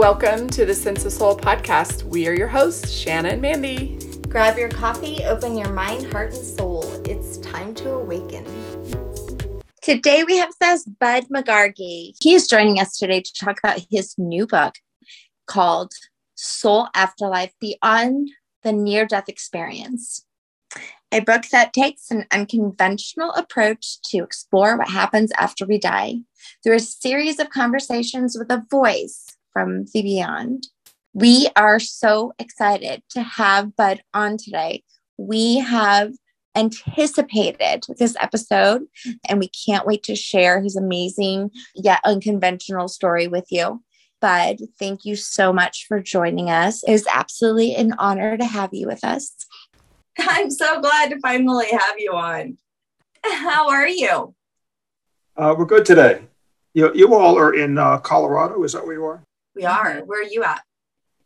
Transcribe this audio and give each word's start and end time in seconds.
Welcome 0.00 0.48
to 0.48 0.64
the 0.64 0.74
Sense 0.74 1.04
of 1.04 1.12
Soul 1.12 1.36
podcast. 1.36 2.04
We 2.04 2.26
are 2.26 2.32
your 2.32 2.48
hosts, 2.48 2.90
Shanna 2.90 3.28
and 3.28 3.42
Mandy. 3.42 3.98
Grab 4.30 4.56
your 4.56 4.70
coffee, 4.70 5.22
open 5.24 5.58
your 5.58 5.70
mind, 5.74 6.10
heart, 6.10 6.32
and 6.32 6.42
soul. 6.42 6.90
It's 7.04 7.36
time 7.36 7.74
to 7.74 7.90
awaken. 7.90 8.46
Today 9.82 10.24
we 10.24 10.38
have 10.38 10.54
with 10.58 10.68
us 10.70 10.84
Bud 10.84 11.24
McGargy. 11.24 12.14
He 12.18 12.32
is 12.32 12.48
joining 12.48 12.80
us 12.80 12.96
today 12.96 13.20
to 13.20 13.32
talk 13.34 13.58
about 13.62 13.84
his 13.90 14.14
new 14.16 14.46
book 14.46 14.76
called 15.46 15.92
Soul 16.34 16.88
Afterlife 16.94 17.52
Beyond 17.60 18.30
the 18.62 18.72
Near 18.72 19.04
Death 19.04 19.28
Experience. 19.28 20.24
A 21.12 21.20
book 21.20 21.42
that 21.52 21.74
takes 21.74 22.10
an 22.10 22.24
unconventional 22.32 23.32
approach 23.32 24.00
to 24.04 24.22
explore 24.22 24.78
what 24.78 24.88
happens 24.88 25.30
after 25.36 25.66
we 25.66 25.76
die 25.76 26.20
through 26.64 26.76
a 26.76 26.80
series 26.80 27.38
of 27.38 27.50
conversations 27.50 28.34
with 28.38 28.50
a 28.50 28.64
voice 28.70 29.26
from 29.52 29.84
the 29.92 30.02
beyond. 30.02 30.68
We 31.12 31.48
are 31.56 31.80
so 31.80 32.32
excited 32.38 33.02
to 33.10 33.22
have 33.22 33.74
Bud 33.76 34.02
on 34.14 34.36
today. 34.36 34.84
We 35.16 35.58
have 35.58 36.12
anticipated 36.56 37.84
this 37.98 38.16
episode 38.20 38.82
and 39.28 39.38
we 39.38 39.48
can't 39.48 39.86
wait 39.86 40.02
to 40.04 40.16
share 40.16 40.60
his 40.60 40.76
amazing 40.76 41.50
yet 41.74 42.00
unconventional 42.04 42.88
story 42.88 43.28
with 43.28 43.46
you. 43.50 43.82
Bud, 44.20 44.58
thank 44.78 45.04
you 45.04 45.16
so 45.16 45.52
much 45.52 45.86
for 45.88 46.00
joining 46.00 46.50
us. 46.50 46.82
It 46.82 46.92
is 46.92 47.06
absolutely 47.12 47.74
an 47.74 47.94
honor 47.98 48.36
to 48.36 48.44
have 48.44 48.70
you 48.72 48.86
with 48.86 49.02
us. 49.02 49.34
I'm 50.18 50.50
so 50.50 50.80
glad 50.80 51.10
to 51.10 51.20
finally 51.20 51.68
have 51.70 51.94
you 51.98 52.12
on. 52.12 52.58
How 53.24 53.70
are 53.70 53.88
you? 53.88 54.34
Uh, 55.36 55.54
we're 55.56 55.64
good 55.64 55.84
today. 55.86 56.22
You, 56.74 56.92
you 56.94 57.14
all 57.14 57.38
are 57.38 57.54
in 57.54 57.78
uh, 57.78 57.98
Colorado, 57.98 58.62
is 58.62 58.74
that 58.74 58.84
where 58.84 58.94
you 58.94 59.04
are? 59.04 59.22
We 59.54 59.64
are. 59.64 60.00
Where 60.00 60.20
are 60.20 60.28
you 60.28 60.44
at? 60.44 60.62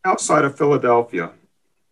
Outside 0.05 0.45
of 0.45 0.57
Philadelphia, 0.57 1.33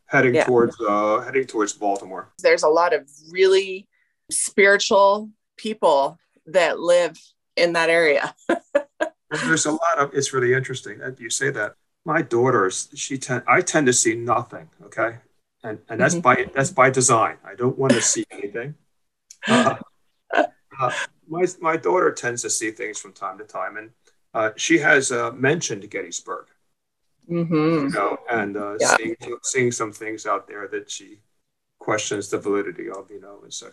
heading 0.06 0.34
yeah. 0.34 0.44
towards 0.44 0.76
uh, 0.80 1.20
heading 1.20 1.46
towards 1.46 1.72
Baltimore. 1.72 2.32
There's 2.38 2.62
a 2.62 2.68
lot 2.68 2.92
of 2.92 3.08
really 3.30 3.88
spiritual 4.30 5.30
people 5.56 6.18
that 6.46 6.78
live 6.78 7.18
in 7.56 7.72
that 7.74 7.90
area. 7.90 8.34
There's 9.44 9.66
a 9.66 9.72
lot 9.72 9.98
of. 9.98 10.14
It's 10.14 10.32
really 10.32 10.52
interesting 10.52 10.98
that 10.98 11.20
you 11.20 11.30
say 11.30 11.50
that. 11.50 11.74
My 12.04 12.20
daughters, 12.20 12.88
she 12.94 13.16
tend. 13.16 13.44
I 13.46 13.60
tend 13.60 13.86
to 13.86 13.92
see 13.92 14.14
nothing. 14.14 14.68
Okay, 14.84 15.18
and 15.62 15.78
and 15.88 16.00
that's 16.00 16.14
mm-hmm. 16.14 16.44
by 16.44 16.50
that's 16.54 16.70
by 16.70 16.90
design. 16.90 17.36
I 17.44 17.54
don't 17.54 17.78
want 17.78 17.92
to 17.92 18.02
see 18.02 18.24
anything. 18.30 18.74
Uh, 20.34 20.46
uh, 20.80 20.92
my 21.28 21.44
my 21.60 21.76
daughter 21.76 22.10
tends 22.12 22.42
to 22.42 22.48
see 22.48 22.70
things 22.70 22.98
from 22.98 23.12
time 23.12 23.36
to 23.38 23.44
time, 23.44 23.76
and 23.76 23.90
uh, 24.34 24.50
she 24.56 24.78
has 24.78 25.12
uh, 25.12 25.32
mentioned 25.32 25.88
Gettysburg. 25.90 26.46
Mm-hmm. 27.30 27.54
You 27.54 27.88
know, 27.90 28.18
and 28.30 28.56
uh, 28.56 28.76
yeah. 28.80 28.96
seeing 28.96 29.16
seeing 29.42 29.72
some 29.72 29.92
things 29.92 30.26
out 30.26 30.48
there 30.48 30.66
that 30.68 30.90
she 30.90 31.20
questions 31.78 32.28
the 32.28 32.38
validity 32.38 32.88
of, 32.88 33.10
you 33.10 33.20
know, 33.20 33.40
etc. 33.46 33.72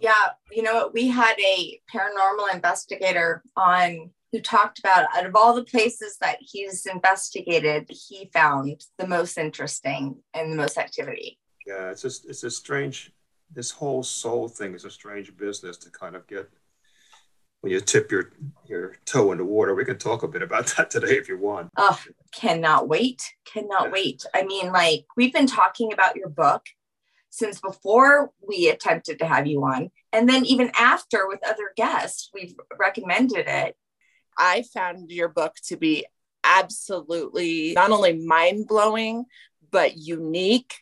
Yeah, 0.00 0.30
you 0.50 0.62
know, 0.62 0.90
we 0.92 1.08
had 1.08 1.34
a 1.40 1.80
paranormal 1.92 2.54
investigator 2.54 3.42
on 3.56 4.10
who 4.32 4.40
talked 4.40 4.78
about 4.78 5.06
out 5.16 5.26
of 5.26 5.34
all 5.34 5.54
the 5.54 5.64
places 5.64 6.16
that 6.20 6.38
he's 6.40 6.86
investigated, 6.86 7.90
he 7.90 8.30
found 8.32 8.84
the 8.98 9.06
most 9.06 9.36
interesting 9.36 10.16
and 10.34 10.52
the 10.52 10.56
most 10.56 10.78
activity. 10.78 11.38
Yeah, 11.66 11.90
it's 11.90 12.02
just 12.02 12.28
it's 12.28 12.44
a 12.44 12.50
strange. 12.50 13.12
This 13.52 13.72
whole 13.72 14.04
soul 14.04 14.46
thing 14.46 14.74
is 14.74 14.84
a 14.84 14.90
strange 14.90 15.36
business 15.36 15.76
to 15.78 15.90
kind 15.90 16.14
of 16.14 16.24
get 16.28 16.48
when 17.60 17.72
you 17.72 17.80
tip 17.80 18.10
your 18.10 18.30
your 18.66 18.96
toe 19.04 19.32
in 19.32 19.38
the 19.38 19.44
water. 19.44 19.74
We 19.74 19.84
can 19.84 19.98
talk 19.98 20.22
a 20.22 20.28
bit 20.28 20.42
about 20.42 20.66
that 20.76 20.90
today 20.90 21.16
if 21.16 21.28
you 21.28 21.38
want. 21.38 21.70
Oh, 21.76 21.98
cannot 22.32 22.88
wait. 22.88 23.22
Cannot 23.44 23.86
yeah. 23.86 23.90
wait. 23.90 24.24
I 24.34 24.44
mean, 24.44 24.72
like 24.72 25.06
we've 25.16 25.32
been 25.32 25.46
talking 25.46 25.92
about 25.92 26.16
your 26.16 26.28
book 26.28 26.64
since 27.30 27.60
before 27.60 28.32
we 28.46 28.68
attempted 28.68 29.18
to 29.20 29.26
have 29.26 29.46
you 29.46 29.64
on. 29.64 29.90
And 30.12 30.28
then 30.28 30.44
even 30.44 30.70
after 30.76 31.28
with 31.28 31.40
other 31.46 31.70
guests, 31.76 32.30
we've 32.34 32.54
recommended 32.78 33.46
it. 33.46 33.76
I 34.36 34.64
found 34.74 35.10
your 35.10 35.28
book 35.28 35.54
to 35.66 35.76
be 35.76 36.06
absolutely 36.42 37.72
not 37.74 37.90
only 37.90 38.14
mind 38.14 38.66
blowing, 38.66 39.26
but 39.70 39.96
unique. 39.96 40.74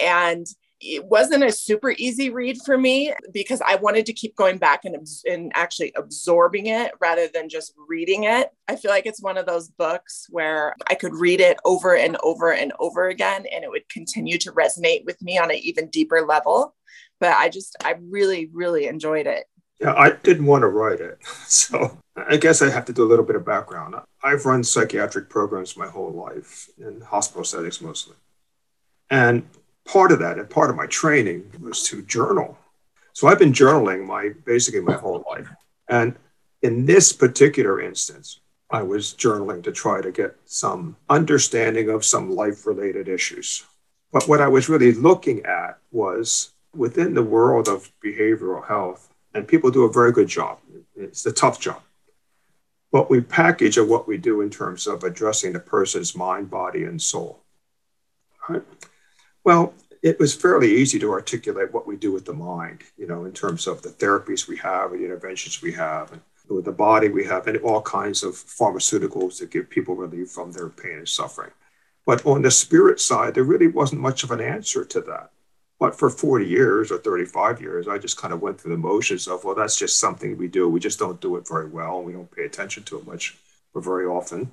And 0.00 0.46
it 0.80 1.04
wasn't 1.04 1.44
a 1.44 1.52
super 1.52 1.94
easy 1.98 2.30
read 2.30 2.58
for 2.64 2.78
me 2.78 3.12
because 3.32 3.60
I 3.60 3.76
wanted 3.76 4.06
to 4.06 4.14
keep 4.14 4.34
going 4.34 4.56
back 4.56 4.84
and, 4.84 4.96
and 5.26 5.52
actually 5.54 5.92
absorbing 5.94 6.66
it 6.66 6.92
rather 7.00 7.28
than 7.28 7.50
just 7.50 7.74
reading 7.86 8.24
it. 8.24 8.50
I 8.66 8.76
feel 8.76 8.90
like 8.90 9.04
it's 9.04 9.22
one 9.22 9.36
of 9.36 9.44
those 9.44 9.68
books 9.68 10.26
where 10.30 10.74
I 10.88 10.94
could 10.94 11.14
read 11.14 11.40
it 11.40 11.58
over 11.66 11.94
and 11.94 12.16
over 12.22 12.52
and 12.52 12.72
over 12.78 13.08
again 13.08 13.44
and 13.52 13.62
it 13.62 13.70
would 13.70 13.88
continue 13.90 14.38
to 14.38 14.52
resonate 14.52 15.04
with 15.04 15.20
me 15.20 15.38
on 15.38 15.50
an 15.50 15.58
even 15.58 15.88
deeper 15.88 16.22
level. 16.26 16.74
But 17.20 17.36
I 17.36 17.50
just, 17.50 17.76
I 17.84 17.96
really, 18.00 18.48
really 18.52 18.86
enjoyed 18.86 19.26
it. 19.26 19.44
Yeah, 19.80 19.94
I 19.94 20.12
didn't 20.12 20.46
want 20.46 20.62
to 20.62 20.68
write 20.68 21.00
it. 21.00 21.18
So 21.50 21.98
I 22.16 22.36
guess 22.36 22.62
I 22.62 22.70
have 22.70 22.84
to 22.86 22.92
do 22.92 23.02
a 23.02 23.08
little 23.08 23.24
bit 23.24 23.36
of 23.36 23.44
background. 23.44 23.96
I've 24.22 24.46
run 24.46 24.62
psychiatric 24.62 25.28
programs 25.28 25.76
my 25.76 25.88
whole 25.88 26.12
life 26.12 26.68
in 26.78 27.00
hospital 27.00 27.44
settings 27.44 27.80
mostly. 27.80 28.14
And 29.10 29.42
part 29.90 30.12
of 30.12 30.20
that 30.20 30.38
and 30.38 30.48
part 30.48 30.70
of 30.70 30.76
my 30.76 30.86
training 30.86 31.42
was 31.60 31.82
to 31.82 32.02
journal. 32.02 32.56
So 33.12 33.26
I've 33.26 33.40
been 33.40 33.52
journaling 33.52 34.06
my 34.06 34.30
basically 34.46 34.80
my 34.80 34.94
whole 34.94 35.24
life. 35.28 35.48
And 35.88 36.14
in 36.62 36.86
this 36.86 37.12
particular 37.12 37.80
instance, 37.80 38.40
I 38.70 38.82
was 38.82 39.14
journaling 39.14 39.64
to 39.64 39.72
try 39.72 40.00
to 40.00 40.12
get 40.12 40.36
some 40.44 40.96
understanding 41.08 41.90
of 41.90 42.04
some 42.04 42.30
life 42.30 42.66
related 42.66 43.08
issues. 43.08 43.64
But 44.12 44.28
what 44.28 44.40
I 44.40 44.46
was 44.46 44.68
really 44.68 44.92
looking 44.92 45.44
at 45.44 45.78
was 45.90 46.52
within 46.72 47.14
the 47.14 47.22
world 47.24 47.66
of 47.66 47.90
behavioral 48.04 48.64
health, 48.64 49.12
and 49.34 49.48
people 49.48 49.72
do 49.72 49.84
a 49.84 49.92
very 49.92 50.12
good 50.12 50.28
job. 50.28 50.58
It's 50.94 51.26
a 51.26 51.32
tough 51.32 51.58
job. 51.58 51.82
What 52.90 53.10
we 53.10 53.20
package 53.20 53.76
of 53.76 53.88
what 53.88 54.06
we 54.06 54.18
do 54.18 54.40
in 54.40 54.50
terms 54.50 54.86
of 54.86 55.02
addressing 55.02 55.52
the 55.52 55.60
person's 55.60 56.14
mind, 56.14 56.48
body, 56.48 56.84
and 56.84 57.02
soul. 57.02 57.40
Right? 58.48 58.62
Well, 59.44 59.74
it 60.02 60.18
was 60.18 60.34
fairly 60.34 60.76
easy 60.76 60.98
to 60.98 61.12
articulate 61.12 61.72
what 61.72 61.86
we 61.86 61.96
do 61.96 62.12
with 62.12 62.24
the 62.24 62.32
mind, 62.32 62.82
you 62.96 63.06
know, 63.06 63.24
in 63.24 63.32
terms 63.32 63.66
of 63.66 63.82
the 63.82 63.90
therapies 63.90 64.48
we 64.48 64.56
have, 64.58 64.92
and 64.92 65.00
the 65.00 65.04
interventions 65.04 65.60
we 65.62 65.72
have, 65.72 66.12
and 66.12 66.20
with 66.48 66.64
the 66.64 66.72
body 66.72 67.08
we 67.08 67.24
have, 67.24 67.46
and 67.46 67.58
all 67.58 67.82
kinds 67.82 68.22
of 68.22 68.32
pharmaceuticals 68.32 69.38
that 69.38 69.50
give 69.50 69.70
people 69.70 69.94
relief 69.94 70.30
from 70.30 70.52
their 70.52 70.68
pain 70.68 70.98
and 70.98 71.08
suffering. 71.08 71.50
But 72.06 72.24
on 72.26 72.42
the 72.42 72.50
spirit 72.50 72.98
side, 72.98 73.34
there 73.34 73.44
really 73.44 73.68
wasn't 73.68 74.00
much 74.00 74.24
of 74.24 74.30
an 74.30 74.40
answer 74.40 74.84
to 74.84 75.00
that. 75.02 75.30
But 75.78 75.98
for 75.98 76.10
40 76.10 76.46
years 76.46 76.90
or 76.90 76.98
35 76.98 77.60
years, 77.60 77.88
I 77.88 77.98
just 77.98 78.18
kind 78.18 78.34
of 78.34 78.42
went 78.42 78.60
through 78.60 78.72
the 78.72 78.78
motions 78.78 79.26
of, 79.26 79.44
well, 79.44 79.54
that's 79.54 79.78
just 79.78 79.98
something 79.98 80.36
we 80.36 80.48
do. 80.48 80.68
We 80.68 80.80
just 80.80 80.98
don't 80.98 81.20
do 81.20 81.36
it 81.36 81.48
very 81.48 81.68
well. 81.68 81.98
And 81.98 82.06
we 82.06 82.12
don't 82.12 82.30
pay 82.30 82.44
attention 82.44 82.82
to 82.84 82.98
it 82.98 83.06
much 83.06 83.38
or 83.72 83.80
very 83.80 84.04
often. 84.04 84.50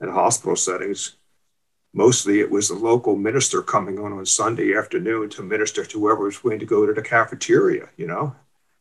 In 0.00 0.08
hospital 0.08 0.56
settings, 0.56 1.14
mostly 1.92 2.40
it 2.40 2.50
was 2.50 2.70
a 2.70 2.74
local 2.74 3.16
minister 3.16 3.62
coming 3.62 3.98
on 3.98 4.12
on 4.12 4.26
Sunday 4.26 4.76
afternoon 4.76 5.28
to 5.30 5.42
minister 5.42 5.84
to 5.84 6.00
whoever 6.00 6.24
was 6.24 6.42
willing 6.42 6.60
to 6.60 6.66
go 6.66 6.86
to 6.86 6.92
the 6.92 7.02
cafeteria, 7.02 7.88
you 7.96 8.06
know? 8.06 8.34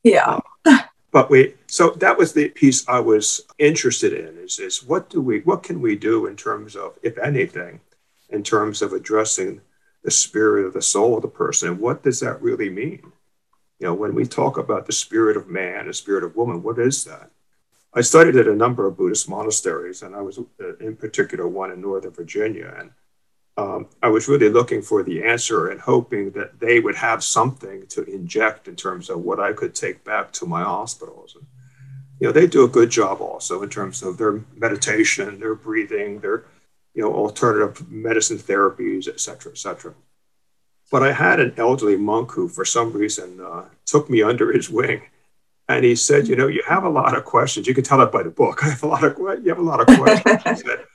Yeah. 0.03 0.39
Uh, 0.65 0.79
but 1.11 1.29
we, 1.29 1.55
so 1.67 1.91
that 1.91 2.17
was 2.17 2.33
the 2.33 2.49
piece 2.49 2.87
I 2.87 2.99
was 2.99 3.41
interested 3.59 4.13
in 4.13 4.37
is, 4.37 4.59
is 4.59 4.83
what 4.83 5.09
do 5.09 5.21
we, 5.21 5.41
what 5.41 5.63
can 5.63 5.81
we 5.81 5.95
do 5.95 6.25
in 6.25 6.35
terms 6.37 6.75
of, 6.75 6.97
if 7.03 7.17
anything, 7.17 7.81
in 8.29 8.43
terms 8.43 8.81
of 8.81 8.93
addressing 8.93 9.61
the 10.03 10.11
spirit 10.11 10.65
of 10.65 10.73
the 10.73 10.81
soul 10.81 11.17
of 11.17 11.21
the 11.21 11.27
person? 11.27 11.69
And 11.69 11.79
what 11.79 12.01
does 12.01 12.21
that 12.21 12.41
really 12.41 12.69
mean? 12.69 13.11
You 13.79 13.87
know, 13.87 13.93
when 13.93 14.15
we 14.15 14.25
talk 14.25 14.57
about 14.57 14.85
the 14.85 14.93
spirit 14.93 15.35
of 15.35 15.49
man, 15.49 15.87
the 15.87 15.93
spirit 15.93 16.23
of 16.23 16.35
woman, 16.35 16.63
what 16.63 16.79
is 16.79 17.03
that? 17.05 17.31
I 17.93 18.01
studied 18.01 18.37
at 18.37 18.47
a 18.47 18.55
number 18.55 18.87
of 18.87 18.95
Buddhist 18.95 19.27
monasteries, 19.27 20.01
and 20.01 20.15
I 20.15 20.21
was 20.21 20.39
uh, 20.39 20.77
in 20.79 20.95
particular 20.95 21.45
one 21.45 21.71
in 21.71 21.81
Northern 21.81 22.11
Virginia. 22.11 22.73
And 22.79 22.91
um, 23.57 23.87
I 24.01 24.07
was 24.07 24.27
really 24.27 24.49
looking 24.49 24.81
for 24.81 25.03
the 25.03 25.23
answer 25.23 25.67
and 25.67 25.79
hoping 25.79 26.31
that 26.31 26.59
they 26.59 26.79
would 26.79 26.95
have 26.95 27.23
something 27.23 27.85
to 27.87 28.03
inject 28.03 28.67
in 28.67 28.75
terms 28.75 29.09
of 29.09 29.19
what 29.21 29.39
I 29.39 29.53
could 29.53 29.75
take 29.75 30.03
back 30.03 30.31
to 30.33 30.45
my 30.45 30.63
hospitals. 30.63 31.35
And, 31.35 31.45
you 32.19 32.27
know, 32.27 32.31
they 32.31 32.47
do 32.47 32.63
a 32.63 32.69
good 32.69 32.89
job 32.89 33.19
also 33.19 33.61
in 33.61 33.69
terms 33.69 34.03
of 34.03 34.17
their 34.17 34.41
meditation, 34.55 35.39
their 35.39 35.55
breathing, 35.55 36.19
their, 36.19 36.45
you 36.93 37.01
know, 37.01 37.13
alternative 37.13 37.91
medicine 37.91 38.37
therapies, 38.37 39.07
et 39.07 39.19
cetera, 39.19 39.51
et 39.51 39.57
cetera. 39.57 39.93
But 40.89 41.03
I 41.03 41.11
had 41.11 41.39
an 41.39 41.53
elderly 41.57 41.97
monk 41.97 42.31
who, 42.31 42.47
for 42.47 42.65
some 42.65 42.91
reason, 42.93 43.39
uh, 43.41 43.65
took 43.85 44.09
me 44.09 44.21
under 44.21 44.51
his 44.51 44.69
wing. 44.69 45.01
And 45.67 45.85
he 45.85 45.95
said, 45.95 46.27
you 46.27 46.35
know, 46.35 46.47
you 46.47 46.63
have 46.67 46.83
a 46.83 46.89
lot 46.89 47.17
of 47.17 47.23
questions. 47.23 47.65
You 47.65 47.73
can 47.73 47.83
tell 47.83 47.99
that 47.99 48.11
by 48.11 48.23
the 48.23 48.29
book. 48.29 48.59
I 48.63 48.69
have 48.69 48.83
a 48.83 48.87
lot 48.87 49.03
of, 49.03 49.17
you 49.17 49.49
have 49.49 49.59
a 49.59 49.61
lot 49.61 49.81
of 49.81 49.97
questions. 49.97 50.43
he, 50.43 50.55
said, 50.55 50.85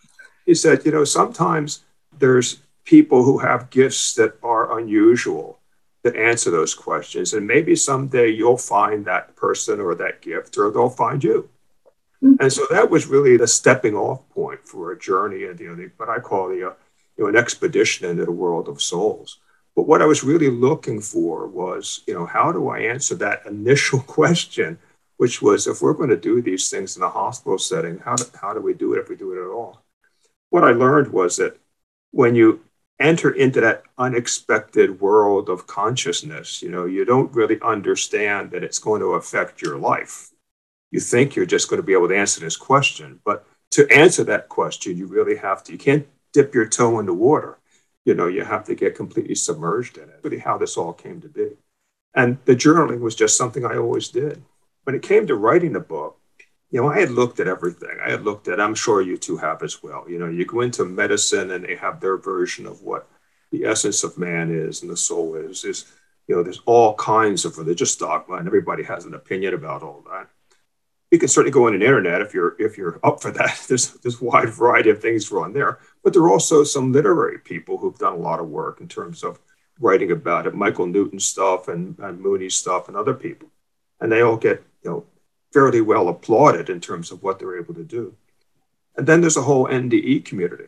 he 0.46 0.54
said, 0.54 0.84
you 0.84 0.92
know, 0.92 1.04
sometimes 1.04 1.84
there's 2.18 2.62
people 2.84 3.22
who 3.22 3.38
have 3.38 3.70
gifts 3.70 4.14
that 4.14 4.34
are 4.42 4.78
unusual 4.78 5.58
that 6.06 6.16
answer 6.16 6.52
those 6.52 6.72
questions. 6.72 7.34
And 7.34 7.46
maybe 7.46 7.74
someday 7.74 8.28
you'll 8.30 8.56
find 8.56 9.04
that 9.04 9.34
person 9.34 9.80
or 9.80 9.94
that 9.96 10.22
gift, 10.22 10.56
or 10.56 10.70
they'll 10.70 10.88
find 10.88 11.22
you. 11.22 11.48
Mm-hmm. 12.22 12.36
And 12.40 12.52
so 12.52 12.64
that 12.70 12.88
was 12.88 13.06
really 13.06 13.36
the 13.36 13.48
stepping 13.48 13.94
off 13.94 14.28
point 14.30 14.60
for 14.64 14.92
a 14.92 14.98
journey 14.98 15.44
and 15.44 15.58
you 15.60 15.68
know 15.68 15.74
the, 15.74 15.90
what 15.96 16.08
I 16.08 16.18
call 16.18 16.48
the 16.48 16.68
uh, 16.68 16.74
you 17.16 17.24
know 17.24 17.26
an 17.26 17.36
expedition 17.36 18.08
into 18.08 18.24
the 18.24 18.32
world 18.32 18.68
of 18.68 18.80
souls. 18.80 19.38
But 19.74 19.86
what 19.86 20.00
I 20.00 20.06
was 20.06 20.24
really 20.24 20.48
looking 20.48 21.00
for 21.00 21.46
was 21.46 22.02
you 22.06 22.14
know 22.14 22.24
how 22.24 22.52
do 22.52 22.68
I 22.68 22.78
answer 22.80 23.16
that 23.16 23.44
initial 23.44 24.00
question, 24.18 24.78
which 25.16 25.42
was 25.42 25.66
if 25.66 25.82
we're 25.82 25.92
going 25.92 26.10
to 26.10 26.16
do 26.16 26.40
these 26.40 26.70
things 26.70 26.96
in 26.96 27.02
a 27.02 27.08
hospital 27.08 27.58
setting, 27.58 27.98
how 27.98 28.14
do, 28.14 28.24
how 28.40 28.54
do 28.54 28.60
we 28.60 28.74
do 28.74 28.94
it 28.94 29.00
if 29.00 29.08
we 29.08 29.16
do 29.16 29.32
it 29.32 29.44
at 29.44 29.50
all? 29.50 29.82
What 30.50 30.64
I 30.64 30.70
learned 30.70 31.12
was 31.12 31.36
that 31.36 31.58
when 32.10 32.34
you 32.34 32.60
enter 32.98 33.30
into 33.30 33.60
that 33.60 33.82
unexpected 33.98 35.00
world 35.00 35.48
of 35.48 35.66
consciousness, 35.66 36.62
you 36.62 36.70
know, 36.70 36.86
you 36.86 37.04
don't 37.04 37.32
really 37.34 37.60
understand 37.60 38.50
that 38.50 38.64
it's 38.64 38.78
going 38.78 39.00
to 39.00 39.14
affect 39.14 39.60
your 39.60 39.76
life. 39.76 40.30
You 40.90 41.00
think 41.00 41.34
you're 41.34 41.46
just 41.46 41.68
going 41.68 41.80
to 41.80 41.86
be 41.86 41.92
able 41.92 42.08
to 42.08 42.16
answer 42.16 42.40
this 42.40 42.56
question, 42.56 43.20
but 43.24 43.46
to 43.72 43.86
answer 43.92 44.24
that 44.24 44.48
question, 44.48 44.96
you 44.96 45.06
really 45.06 45.36
have 45.36 45.62
to, 45.64 45.72
you 45.72 45.78
can't 45.78 46.06
dip 46.32 46.54
your 46.54 46.66
toe 46.66 46.98
in 46.98 47.06
the 47.06 47.14
water. 47.14 47.58
You 48.04 48.14
know, 48.14 48.28
you 48.28 48.44
have 48.44 48.64
to 48.64 48.74
get 48.74 48.94
completely 48.94 49.34
submerged 49.34 49.98
in 49.98 50.04
it. 50.04 50.20
Really, 50.22 50.38
how 50.38 50.56
this 50.56 50.76
all 50.76 50.92
came 50.92 51.20
to 51.20 51.28
be. 51.28 51.50
And 52.14 52.38
the 52.44 52.54
journaling 52.54 53.00
was 53.00 53.14
just 53.14 53.36
something 53.36 53.64
I 53.64 53.76
always 53.76 54.08
did. 54.08 54.42
When 54.84 54.94
it 54.94 55.02
came 55.02 55.26
to 55.26 55.34
writing 55.34 55.72
the 55.72 55.80
book, 55.80 56.15
you 56.76 56.82
know, 56.82 56.90
I 56.90 57.00
had 57.00 57.11
looked 57.11 57.40
at 57.40 57.49
everything. 57.49 57.96
I 58.05 58.11
had 58.11 58.23
looked 58.23 58.49
at, 58.49 58.61
I'm 58.61 58.75
sure 58.75 59.00
you 59.00 59.17
two 59.17 59.38
have 59.38 59.62
as 59.62 59.82
well. 59.82 60.05
You 60.06 60.19
know, 60.19 60.28
you 60.28 60.44
go 60.44 60.61
into 60.61 60.84
medicine 60.84 61.52
and 61.52 61.64
they 61.64 61.75
have 61.76 62.00
their 62.00 62.19
version 62.19 62.67
of 62.67 62.82
what 62.82 63.08
the 63.50 63.64
essence 63.64 64.05
of 64.05 64.19
man 64.19 64.55
is 64.55 64.82
and 64.82 64.90
the 64.90 64.96
soul 64.99 65.37
is. 65.37 65.64
Is 65.64 65.90
you 66.28 66.37
know, 66.37 66.43
there's 66.43 66.61
all 66.67 66.94
kinds 66.96 67.46
of 67.46 67.56
religious 67.56 67.96
dogma, 67.96 68.37
and 68.37 68.46
everybody 68.46 68.82
has 68.82 69.06
an 69.06 69.14
opinion 69.14 69.55
about 69.55 69.82
all 69.82 70.05
that. 70.11 70.28
You 71.11 71.19
can 71.19 71.31
certainly 71.31 71.50
go 71.50 71.67
on 71.67 71.73
the 71.73 71.82
internet 71.82 72.20
if 72.20 72.34
you're 72.34 72.56
if 72.58 72.76
you're 72.76 73.00
up 73.02 73.23
for 73.23 73.31
that. 73.31 73.58
There's 73.69 73.93
there's 74.02 74.20
wide 74.20 74.50
variety 74.50 74.90
of 74.90 75.00
things 75.00 75.32
on 75.32 75.55
there, 75.55 75.78
but 76.05 76.12
there 76.12 76.25
are 76.25 76.31
also 76.31 76.62
some 76.62 76.93
literary 76.93 77.38
people 77.38 77.78
who've 77.78 77.99
done 77.99 78.12
a 78.12 78.19
lot 78.28 78.38
of 78.38 78.50
work 78.50 78.82
in 78.82 78.88
terms 78.88 79.25
of 79.25 79.40
writing 79.81 80.11
about 80.11 80.46
it. 80.46 80.55
Michael 80.55 80.87
Newton 80.87 81.20
stuff 81.20 81.69
and, 81.69 81.99
and 82.00 82.20
Moody 82.20 82.50
stuff 82.50 82.88
and 82.88 82.99
other 82.99 83.14
people, 83.14 83.49
and 83.99 84.12
they 84.12 84.20
all 84.20 84.37
get 84.37 84.62
you 84.84 84.90
know 84.90 85.06
fairly 85.56 85.80
well 85.80 86.10
applauded 86.10 86.68
in 86.68 86.82
terms 86.82 87.10
of 87.10 87.22
what 87.22 87.38
they're 87.38 87.58
able 87.58 87.72
to 87.72 87.82
do. 87.82 88.14
And 88.94 89.06
then 89.06 89.22
there's 89.22 89.38
a 89.38 89.48
whole 89.48 89.66
NDE 89.66 90.26
community, 90.26 90.66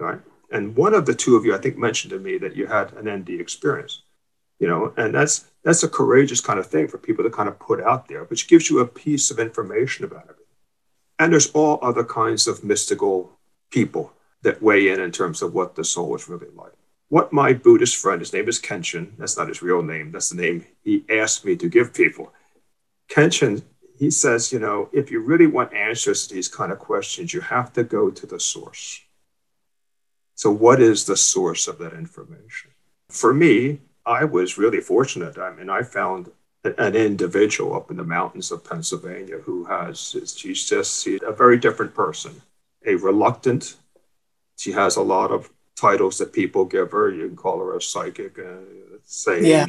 right? 0.00 0.18
And 0.50 0.74
one 0.74 0.92
of 0.92 1.06
the 1.06 1.14
two 1.14 1.36
of 1.36 1.44
you, 1.44 1.54
I 1.54 1.58
think, 1.58 1.78
mentioned 1.78 2.10
to 2.10 2.18
me 2.18 2.36
that 2.38 2.56
you 2.56 2.66
had 2.66 2.92
an 2.94 3.08
ND 3.08 3.30
experience, 3.38 4.02
you 4.58 4.66
know, 4.66 4.92
and 4.96 5.14
that's 5.14 5.44
that's 5.62 5.84
a 5.84 5.88
courageous 5.88 6.40
kind 6.40 6.58
of 6.58 6.66
thing 6.66 6.88
for 6.88 6.98
people 6.98 7.22
to 7.22 7.30
kind 7.30 7.48
of 7.48 7.60
put 7.60 7.80
out 7.80 8.08
there, 8.08 8.24
which 8.24 8.48
gives 8.48 8.68
you 8.68 8.80
a 8.80 8.88
piece 9.04 9.30
of 9.30 9.38
information 9.38 10.04
about 10.04 10.24
everything. 10.24 10.56
And 11.20 11.32
there's 11.32 11.52
all 11.52 11.78
other 11.80 12.02
kinds 12.02 12.48
of 12.48 12.64
mystical 12.64 13.38
people 13.70 14.12
that 14.42 14.60
weigh 14.60 14.88
in 14.88 14.98
in 14.98 15.12
terms 15.12 15.42
of 15.42 15.54
what 15.54 15.76
the 15.76 15.84
soul 15.84 16.16
is 16.16 16.28
really 16.28 16.52
like. 16.56 16.72
What 17.08 17.32
my 17.32 17.52
Buddhist 17.52 17.96
friend, 17.96 18.20
his 18.20 18.32
name 18.32 18.48
is 18.48 18.60
Kenshin, 18.60 19.12
that's 19.16 19.36
not 19.36 19.46
his 19.46 19.62
real 19.62 19.82
name, 19.82 20.10
that's 20.10 20.30
the 20.30 20.42
name 20.42 20.66
he 20.82 21.04
asked 21.08 21.44
me 21.44 21.54
to 21.54 21.68
give 21.68 21.94
people. 21.94 22.32
Kenshin 23.08 23.62
he 23.98 24.10
says, 24.10 24.52
you 24.52 24.60
know, 24.60 24.88
if 24.92 25.10
you 25.10 25.20
really 25.20 25.48
want 25.48 25.74
answers 25.74 26.26
to 26.26 26.34
these 26.34 26.48
kind 26.48 26.70
of 26.70 26.78
questions, 26.78 27.34
you 27.34 27.40
have 27.40 27.72
to 27.72 27.82
go 27.82 28.10
to 28.10 28.26
the 28.26 28.38
source. 28.38 29.00
So, 30.36 30.52
what 30.52 30.80
is 30.80 31.04
the 31.04 31.16
source 31.16 31.66
of 31.66 31.78
that 31.78 31.92
information? 31.92 32.70
For 33.08 33.34
me, 33.34 33.80
I 34.06 34.24
was 34.24 34.56
really 34.56 34.80
fortunate. 34.80 35.36
I 35.36 35.52
mean, 35.52 35.68
I 35.68 35.82
found 35.82 36.30
an 36.64 36.94
individual 36.94 37.74
up 37.74 37.90
in 37.90 37.96
the 37.96 38.04
mountains 38.04 38.52
of 38.52 38.64
Pennsylvania 38.64 39.38
who 39.38 39.64
has, 39.64 40.14
she's 40.36 40.68
just 40.68 41.02
she's 41.02 41.20
a 41.26 41.32
very 41.32 41.58
different 41.58 41.94
person, 41.94 42.40
a 42.86 42.94
reluctant, 42.94 43.76
she 44.56 44.72
has 44.72 44.96
a 44.96 45.02
lot 45.02 45.32
of 45.32 45.50
titles 45.74 46.18
that 46.18 46.32
people 46.32 46.64
give 46.64 46.92
her. 46.92 47.10
You 47.10 47.26
can 47.28 47.36
call 47.36 47.58
her 47.58 47.76
a 47.76 47.82
psychic, 47.82 48.38
a 48.38 48.58
sage, 49.04 49.44
yeah. 49.44 49.66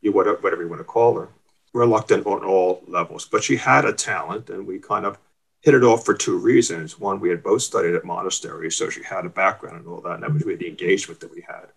you 0.00 0.12
whatever, 0.12 0.38
whatever 0.38 0.62
you 0.62 0.68
want 0.68 0.80
to 0.80 0.84
call 0.84 1.14
her 1.14 1.28
reluctant 1.72 2.26
on 2.26 2.44
all 2.44 2.82
levels, 2.86 3.26
but 3.26 3.42
she 3.42 3.56
had 3.56 3.84
a 3.84 3.92
talent, 3.92 4.50
and 4.50 4.66
we 4.66 4.78
kind 4.78 5.06
of 5.06 5.18
hit 5.60 5.74
it 5.74 5.84
off 5.84 6.04
for 6.04 6.14
two 6.14 6.36
reasons. 6.36 6.98
One, 6.98 7.20
we 7.20 7.30
had 7.30 7.42
both 7.42 7.62
studied 7.62 7.94
at 7.94 8.04
monasteries, 8.04 8.76
so 8.76 8.90
she 8.90 9.02
had 9.02 9.24
a 9.24 9.30
background 9.30 9.78
and 9.78 9.86
all 9.86 10.00
that, 10.02 10.14
and 10.14 10.22
that 10.22 10.32
was 10.32 10.44
really 10.44 10.56
the 10.56 10.68
engagement 10.68 11.20
that 11.20 11.34
we 11.34 11.44
had. 11.46 11.68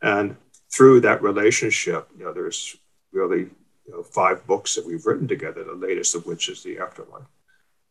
And 0.00 0.36
through 0.72 1.00
that 1.00 1.22
relationship, 1.22 2.08
you 2.16 2.24
know, 2.24 2.32
there's 2.32 2.76
really 3.12 3.50
you 3.86 3.92
know, 3.92 4.02
five 4.02 4.46
books 4.46 4.74
that 4.74 4.86
we've 4.86 5.06
written 5.06 5.28
together, 5.28 5.64
the 5.64 5.74
latest 5.74 6.14
of 6.14 6.26
which 6.26 6.48
is 6.48 6.62
The 6.62 6.78
Afterlife. 6.78 7.26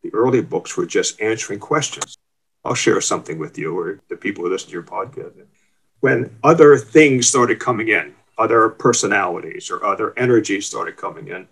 The 0.02 0.14
early 0.14 0.40
books 0.40 0.76
were 0.76 0.86
just 0.86 1.20
answering 1.20 1.58
questions. 1.58 2.16
I'll 2.64 2.74
share 2.74 3.00
something 3.00 3.38
with 3.38 3.58
you 3.58 3.78
or 3.78 4.00
the 4.08 4.16
people 4.16 4.44
who 4.44 4.50
listen 4.50 4.68
to 4.68 4.72
your 4.72 4.82
podcast. 4.82 5.32
When 6.00 6.36
other 6.42 6.76
things 6.76 7.28
started 7.28 7.58
coming 7.58 7.88
in, 7.88 8.14
other 8.38 8.68
personalities 8.68 9.70
or 9.70 9.84
other 9.84 10.12
energies 10.18 10.66
started 10.66 10.96
coming 10.96 11.28
in. 11.28 11.48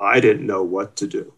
I 0.00 0.20
didn't 0.20 0.46
know 0.46 0.62
what 0.62 0.96
to 0.96 1.06
do. 1.06 1.34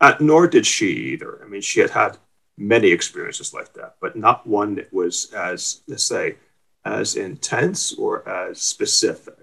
Uh, 0.00 0.14
nor 0.20 0.46
did 0.46 0.64
she 0.64 1.12
either. 1.12 1.42
I 1.44 1.48
mean, 1.48 1.60
she 1.60 1.80
had 1.80 1.90
had 1.90 2.18
many 2.56 2.88
experiences 2.88 3.52
like 3.52 3.72
that, 3.74 3.96
but 4.00 4.16
not 4.16 4.46
one 4.46 4.76
that 4.76 4.92
was 4.92 5.32
as, 5.32 5.82
let's 5.88 6.04
say, 6.04 6.36
as 6.84 7.16
intense 7.16 7.92
or 7.94 8.28
as 8.28 8.60
specific. 8.60 9.34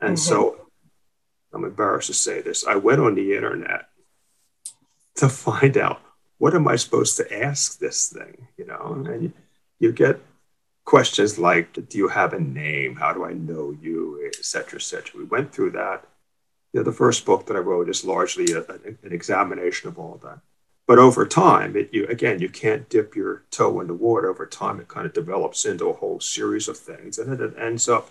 And 0.00 0.16
mm-hmm. 0.16 0.16
so 0.16 0.66
I'm 1.52 1.64
embarrassed 1.64 2.08
to 2.08 2.14
say 2.14 2.40
this. 2.40 2.66
I 2.66 2.76
went 2.76 3.00
on 3.00 3.14
the 3.14 3.34
internet 3.34 3.88
to 5.16 5.28
find 5.28 5.76
out 5.76 6.00
what 6.38 6.54
am 6.54 6.66
I 6.66 6.76
supposed 6.76 7.16
to 7.18 7.42
ask 7.42 7.78
this 7.78 8.08
thing, 8.08 8.48
you 8.56 8.66
know? 8.66 9.04
And 9.06 9.22
you, 9.24 9.32
you 9.78 9.92
get 9.92 10.20
questions 10.90 11.38
like, 11.38 11.66
do 11.90 11.96
you 12.02 12.08
have 12.08 12.32
a 12.32 12.40
name? 12.40 12.92
How 12.96 13.12
do 13.12 13.24
I 13.24 13.32
know 13.32 13.66
you? 13.86 14.00
etc 14.26 14.44
cetera, 14.44 14.78
et 14.80 14.88
cetera. 14.90 15.20
We 15.20 15.26
went 15.34 15.52
through 15.52 15.72
that. 15.72 15.98
You 16.72 16.80
know, 16.80 16.84
the 16.84 17.00
first 17.02 17.24
book 17.24 17.46
that 17.46 17.56
I 17.56 17.60
wrote 17.60 17.88
is 17.88 18.04
largely 18.04 18.46
a, 18.52 18.60
a, 18.60 18.76
an 19.06 19.12
examination 19.12 19.88
of 19.88 19.98
all 19.98 20.18
that. 20.22 20.40
But 20.88 20.98
over 20.98 21.24
time, 21.26 21.76
it, 21.76 21.90
you, 21.92 22.06
again, 22.06 22.40
you 22.40 22.48
can't 22.48 22.88
dip 22.88 23.14
your 23.14 23.44
toe 23.50 23.80
in 23.80 23.86
the 23.86 23.94
water. 23.94 24.28
Over 24.30 24.46
time, 24.46 24.80
it 24.80 24.88
kind 24.94 25.06
of 25.06 25.12
develops 25.12 25.64
into 25.64 25.86
a 25.88 25.98
whole 26.00 26.20
series 26.20 26.66
of 26.68 26.76
things. 26.76 27.18
And 27.18 27.26
then 27.30 27.40
it 27.48 27.54
ends 27.56 27.88
up 27.88 28.10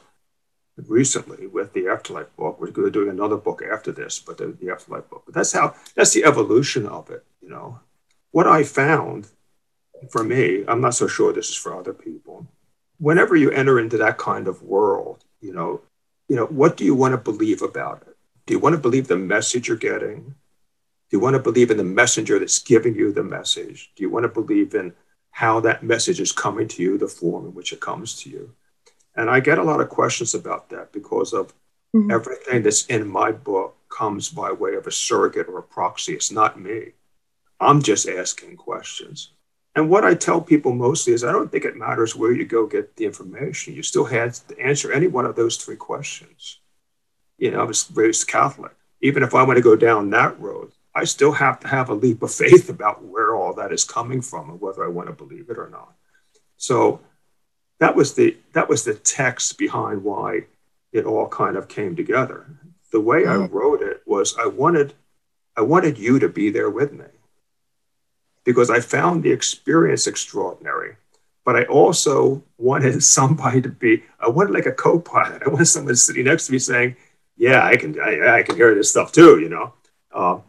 recently 0.77 1.47
with 1.47 1.73
the 1.73 1.87
Afterlife 1.87 2.33
book. 2.37 2.59
We're 2.59 2.89
doing 2.89 3.09
another 3.09 3.37
book 3.37 3.61
after 3.61 3.91
this, 3.91 4.19
but 4.19 4.37
the, 4.37 4.47
the 4.61 4.71
Afterlife 4.71 5.09
book. 5.09 5.23
But 5.25 5.35
that's 5.35 5.51
how, 5.51 5.75
that's 5.95 6.13
the 6.13 6.23
evolution 6.23 6.85
of 6.85 7.09
it, 7.09 7.23
you 7.41 7.49
know. 7.49 7.79
What 8.31 8.47
I 8.47 8.63
found 8.63 9.27
for 10.09 10.23
me, 10.23 10.63
I'm 10.67 10.81
not 10.85 10.95
so 10.95 11.07
sure 11.07 11.33
this 11.33 11.49
is 11.49 11.55
for 11.55 11.77
other 11.77 11.93
people, 11.93 12.47
whenever 12.99 13.35
you 13.35 13.49
enter 13.51 13.79
into 13.79 13.97
that 13.97 14.17
kind 14.17 14.47
of 14.47 14.61
world, 14.61 15.23
you 15.41 15.53
know, 15.53 15.81
you 16.27 16.35
know, 16.35 16.45
what 16.45 16.77
do 16.77 16.85
you 16.85 16.93
want 16.93 17.13
to 17.13 17.17
believe 17.17 17.61
about 17.61 18.03
it? 18.05 18.15
Do 18.45 18.53
you 18.53 18.59
want 18.59 18.73
to 18.75 18.81
believe 18.81 19.07
the 19.07 19.17
message 19.17 19.67
you're 19.67 19.77
getting? 19.77 20.35
Do 21.09 21.17
you 21.17 21.19
want 21.19 21.35
to 21.35 21.41
believe 21.41 21.71
in 21.71 21.77
the 21.77 21.83
messenger 21.83 22.37
that's 22.37 22.59
giving 22.59 22.95
you 22.95 23.11
the 23.11 23.23
message? 23.23 23.91
Do 23.95 24.03
you 24.03 24.09
want 24.09 24.23
to 24.23 24.29
believe 24.29 24.75
in 24.75 24.93
how 25.31 25.59
that 25.61 25.81
message 25.81 26.19
is 26.19 26.31
coming 26.31 26.67
to 26.67 26.83
you, 26.83 26.97
the 26.97 27.07
form 27.07 27.45
in 27.45 27.53
which 27.55 27.73
it 27.73 27.79
comes 27.79 28.21
to 28.21 28.29
you? 28.29 28.53
And 29.15 29.29
I 29.29 29.39
get 29.39 29.57
a 29.57 29.63
lot 29.63 29.81
of 29.81 29.89
questions 29.89 30.35
about 30.35 30.69
that 30.69 30.91
because 30.91 31.33
of 31.33 31.53
mm-hmm. 31.95 32.11
everything 32.11 32.61
that's 32.61 32.85
in 32.85 33.07
my 33.07 33.31
book 33.31 33.75
comes 33.89 34.29
by 34.29 34.51
way 34.51 34.75
of 34.75 34.85
a 34.85 34.91
surrogate 34.91 35.47
or 35.47 35.59
a 35.59 35.63
proxy. 35.63 36.13
It's 36.13 36.31
not 36.31 36.59
me. 36.59 36.93
I'm 37.59 37.81
just 37.81 38.07
asking 38.07 38.57
questions. 38.57 39.31
And 39.79 39.89
what 39.89 40.03
I 40.03 40.13
tell 40.13 40.41
people 40.41 40.73
mostly 40.73 41.13
is 41.13 41.23
I 41.23 41.31
don't 41.31 41.49
think 41.49 41.63
it 41.63 41.77
matters 41.77 42.13
where 42.13 42.33
you 42.33 42.43
go 42.43 42.67
get 42.67 42.97
the 42.97 43.05
information. 43.05 43.73
You 43.73 43.81
still 43.81 44.03
have 44.03 44.45
to 44.49 44.59
answer 44.59 44.91
any 44.91 45.07
one 45.07 45.25
of 45.25 45.37
those 45.37 45.55
three 45.55 45.77
questions. 45.77 46.59
You 47.37 47.51
know, 47.51 47.61
I 47.61 47.63
was 47.63 47.89
raised 47.93 48.27
Catholic. 48.27 48.73
Even 49.01 49.23
if 49.23 49.33
I 49.33 49.43
want 49.43 49.55
to 49.55 49.63
go 49.63 49.77
down 49.77 50.09
that 50.09 50.37
road, 50.37 50.73
I 50.93 51.05
still 51.05 51.31
have 51.31 51.61
to 51.61 51.69
have 51.69 51.87
a 51.87 51.93
leap 51.93 52.21
of 52.21 52.33
faith 52.33 52.67
about 52.75 53.05
where 53.05 53.33
all 53.33 53.53
that 53.53 53.71
is 53.71 53.85
coming 53.85 54.21
from 54.21 54.49
and 54.49 54.59
whether 54.59 54.83
I 54.83 54.89
want 54.89 55.07
to 55.07 55.13
believe 55.13 55.49
it 55.49 55.57
or 55.57 55.69
not. 55.69 55.95
So 56.57 56.99
that 57.79 57.95
was 57.95 58.15
the 58.15 58.35
that 58.51 58.67
was 58.67 58.83
the 58.83 58.95
text 58.95 59.57
behind 59.57 60.03
why 60.03 60.41
it 60.91 61.05
all 61.05 61.29
kind 61.29 61.55
of 61.55 61.69
came 61.69 61.95
together. 61.95 62.47
The 62.91 62.99
way 62.99 63.19
I 63.19 63.37
mm-hmm. 63.37 63.55
wrote 63.55 63.81
it 63.81 64.01
was 64.05 64.37
I 64.37 64.47
wanted 64.47 64.93
I 65.55 65.61
wanted 65.61 65.97
you 65.97 66.19
to 66.19 66.27
be 66.27 66.49
there 66.49 66.69
with 66.69 66.91
me 66.91 67.05
because 68.49 68.71
I 68.71 68.79
found 68.79 69.21
the 69.21 69.31
experience 69.31 70.07
extraordinary. 70.07 70.95
But 71.45 71.55
I 71.55 71.63
also 71.65 72.43
wanted 72.57 73.03
somebody 73.17 73.61
to 73.61 73.69
be, 73.69 74.01
I 74.19 74.27
wanted 74.27 74.55
like 74.55 74.65
a 74.65 74.71
co 74.71 74.99
pilot. 74.99 75.43
I 75.45 75.49
wanted 75.49 75.65
someone 75.65 75.95
sitting 75.95 76.25
next 76.25 76.47
to 76.47 76.53
me 76.53 76.57
saying, 76.57 76.95
Yeah, 77.37 77.63
I 77.63 77.75
can, 77.75 78.01
I, 78.01 78.39
I 78.39 78.41
can 78.41 78.55
hear 78.55 78.73
this 78.73 78.89
stuff 78.89 79.11
too, 79.11 79.39
you 79.39 79.49
know. 79.49 79.75
Uh, 80.11 80.39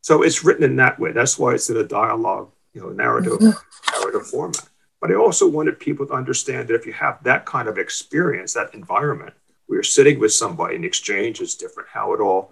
so 0.00 0.22
it's 0.22 0.42
written 0.42 0.64
in 0.64 0.76
that 0.76 0.98
way. 0.98 1.12
That's 1.12 1.38
why 1.38 1.52
it's 1.52 1.68
in 1.68 1.76
a 1.76 1.84
dialogue, 1.84 2.50
you 2.72 2.80
know, 2.80 2.88
narrative, 2.88 3.34
mm-hmm. 3.34 4.00
narrative 4.00 4.26
format. 4.28 4.66
But 4.98 5.10
I 5.10 5.14
also 5.16 5.46
wanted 5.46 5.78
people 5.78 6.06
to 6.06 6.14
understand 6.14 6.68
that 6.68 6.74
if 6.74 6.86
you 6.86 6.94
have 6.94 7.22
that 7.24 7.44
kind 7.44 7.68
of 7.68 7.76
experience, 7.76 8.54
that 8.54 8.72
environment, 8.72 9.34
where 9.66 9.76
you're 9.76 9.82
sitting 9.82 10.18
with 10.18 10.32
somebody 10.32 10.76
and 10.76 10.84
the 10.84 10.88
exchange 10.88 11.42
is 11.42 11.54
different, 11.54 11.90
how 11.90 12.14
it 12.14 12.20
all 12.20 12.50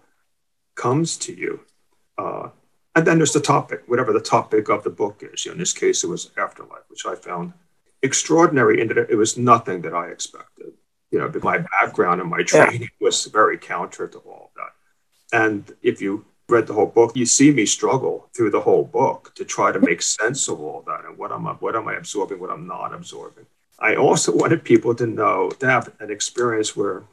comes 0.74 1.16
to 1.16 1.32
you. 1.32 1.60
Uh, 2.18 2.50
And 2.94 3.06
then 3.06 3.18
there's 3.18 3.32
the 3.32 3.40
topic, 3.40 3.82
whatever 3.86 4.12
the 4.12 4.20
topic 4.20 4.68
of 4.68 4.82
the 4.82 4.90
book 4.90 5.22
is. 5.22 5.44
You 5.44 5.50
know, 5.50 5.54
in 5.54 5.58
this 5.58 5.72
case, 5.72 6.02
it 6.02 6.08
was 6.08 6.30
afterlife, 6.36 6.82
which 6.88 7.06
I 7.06 7.14
found 7.14 7.52
extraordinary 8.02 8.80
in 8.80 8.88
that 8.88 9.10
it 9.10 9.16
was 9.16 9.36
nothing 9.36 9.82
that 9.82 9.94
I 9.94 10.08
expected. 10.08 10.72
You 11.10 11.18
know, 11.18 11.32
my 11.42 11.58
background 11.58 12.20
and 12.20 12.30
my 12.30 12.42
training 12.42 12.82
yeah. 12.82 12.88
was 13.00 13.26
very 13.26 13.58
counter 13.58 14.06
to 14.08 14.18
all 14.18 14.50
of 14.50 14.54
that. 14.56 15.38
And 15.44 15.72
if 15.82 16.00
you 16.00 16.24
read 16.48 16.66
the 16.66 16.72
whole 16.74 16.86
book, 16.86 17.16
you 17.16 17.26
see 17.26 17.52
me 17.52 17.64
struggle 17.66 18.28
through 18.34 18.50
the 18.50 18.60
whole 18.60 18.84
book 18.84 19.32
to 19.36 19.44
try 19.44 19.70
to 19.70 19.78
make 19.78 20.02
sense 20.02 20.48
of 20.48 20.60
all 20.60 20.82
that 20.86 21.04
and 21.04 21.16
what 21.16 21.30
am 21.32 21.46
I, 21.46 21.52
what 21.54 21.76
am 21.76 21.88
I 21.88 21.94
absorbing, 21.94 22.40
what 22.40 22.50
I'm 22.50 22.66
not 22.66 22.92
absorbing. 22.92 23.46
I 23.78 23.94
also 23.94 24.36
wanted 24.36 24.64
people 24.64 24.94
to 24.96 25.06
know 25.06 25.50
to 25.50 25.66
have 25.66 25.92
an 26.00 26.10
experience 26.10 26.76
where 26.76 27.04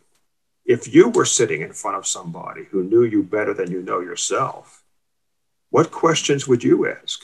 if 0.65 0.93
you 0.93 1.09
were 1.09 1.25
sitting 1.25 1.61
in 1.61 1.71
front 1.71 1.97
of 1.97 2.05
somebody 2.05 2.65
who 2.65 2.83
knew 2.83 3.03
you 3.03 3.23
better 3.23 3.53
than 3.53 3.71
you 3.71 3.81
know 3.81 4.01
yourself, 4.01 4.83
what 5.77 5.91
questions 5.91 6.47
would 6.47 6.63
you 6.63 6.87
ask? 6.87 7.23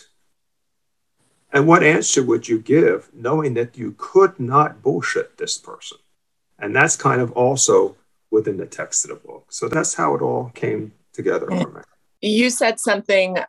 And 1.51 1.65
what 1.65 1.81
answer 1.81 2.21
would 2.21 2.47
you 2.47 2.59
give 2.59 3.09
knowing 3.11 3.55
that 3.55 3.79
you 3.79 3.95
could 3.97 4.39
not 4.39 4.83
bullshit 4.83 5.39
this 5.39 5.57
person? 5.57 5.97
And 6.59 6.75
that's 6.75 6.95
kind 6.95 7.19
of 7.19 7.31
also 7.31 7.95
within 8.29 8.57
the 8.57 8.67
text 8.67 9.05
of 9.05 9.09
the 9.09 9.27
book. 9.27 9.47
So 9.49 9.67
that's 9.67 9.95
how 9.95 10.13
it 10.13 10.21
all 10.21 10.51
came 10.53 10.91
together. 11.13 11.47
You 12.21 12.51
said 12.51 12.79
something 12.79 13.39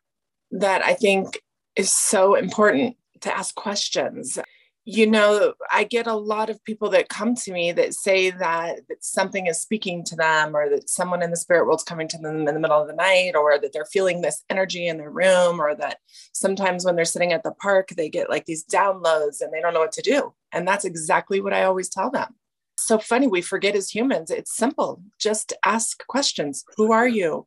that 0.52 0.82
I 0.82 0.94
think 0.94 1.42
is 1.76 1.92
so 1.92 2.34
important 2.34 2.96
to 3.20 3.37
ask 3.37 3.54
questions 3.54 4.38
you 4.86 5.06
know, 5.06 5.54
I 5.72 5.84
get 5.84 6.06
a 6.06 6.14
lot 6.14 6.50
of 6.50 6.62
people 6.62 6.90
that 6.90 7.08
come 7.08 7.34
to 7.36 7.52
me 7.52 7.72
that 7.72 7.94
say 7.94 8.30
that, 8.30 8.80
that 8.88 9.02
something 9.02 9.46
is 9.46 9.60
speaking 9.60 10.04
to 10.04 10.16
them, 10.16 10.54
or 10.54 10.68
that 10.68 10.90
someone 10.90 11.22
in 11.22 11.30
the 11.30 11.38
spirit 11.38 11.64
world's 11.64 11.84
coming 11.84 12.06
to 12.08 12.18
them 12.18 12.46
in 12.46 12.54
the 12.54 12.60
middle 12.60 12.80
of 12.80 12.86
the 12.86 12.94
night, 12.94 13.34
or 13.34 13.58
that 13.58 13.72
they're 13.72 13.86
feeling 13.86 14.20
this 14.20 14.42
energy 14.50 14.86
in 14.86 14.98
their 14.98 15.10
room, 15.10 15.58
or 15.58 15.74
that 15.74 15.98
sometimes 16.34 16.84
when 16.84 16.96
they're 16.96 17.06
sitting 17.06 17.32
at 17.32 17.42
the 17.42 17.52
park, 17.52 17.88
they 17.96 18.10
get 18.10 18.28
like 18.28 18.44
these 18.44 18.64
downloads 18.64 19.40
and 19.40 19.52
they 19.52 19.60
don't 19.62 19.72
know 19.72 19.80
what 19.80 19.92
to 19.92 20.02
do. 20.02 20.34
And 20.52 20.68
that's 20.68 20.84
exactly 20.84 21.40
what 21.40 21.54
I 21.54 21.64
always 21.64 21.88
tell 21.88 22.10
them. 22.10 22.34
So 22.76 22.98
funny, 22.98 23.26
we 23.26 23.40
forget 23.40 23.76
as 23.76 23.88
humans, 23.88 24.30
it's 24.30 24.54
simple. 24.54 25.00
Just 25.18 25.54
ask 25.64 26.06
questions. 26.08 26.64
Who 26.76 26.92
are 26.92 27.08
you? 27.08 27.46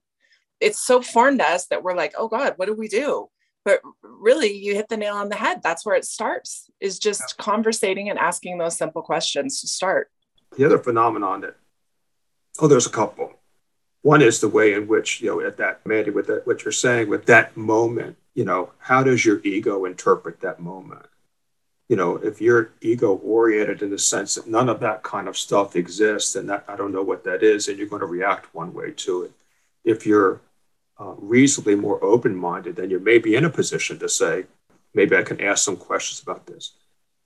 It's 0.59 0.79
so 0.79 1.03
foreign 1.03 1.37
to 1.37 1.47
us 1.47 1.67
that 1.67 1.83
we're 1.83 1.95
like, 1.95 2.13
oh 2.17 2.29
God, 2.29 2.53
what 2.55 2.65
do 2.65 2.73
we 2.73 2.87
do? 2.87 3.29
But 3.67 3.81
really 4.01 4.53
you 4.53 4.75
hit 4.75 4.87
the 4.87 4.95
nail 4.95 5.15
on 5.15 5.27
the 5.27 5.35
head. 5.35 5.61
That's 5.61 5.85
where 5.85 5.97
it 5.97 6.05
starts 6.05 6.71
is 6.79 6.97
just 6.97 7.35
yeah. 7.37 7.43
conversating 7.43 8.09
and 8.09 8.17
asking 8.17 8.57
those 8.57 8.77
simple 8.77 9.01
questions 9.01 9.59
to 9.59 9.67
start. 9.67 10.09
The 10.57 10.63
other 10.63 10.79
phenomenon 10.79 11.41
that 11.41 11.57
oh 12.61 12.69
there's 12.69 12.87
a 12.87 12.89
couple. 13.01 13.33
One 14.03 14.21
is 14.21 14.39
the 14.39 14.47
way 14.47 14.71
in 14.71 14.87
which 14.87 15.19
you 15.19 15.27
know 15.27 15.41
at 15.45 15.57
that 15.57 15.85
mandy 15.85 16.11
with 16.11 16.27
that 16.27 16.47
what 16.47 16.63
you're 16.63 16.71
saying 16.71 17.09
with 17.09 17.25
that 17.25 17.57
moment 17.57 18.15
you 18.35 18.45
know 18.45 18.71
how 18.77 19.03
does 19.03 19.25
your 19.25 19.41
ego 19.43 19.83
interpret 19.83 20.39
that 20.39 20.61
moment? 20.61 21.05
You 21.89 21.97
know 21.97 22.15
if 22.15 22.39
you're 22.39 22.71
ego 22.79 23.15
oriented 23.17 23.81
in 23.81 23.89
the 23.89 23.99
sense 23.99 24.35
that 24.35 24.47
none 24.47 24.69
of 24.69 24.79
that 24.79 25.03
kind 25.03 25.27
of 25.27 25.37
stuff 25.37 25.75
exists 25.75 26.37
and 26.37 26.49
that 26.49 26.63
i 26.69 26.77
don't 26.77 26.93
know 26.93 27.03
what 27.03 27.25
that 27.25 27.43
is 27.43 27.67
and 27.67 27.77
you're 27.77 27.87
going 27.87 27.99
to 27.99 28.05
react 28.05 28.55
one 28.55 28.73
way 28.73 28.91
to 28.91 29.23
it. 29.23 29.33
If 29.83 30.05
you're 30.05 30.39
uh, 30.99 31.13
reasonably 31.17 31.75
more 31.75 32.03
open 32.03 32.35
minded, 32.35 32.75
then 32.75 32.89
you 32.89 32.99
may 32.99 33.17
be 33.17 33.35
in 33.35 33.45
a 33.45 33.49
position 33.49 33.99
to 33.99 34.09
say, 34.09 34.45
maybe 34.93 35.15
I 35.15 35.23
can 35.23 35.41
ask 35.41 35.63
some 35.63 35.77
questions 35.77 36.21
about 36.21 36.47
this. 36.47 36.73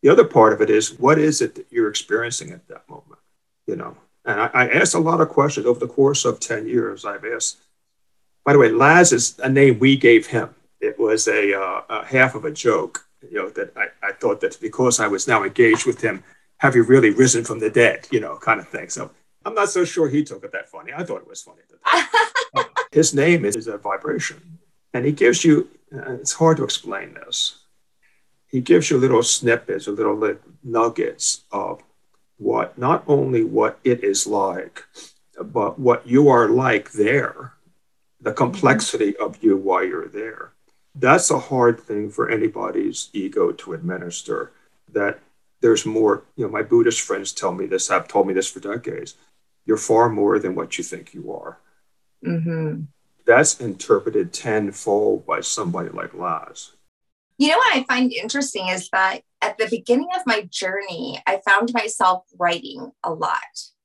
The 0.01 0.09
other 0.09 0.25
part 0.25 0.53
of 0.53 0.61
it 0.61 0.69
is, 0.69 0.99
what 0.99 1.19
is 1.19 1.41
it 1.41 1.55
that 1.55 1.67
you're 1.69 1.89
experiencing 1.89 2.51
at 2.51 2.67
that 2.67 2.89
moment? 2.89 3.19
You 3.67 3.75
know, 3.75 3.95
and 4.25 4.39
I, 4.39 4.49
I 4.53 4.69
asked 4.69 4.95
a 4.95 4.99
lot 4.99 5.21
of 5.21 5.29
questions 5.29 5.65
over 5.65 5.79
the 5.79 5.87
course 5.87 6.25
of 6.25 6.39
10 6.39 6.67
years. 6.67 7.05
I've 7.05 7.25
asked, 7.25 7.57
by 8.43 8.53
the 8.53 8.59
way, 8.59 8.69
Laz 8.69 9.13
is 9.13 9.39
a 9.39 9.49
name 9.49 9.79
we 9.79 9.95
gave 9.95 10.27
him. 10.27 10.53
It 10.79 10.99
was 10.99 11.27
a, 11.27 11.53
uh, 11.53 11.81
a 11.89 12.05
half 12.05 12.35
of 12.35 12.45
a 12.45 12.51
joke, 12.51 13.05
you 13.21 13.37
know, 13.37 13.49
that 13.51 13.71
I, 13.77 13.87
I 14.07 14.11
thought 14.13 14.41
that 14.41 14.59
because 14.59 14.99
I 14.99 15.07
was 15.07 15.27
now 15.27 15.43
engaged 15.43 15.85
with 15.85 16.01
him, 16.01 16.23
have 16.57 16.75
you 16.75 16.83
really 16.83 17.11
risen 17.11 17.43
from 17.43 17.59
the 17.59 17.69
dead, 17.69 18.07
you 18.11 18.19
know, 18.19 18.37
kind 18.37 18.59
of 18.59 18.67
thing. 18.67 18.89
So 18.89 19.11
I'm 19.45 19.55
not 19.55 19.69
so 19.69 19.85
sure 19.85 20.09
he 20.09 20.23
took 20.23 20.43
it 20.43 20.51
that 20.51 20.69
funny. 20.69 20.91
I 20.95 21.03
thought 21.03 21.21
it 21.21 21.27
was 21.27 21.41
funny. 21.41 21.61
His 22.91 23.13
name 23.13 23.45
is 23.45 23.67
a 23.67 23.77
vibration. 23.77 24.59
And 24.93 25.05
he 25.05 25.11
gives 25.11 25.45
you, 25.45 25.69
uh, 25.95 26.13
it's 26.13 26.33
hard 26.33 26.57
to 26.57 26.63
explain 26.63 27.13
this. 27.13 27.59
He 28.47 28.59
gives 28.59 28.89
you 28.89 28.97
little 28.97 29.23
snippets 29.23 29.87
or 29.87 29.91
little 29.91 30.37
nuggets 30.63 31.43
of 31.51 31.81
what, 32.37 32.77
not 32.77 33.03
only 33.07 33.43
what 33.43 33.79
it 33.83 34.03
is 34.03 34.27
like, 34.27 34.83
but 35.41 35.79
what 35.79 36.05
you 36.05 36.27
are 36.27 36.49
like 36.49 36.91
there, 36.91 37.53
the 38.19 38.33
complexity 38.33 39.15
of 39.15 39.41
you 39.41 39.55
while 39.55 39.85
you're 39.85 40.09
there. 40.09 40.51
That's 40.93 41.31
a 41.31 41.39
hard 41.39 41.79
thing 41.79 42.09
for 42.09 42.29
anybody's 42.29 43.09
ego 43.13 43.53
to 43.53 43.73
administer. 43.73 44.51
That 44.91 45.19
there's 45.61 45.85
more, 45.85 46.23
you 46.35 46.45
know, 46.45 46.51
my 46.51 46.63
Buddhist 46.63 47.01
friends 47.01 47.31
tell 47.31 47.53
me 47.53 47.65
this, 47.67 47.87
have 47.87 48.09
told 48.09 48.27
me 48.27 48.33
this 48.33 48.51
for 48.51 48.59
decades. 48.59 49.15
You're 49.65 49.77
far 49.77 50.09
more 50.09 50.39
than 50.39 50.55
what 50.55 50.77
you 50.77 50.83
think 50.83 51.13
you 51.13 51.31
are. 51.31 51.59
Mm-hmm. 52.25 52.83
That's 53.25 53.59
interpreted 53.59 54.33
tenfold 54.33 55.25
by 55.25 55.41
somebody 55.41 55.89
like 55.89 56.13
Laz. 56.13 56.73
You 57.37 57.49
know 57.49 57.57
what 57.57 57.75
I 57.75 57.83
find 57.83 58.13
interesting 58.13 58.67
is 58.67 58.89
that 58.91 59.21
at 59.41 59.57
the 59.57 59.67
beginning 59.69 60.09
of 60.15 60.21
my 60.27 60.43
journey, 60.51 61.21
I 61.25 61.41
found 61.45 61.73
myself 61.73 62.25
writing 62.37 62.91
a 63.03 63.11
lot. 63.11 63.39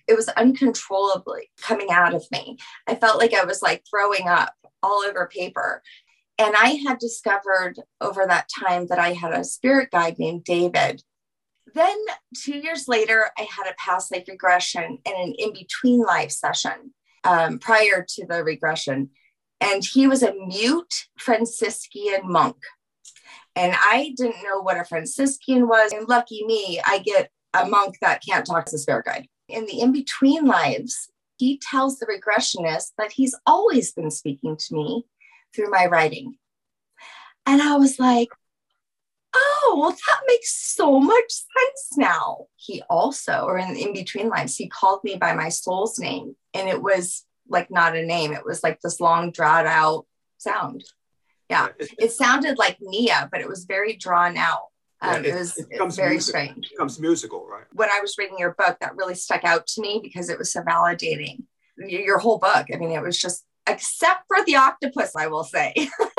It 0.07 0.15
was 0.15 0.29
uncontrollably 0.29 1.51
coming 1.61 1.91
out 1.91 2.15
of 2.15 2.25
me. 2.31 2.59
I 2.87 2.95
felt 2.95 3.19
like 3.19 3.35
I 3.35 3.45
was 3.45 3.63
like 3.63 3.83
throwing 3.89 4.29
up 4.29 4.55
all 4.83 5.03
over 5.07 5.27
paper. 5.27 5.83
And 6.39 6.55
I 6.55 6.81
had 6.87 6.99
discovered 6.99 7.77
over 8.01 8.27
that 8.27 8.51
time 8.63 8.89
that 8.89 8.99
I 8.99 9.15
had 9.15 9.33
a 9.33 9.43
spirit 9.43 9.91
guide 9.91 10.19
named 10.19 10.45
David. 10.45 11.03
Then, 11.75 11.97
two 12.37 12.59
years 12.59 12.89
later, 12.89 13.31
I 13.39 13.47
had 13.51 13.67
a 13.67 13.75
past 13.79 14.13
life 14.13 14.29
regression 14.29 14.99
and 15.05 15.15
an 15.17 15.35
in 15.39 15.53
between 15.53 16.01
life 16.01 16.31
session 16.31 16.93
um, 17.27 17.59
prior 17.59 18.05
to 18.09 18.27
the 18.27 18.43
regression. 18.45 19.11
And 19.61 19.85
he 19.85 20.07
was 20.07 20.23
a 20.23 20.35
mute 20.35 21.07
Franciscan 21.19 22.21
monk. 22.25 22.57
And 23.55 23.75
I 23.75 24.15
didn't 24.17 24.43
know 24.43 24.61
what 24.61 24.79
a 24.79 24.85
Franciscan 24.85 25.67
was. 25.67 25.93
And 25.93 26.09
lucky 26.09 26.45
me, 26.45 26.81
I 26.85 26.99
get 26.99 27.31
a 27.55 27.67
monk 27.67 27.97
that 28.03 28.23
can't 28.27 28.47
talk 28.47 28.67
to 28.67 28.79
spirit 28.79 29.07
guide. 29.07 29.27
In 29.49 29.65
the 29.67 29.81
in 29.81 29.93
between 29.93 30.45
lives, 30.45 31.09
he 31.39 31.59
tells 31.59 31.99
the 31.99 32.07
regressionist 32.07 32.93
that 32.99 33.13
he's 33.13 33.35
always 33.47 33.93
been 33.93 34.11
speaking 34.11 34.57
to 34.57 34.75
me 34.75 35.07
through 35.55 35.71
my 35.71 35.87
writing. 35.87 36.37
And 37.47 37.63
I 37.63 37.77
was 37.77 37.99
like, 37.99 38.29
oh, 39.37 39.77
well, 39.79 39.91
that 39.91 40.21
makes 40.27 40.75
so 40.75 40.99
much 40.99 41.31
sense 41.31 41.97
now. 41.97 42.47
He 42.57 42.83
also, 42.89 43.45
or 43.45 43.59
in, 43.59 43.77
in 43.77 43.93
between 43.93 44.29
lives, 44.29 44.57
he 44.57 44.69
called 44.69 45.01
me 45.05 45.17
by 45.17 45.35
my 45.35 45.49
soul's 45.49 45.99
name. 45.99 46.37
And 46.55 46.69
it 46.69 46.83
was 46.83 47.25
like 47.49 47.71
not 47.71 47.97
a 47.97 48.05
name, 48.05 48.33
it 48.33 48.45
was 48.45 48.63
like 48.63 48.81
this 48.81 49.01
long, 49.01 49.31
drawn 49.31 49.67
out 49.67 50.07
sound. 50.39 50.85
Yeah. 51.49 51.69
It 51.79 52.13
sounded 52.13 52.59
like 52.59 52.79
Nia, 52.81 53.29
but 53.31 53.41
it 53.41 53.49
was 53.49 53.65
very 53.65 53.97
drawn 53.97 54.37
out. 54.37 54.67
Um, 55.01 55.25
yeah, 55.25 55.31
it, 55.31 55.57
it, 55.71 55.85
was 55.85 55.99
it 55.99 56.01
very 56.01 56.11
music, 56.13 56.29
strange. 56.29 56.67
It 56.67 56.71
becomes 56.73 56.99
musical, 56.99 57.47
right? 57.47 57.65
When 57.73 57.91
I 57.91 58.01
was 58.01 58.17
reading 58.19 58.39
your 58.39 58.55
book, 58.59 58.79
that 58.81 58.97
really 58.97 59.15
stuck 59.15 59.45
out 59.45 59.67
to 59.69 59.83
me 59.83 60.01
because 60.03 60.31
it 60.31 60.39
was 60.39 60.53
so 60.53 60.63
validating. 60.63 61.45
Your 61.79 62.19
whole 62.19 62.39
book. 62.39 62.67
I 62.73 62.77
mean, 62.79 62.91
it 62.91 63.03
was 63.03 63.19
just, 63.19 63.45
except 63.69 64.23
for 64.29 64.45
the 64.45 64.57
octopus, 64.57 65.15
I 65.15 65.27
will 65.27 65.45
say. 65.45 65.75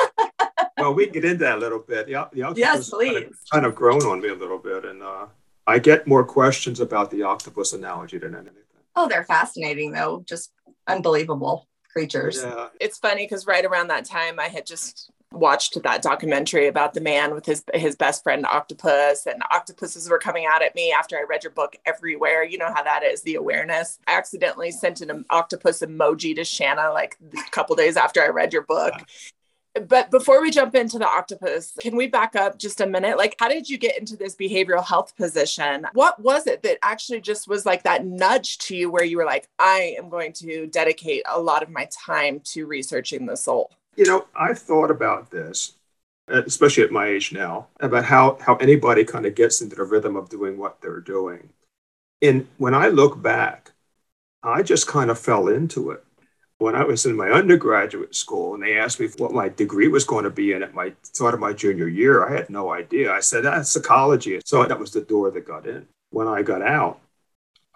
well, 0.77 0.93
we 0.93 1.05
can 1.05 1.13
get 1.13 1.25
into 1.25 1.43
that 1.43 1.57
a 1.57 1.59
little 1.59 1.79
bit. 1.79 2.07
The, 2.07 2.27
the 2.33 2.43
octopus 2.43 2.57
yes, 2.57 2.89
please. 2.89 3.13
Kind 3.13 3.25
of, 3.25 3.33
kind 3.51 3.65
of, 3.65 3.75
grown 3.75 4.03
on 4.03 4.21
me 4.21 4.29
a 4.29 4.35
little 4.35 4.59
bit, 4.59 4.85
and 4.85 5.01
uh, 5.01 5.25
I 5.65 5.79
get 5.79 6.07
more 6.07 6.23
questions 6.23 6.79
about 6.79 7.11
the 7.11 7.23
octopus 7.23 7.73
analogy 7.73 8.17
than 8.17 8.35
anything. 8.35 8.63
Oh, 8.95 9.07
they're 9.07 9.25
fascinating, 9.25 9.91
though. 9.91 10.23
Just 10.27 10.51
unbelievable 10.87 11.67
creatures. 11.91 12.41
Yeah. 12.43 12.67
It's 12.79 12.97
funny 12.97 13.25
because 13.25 13.47
right 13.47 13.65
around 13.65 13.87
that 13.87 14.05
time, 14.05 14.39
I 14.39 14.47
had 14.47 14.65
just 14.65 15.11
watched 15.31 15.81
that 15.83 16.01
documentary 16.01 16.67
about 16.67 16.93
the 16.93 17.01
man 17.01 17.33
with 17.33 17.45
his 17.45 17.63
his 17.73 17.95
best 17.95 18.23
friend 18.23 18.45
octopus 18.45 19.25
and 19.25 19.41
octopuses 19.51 20.09
were 20.09 20.17
coming 20.17 20.45
out 20.49 20.63
at 20.63 20.73
me 20.73 20.93
after 20.97 21.17
i 21.17 21.23
read 21.27 21.43
your 21.43 21.51
book 21.51 21.75
everywhere 21.85 22.45
you 22.45 22.57
know 22.57 22.73
how 22.73 22.81
that 22.81 23.03
is 23.03 23.21
the 23.23 23.35
awareness 23.35 23.99
i 24.07 24.17
accidentally 24.17 24.71
sent 24.71 25.01
an 25.01 25.25
octopus 25.29 25.81
emoji 25.81 26.33
to 26.33 26.45
shanna 26.45 26.91
like 26.93 27.17
a 27.33 27.51
couple 27.51 27.75
days 27.75 27.97
after 27.97 28.23
i 28.23 28.27
read 28.27 28.53
your 28.53 28.63
book 28.63 28.93
but 29.79 30.11
before 30.11 30.41
we 30.41 30.51
jump 30.51 30.75
into 30.75 30.97
the 30.97 31.07
octopus, 31.07 31.73
can 31.81 31.95
we 31.95 32.07
back 32.07 32.35
up 32.35 32.57
just 32.57 32.81
a 32.81 32.87
minute? 32.87 33.17
Like, 33.17 33.35
how 33.39 33.49
did 33.49 33.69
you 33.69 33.77
get 33.77 33.97
into 33.97 34.15
this 34.15 34.35
behavioral 34.35 34.85
health 34.85 35.15
position? 35.15 35.87
What 35.93 36.21
was 36.21 36.47
it 36.47 36.63
that 36.63 36.77
actually 36.83 37.21
just 37.21 37.47
was 37.47 37.65
like 37.65 37.83
that 37.83 38.05
nudge 38.05 38.57
to 38.59 38.75
you 38.75 38.89
where 38.89 39.03
you 39.03 39.17
were 39.17 39.25
like, 39.25 39.47
I 39.59 39.95
am 39.97 40.09
going 40.09 40.33
to 40.33 40.67
dedicate 40.67 41.23
a 41.27 41.39
lot 41.39 41.63
of 41.63 41.69
my 41.69 41.87
time 41.91 42.41
to 42.45 42.65
researching 42.65 43.25
the 43.25 43.35
soul? 43.35 43.71
You 43.95 44.05
know, 44.05 44.27
I've 44.35 44.59
thought 44.59 44.91
about 44.91 45.31
this, 45.31 45.73
uh, 46.31 46.43
especially 46.45 46.83
at 46.83 46.91
my 46.91 47.07
age 47.07 47.31
now, 47.31 47.67
about 47.79 48.05
how, 48.05 48.37
how 48.41 48.55
anybody 48.57 49.03
kind 49.03 49.25
of 49.25 49.35
gets 49.35 49.61
into 49.61 49.75
the 49.75 49.83
rhythm 49.83 50.15
of 50.15 50.29
doing 50.29 50.57
what 50.57 50.81
they're 50.81 50.99
doing. 50.99 51.49
And 52.21 52.47
when 52.57 52.73
I 52.73 52.87
look 52.87 53.21
back, 53.21 53.71
I 54.43 54.63
just 54.63 54.87
kind 54.87 55.11
of 55.11 55.19
fell 55.19 55.47
into 55.47 55.91
it. 55.91 56.03
When 56.59 56.75
I 56.75 56.83
was 56.83 57.05
in 57.05 57.15
my 57.15 57.29
undergraduate 57.29 58.15
school 58.15 58.55
and 58.55 58.63
they 58.63 58.77
asked 58.77 58.99
me 58.99 59.09
what 59.17 59.31
my 59.31 59.49
degree 59.49 59.87
was 59.87 60.03
going 60.03 60.23
to 60.23 60.29
be 60.29 60.53
in 60.53 60.63
at 60.63 60.73
my 60.73 60.93
start 61.03 61.33
of 61.33 61.39
my 61.39 61.53
junior 61.53 61.87
year, 61.87 62.27
I 62.27 62.35
had 62.35 62.49
no 62.49 62.71
idea. 62.71 63.11
I 63.11 63.19
said, 63.19 63.43
that's 63.43 63.69
psychology. 63.69 64.39
So 64.43 64.65
that 64.65 64.79
was 64.79 64.91
the 64.91 65.01
door 65.01 65.29
that 65.31 65.47
got 65.47 65.67
in. 65.67 65.87
When 66.09 66.27
I 66.27 66.41
got 66.41 66.61
out, 66.61 66.99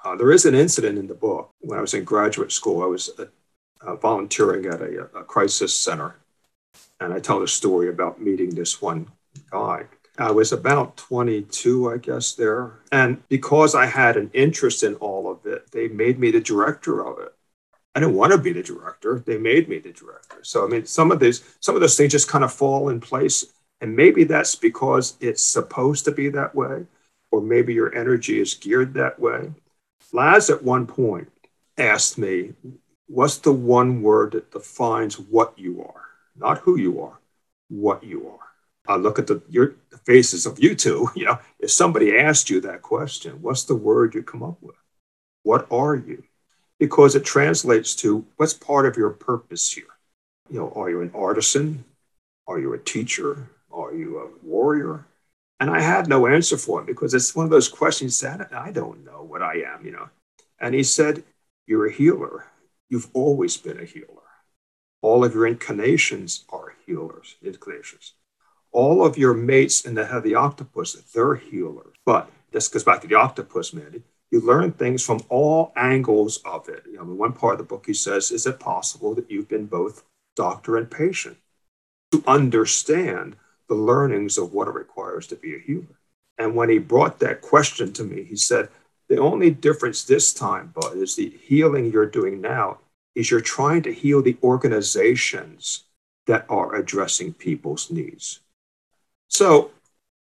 uh, 0.03 0.15
there 0.15 0.31
is 0.31 0.45
an 0.45 0.55
incident 0.55 0.97
in 0.97 1.07
the 1.07 1.13
book. 1.13 1.51
When 1.59 1.77
I 1.77 1.81
was 1.81 1.93
in 1.93 2.03
graduate 2.03 2.51
school, 2.51 2.81
I 2.81 2.88
was 2.88 3.11
uh, 3.19 3.25
uh, 3.81 3.95
volunteering 3.95 4.65
at 4.65 4.81
a, 4.81 5.09
a 5.15 5.23
crisis 5.23 5.77
center. 5.77 6.15
And 7.00 7.13
I 7.13 7.19
tell 7.19 7.39
the 7.39 7.47
story 7.47 7.89
about 7.89 8.21
meeting 8.21 8.50
this 8.50 8.81
one 8.81 9.07
guy. 9.51 9.85
I 10.17 10.31
was 10.31 10.51
about 10.51 10.97
22, 10.97 11.91
I 11.91 11.97
guess, 11.97 12.33
there. 12.33 12.79
And 12.91 13.27
because 13.29 13.75
I 13.75 13.85
had 13.85 14.17
an 14.17 14.29
interest 14.33 14.83
in 14.83 14.95
all 14.95 15.31
of 15.31 15.45
it, 15.45 15.71
they 15.71 15.88
made 15.88 16.19
me 16.19 16.31
the 16.31 16.41
director 16.41 17.05
of 17.05 17.19
it. 17.19 17.33
I 17.93 18.00
didn't 18.00 18.15
want 18.15 18.31
to 18.31 18.38
be 18.38 18.53
the 18.53 18.63
director. 18.63 19.19
They 19.19 19.38
made 19.38 19.67
me 19.67 19.79
the 19.79 19.91
director. 19.91 20.38
So 20.43 20.65
I 20.65 20.69
mean, 20.69 20.86
some 20.86 21.12
of 21.12 21.19
these, 21.19 21.43
some 21.60 21.75
of 21.75 21.81
those 21.81 21.98
things 21.98 22.12
just 22.12 22.29
kind 22.29 22.43
of 22.43 22.53
fall 22.53 22.89
in 22.89 23.00
place. 23.01 23.45
And 23.81 23.95
maybe 23.95 24.24
that's 24.24 24.55
because 24.55 25.17
it's 25.19 25.43
supposed 25.43 26.05
to 26.05 26.12
be 26.12 26.29
that 26.29 26.53
way, 26.53 26.86
or 27.31 27.41
maybe 27.41 27.74
your 27.74 27.93
energy 27.95 28.39
is 28.39 28.53
geared 28.53 28.93
that 28.93 29.19
way. 29.19 29.51
Laz 30.13 30.50
at 30.50 30.63
one 30.63 30.86
point 30.86 31.31
asked 31.77 32.17
me, 32.17 32.53
What's 33.07 33.39
the 33.39 33.51
one 33.51 34.01
word 34.01 34.31
that 34.31 34.51
defines 34.51 35.19
what 35.19 35.60
you 35.60 35.83
are? 35.83 36.05
Not 36.38 36.60
who 36.60 36.77
you 36.77 37.01
are, 37.01 37.19
what 37.67 38.05
you 38.05 38.29
are. 38.29 38.48
I 38.88 38.95
look 38.95 39.19
at 39.19 39.27
the 39.27 39.41
your 39.50 39.75
the 39.89 39.98
faces 39.98 40.45
of 40.45 40.63
you 40.63 40.75
two. 40.75 41.10
You 41.15 41.25
know, 41.25 41.39
if 41.60 41.71
somebody 41.71 42.17
asked 42.17 42.50
you 42.50 42.62
that 42.62 42.81
question, 42.81 43.41
what's 43.41 43.63
the 43.65 43.75
word 43.75 44.15
you 44.15 44.24
come 44.24 44.43
up 44.43 44.62
with? 44.62 44.77
What 45.43 45.67
are 45.71 45.95
you? 45.95 46.24
Because 46.81 47.13
it 47.13 47.23
translates 47.23 47.93
to 47.93 48.25
what's 48.38 48.55
part 48.55 48.88
of 48.88 48.97
your 48.97 49.11
purpose 49.11 49.71
here. 49.71 49.93
You 50.50 50.57
know, 50.61 50.73
are 50.75 50.89
you 50.89 51.01
an 51.01 51.11
artisan? 51.13 51.85
Are 52.47 52.59
you 52.59 52.73
a 52.73 52.79
teacher? 52.79 53.50
Are 53.71 53.93
you 53.93 54.17
a 54.17 54.43
warrior? 54.43 55.05
And 55.59 55.69
I 55.69 55.79
had 55.79 56.09
no 56.09 56.25
answer 56.25 56.57
for 56.57 56.79
him 56.79 56.88
because 56.88 57.13
it's 57.13 57.35
one 57.35 57.43
of 57.45 57.51
those 57.51 57.69
questions 57.69 58.19
that 58.21 58.51
I 58.51 58.71
don't 58.71 59.05
know 59.05 59.21
what 59.21 59.43
I 59.43 59.57
am, 59.57 59.85
you 59.85 59.91
know. 59.91 60.09
And 60.59 60.73
he 60.73 60.81
said, 60.81 61.23
You're 61.67 61.85
a 61.85 61.91
healer. 61.91 62.47
You've 62.89 63.11
always 63.13 63.57
been 63.57 63.79
a 63.79 63.85
healer. 63.85 64.25
All 65.03 65.23
of 65.23 65.35
your 65.35 65.45
inclinations 65.45 66.45
are 66.50 66.73
healers, 66.88 67.35
inclinations. 67.43 68.13
All 68.71 69.05
of 69.05 69.19
your 69.19 69.35
mates 69.35 69.85
in 69.85 69.93
the 69.93 70.19
the 70.23 70.33
octopus, 70.33 70.95
they're 71.13 71.35
healers. 71.35 71.93
But 72.07 72.31
this 72.51 72.69
goes 72.69 72.83
back 72.83 73.01
to 73.01 73.07
the 73.07 73.21
octopus, 73.21 73.71
Mandy 73.71 74.01
you 74.31 74.39
learn 74.39 74.71
things 74.71 75.05
from 75.05 75.21
all 75.29 75.73
angles 75.75 76.39
of 76.45 76.69
it. 76.69 76.83
You 76.85 76.95
know, 76.95 77.03
in 77.03 77.17
one 77.17 77.33
part 77.33 77.53
of 77.53 77.57
the 77.59 77.65
book, 77.65 77.85
he 77.85 77.93
says, 77.93 78.31
Is 78.31 78.47
it 78.47 78.59
possible 78.59 79.13
that 79.15 79.29
you've 79.29 79.50
been 79.50 79.65
both 79.65 80.03
doctor 80.35 80.77
and 80.77 80.89
patient 80.89 81.38
to 82.11 82.23
understand 82.25 83.35
the 83.67 83.75
learnings 83.75 84.38
of 84.38 84.53
what 84.53 84.67
it 84.67 84.73
requires 84.73 85.27
to 85.27 85.35
be 85.35 85.55
a 85.55 85.59
healer? 85.59 86.00
And 86.38 86.55
when 86.55 86.69
he 86.69 86.79
brought 86.79 87.19
that 87.19 87.41
question 87.41 87.91
to 87.93 88.03
me, 88.03 88.23
he 88.23 88.38
said, 88.38 88.69
The 89.09 89.17
only 89.17 89.51
difference 89.51 90.03
this 90.03 90.33
time, 90.33 90.71
Bud, 90.73 90.97
is 90.97 91.15
the 91.15 91.29
healing 91.29 91.91
you're 91.91 92.05
doing 92.05 92.39
now 92.39 92.79
is 93.13 93.29
you're 93.29 93.41
trying 93.41 93.81
to 93.83 93.93
heal 93.93 94.21
the 94.21 94.38
organizations 94.41 95.83
that 96.27 96.45
are 96.50 96.75
addressing 96.75 97.33
people's 97.33 97.91
needs. 97.91 98.39
So 99.27 99.71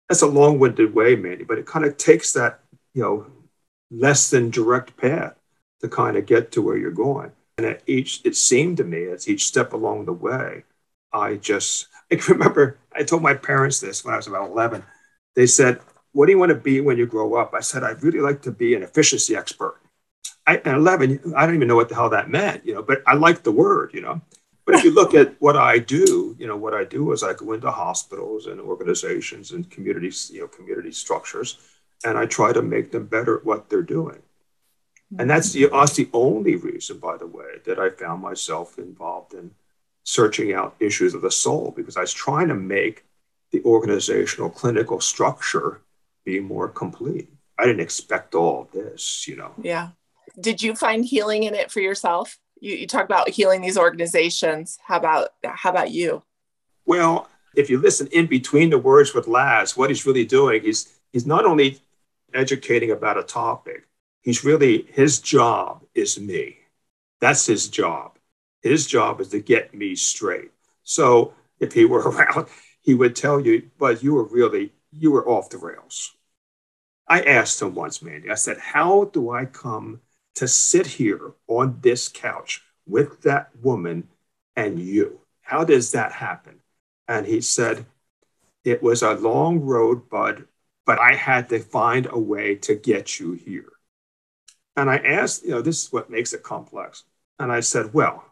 that's 0.09 0.23
a 0.23 0.27
long-winded 0.27 0.95
way, 0.95 1.17
Mandy, 1.17 1.43
but 1.43 1.59
it 1.59 1.67
kind 1.67 1.85
of 1.85 1.97
takes 1.97 2.33
that, 2.35 2.61
you 2.95 3.03
know, 3.03 3.27
less 3.91 4.31
than 4.31 4.51
direct 4.51 4.97
path 4.97 5.35
to 5.81 5.89
kind 5.89 6.17
of 6.17 6.27
get 6.27 6.53
to 6.53 6.63
where 6.63 6.77
you're 6.77 6.91
going. 6.91 7.33
And 7.59 7.67
at 7.67 7.83
each, 7.87 8.21
it 8.25 8.37
seemed 8.37 8.77
to 8.79 8.85
me 8.85 9.05
as 9.05 9.29
each 9.29 9.47
step 9.47 9.73
along 9.73 10.05
the 10.05 10.13
way, 10.13 10.65
I 11.13 11.37
just, 11.37 11.89
I 12.13 12.17
remember 12.29 12.79
I 12.95 13.03
told 13.03 13.23
my 13.23 13.35
parents 13.35 13.81
this 13.81 14.05
when 14.05 14.15
I 14.15 14.17
was 14.17 14.27
about 14.27 14.51
11. 14.51 14.83
They 15.35 15.47
said, 15.47 15.81
What 16.13 16.27
do 16.27 16.33
you 16.33 16.39
want 16.39 16.51
to 16.51 16.57
be 16.57 16.81
when 16.81 16.99
you 16.99 17.07
grow 17.07 17.35
up? 17.35 17.55
I 17.55 17.61
said, 17.61 17.85
I'd 17.85 18.03
really 18.03 18.21
like 18.21 18.43
to 18.43 18.53
be 18.53 18.75
an 18.75 18.83
efficiency 18.83 19.37
expert. 19.37 19.77
I, 20.47 20.57
at 20.59 20.67
11, 20.67 21.35
I 21.37 21.45
don't 21.45 21.57
even 21.57 21.69
know 21.69 21.77
what 21.77 21.89
the 21.89 21.95
hell 21.95 22.11
that 22.11 22.31
meant, 22.31 22.65
you 22.65 22.75
know, 22.75 22.83
but 22.83 23.03
I 23.07 23.15
liked 23.15 23.45
the 23.45 23.53
word, 23.53 23.91
you 23.93 24.01
know. 24.01 24.21
But 24.65 24.75
if 24.75 24.85
you 24.85 24.93
look 24.93 25.15
at 25.15 25.41
what 25.41 25.57
I 25.57 25.79
do, 25.79 26.35
you 26.39 26.47
know, 26.49 26.57
what 26.57 26.75
I 26.75 26.83
do 26.83 27.13
is 27.13 27.23
I 27.23 27.35
go 27.35 27.53
into 27.53 27.71
hospitals 27.71 28.47
and 28.47 28.61
organizations 28.61 29.53
and 29.53 29.71
communities, 29.71 30.29
you 30.33 30.41
know, 30.41 30.49
community 30.49 30.91
structures, 30.91 31.59
and 32.05 32.19
I 32.19 32.27
try 32.27 32.53
to 32.53 32.63
make 32.63 32.93
them 32.93 33.07
better 33.07 33.39
at 33.39 33.45
what 33.45 33.69
they're 33.69 33.83
doing. 33.83 34.23
And 35.19 35.31
that's 35.31 35.53
the, 35.53 35.69
that's 35.71 35.95
the 35.95 36.09
only 36.13 36.57
reason, 36.57 36.99
by 36.99 37.17
the 37.17 37.27
way, 37.27 37.61
that 37.65 37.79
I 37.79 37.91
found 37.91 38.23
myself 38.23 38.77
involved 38.79 39.35
in 39.35 39.53
searching 40.03 40.53
out 40.53 40.75
issues 40.81 41.15
of 41.15 41.23
the 41.23 41.31
soul 41.31 41.73
because 41.77 41.97
I 41.97 42.01
was 42.01 42.13
trying 42.13 42.49
to 42.49 42.55
make 42.55 43.05
the 43.53 43.63
organizational 43.63 44.51
clinical 44.51 45.01
structure 45.01 45.83
be 46.25 46.41
more 46.41 46.69
complete. 46.69 47.29
I 47.59 47.67
didn't 47.67 47.81
expect 47.81 48.35
all 48.35 48.63
of 48.63 48.73
this, 48.73 49.27
you 49.29 49.37
know. 49.37 49.53
Yeah. 49.63 49.91
Did 50.41 50.61
you 50.61 50.75
find 50.75 51.05
healing 51.05 51.45
in 51.45 51.55
it 51.55 51.71
for 51.71 51.81
yourself? 51.81 52.39
You, 52.61 52.75
you 52.75 52.87
talk 52.87 53.05
about 53.05 53.29
healing 53.29 53.63
these 53.63 53.79
organizations. 53.79 54.79
How 54.85 54.97
about 54.97 55.29
how 55.45 55.71
about 55.71 55.91
you? 55.91 56.23
Well, 56.85 57.29
if 57.55 57.71
you 57.71 57.79
listen 57.79 58.09
in 58.09 58.27
between 58.27 58.71
the 58.71 58.79
words 58.79 59.15
with 59.15 59.29
Laz, 59.29 59.77
what 59.77 59.91
he's 59.91 60.05
really 60.05 60.27
doing 60.27 60.65
is 60.65 60.89
he's 61.13 61.27
not 61.27 61.47
only 61.47 61.81
educating 62.37 62.91
about 62.91 63.19
a 63.19 63.23
topic. 63.23 63.87
He's 64.23 64.45
really, 64.45 64.83
his 64.93 65.21
job 65.21 65.85
is 65.95 66.19
me. 66.19 66.59
That's 67.21 67.47
his 67.47 67.69
job. 67.69 68.19
His 68.63 68.87
job 68.87 69.21
is 69.21 69.29
to 69.29 69.41
get 69.41 69.75
me 69.75 69.95
straight. 69.95 70.51
So 70.83 71.35
if 71.61 71.73
he 71.73 71.85
were 71.85 72.01
around, 72.11 72.49
he 72.83 72.95
would 72.95 73.17
tell 73.17 73.41
you, 73.41 73.71
but 73.79 74.03
you 74.03 74.15
were 74.15 74.25
really, 74.25 74.73
you 74.93 75.11
were 75.11 75.29
off 75.29 75.51
the 75.51 75.59
rails. 75.59 76.15
I 77.09 77.23
asked 77.23 77.63
him 77.63 77.75
once, 77.75 78.03
Mandy, 78.03 78.31
I 78.31 78.35
said, 78.35 78.59
how 78.59 79.05
do 79.05 79.31
I 79.31 79.45
come 79.45 80.01
to 80.35 80.49
sit 80.49 80.87
here 80.87 81.33
on 81.47 81.79
this 81.81 82.09
couch 82.09 82.63
with 82.87 83.23
that 83.23 83.51
woman 83.63 84.09
and 84.57 84.79
you? 84.79 85.21
How 85.43 85.65
does 85.65 85.93
that 85.93 86.13
happen? 86.13 86.61
And 87.07 87.27
he 87.27 87.41
said, 87.41 87.87
it 88.65 88.83
was 88.83 89.03
a 89.03 89.15
long 89.15 89.61
road, 89.61 90.11
Bud, 90.11 90.47
but 90.87 91.01
I 91.01 91.15
had 91.15 91.49
to 91.51 91.59
find 91.59 92.07
a 92.09 92.19
way 92.19 92.55
to 92.55 92.75
get 92.75 93.19
you 93.19 93.33
here. 93.33 93.73
And 94.77 94.89
I 94.89 94.99
asked, 94.99 95.45
you 95.45 95.51
know, 95.51 95.63
this 95.63 95.85
is 95.85 95.93
what 95.93 96.11
makes 96.11 96.33
it 96.33 96.43
complex. 96.43 97.05
And 97.39 97.51
I 97.51 97.61
said, 97.61 97.93
well, 97.93 98.25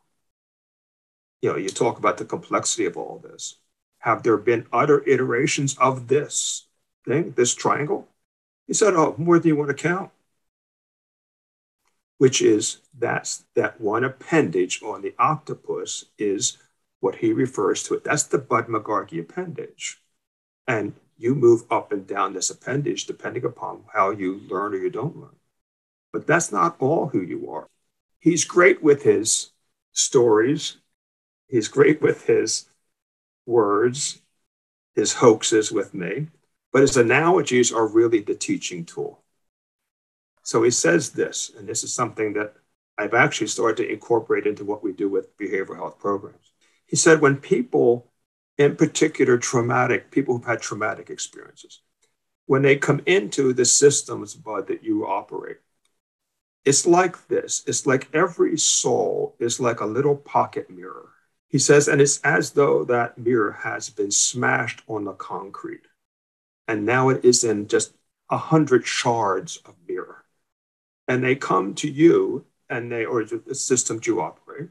you 1.42 1.50
know, 1.50 1.56
you 1.56 1.68
talk 1.68 1.98
about 1.98 2.16
the 2.16 2.24
complexity 2.24 2.86
of 2.86 2.96
all 2.96 3.18
this. 3.18 3.56
Have 3.98 4.22
there 4.22 4.36
been 4.36 4.66
other 4.72 5.02
iterations 5.02 5.76
of 5.78 6.08
this 6.08 6.66
thing, 7.06 7.32
this 7.32 7.54
triangle? 7.54 8.08
He 8.66 8.72
said, 8.72 8.94
oh, 8.94 9.14
more 9.18 9.38
than 9.38 9.48
you 9.48 9.56
want 9.56 9.68
to 9.68 9.74
count. 9.74 10.10
Which 12.18 12.40
is 12.40 12.78
that's 12.96 13.44
that 13.54 13.80
one 13.80 14.04
appendage 14.04 14.82
on 14.82 15.02
the 15.02 15.14
octopus 15.18 16.04
is 16.18 16.58
what 17.00 17.16
he 17.16 17.32
refers 17.32 17.82
to 17.82 17.94
it. 17.94 18.04
That's 18.04 18.22
the 18.22 18.38
Bud 18.38 18.68
McGargy 18.68 19.20
appendage. 19.20 20.00
And 20.66 20.94
you 21.16 21.34
move 21.34 21.64
up 21.70 21.92
and 21.92 22.06
down 22.06 22.32
this 22.32 22.50
appendage 22.50 23.06
depending 23.06 23.44
upon 23.44 23.84
how 23.92 24.10
you 24.10 24.40
learn 24.48 24.74
or 24.74 24.78
you 24.78 24.90
don't 24.90 25.16
learn. 25.16 25.36
But 26.12 26.26
that's 26.26 26.52
not 26.52 26.76
all 26.80 27.08
who 27.08 27.20
you 27.20 27.50
are. 27.50 27.68
He's 28.18 28.44
great 28.44 28.82
with 28.82 29.02
his 29.02 29.50
stories, 29.92 30.78
he's 31.48 31.68
great 31.68 32.00
with 32.00 32.26
his 32.26 32.68
words, 33.46 34.20
his 34.94 35.12
hoaxes 35.14 35.70
with 35.70 35.94
me, 35.94 36.28
but 36.72 36.82
his 36.82 36.96
analogies 36.96 37.72
are 37.72 37.86
really 37.86 38.20
the 38.20 38.34
teaching 38.34 38.84
tool. 38.84 39.22
So 40.42 40.62
he 40.62 40.70
says 40.70 41.10
this, 41.10 41.50
and 41.56 41.68
this 41.68 41.84
is 41.84 41.92
something 41.92 42.34
that 42.34 42.54
I've 42.96 43.14
actually 43.14 43.48
started 43.48 43.82
to 43.82 43.92
incorporate 43.92 44.46
into 44.46 44.64
what 44.64 44.82
we 44.82 44.92
do 44.92 45.08
with 45.08 45.36
behavioral 45.36 45.76
health 45.76 45.98
programs. 45.98 46.52
He 46.86 46.96
said, 46.96 47.20
when 47.20 47.36
people 47.36 48.10
in 48.58 48.76
particular 48.76 49.36
traumatic 49.38 50.10
people 50.10 50.36
who've 50.36 50.46
had 50.46 50.60
traumatic 50.60 51.10
experiences. 51.10 51.80
When 52.46 52.62
they 52.62 52.76
come 52.76 53.00
into 53.06 53.52
the 53.52 53.64
systems 53.64 54.34
bud 54.34 54.68
that 54.68 54.84
you 54.84 55.06
operate 55.06 55.58
it's 56.64 56.86
like 56.86 57.28
this. 57.28 57.62
It's 57.66 57.86
like 57.86 58.08
every 58.14 58.56
soul 58.56 59.36
is 59.38 59.60
like 59.60 59.80
a 59.80 59.86
little 59.86 60.16
pocket 60.16 60.70
mirror. 60.70 61.10
He 61.48 61.58
says 61.58 61.88
and 61.88 62.00
it's 62.00 62.20
as 62.22 62.50
though 62.50 62.84
that 62.84 63.18
mirror 63.18 63.52
has 63.52 63.90
been 63.90 64.10
smashed 64.10 64.82
on 64.88 65.04
the 65.04 65.12
concrete 65.12 65.86
and 66.66 66.86
now 66.86 67.10
it 67.10 67.24
is 67.24 67.44
in 67.44 67.68
just 67.68 67.94
a 68.30 68.38
hundred 68.38 68.86
shards 68.86 69.58
of 69.66 69.74
mirror. 69.86 70.24
And 71.06 71.22
they 71.22 71.36
come 71.36 71.74
to 71.76 71.90
you 71.90 72.46
and 72.70 72.90
they 72.90 73.04
or 73.04 73.24
the 73.24 73.54
systems 73.54 74.06
you 74.06 74.20
operate 74.20 74.70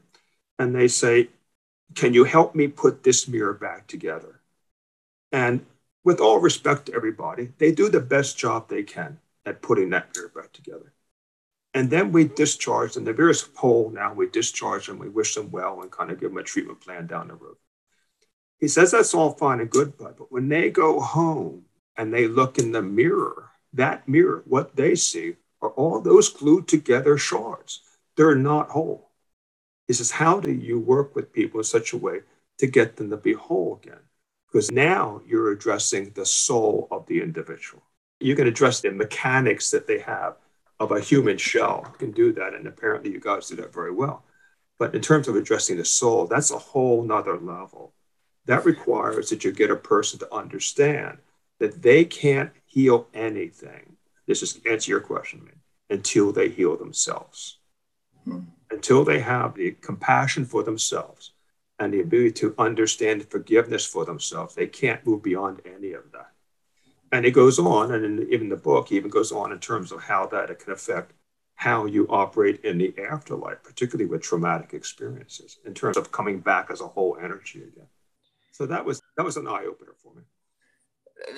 and 0.58 0.74
they 0.74 0.88
say 0.88 1.28
can 1.94 2.14
you 2.14 2.24
help 2.24 2.54
me 2.54 2.68
put 2.68 3.02
this 3.02 3.28
mirror 3.28 3.54
back 3.54 3.86
together? 3.86 4.40
And 5.32 5.66
with 6.04 6.20
all 6.20 6.38
respect 6.38 6.86
to 6.86 6.94
everybody, 6.94 7.52
they 7.58 7.72
do 7.72 7.88
the 7.88 8.00
best 8.00 8.36
job 8.38 8.68
they 8.68 8.82
can 8.82 9.18
at 9.46 9.62
putting 9.62 9.90
that 9.90 10.14
mirror 10.14 10.32
back 10.34 10.52
together. 10.52 10.92
And 11.72 11.90
then 11.90 12.12
we 12.12 12.24
discharge 12.24 12.94
them. 12.94 13.04
They're 13.04 13.14
very 13.14 13.34
whole 13.56 13.90
now. 13.90 14.14
We 14.14 14.28
discharge 14.28 14.86
them, 14.86 14.98
we 14.98 15.08
wish 15.08 15.34
them 15.34 15.50
well, 15.50 15.82
and 15.82 15.90
kind 15.90 16.10
of 16.10 16.20
give 16.20 16.30
them 16.30 16.38
a 16.38 16.42
treatment 16.44 16.80
plan 16.80 17.06
down 17.06 17.28
the 17.28 17.34
road. 17.34 17.56
He 18.60 18.68
says 18.68 18.92
that's 18.92 19.14
all 19.14 19.32
fine 19.32 19.60
and 19.60 19.68
good, 19.68 19.98
but, 19.98 20.16
but 20.16 20.30
when 20.30 20.48
they 20.48 20.70
go 20.70 21.00
home 21.00 21.64
and 21.96 22.14
they 22.14 22.28
look 22.28 22.58
in 22.58 22.70
the 22.70 22.82
mirror, 22.82 23.50
that 23.72 24.08
mirror, 24.08 24.42
what 24.46 24.76
they 24.76 24.94
see 24.94 25.34
are 25.60 25.70
all 25.70 26.00
those 26.00 26.28
glued 26.28 26.68
together 26.68 27.18
shards. 27.18 27.80
They're 28.16 28.36
not 28.36 28.70
whole. 28.70 29.10
He 29.86 29.92
says, 29.92 30.10
How 30.10 30.40
do 30.40 30.52
you 30.52 30.78
work 30.78 31.14
with 31.14 31.32
people 31.32 31.60
in 31.60 31.64
such 31.64 31.92
a 31.92 31.98
way 31.98 32.20
to 32.58 32.66
get 32.66 32.96
them 32.96 33.10
to 33.10 33.16
be 33.16 33.32
whole 33.32 33.80
again? 33.82 34.00
Because 34.50 34.70
now 34.70 35.20
you're 35.26 35.50
addressing 35.50 36.10
the 36.10 36.24
soul 36.24 36.88
of 36.90 37.06
the 37.06 37.20
individual. 37.20 37.82
You 38.20 38.36
can 38.36 38.46
address 38.46 38.80
the 38.80 38.90
mechanics 38.90 39.70
that 39.72 39.86
they 39.86 39.98
have 40.00 40.36
of 40.80 40.92
a 40.92 41.00
human 41.00 41.36
shell. 41.36 41.84
You 41.92 41.98
can 41.98 42.12
do 42.12 42.32
that. 42.34 42.54
And 42.54 42.66
apparently, 42.66 43.10
you 43.10 43.20
guys 43.20 43.48
do 43.48 43.56
that 43.56 43.74
very 43.74 43.92
well. 43.92 44.24
But 44.78 44.94
in 44.94 45.02
terms 45.02 45.28
of 45.28 45.36
addressing 45.36 45.76
the 45.76 45.84
soul, 45.84 46.26
that's 46.26 46.50
a 46.50 46.58
whole 46.58 47.02
nother 47.02 47.38
level. 47.38 47.92
That 48.46 48.64
requires 48.64 49.30
that 49.30 49.44
you 49.44 49.52
get 49.52 49.70
a 49.70 49.76
person 49.76 50.18
to 50.20 50.34
understand 50.34 51.18
that 51.58 51.82
they 51.82 52.04
can't 52.04 52.50
heal 52.66 53.08
anything. 53.14 53.96
This 54.26 54.42
is 54.42 54.60
answer 54.66 54.90
your 54.90 55.00
question, 55.00 55.44
man, 55.44 55.60
until 55.90 56.32
they 56.32 56.48
heal 56.48 56.76
themselves. 56.76 57.58
Hmm 58.24 58.40
until 58.74 59.04
they 59.04 59.20
have 59.20 59.54
the 59.54 59.72
compassion 59.80 60.44
for 60.44 60.62
themselves 60.62 61.32
and 61.78 61.92
the 61.92 62.00
ability 62.00 62.32
to 62.32 62.54
understand 62.58 63.28
forgiveness 63.30 63.86
for 63.86 64.04
themselves, 64.04 64.54
they 64.54 64.66
can't 64.66 65.06
move 65.06 65.22
beyond 65.22 65.60
any 65.64 65.92
of 65.92 66.10
that. 66.12 66.32
And 67.12 67.24
it 67.24 67.30
goes 67.30 67.58
on, 67.58 67.92
and 67.92 68.04
in, 68.04 68.32
even 68.32 68.48
the 68.48 68.56
book 68.56 68.90
even 68.92 69.10
goes 69.10 69.32
on 69.32 69.52
in 69.52 69.60
terms 69.60 69.92
of 69.92 70.02
how 70.02 70.26
that 70.26 70.50
it 70.50 70.58
can 70.58 70.72
affect 70.72 71.12
how 71.54 71.86
you 71.86 72.06
operate 72.08 72.64
in 72.64 72.78
the 72.78 72.92
afterlife, 73.10 73.62
particularly 73.62 74.10
with 74.10 74.22
traumatic 74.22 74.74
experiences, 74.74 75.58
in 75.64 75.72
terms 75.72 75.96
of 75.96 76.10
coming 76.10 76.40
back 76.40 76.70
as 76.70 76.80
a 76.80 76.88
whole 76.88 77.16
energy 77.22 77.62
again. 77.62 77.86
So 78.50 78.66
that 78.66 78.84
was 78.84 79.00
that 79.16 79.24
was 79.24 79.36
an 79.36 79.46
eye 79.46 79.64
opener 79.66 79.94
for 80.02 80.12
me 80.14 80.22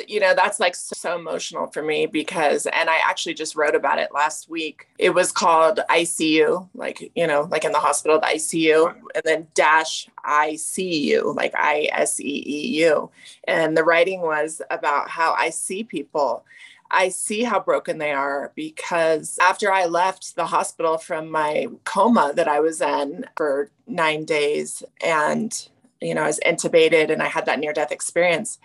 you 0.08 0.20
know 0.20 0.34
that's 0.34 0.60
like 0.60 0.74
so 0.74 1.16
emotional 1.16 1.66
for 1.68 1.82
me 1.82 2.06
because 2.06 2.66
and 2.66 2.90
i 2.90 2.96
actually 3.04 3.34
just 3.34 3.56
wrote 3.56 3.74
about 3.74 3.98
it 3.98 4.12
last 4.12 4.48
week. 4.48 4.88
It 4.98 5.10
was 5.10 5.32
called 5.32 5.80
icu 5.90 6.68
like 6.74 7.10
you 7.14 7.26
know 7.26 7.48
like 7.50 7.64
in 7.64 7.72
the 7.72 7.78
hospital 7.78 8.18
the 8.20 8.26
icu 8.26 8.94
and 9.14 9.22
then 9.24 9.46
dash 9.54 10.08
icu 10.24 11.34
like 11.34 11.54
i-s-e-e-u 11.54 13.10
and 13.44 13.76
the 13.76 13.84
writing 13.84 14.20
was 14.20 14.60
about 14.70 15.08
how 15.08 15.34
i 15.34 15.50
see 15.50 15.84
people. 15.84 16.44
I 16.90 17.08
see 17.08 17.42
how 17.42 17.58
broken 17.60 17.98
they 17.98 18.12
are 18.12 18.52
because 18.54 19.38
after 19.40 19.72
I 19.72 19.86
left 19.86 20.36
the 20.36 20.46
hospital 20.46 20.98
from 20.98 21.30
my 21.30 21.66
coma 21.84 22.32
that 22.36 22.46
I 22.46 22.60
was 22.60 22.80
in 22.80 23.24
for 23.36 23.70
nine 23.88 24.24
days 24.24 24.84
and, 25.02 25.68
you 26.00 26.14
know, 26.14 26.22
I 26.22 26.28
was 26.28 26.40
intubated 26.46 27.10
and 27.10 27.22
I 27.22 27.26
had 27.26 27.46
that 27.46 27.58
near 27.58 27.72
death 27.72 27.90
experience, 27.90 28.58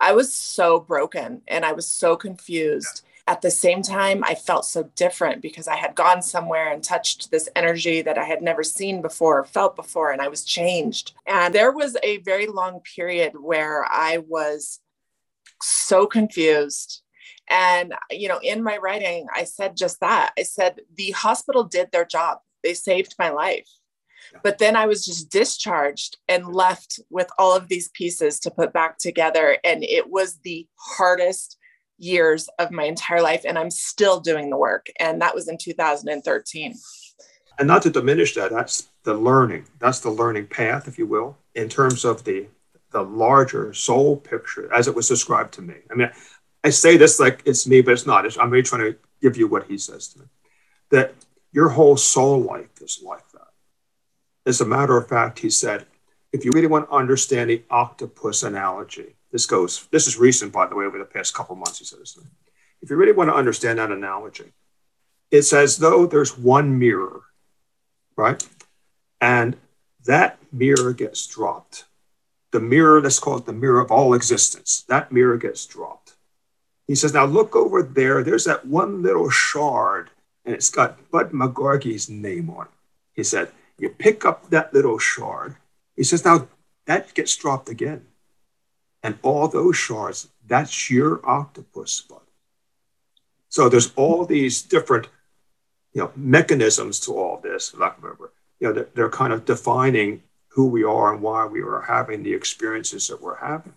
I 0.00 0.12
was 0.12 0.34
so 0.34 0.80
broken 0.80 1.42
and 1.48 1.64
I 1.64 1.72
was 1.72 1.86
so 1.86 2.16
confused. 2.16 3.02
At 3.28 3.42
the 3.42 3.50
same 3.50 3.82
time, 3.82 4.22
I 4.22 4.36
felt 4.36 4.64
so 4.64 4.84
different 4.94 5.42
because 5.42 5.66
I 5.66 5.74
had 5.74 5.96
gone 5.96 6.22
somewhere 6.22 6.72
and 6.72 6.82
touched 6.82 7.30
this 7.30 7.48
energy 7.56 8.00
that 8.02 8.18
I 8.18 8.24
had 8.24 8.40
never 8.40 8.62
seen 8.62 9.02
before, 9.02 9.44
felt 9.44 9.74
before, 9.74 10.12
and 10.12 10.22
I 10.22 10.28
was 10.28 10.44
changed. 10.44 11.12
And 11.26 11.52
there 11.52 11.72
was 11.72 11.96
a 12.04 12.18
very 12.18 12.46
long 12.46 12.80
period 12.80 13.32
where 13.40 13.84
I 13.84 14.18
was 14.18 14.78
so 15.60 16.06
confused. 16.06 17.02
And, 17.48 17.94
you 18.10 18.28
know, 18.28 18.38
in 18.42 18.62
my 18.62 18.76
writing, 18.76 19.26
I 19.34 19.42
said 19.44 19.76
just 19.76 20.00
that. 20.00 20.32
I 20.38 20.42
said, 20.42 20.80
the 20.96 21.10
hospital 21.10 21.64
did 21.64 21.90
their 21.90 22.04
job, 22.04 22.38
they 22.62 22.74
saved 22.74 23.16
my 23.18 23.30
life. 23.30 23.68
But 24.42 24.58
then 24.58 24.76
I 24.76 24.86
was 24.86 25.04
just 25.04 25.30
discharged 25.30 26.18
and 26.28 26.46
left 26.46 27.00
with 27.10 27.28
all 27.38 27.56
of 27.56 27.68
these 27.68 27.88
pieces 27.88 28.40
to 28.40 28.50
put 28.50 28.72
back 28.72 28.98
together. 28.98 29.58
And 29.64 29.84
it 29.84 30.10
was 30.10 30.38
the 30.38 30.66
hardest 30.76 31.56
years 31.98 32.48
of 32.58 32.70
my 32.70 32.84
entire 32.84 33.22
life. 33.22 33.44
And 33.46 33.58
I'm 33.58 33.70
still 33.70 34.20
doing 34.20 34.50
the 34.50 34.56
work. 34.56 34.86
And 35.00 35.20
that 35.22 35.34
was 35.34 35.48
in 35.48 35.58
2013. 35.58 36.74
And 37.58 37.68
not 37.68 37.82
to 37.82 37.90
diminish 37.90 38.34
that, 38.34 38.50
that's 38.50 38.88
the 39.04 39.14
learning. 39.14 39.64
That's 39.78 40.00
the 40.00 40.10
learning 40.10 40.48
path, 40.48 40.88
if 40.88 40.98
you 40.98 41.06
will, 41.06 41.38
in 41.54 41.68
terms 41.68 42.04
of 42.04 42.24
the 42.24 42.46
the 42.92 43.02
larger 43.02 43.74
soul 43.74 44.16
picture 44.16 44.72
as 44.72 44.88
it 44.88 44.94
was 44.94 45.08
described 45.08 45.52
to 45.52 45.60
me. 45.60 45.74
I 45.90 45.94
mean, 45.94 46.10
I 46.64 46.70
say 46.70 46.96
this 46.96 47.20
like 47.20 47.42
it's 47.44 47.66
me, 47.66 47.80
but 47.80 47.92
it's 47.92 48.06
not. 48.06 48.24
It's, 48.24 48.38
I'm 48.38 48.50
really 48.50 48.62
trying 48.62 48.92
to 48.92 48.98
give 49.20 49.36
you 49.36 49.48
what 49.48 49.66
he 49.66 49.76
says 49.76 50.08
to 50.08 50.20
me. 50.20 50.26
That 50.90 51.14
your 51.52 51.68
whole 51.68 51.96
soul 51.96 52.40
life 52.40 52.80
is 52.80 53.02
like 53.04 53.25
as 54.46 54.60
a 54.60 54.66
matter 54.66 54.96
of 54.96 55.08
fact, 55.08 55.40
he 55.40 55.50
said, 55.50 55.86
if 56.32 56.44
you 56.44 56.52
really 56.52 56.66
want 56.66 56.88
to 56.88 56.94
understand 56.94 57.50
the 57.50 57.62
octopus 57.70 58.42
analogy, 58.42 59.16
this 59.32 59.46
goes, 59.46 59.86
this 59.90 60.06
is 60.06 60.18
recent, 60.18 60.52
by 60.52 60.66
the 60.66 60.74
way, 60.74 60.84
over 60.84 60.98
the 60.98 61.04
past 61.04 61.34
couple 61.34 61.56
months, 61.56 61.78
he 61.78 61.84
said 61.84 61.98
this. 61.98 62.18
If 62.80 62.90
you 62.90 62.96
really 62.96 63.12
want 63.12 63.30
to 63.30 63.34
understand 63.34 63.78
that 63.78 63.90
analogy, 63.90 64.52
it's 65.30 65.52
as 65.52 65.78
though 65.78 66.06
there's 66.06 66.38
one 66.38 66.78
mirror, 66.78 67.22
right? 68.16 68.46
And 69.20 69.56
that 70.04 70.38
mirror 70.52 70.92
gets 70.92 71.26
dropped. 71.26 71.84
The 72.52 72.60
mirror, 72.60 73.00
let's 73.00 73.18
call 73.18 73.38
it 73.38 73.46
the 73.46 73.52
mirror 73.52 73.80
of 73.80 73.90
all 73.90 74.14
existence, 74.14 74.84
that 74.88 75.10
mirror 75.10 75.36
gets 75.36 75.66
dropped. 75.66 76.12
He 76.86 76.94
says, 76.94 77.12
now 77.12 77.24
look 77.24 77.56
over 77.56 77.82
there. 77.82 78.22
There's 78.22 78.44
that 78.44 78.64
one 78.64 79.02
little 79.02 79.28
shard, 79.28 80.10
and 80.44 80.54
it's 80.54 80.70
got 80.70 81.10
Bud 81.10 81.32
McGargie's 81.32 82.08
name 82.08 82.48
on 82.48 82.66
it. 82.66 82.72
He 83.12 83.24
said, 83.24 83.50
you 83.78 83.90
pick 83.90 84.24
up 84.24 84.50
that 84.50 84.72
little 84.72 84.98
shard. 84.98 85.56
He 85.96 86.04
says, 86.04 86.24
now 86.24 86.48
that 86.86 87.14
gets 87.14 87.36
dropped 87.36 87.68
again. 87.68 88.06
And 89.02 89.18
all 89.22 89.46
those 89.48 89.76
shards, 89.76 90.28
that's 90.46 90.90
your 90.90 91.20
octopus 91.24 92.00
bud. 92.00 92.20
So 93.48 93.68
there's 93.68 93.92
all 93.94 94.24
these 94.24 94.62
different, 94.62 95.08
you 95.92 96.02
know, 96.02 96.12
mechanisms 96.16 97.00
to 97.00 97.12
all 97.12 97.38
this. 97.42 97.74
Like 97.74 98.02
remember, 98.02 98.32
you 98.58 98.72
know, 98.72 98.86
they're 98.94 99.08
kind 99.08 99.32
of 99.32 99.44
defining 99.44 100.22
who 100.48 100.66
we 100.66 100.84
are 100.84 101.12
and 101.12 101.22
why 101.22 101.46
we 101.46 101.60
are 101.60 101.82
having 101.82 102.22
the 102.22 102.34
experiences 102.34 103.08
that 103.08 103.22
we're 103.22 103.36
having. 103.36 103.74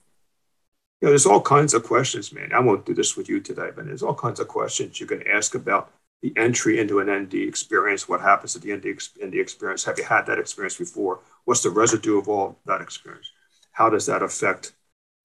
You 1.02 1.06
know, 1.06 1.12
there's 1.12 1.26
all 1.26 1.42
kinds 1.42 1.74
of 1.74 1.84
questions, 1.84 2.34
man. 2.34 2.52
I 2.54 2.60
won't 2.60 2.86
do 2.86 2.94
this 2.94 3.16
with 3.16 3.30
you 3.30 3.40
today, 3.40 3.70
but 3.76 3.86
there's 3.86 4.04
all 4.04 4.16
kinds 4.16 4.40
of 4.40 4.48
questions 4.48 5.00
you 5.00 5.06
can 5.06 5.26
ask 5.28 5.56
about 5.56 5.92
the 6.22 6.34
entry 6.36 6.80
into 6.80 7.00
an 7.00 7.10
ND 7.10 7.36
experience, 7.36 8.10
what 8.10 8.22
happens 8.22 8.56
at 8.56 8.62
the 8.62 8.74
ND, 8.74 9.02
ND 9.24 9.36
experience? 9.36 9.86
Have 9.86 9.98
you 9.98 10.04
had 10.04 10.26
that 10.26 10.40
experience 10.40 10.76
before? 10.76 11.20
What's 11.46 11.64
the 11.64 11.70
residue 11.70 12.18
of 12.18 12.28
all 12.28 12.58
that 12.66 12.82
experience? 12.82 13.32
How 13.72 13.90
does 13.90 14.06
that 14.08 14.22
affect 14.22 14.74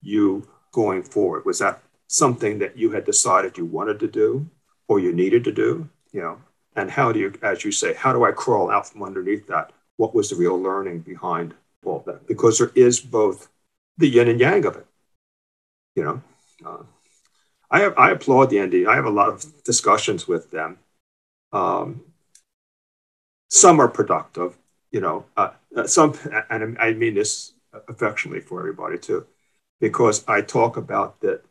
you 0.01 0.47
going 0.71 1.03
forward? 1.03 1.45
Was 1.45 1.59
that 1.59 1.81
something 2.07 2.59
that 2.59 2.77
you 2.77 2.91
had 2.91 3.05
decided 3.05 3.57
you 3.57 3.65
wanted 3.65 3.99
to 3.99 4.07
do 4.07 4.47
or 4.87 4.99
you 4.99 5.13
needed 5.13 5.43
to 5.43 5.51
do? 5.51 5.89
You 6.13 6.21
know, 6.21 6.37
and 6.75 6.89
how 6.89 7.11
do 7.11 7.19
you, 7.19 7.33
as 7.41 7.65
you 7.65 7.71
say, 7.71 7.93
how 7.93 8.13
do 8.13 8.23
I 8.23 8.31
crawl 8.31 8.71
out 8.71 8.87
from 8.87 9.03
underneath 9.03 9.47
that? 9.47 9.73
What 9.97 10.15
was 10.15 10.29
the 10.29 10.37
real 10.37 10.61
learning 10.61 10.99
behind 10.99 11.53
all 11.83 12.03
that? 12.05 12.25
Because 12.27 12.57
there 12.57 12.71
is 12.75 13.01
both 13.01 13.49
the 13.97 14.07
yin 14.07 14.29
and 14.29 14.39
yang 14.39 14.65
of 14.65 14.77
it. 14.77 14.85
You 15.95 16.03
know, 16.03 16.21
uh, 16.65 16.83
I 17.71 17.79
have, 17.79 17.97
I 17.97 18.11
applaud 18.11 18.49
the 18.49 18.61
ND. 18.61 18.87
I 18.87 18.95
have 18.95 19.05
a 19.05 19.09
lot 19.09 19.29
of 19.29 19.63
discussions 19.63 20.27
with 20.27 20.51
them 20.51 20.77
um, 21.51 22.01
some 23.49 23.79
are 23.79 23.87
productive, 23.87 24.57
you 24.91 25.01
know. 25.01 25.25
Uh, 25.37 25.51
uh, 25.75 25.87
some, 25.87 26.17
and 26.49 26.77
I 26.79 26.93
mean 26.93 27.15
this 27.15 27.53
affectionately 27.87 28.41
for 28.41 28.59
everybody 28.59 28.97
too, 28.97 29.25
because 29.79 30.27
I 30.27 30.41
talk 30.41 30.77
about 30.77 31.21
that. 31.21 31.41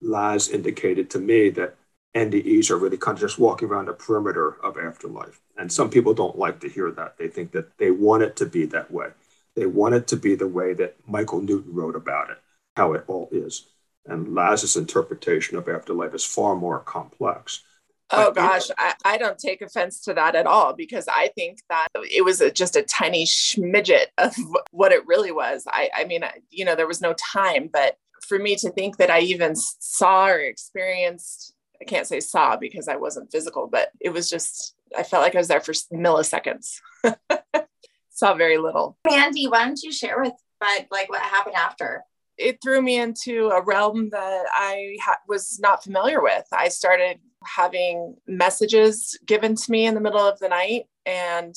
Laz 0.00 0.48
indicated 0.48 1.10
to 1.10 1.18
me 1.18 1.50
that 1.50 1.74
NDEs 2.14 2.70
are 2.70 2.76
really 2.76 2.96
kind 2.96 3.16
of 3.16 3.20
just 3.20 3.38
walking 3.38 3.68
around 3.68 3.86
the 3.86 3.92
perimeter 3.92 4.56
of 4.62 4.78
afterlife, 4.78 5.40
and 5.56 5.72
some 5.72 5.90
people 5.90 6.14
don't 6.14 6.38
like 6.38 6.60
to 6.60 6.68
hear 6.68 6.90
that. 6.92 7.18
They 7.18 7.28
think 7.28 7.52
that 7.52 7.76
they 7.78 7.90
want 7.90 8.22
it 8.22 8.36
to 8.36 8.46
be 8.46 8.64
that 8.66 8.90
way. 8.92 9.08
They 9.56 9.66
want 9.66 9.96
it 9.96 10.06
to 10.08 10.16
be 10.16 10.36
the 10.36 10.46
way 10.46 10.72
that 10.74 10.94
Michael 11.06 11.40
Newton 11.40 11.74
wrote 11.74 11.96
about 11.96 12.30
it, 12.30 12.38
how 12.76 12.92
it 12.92 13.02
all 13.08 13.28
is. 13.32 13.66
And 14.06 14.34
Laz's 14.34 14.76
interpretation 14.76 15.58
of 15.58 15.68
afterlife 15.68 16.14
is 16.14 16.24
far 16.24 16.54
more 16.54 16.78
complex. 16.78 17.64
Oh 18.10 18.32
gosh, 18.32 18.70
I, 18.78 18.94
I, 19.04 19.18
don't 19.18 19.38
take 19.38 19.60
offense 19.60 20.00
to 20.04 20.14
that 20.14 20.34
at 20.34 20.46
all 20.46 20.72
because 20.72 21.06
I 21.08 21.28
think 21.34 21.58
that 21.68 21.88
it 21.94 22.24
was 22.24 22.40
a, 22.40 22.50
just 22.50 22.74
a 22.76 22.82
tiny 22.82 23.26
schmidget 23.26 24.06
of 24.16 24.34
what 24.70 24.92
it 24.92 25.06
really 25.06 25.30
was. 25.30 25.64
I, 25.68 25.90
I 25.94 26.04
mean, 26.04 26.24
you 26.50 26.64
know, 26.64 26.74
there 26.74 26.86
was 26.86 27.02
no 27.02 27.14
time, 27.14 27.68
but 27.70 27.96
for 28.26 28.38
me 28.38 28.56
to 28.56 28.70
think 28.70 28.96
that 28.96 29.10
I 29.10 29.20
even 29.20 29.54
saw 29.54 30.28
or 30.28 30.38
experienced, 30.38 31.54
I 31.82 31.84
can't 31.84 32.06
say 32.06 32.20
saw 32.20 32.56
because 32.56 32.88
I 32.88 32.96
wasn't 32.96 33.30
physical, 33.30 33.68
but 33.68 33.90
it 34.00 34.10
was 34.10 34.30
just, 34.30 34.74
I 34.96 35.02
felt 35.02 35.22
like 35.22 35.34
I 35.34 35.38
was 35.38 35.48
there 35.48 35.60
for 35.60 35.72
milliseconds. 35.72 36.80
saw 38.10 38.34
very 38.34 38.56
little. 38.56 38.96
Mandy, 39.08 39.48
why 39.48 39.66
don't 39.66 39.82
you 39.82 39.92
share 39.92 40.20
with 40.20 40.32
Bud 40.60 40.86
like 40.90 41.10
what 41.10 41.20
happened 41.20 41.56
after? 41.56 42.04
it 42.38 42.62
threw 42.62 42.80
me 42.80 42.98
into 42.98 43.48
a 43.48 43.62
realm 43.62 44.10
that 44.10 44.44
I 44.52 44.96
ha- 45.02 45.18
was 45.26 45.58
not 45.58 45.82
familiar 45.82 46.22
with. 46.22 46.44
I 46.52 46.68
started 46.68 47.18
having 47.44 48.16
messages 48.26 49.18
given 49.24 49.54
to 49.54 49.70
me 49.70 49.86
in 49.86 49.94
the 49.94 50.00
middle 50.00 50.20
of 50.20 50.38
the 50.38 50.48
night. 50.48 50.84
And 51.06 51.54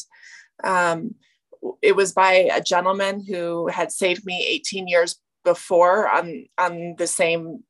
um, 0.63 1.15
it 1.81 1.95
was 1.95 2.13
by 2.13 2.33
a 2.53 2.61
gentleman 2.61 3.23
who 3.25 3.67
had 3.67 3.91
saved 3.91 4.25
me 4.25 4.45
18 4.47 4.87
years 4.87 5.19
before 5.43 6.07
on, 6.07 6.45
on 6.57 6.95
the 6.97 7.07
same 7.07 7.63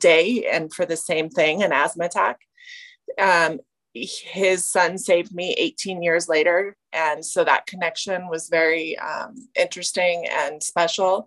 day 0.00 0.46
and 0.50 0.72
for 0.72 0.84
the 0.84 0.96
same 0.96 1.30
thing 1.30 1.62
an 1.62 1.72
asthma 1.72 2.04
attack. 2.04 2.40
Um, 3.18 3.60
his 3.94 4.70
son 4.70 4.98
saved 4.98 5.34
me 5.34 5.54
18 5.58 6.02
years 6.02 6.28
later. 6.28 6.76
And 6.92 7.24
so 7.24 7.44
that 7.44 7.66
connection 7.66 8.28
was 8.28 8.48
very 8.48 8.98
um, 8.98 9.48
interesting 9.58 10.26
and 10.30 10.62
special. 10.62 11.26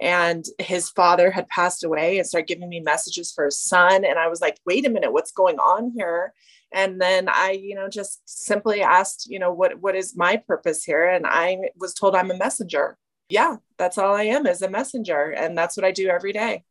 And 0.00 0.44
his 0.58 0.90
father 0.90 1.30
had 1.30 1.48
passed 1.48 1.84
away 1.84 2.18
and 2.18 2.26
started 2.26 2.48
giving 2.48 2.68
me 2.68 2.80
messages 2.80 3.32
for 3.32 3.46
his 3.46 3.60
son. 3.60 4.04
And 4.04 4.18
I 4.18 4.28
was 4.28 4.40
like, 4.40 4.58
wait 4.66 4.86
a 4.86 4.90
minute, 4.90 5.12
what's 5.12 5.32
going 5.32 5.58
on 5.58 5.92
here? 5.96 6.32
And 6.72 7.00
then 7.00 7.28
I, 7.28 7.52
you 7.52 7.74
know, 7.74 7.88
just 7.88 8.20
simply 8.24 8.82
asked, 8.82 9.28
you 9.30 9.38
know, 9.38 9.52
what 9.52 9.80
what 9.80 9.94
is 9.94 10.16
my 10.16 10.36
purpose 10.36 10.84
here? 10.84 11.08
And 11.08 11.24
I 11.26 11.70
was 11.76 11.94
told 11.94 12.16
I'm 12.16 12.32
a 12.32 12.36
messenger. 12.36 12.98
Yeah, 13.28 13.56
that's 13.78 13.96
all 13.96 14.14
I 14.14 14.24
am 14.24 14.46
is 14.46 14.60
a 14.60 14.68
messenger. 14.68 15.30
And 15.30 15.56
that's 15.56 15.76
what 15.76 15.86
I 15.86 15.92
do 15.92 16.08
every 16.08 16.32
day. 16.32 16.64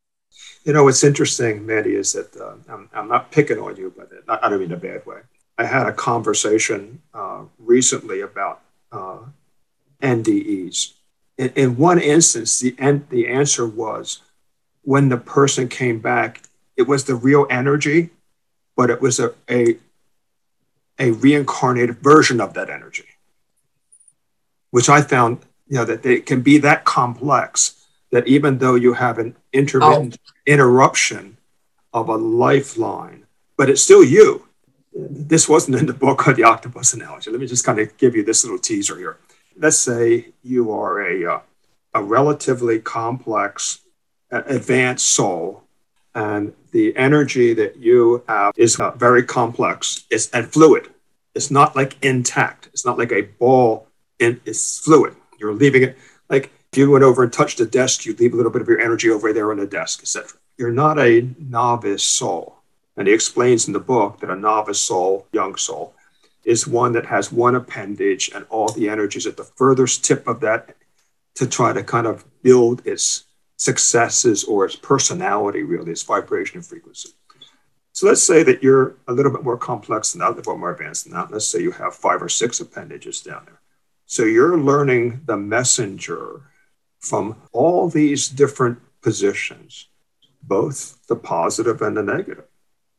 You 0.64 0.72
know, 0.72 0.84
what's 0.84 1.04
interesting, 1.04 1.64
Mandy, 1.64 1.94
is 1.94 2.12
that 2.12 2.36
uh, 2.36 2.56
I'm, 2.68 2.88
I'm 2.92 3.08
not 3.08 3.30
picking 3.30 3.58
on 3.58 3.76
you, 3.76 3.92
but 3.96 4.10
I 4.28 4.48
don't 4.48 4.60
mean 4.60 4.70
in 4.70 4.76
a 4.76 4.80
bad 4.80 5.06
way. 5.06 5.20
I 5.56 5.64
had 5.64 5.86
a 5.86 5.92
conversation 5.92 7.00
uh, 7.12 7.42
recently 7.58 8.20
about 8.20 8.60
uh, 8.90 9.18
NDEs. 10.02 10.94
In, 11.36 11.52
in, 11.56 11.76
one 11.76 11.98
instance, 11.98 12.58
the, 12.60 12.74
en- 12.78 13.06
the 13.10 13.26
answer 13.28 13.66
was 13.66 14.20
when 14.82 15.08
the 15.08 15.16
person 15.16 15.68
came 15.68 15.98
back, 15.98 16.42
it 16.76 16.82
was 16.82 17.04
the 17.04 17.14
real 17.14 17.46
energy, 17.50 18.10
but 18.76 18.90
it 18.90 19.00
was 19.00 19.18
a, 19.18 19.34
a, 19.50 19.78
a 20.98 21.10
reincarnated 21.12 21.98
version 21.98 22.40
of 22.40 22.54
that 22.54 22.70
energy, 22.70 23.06
which 24.70 24.88
I 24.88 25.02
found, 25.02 25.38
you 25.66 25.78
know, 25.78 25.84
that 25.84 26.04
it 26.06 26.26
can 26.26 26.42
be 26.42 26.58
that 26.58 26.84
complex 26.84 27.84
that 28.14 28.28
even 28.28 28.58
though 28.58 28.76
you 28.76 28.92
have 28.92 29.18
an 29.18 29.34
intermittent 29.52 30.18
oh. 30.20 30.32
interruption 30.46 31.36
of 31.92 32.08
a 32.08 32.16
lifeline, 32.16 33.26
but 33.56 33.68
it's 33.68 33.82
still 33.82 34.04
you. 34.04 34.46
This 34.92 35.48
wasn't 35.48 35.78
in 35.78 35.86
the 35.86 35.92
book 35.92 36.28
on 36.28 36.34
the 36.34 36.44
octopus 36.44 36.92
analogy. 36.94 37.32
Let 37.32 37.40
me 37.40 37.48
just 37.48 37.64
kind 37.64 37.80
of 37.80 37.96
give 37.96 38.14
you 38.14 38.22
this 38.22 38.44
little 38.44 38.60
teaser 38.60 38.96
here. 38.96 39.18
Let's 39.56 39.78
say 39.78 40.32
you 40.42 40.72
are 40.72 41.00
a, 41.00 41.34
uh, 41.34 41.40
a 41.94 42.02
relatively 42.02 42.78
complex, 42.80 43.80
uh, 44.32 44.42
advanced 44.46 45.08
soul, 45.08 45.64
and 46.14 46.52
the 46.70 46.96
energy 46.96 47.54
that 47.54 47.76
you 47.76 48.22
have 48.28 48.54
is 48.56 48.78
uh, 48.78 48.90
very 48.92 49.22
complex 49.22 50.04
it's, 50.10 50.30
and 50.30 50.52
fluid. 50.52 50.88
It's 51.34 51.50
not 51.50 51.74
like 51.74 52.02
intact. 52.04 52.68
It's 52.72 52.86
not 52.86 52.98
like 52.98 53.12
a 53.12 53.22
ball. 53.22 53.88
In, 54.20 54.40
it's 54.44 54.78
fluid. 54.78 55.16
You're 55.38 55.54
leaving 55.54 55.82
it 55.82 55.98
like 56.28 56.50
if 56.72 56.78
you 56.78 56.90
went 56.90 57.04
over 57.04 57.22
and 57.22 57.32
touched 57.32 57.60
a 57.60 57.66
desk, 57.66 58.04
you'd 58.04 58.18
leave 58.20 58.32
a 58.32 58.36
little 58.36 58.50
bit 58.50 58.62
of 58.62 58.68
your 58.68 58.80
energy 58.80 59.10
over 59.10 59.32
there 59.32 59.50
on 59.50 59.58
the 59.58 59.66
desk, 59.66 60.00
etc. 60.02 60.38
You're 60.58 60.72
not 60.72 60.98
a 60.98 61.28
novice 61.38 62.02
soul. 62.02 62.56
And 62.96 63.08
he 63.08 63.14
explains 63.14 63.66
in 63.66 63.72
the 63.72 63.80
book 63.80 64.20
that 64.20 64.30
a 64.30 64.36
novice 64.36 64.80
soul, 64.80 65.26
young 65.32 65.56
soul, 65.56 65.93
is 66.44 66.66
one 66.66 66.92
that 66.92 67.06
has 67.06 67.32
one 67.32 67.54
appendage 67.54 68.30
and 68.34 68.44
all 68.50 68.68
the 68.68 68.88
energies 68.88 69.26
at 69.26 69.36
the 69.36 69.44
furthest 69.44 70.04
tip 70.04 70.26
of 70.26 70.40
that 70.40 70.76
to 71.34 71.46
try 71.46 71.72
to 71.72 71.82
kind 71.82 72.06
of 72.06 72.24
build 72.42 72.86
its 72.86 73.24
successes 73.56 74.44
or 74.44 74.64
its 74.64 74.76
personality, 74.76 75.62
really, 75.62 75.92
its 75.92 76.02
vibration 76.02 76.58
and 76.58 76.66
frequency. 76.66 77.10
So 77.92 78.08
let's 78.08 78.22
say 78.22 78.42
that 78.42 78.62
you're 78.62 78.96
a 79.06 79.12
little 79.12 79.30
bit 79.30 79.44
more 79.44 79.56
complex 79.56 80.12
than 80.12 80.20
that, 80.20 80.26
a 80.26 80.34
little 80.34 80.54
bit 80.54 80.58
more 80.58 80.72
advanced 80.72 81.04
than 81.04 81.14
that. 81.14 81.30
Let's 81.30 81.46
say 81.46 81.60
you 81.60 81.70
have 81.70 81.94
five 81.94 82.20
or 82.22 82.28
six 82.28 82.60
appendages 82.60 83.20
down 83.20 83.44
there. 83.46 83.60
So 84.06 84.24
you're 84.24 84.58
learning 84.58 85.22
the 85.26 85.36
messenger 85.36 86.42
from 86.98 87.36
all 87.52 87.88
these 87.88 88.28
different 88.28 88.78
positions, 89.00 89.86
both 90.42 91.06
the 91.06 91.16
positive 91.16 91.82
and 91.82 91.96
the 91.96 92.02
negative. 92.02 92.46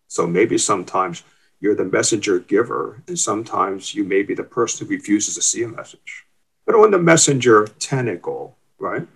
So 0.08 0.25
maybe 0.25 0.58
sometimes 0.58 1.23
you're 1.65 1.73
the 1.73 1.84
messenger 1.84 2.38
giver, 2.38 3.01
and 3.08 3.17
sometimes 3.17 3.95
you 3.95 4.04
may 4.04 4.21
be 4.21 4.36
the 4.36 4.43
person 4.43 4.86
who 4.86 4.93
refuses 4.93 5.34
to 5.34 5.41
see 5.41 5.63
a 5.63 5.67
message. 5.67 6.23
But 6.63 6.75
on 6.75 6.91
the 6.91 6.99
messenger 6.99 7.67
tentacle, 7.80 8.56
right, 8.78 9.08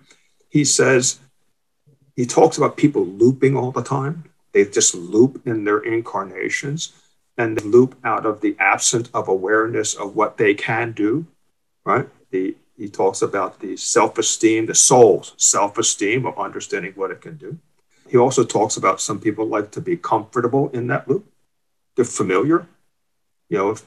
he 0.48 0.64
says, 0.64 1.20
he 2.16 2.26
talks 2.26 2.58
about 2.58 2.76
people 2.76 3.06
looping 3.06 3.56
all 3.56 3.70
the 3.70 3.84
time. 3.84 4.24
They 4.52 4.64
just 4.64 4.96
loop 4.96 5.46
in 5.46 5.62
their 5.62 5.78
incarnations 5.78 6.92
and 7.38 7.56
they 7.56 7.64
loop 7.64 7.96
out 8.02 8.26
of 8.26 8.40
the 8.40 8.56
absence 8.58 9.08
of 9.14 9.28
awareness 9.28 9.94
of 9.94 10.16
what 10.16 10.36
they 10.36 10.52
can 10.52 10.90
do, 10.90 11.26
right? 11.84 12.08
The 12.32 12.56
he 12.76 12.88
talks 12.88 13.22
about 13.22 13.60
the 13.60 13.76
self 13.76 14.18
esteem, 14.18 14.66
the 14.66 14.74
soul's 14.74 15.34
self 15.36 15.78
esteem 15.78 16.26
of 16.26 16.36
understanding 16.36 16.94
what 16.96 17.12
it 17.12 17.20
can 17.20 17.36
do. 17.36 17.58
He 18.08 18.16
also 18.16 18.42
talks 18.42 18.76
about 18.76 19.00
some 19.00 19.20
people 19.20 19.46
like 19.46 19.70
to 19.72 19.80
be 19.80 19.96
comfortable 19.96 20.68
in 20.70 20.88
that 20.88 21.06
loop. 21.06 21.29
They're 22.00 22.04
familiar. 22.06 22.66
You 23.50 23.58
know, 23.58 23.70
if 23.72 23.84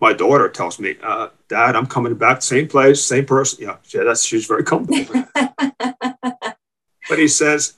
my 0.00 0.14
daughter 0.14 0.48
tells 0.48 0.78
me, 0.78 0.96
uh, 1.02 1.28
Dad, 1.48 1.76
I'm 1.76 1.86
coming 1.86 2.14
back, 2.14 2.40
same 2.40 2.68
place, 2.68 3.04
same 3.04 3.26
person. 3.26 3.64
Yeah, 3.64 3.76
yeah 3.92 4.04
that's 4.04 4.24
she's 4.24 4.46
very 4.46 4.64
comfortable. 4.64 5.24
but 5.34 7.18
he 7.18 7.28
says 7.28 7.74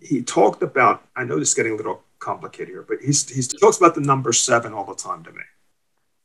he 0.00 0.22
talked 0.22 0.62
about. 0.62 1.02
I 1.16 1.24
know 1.24 1.38
this 1.38 1.48
is 1.48 1.54
getting 1.54 1.72
a 1.72 1.76
little 1.76 2.02
complicated 2.20 2.68
here, 2.68 2.84
but 2.86 2.98
he's, 3.00 3.28
he 3.28 3.42
talks 3.58 3.78
about 3.78 3.96
the 3.96 4.02
number 4.02 4.32
seven 4.32 4.72
all 4.72 4.84
the 4.84 4.94
time 4.94 5.24
to 5.24 5.32
me. 5.32 5.42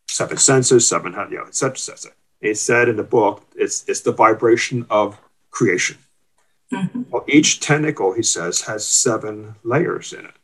Seven 0.08 0.38
senses, 0.38 0.88
seven, 0.88 1.14
you 1.32 1.38
know, 1.38 1.46
et 1.48 1.56
cetera, 1.56 1.74
et 1.74 1.80
cetera 1.80 2.12
it 2.44 2.58
said 2.58 2.90
in 2.90 2.98
the 2.98 3.04
book, 3.04 3.42
it's, 3.56 3.88
it's 3.88 4.02
the 4.02 4.12
vibration 4.12 4.86
of 4.90 5.18
creation. 5.50 5.98
Mm-hmm. 6.72 7.04
Well, 7.10 7.24
each 7.28 7.60
tentacle, 7.62 8.14
he 8.14 8.22
says, 8.22 8.62
has 8.62 8.86
seven 8.86 9.56
layers 9.64 10.14
in 10.14 10.26
it. 10.26 10.36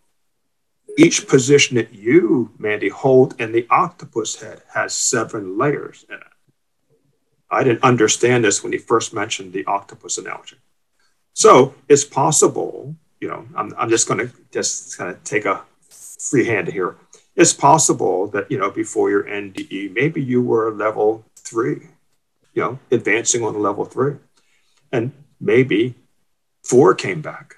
Each 0.98 1.28
position 1.28 1.76
that 1.78 1.94
you, 1.94 2.52
Mandy, 2.58 2.90
hold 2.90 3.40
in 3.40 3.52
the 3.52 3.68
octopus 3.70 4.42
head 4.42 4.62
has 4.74 4.94
seven 4.94 5.58
layers 5.58 6.06
in 6.10 6.16
it. 6.16 6.24
I 7.50 7.64
didn't 7.64 7.84
understand 7.84 8.44
this 8.44 8.64
when 8.64 8.72
he 8.72 8.78
first 8.78 9.14
mentioned 9.14 9.54
the 9.54 9.66
octopus 9.66 10.18
analogy. 10.18 10.58
So 11.34 11.74
it's 11.88 12.04
possible, 12.04 12.96
you 13.20 13.28
know, 13.28 13.48
I'm, 13.56 13.74
I'm 13.78 13.90
just 13.90 14.08
going 14.08 14.20
to 14.20 14.34
just 14.52 14.98
kind 14.98 15.10
of 15.10 15.24
take 15.24 15.46
a 15.46 15.64
free 15.90 16.46
hand 16.46 16.68
here. 16.68 16.96
It's 17.36 17.54
possible 17.54 18.28
that, 18.28 18.52
you 18.52 18.58
know, 18.58 18.70
before 18.70 19.10
your 19.10 19.24
NDE, 19.24 19.94
maybe 19.94 20.22
you 20.22 20.42
were 20.42 20.72
level 20.72 21.24
three, 21.38 21.88
you 22.54 22.62
know, 22.62 22.80
advancing 22.92 23.44
on 23.44 23.60
level 23.60 23.86
three. 23.86 24.16
And 24.92 25.12
maybe 25.40 25.96
four 26.64 26.94
came 26.94 27.22
back. 27.22 27.56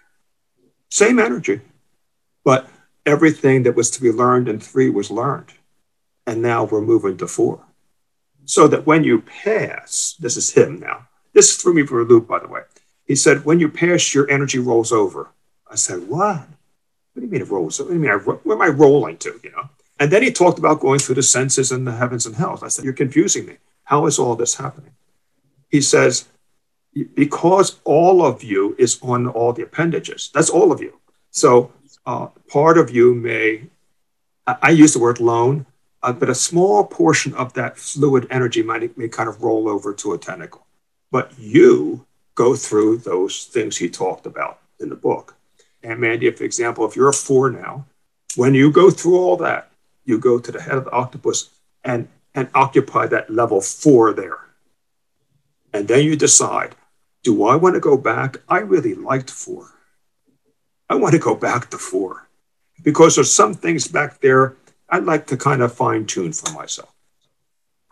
Same 0.90 1.20
energy, 1.20 1.62
but 2.44 2.70
everything 3.06 3.64
that 3.64 3.76
was 3.76 3.90
to 3.92 4.02
be 4.02 4.12
learned 4.12 4.48
in 4.48 4.60
three 4.60 4.90
was 4.90 5.12
learned. 5.12 5.54
And 6.28 6.42
now 6.42 6.64
we're 6.64 6.82
moving 6.82 7.18
to 7.18 7.28
four. 7.28 7.66
So 8.46 8.68
that 8.68 8.86
when 8.86 9.04
you 9.04 9.22
pass, 9.22 10.16
this 10.20 10.38
is 10.38 10.52
him 10.52 10.80
now. 10.80 11.08
This 11.34 11.56
threw 11.56 11.74
me 11.74 11.86
for 11.86 12.02
a 12.02 12.06
loop, 12.06 12.28
by 12.28 12.40
the 12.40 12.48
way. 12.48 12.62
He 13.06 13.16
said, 13.16 13.46
when 13.46 13.60
you 13.60 13.70
pass, 13.70 14.14
your 14.14 14.30
energy 14.30 14.60
rolls 14.60 14.92
over. 14.92 15.30
I 15.70 15.76
said, 15.76 16.08
what? 16.08 16.48
What 17.14 17.20
do 17.20 17.22
you 17.22 17.28
mean 17.28 17.42
it 17.42 17.50
rolls? 17.50 17.80
over? 17.80 17.90
What 17.90 17.94
do 17.94 18.02
you 18.02 18.10
mean? 18.10 18.20
I, 18.20 18.24
where 18.24 18.56
am 18.56 18.62
I 18.62 18.68
rolling 18.68 19.18
to? 19.18 19.40
You 19.44 19.52
know. 19.52 19.70
And 20.00 20.12
then 20.12 20.24
he 20.24 20.32
talked 20.32 20.60
about 20.60 20.80
going 20.80 21.00
through 21.00 21.16
the 21.16 21.24
senses 21.24 21.72
and 21.72 21.86
the 21.86 21.92
heavens 21.92 22.26
and 22.26 22.36
hells. 22.36 22.64
I 22.64 22.70
said, 22.70 22.86
you're 22.86 22.94
confusing 22.94 23.46
me. 23.46 23.58
How 23.84 24.06
is 24.06 24.18
all 24.18 24.36
this 24.36 24.56
happening? 24.56 24.94
He 25.70 25.82
says, 25.82 26.28
because 27.14 27.80
all 27.84 28.26
of 28.26 28.44
you 28.44 28.76
is 28.78 29.00
on 29.02 29.28
all 29.28 29.54
the 29.54 29.64
appendages. 29.64 30.32
That's 30.34 30.50
all 30.50 30.72
of 30.72 30.82
you. 30.82 31.00
So 31.30 31.72
uh, 32.06 32.28
part 32.48 32.78
of 32.78 32.90
you 32.90 33.14
may, 33.14 33.64
I, 34.48 34.58
I 34.62 34.70
use 34.72 34.94
the 34.94 35.00
word 35.00 35.20
lone, 35.20 35.66
uh, 36.04 36.14
but 36.14 36.30
a 36.30 36.36
small 36.36 36.86
portion 36.86 37.34
of 37.36 37.54
that 37.54 37.78
fluid 37.78 38.28
energy 38.30 38.64
might 38.64 38.98
may 38.98 39.08
kind 39.08 39.30
of 39.30 39.44
roll 39.44 39.70
over 39.70 39.94
to 39.94 40.14
a 40.14 40.18
tentacle. 40.18 40.66
But 41.12 41.38
you 41.38 42.06
go 42.36 42.56
through 42.56 42.98
those 42.98 43.46
things 43.46 43.78
he 43.78 43.90
talked 43.90 44.26
about 44.26 44.60
in 44.80 44.90
the 44.90 44.96
book. 44.96 45.36
And 45.84 46.00
Mandy, 46.00 46.30
for 46.32 46.44
example, 46.44 46.86
if 46.86 46.96
you're 46.96 47.10
a 47.10 47.14
four 47.14 47.50
now, 47.50 47.86
when 48.36 48.54
you 48.54 48.72
go 48.72 48.90
through 48.90 49.18
all 49.18 49.38
that, 49.38 49.72
you 50.06 50.18
go 50.18 50.40
to 50.40 50.52
the 50.52 50.62
head 50.62 50.78
of 50.78 50.86
the 50.86 50.92
octopus 50.92 51.50
and 51.84 52.08
and 52.34 52.50
occupy 52.56 53.08
that 53.08 53.30
level 53.30 53.62
four 53.62 54.14
there. 54.14 54.40
And 55.74 55.88
then 55.88 56.04
you 56.06 56.16
decide 56.16 56.76
do 57.24 57.46
I 57.46 57.56
want 57.56 57.76
to 57.76 57.80
go 57.80 57.98
back? 57.98 58.38
I 58.50 58.60
really 58.60 58.96
liked 58.96 59.30
four. 59.30 59.70
I 60.92 60.96
want 60.96 61.14
to 61.14 61.20
go 61.20 61.36
back 61.36 61.70
to 61.70 61.78
four 61.78 62.28
because 62.84 63.16
there's 63.16 63.34
some 63.34 63.54
things 63.54 63.88
back 63.88 64.20
there 64.20 64.58
I'd 64.90 65.06
like 65.06 65.26
to 65.28 65.38
kind 65.38 65.62
of 65.62 65.74
fine 65.74 66.06
tune 66.06 66.34
for 66.34 66.52
myself. 66.52 66.94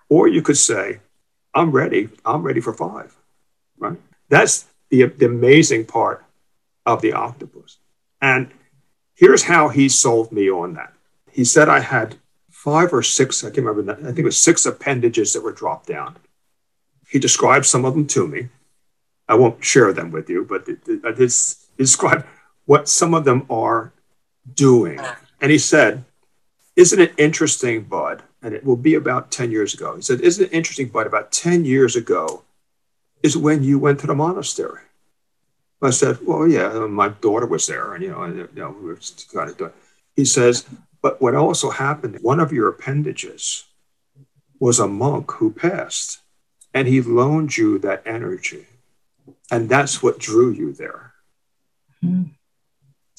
Or 0.09 0.27
you 0.27 0.41
could 0.41 0.57
say, 0.57 0.99
I'm 1.55 1.71
ready. 1.71 2.09
I'm 2.25 2.43
ready 2.43 2.59
for 2.59 2.73
five, 2.73 3.15
right? 3.77 3.97
That's 4.27 4.65
the, 4.89 5.05
the 5.05 5.27
amazing 5.27 5.85
part 5.85 6.25
of 6.85 7.01
the 7.01 7.13
octopus. 7.13 7.77
And 8.21 8.51
here's 9.15 9.43
how 9.43 9.69
he 9.69 9.88
sold 9.88 10.33
me 10.33 10.51
on 10.51 10.73
that 10.73 10.91
he 11.31 11.45
said 11.45 11.69
I 11.69 11.79
had 11.79 12.17
five 12.49 12.91
or 12.91 13.01
six, 13.01 13.45
I 13.45 13.49
can't 13.49 13.65
remember, 13.65 13.93
I 13.93 14.07
think 14.07 14.19
it 14.19 14.25
was 14.25 14.38
six 14.38 14.65
appendages 14.65 15.31
that 15.31 15.43
were 15.43 15.53
dropped 15.53 15.88
down. 15.88 16.17
He 17.07 17.17
described 17.17 17.65
some 17.65 17.85
of 17.85 17.93
them 17.93 18.07
to 18.07 18.27
me. 18.27 18.49
I 19.29 19.35
won't 19.35 19.63
share 19.63 19.93
them 19.93 20.12
with 20.12 20.29
you, 20.29 20.43
but 20.43 20.67
I 21.05 21.13
did 21.13 21.31
describe 21.77 22.25
what 22.69 22.88
some 22.88 23.15
of 23.15 23.25
them 23.25 23.47
are 23.49 23.91
doing. 24.53 24.99
And 25.41 25.51
he 25.51 25.58
said, 25.58 26.05
Isn't 26.75 26.99
it 26.99 27.15
interesting, 27.17 27.82
Bud? 27.82 28.21
And 28.43 28.53
it 28.53 28.63
will 28.63 28.77
be 28.77 28.93
about 28.93 29.32
10 29.32 29.49
years 29.49 29.73
ago. 29.73 29.95
He 29.95 30.03
said, 30.03 30.21
Isn't 30.21 30.45
it 30.45 30.53
interesting, 30.53 30.89
Bud? 30.89 31.08
About 31.08 31.32
10 31.32 31.65
years 31.65 31.95
ago 31.95 32.43
is 33.23 33.36
when 33.36 33.63
you 33.63 33.79
went 33.79 33.99
to 34.01 34.08
the 34.08 34.13
monastery. 34.13 34.84
I 35.82 35.89
said, 35.89 36.19
Well, 36.21 36.47
yeah, 36.47 36.69
my 36.86 37.10
daughter 37.10 37.47
was 37.47 37.65
there, 37.65 37.95
and 37.95 38.03
you 38.03 38.12
know, 38.12 38.21
and, 38.21 38.38
you 38.38 38.49
know, 38.53 38.69
we 38.79 38.86
were 38.86 38.99
kind 39.34 39.49
of. 39.49 39.73
He 40.15 40.23
says, 40.23 40.67
But 41.01 41.19
what 41.19 41.34
also 41.34 41.71
happened, 41.71 42.19
one 42.21 42.39
of 42.39 42.53
your 42.53 42.69
appendages 42.69 43.65
was 44.60 44.77
a 44.77 44.88
monk 44.88 45.32
who 45.32 45.51
passed, 45.51 46.19
and 46.75 46.88
he 46.88 47.01
loaned 47.01 47.58
you 47.58 47.79
that 47.79 48.03
energy. 48.05 48.67
And 49.49 49.69
that's 49.69 50.03
what 50.03 50.19
drew 50.19 50.51
you 50.51 50.71
there. 50.71 51.13
Mm-hmm. 52.03 52.34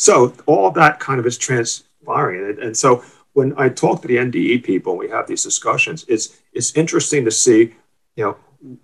So 0.00 0.32
all 0.46 0.70
that 0.70 0.98
kind 0.98 1.20
of 1.20 1.26
is 1.26 1.36
transpiring. 1.36 2.48
And, 2.48 2.58
and 2.58 2.76
so 2.76 3.04
when 3.34 3.52
I 3.58 3.68
talk 3.68 4.00
to 4.00 4.08
the 4.08 4.16
NDE 4.16 4.64
people, 4.64 4.96
we 4.96 5.10
have 5.10 5.26
these 5.26 5.42
discussions, 5.42 6.06
it's, 6.08 6.40
it's 6.54 6.74
interesting 6.74 7.26
to 7.26 7.30
see, 7.30 7.74
you 8.16 8.24
know, 8.24 8.36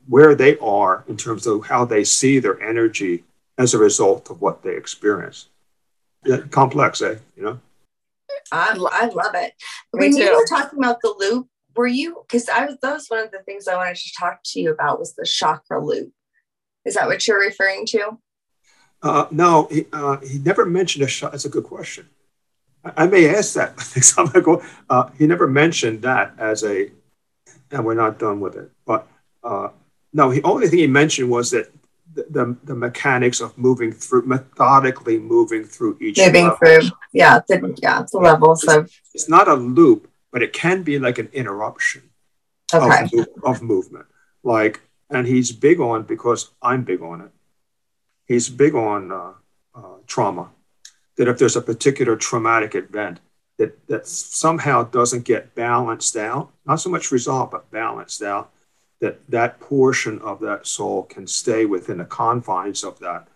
where 0.07 0.35
they 0.35 0.59
are 0.59 1.05
in 1.09 1.17
terms 1.17 1.47
of 1.47 1.67
how 1.67 1.87
they 1.87 2.05
see 2.05 2.39
their 2.39 2.61
energy 2.61 3.25
as 3.57 3.73
a 3.73 3.79
result 3.79 4.29
of 4.29 4.43
what 4.43 4.63
they 4.63 4.77
experience. 4.77 5.49
Yeah, 6.27 6.43
complex, 6.51 7.01
eh? 7.01 7.17
You 7.35 7.43
know? 7.43 7.61
I, 8.53 8.77
I 8.93 9.07
love 9.07 9.35
it. 9.37 9.55
when 9.93 10.15
you 10.15 10.35
were 10.35 10.47
talking 10.47 10.79
about 10.79 11.01
the 11.01 11.15
loop, 11.19 11.49
were 11.75 11.87
you, 11.87 12.25
because 12.29 12.47
I 12.51 12.67
was, 12.67 12.77
that 12.83 12.93
was 12.93 13.07
one 13.09 13.25
of 13.25 13.31
the 13.31 13.43
things 13.45 13.67
I 13.67 13.77
wanted 13.77 13.97
to 13.97 14.13
talk 14.21 14.41
to 14.45 14.61
you 14.61 14.71
about 14.71 14.99
was 14.99 15.15
the 15.15 15.25
chakra 15.25 15.83
loop. 15.83 16.13
Is 16.85 16.95
that 16.95 17.07
what 17.07 17.27
you're 17.27 17.41
referring 17.41 17.87
to? 17.87 18.19
Uh, 19.07 19.29
no, 19.31 19.69
he, 19.71 19.87
uh, 19.93 20.17
he 20.19 20.39
never 20.39 20.67
mentioned 20.67 21.05
a 21.05 21.09
shot. 21.09 21.31
That's 21.31 21.45
a 21.45 21.49
good 21.49 21.65
question. 21.65 22.09
I, 22.85 23.05
I 23.05 23.07
may 23.07 23.33
ask 23.33 23.55
that 23.55 23.77
next 23.97 24.15
time 24.15 24.31
I 24.35 24.41
go. 24.41 24.63
Uh, 24.91 25.11
he 25.17 25.27
never 25.27 25.47
mentioned 25.47 26.03
that 26.03 26.35
as 26.39 26.65
a, 26.65 26.91
and 27.71 27.85
we're 27.85 27.95
not 27.95 28.19
done 28.19 28.41
with 28.41 28.57
it. 28.57 28.71
But 28.85 29.07
uh, 29.45 29.69
no, 30.13 30.33
the 30.33 30.43
only 30.43 30.67
thing 30.67 30.81
he 30.81 30.89
mentioned 30.89 31.31
was 31.31 31.53
that 31.53 31.71
the, 32.15 32.27
the, 32.31 32.57
the, 32.65 32.75
mechanics 32.75 33.41
of 33.41 33.57
moving 33.57 33.93
through, 33.93 34.27
methodically 34.27 35.19
moving 35.19 35.63
through 35.65 35.99
each 36.01 36.19
moving 36.19 36.45
level. 36.45 36.57
through, 36.57 36.91
yeah, 37.13 37.41
the, 37.47 37.79
yeah, 37.81 38.05
the 38.11 38.19
levels 38.19 38.65
it's, 38.65 38.73
of. 38.73 38.91
It's 39.15 39.29
not 39.29 39.47
a 39.47 39.55
loop, 39.55 40.11
but 40.33 40.43
it 40.43 40.53
can 40.53 40.83
be 40.83 40.99
like 40.99 41.19
an 41.19 41.29
interruption 41.33 42.11
okay. 42.75 43.09
of, 43.19 43.29
of 43.45 43.63
movement. 43.63 44.07
Like, 44.43 44.81
and 45.11 45.29
he's 45.29 45.53
big 45.53 45.79
on 45.79 46.03
because 46.03 46.51
I'm 46.61 46.83
big 46.83 47.03
on 47.03 47.21
it 47.21 47.31
he's 48.27 48.49
big 48.49 48.75
on 48.75 49.11
uh, 49.13 49.33
uh, 49.75 49.99
trauma. 50.07 50.51
That 51.17 51.29
if 51.29 51.39
there's 51.39 51.57
a 51.57 51.63
particular 51.63 52.17
traumatic 52.17 52.75
event 52.75 53.21
that 53.59 53.87
that 53.89 54.07
somehow 54.07 54.85
doesn't 54.85 55.25
get 55.25 55.55
balanced 55.55 56.17
out, 56.17 56.51
not 56.67 56.81
so 56.81 56.91
much 56.91 57.11
resolved 57.11 57.53
but 57.53 57.71
balanced 57.71 58.23
out, 58.23 58.51
that 59.01 59.29
that 59.31 59.61
portion 59.61 60.19
of 60.21 60.41
that 60.41 60.67
soul 60.67 61.05
can 61.05 61.27
stay 61.27 61.65
within 61.65 61.99
the 61.99 62.05
confines 62.05 62.85
of 62.85 62.99
that, 62.99 63.29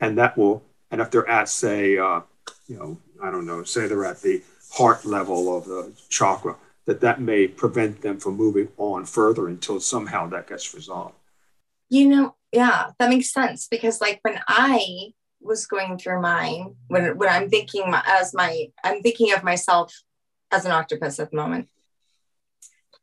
and 0.00 0.16
that 0.18 0.36
will. 0.36 0.62
And 0.90 1.02
if 1.02 1.10
they're 1.10 1.28
at, 1.28 1.50
say, 1.50 1.98
uh, 1.98 2.22
you 2.66 2.76
know, 2.78 2.98
I 3.22 3.30
don't 3.30 3.46
know, 3.46 3.62
say 3.62 3.86
they're 3.86 4.06
at 4.06 4.22
the 4.22 4.42
heart 4.72 5.04
level 5.04 5.54
of 5.54 5.66
the 5.66 5.92
chakra, 6.08 6.56
that 6.86 7.02
that 7.02 7.20
may 7.20 7.46
prevent 7.46 8.00
them 8.00 8.18
from 8.18 8.36
moving 8.36 8.68
on 8.78 9.04
further 9.04 9.48
until 9.48 9.80
somehow 9.80 10.26
that 10.28 10.48
gets 10.48 10.74
resolved. 10.74 11.14
You 11.90 12.08
know, 12.08 12.34
yeah, 12.52 12.90
that 12.98 13.10
makes 13.10 13.32
sense 13.32 13.68
because 13.70 14.00
like 14.00 14.20
when 14.22 14.40
I 14.48 15.12
was 15.40 15.66
going 15.66 15.98
through 15.98 16.20
mine, 16.20 16.74
when 16.88 17.16
when 17.16 17.28
I'm 17.28 17.48
thinking 17.48 17.84
as 18.06 18.34
my 18.34 18.66
I'm 18.82 19.02
thinking 19.02 19.32
of 19.32 19.44
myself 19.44 19.94
as 20.50 20.64
an 20.64 20.72
octopus 20.72 21.18
at 21.18 21.30
the 21.30 21.36
moment. 21.36 21.68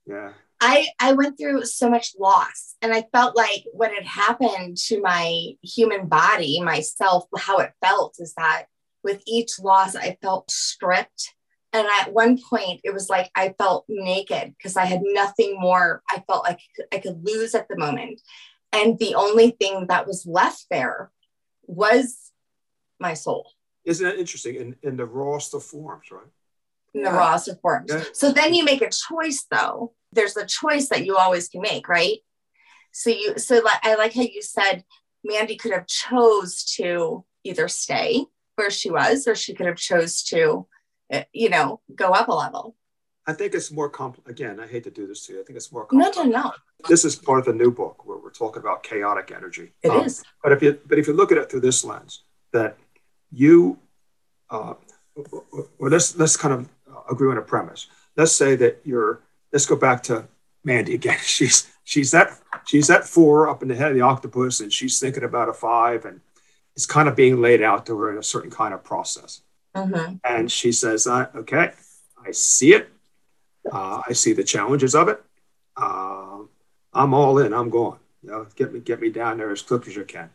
Yeah. 0.05 0.33
I 0.61 0.87
I 0.99 1.13
went 1.13 1.37
through 1.37 1.65
so 1.65 1.89
much 1.89 2.13
loss 2.19 2.75
and 2.81 2.93
I 2.93 3.05
felt 3.11 3.35
like 3.35 3.65
what 3.71 3.93
had 3.93 4.05
happened 4.05 4.77
to 4.87 5.01
my 5.01 5.51
human 5.61 6.07
body, 6.07 6.61
myself, 6.61 7.25
how 7.37 7.59
it 7.59 7.73
felt 7.83 8.15
is 8.19 8.33
that 8.37 8.65
with 9.03 9.21
each 9.27 9.59
loss 9.59 9.95
I 9.95 10.17
felt 10.21 10.49
stripped 10.49 11.35
and 11.75 11.87
at 11.99 12.13
one 12.13 12.39
point 12.49 12.79
it 12.83 12.93
was 12.93 13.09
like 13.09 13.29
i 13.35 13.53
felt 13.59 13.85
naked 13.89 14.55
because 14.57 14.77
i 14.77 14.85
had 14.85 15.01
nothing 15.03 15.59
more 15.59 16.01
i 16.09 16.23
felt 16.25 16.45
like 16.45 16.59
i 16.93 16.97
could 16.97 17.23
lose 17.25 17.53
at 17.53 17.67
the 17.67 17.77
moment 17.77 18.21
and 18.75 18.99
the 18.99 19.15
only 19.15 19.51
thing 19.51 19.87
that 19.87 20.05
was 20.05 20.25
left 20.25 20.65
there 20.69 21.11
was 21.67 22.31
my 22.99 23.13
soul. 23.13 23.51
Isn't 23.85 24.05
that 24.05 24.19
interesting? 24.19 24.55
In, 24.55 24.75
in 24.83 24.97
the 24.97 25.05
rawest 25.05 25.53
of 25.53 25.63
forms, 25.63 26.11
right? 26.11 26.31
In 26.93 27.03
the 27.03 27.11
rawest 27.11 27.47
of 27.47 27.59
forms. 27.61 27.91
Yeah. 27.91 28.03
So 28.13 28.31
then 28.31 28.53
you 28.53 28.63
make 28.63 28.81
a 28.81 28.89
choice, 28.89 29.45
though. 29.49 29.93
There's 30.11 30.37
a 30.37 30.45
choice 30.45 30.89
that 30.89 31.05
you 31.05 31.17
always 31.17 31.49
can 31.49 31.61
make, 31.61 31.87
right? 31.87 32.17
So 32.91 33.09
you, 33.09 33.37
so 33.37 33.55
like 33.55 33.79
I 33.83 33.95
like 33.95 34.13
how 34.13 34.21
you 34.21 34.41
said 34.41 34.83
Mandy 35.23 35.57
could 35.57 35.73
have 35.73 35.87
chose 35.87 36.63
to 36.77 37.25
either 37.43 37.67
stay 37.67 38.25
where 38.55 38.71
she 38.71 38.89
was, 38.89 39.27
or 39.27 39.35
she 39.35 39.53
could 39.53 39.65
have 39.65 39.75
chose 39.75 40.23
to, 40.23 40.67
eh, 41.11 41.25
you 41.33 41.49
know, 41.49 41.81
go 41.93 42.11
up 42.11 42.29
a 42.29 42.33
level. 42.33 42.75
I 43.27 43.33
think 43.33 43.55
it's 43.55 43.71
more 43.71 43.89
complex. 43.89 44.29
Again, 44.29 44.59
I 44.59 44.67
hate 44.67 44.83
to 44.83 44.91
do 44.91 45.07
this 45.07 45.25
to 45.25 45.33
you. 45.33 45.41
I 45.41 45.43
think 45.43 45.57
it's 45.57 45.71
more 45.71 45.85
complex. 45.85 46.17
No, 46.17 46.23
no, 46.23 46.29
no. 46.29 46.51
This 46.87 47.05
is 47.05 47.15
part 47.15 47.39
of 47.39 47.45
the 47.45 47.53
new 47.53 47.71
book 47.71 48.05
where 48.05 48.17
we're 48.17 48.31
talking 48.31 48.61
about 48.61 48.83
chaotic 48.83 49.31
energy. 49.35 49.71
It 49.81 49.89
um, 49.89 50.05
is. 50.05 50.23
But 50.43 50.51
if 50.51 50.61
you 50.61 50.79
but 50.85 50.99
if 50.99 51.07
you 51.07 51.13
look 51.13 51.31
at 51.31 51.37
it 51.37 51.49
through 51.49 51.61
this 51.61 51.83
lens, 51.83 52.21
that 52.53 52.77
you, 53.31 53.79
uh, 54.49 54.75
well, 55.15 55.65
let's 55.79 56.15
let's 56.17 56.37
kind 56.37 56.53
of 56.53 56.69
agree 57.09 57.31
on 57.31 57.37
a 57.37 57.41
premise. 57.41 57.87
Let's 58.15 58.33
say 58.33 58.55
that 58.57 58.81
you're. 58.83 59.21
Let's 59.51 59.65
go 59.65 59.75
back 59.75 60.03
to 60.03 60.27
Mandy 60.63 60.93
again. 60.95 61.17
She's 61.23 61.71
she's 61.83 62.11
that 62.11 62.39
she's 62.65 62.87
that 62.87 63.05
four 63.05 63.49
up 63.49 63.61
in 63.63 63.69
the 63.69 63.75
head 63.75 63.89
of 63.89 63.95
the 63.95 64.01
octopus, 64.01 64.59
and 64.59 64.71
she's 64.71 64.99
thinking 64.99 65.23
about 65.23 65.49
a 65.49 65.53
five, 65.53 66.05
and 66.05 66.21
it's 66.75 66.85
kind 66.85 67.09
of 67.09 67.15
being 67.15 67.41
laid 67.41 67.63
out 67.63 67.85
to 67.87 67.97
her 67.97 68.11
in 68.11 68.17
a 68.17 68.23
certain 68.23 68.51
kind 68.51 68.73
of 68.73 68.83
process. 68.83 69.41
Mm-hmm. 69.75 70.15
And 70.23 70.51
she 70.51 70.71
says, 70.71 71.07
"Okay, 71.07 71.71
I 72.23 72.31
see 72.31 72.73
it. 72.73 72.89
Uh, 73.71 74.01
I 74.07 74.13
see 74.13 74.33
the 74.33 74.43
challenges 74.43 74.95
of 74.95 75.07
it. 75.07 75.21
Uh, 75.75 76.39
I'm 76.93 77.13
all 77.13 77.37
in. 77.39 77.53
I'm 77.53 77.69
going. 77.69 77.99
You 78.23 78.31
know, 78.31 78.47
get 78.55 78.73
me 78.73 78.79
get 78.79 79.01
me 79.01 79.09
down 79.09 79.37
there 79.37 79.51
as 79.51 79.61
quick 79.61 79.87
as 79.87 79.95
you 79.95 80.03
can. 80.03 80.29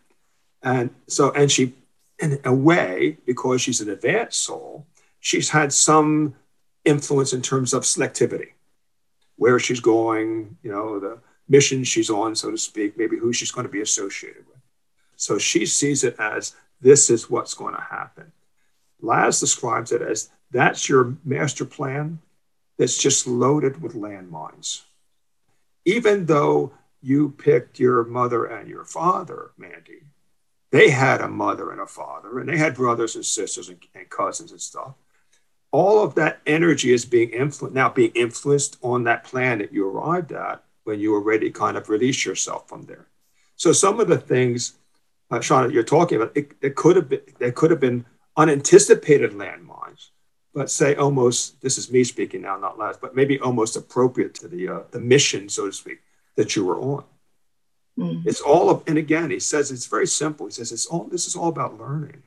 And 0.63 0.91
so, 1.07 1.33
and 1.33 1.51
she, 1.51 1.75
in 2.19 2.39
a 2.45 2.55
way, 2.55 3.19
because 3.27 3.63
she's 3.63 3.81
an 3.81 3.91
advanced 3.91 4.41
soul, 4.41 4.87
she's 5.21 5.51
had 5.51 5.73
some 5.73 6.35
influence 6.85 7.33
in 7.33 7.43
terms 7.43 7.73
of 7.73 7.83
selectivity, 7.83 8.51
where 9.37 9.59
she's 9.59 9.81
going, 9.81 10.57
you 10.63 10.71
know, 10.71 11.01
the 11.01 11.19
mission 11.49 11.83
she's 11.83 12.11
on, 12.11 12.37
so 12.37 12.51
to 12.51 12.59
speak, 12.59 12.97
maybe 12.97 13.17
who 13.17 13.33
she's 13.33 13.51
going 13.51 13.67
to 13.67 13.73
be 13.73 13.81
associated 13.81 14.47
with. 14.47 14.59
So 15.17 15.39
she 15.39 15.67
sees 15.67 16.05
it 16.05 16.17
as 16.19 16.55
this 16.81 17.11
is 17.11 17.29
what's 17.29 17.55
going 17.55 17.75
to 17.75 17.81
happen. 17.81 18.33
Laz 19.03 19.41
describes 19.41 19.93
it 19.93 20.03
as 20.03 20.31
that's 20.51 20.89
your 20.89 21.17
master 21.25 21.65
plan 21.65 22.21
that's 22.81 22.97
just 22.97 23.27
loaded 23.27 23.83
with 23.83 23.93
landmines. 23.93 24.85
Even 25.85 26.25
though 26.25 26.73
you 27.03 27.29
picked 27.29 27.79
your 27.79 28.05
mother 28.05 28.47
and 28.47 28.71
your 28.71 28.87
father, 28.87 29.51
Mandy, 29.59 30.05
they 30.73 30.89
had 30.89 31.21
a 31.21 31.29
mother 31.29 31.73
and 31.73 31.81
a 31.83 31.87
father, 31.87 32.39
and 32.39 32.49
they 32.49 32.57
had 32.57 32.75
brothers 32.75 33.17
and 33.17 33.27
sisters 33.27 33.69
and, 33.69 33.85
and 33.95 34.09
cousins 34.09 34.51
and 34.51 34.63
stuff. 34.63 34.95
All 35.71 36.03
of 36.03 36.15
that 36.15 36.41
energy 36.47 36.95
is 36.95 37.05
being 37.05 37.29
influenced 37.29 37.75
now, 37.75 37.91
being 37.91 38.13
influenced 38.15 38.79
on 38.81 39.05
that 39.05 39.25
planet 39.25 39.75
you 39.75 39.87
arrived 39.87 40.33
at 40.33 40.65
when 40.85 41.01
you 41.01 41.13
were 41.13 41.21
ready 41.21 41.51
kind 41.51 41.77
of 41.77 41.91
release 41.91 42.25
yourself 42.25 42.67
from 42.67 42.87
there. 42.87 43.09
So 43.57 43.73
some 43.73 44.01
of 44.01 44.09
the 44.09 44.17
things, 44.17 44.73
uh, 45.31 45.41
Shauna, 45.41 45.71
you're 45.71 45.83
talking 45.83 46.17
about, 46.17 46.35
it, 46.35 46.53
it 46.63 46.77
could 46.77 46.97
have 46.97 47.11
been, 47.11 47.21
there 47.39 47.53
could 47.53 47.73
have 47.73 47.81
been 47.81 48.07
unanticipated 48.39 49.33
landmines 49.33 50.09
let's 50.55 50.73
say 50.73 50.95
almost 50.95 51.61
this 51.61 51.79
is 51.79 51.91
me 51.91 52.05
speaking 52.05 52.43
now 52.43 52.57
not 52.57 52.79
Laz 52.79 52.97
but 52.97 53.15
maybe 53.15 53.39
almost 53.41 53.77
appropriate 53.77 54.35
to 54.35 54.49
the 54.49 54.69
uh, 54.69 54.81
the 54.91 55.01
mission 55.01 55.49
so 55.49 55.67
to 55.67 55.73
speak 55.73 56.01
that 56.37 56.57
you 56.57 56.65
were 56.65 56.79
on. 56.79 57.05
Mm-hmm. 57.99 58.29
it's 58.29 58.41
all 58.41 58.71
of 58.71 58.83
and 58.87 58.99
again 58.99 59.31
he 59.31 59.41
says 59.41 59.71
it's 59.71 59.87
very 59.87 60.07
simple. 60.07 60.47
He 60.47 60.53
says 60.53 60.73
it's 60.73 60.87
all 60.87 61.05
this 61.05 61.27
is 61.27 61.37
all 61.37 61.49
about 61.49 61.79
learning. 61.79 62.23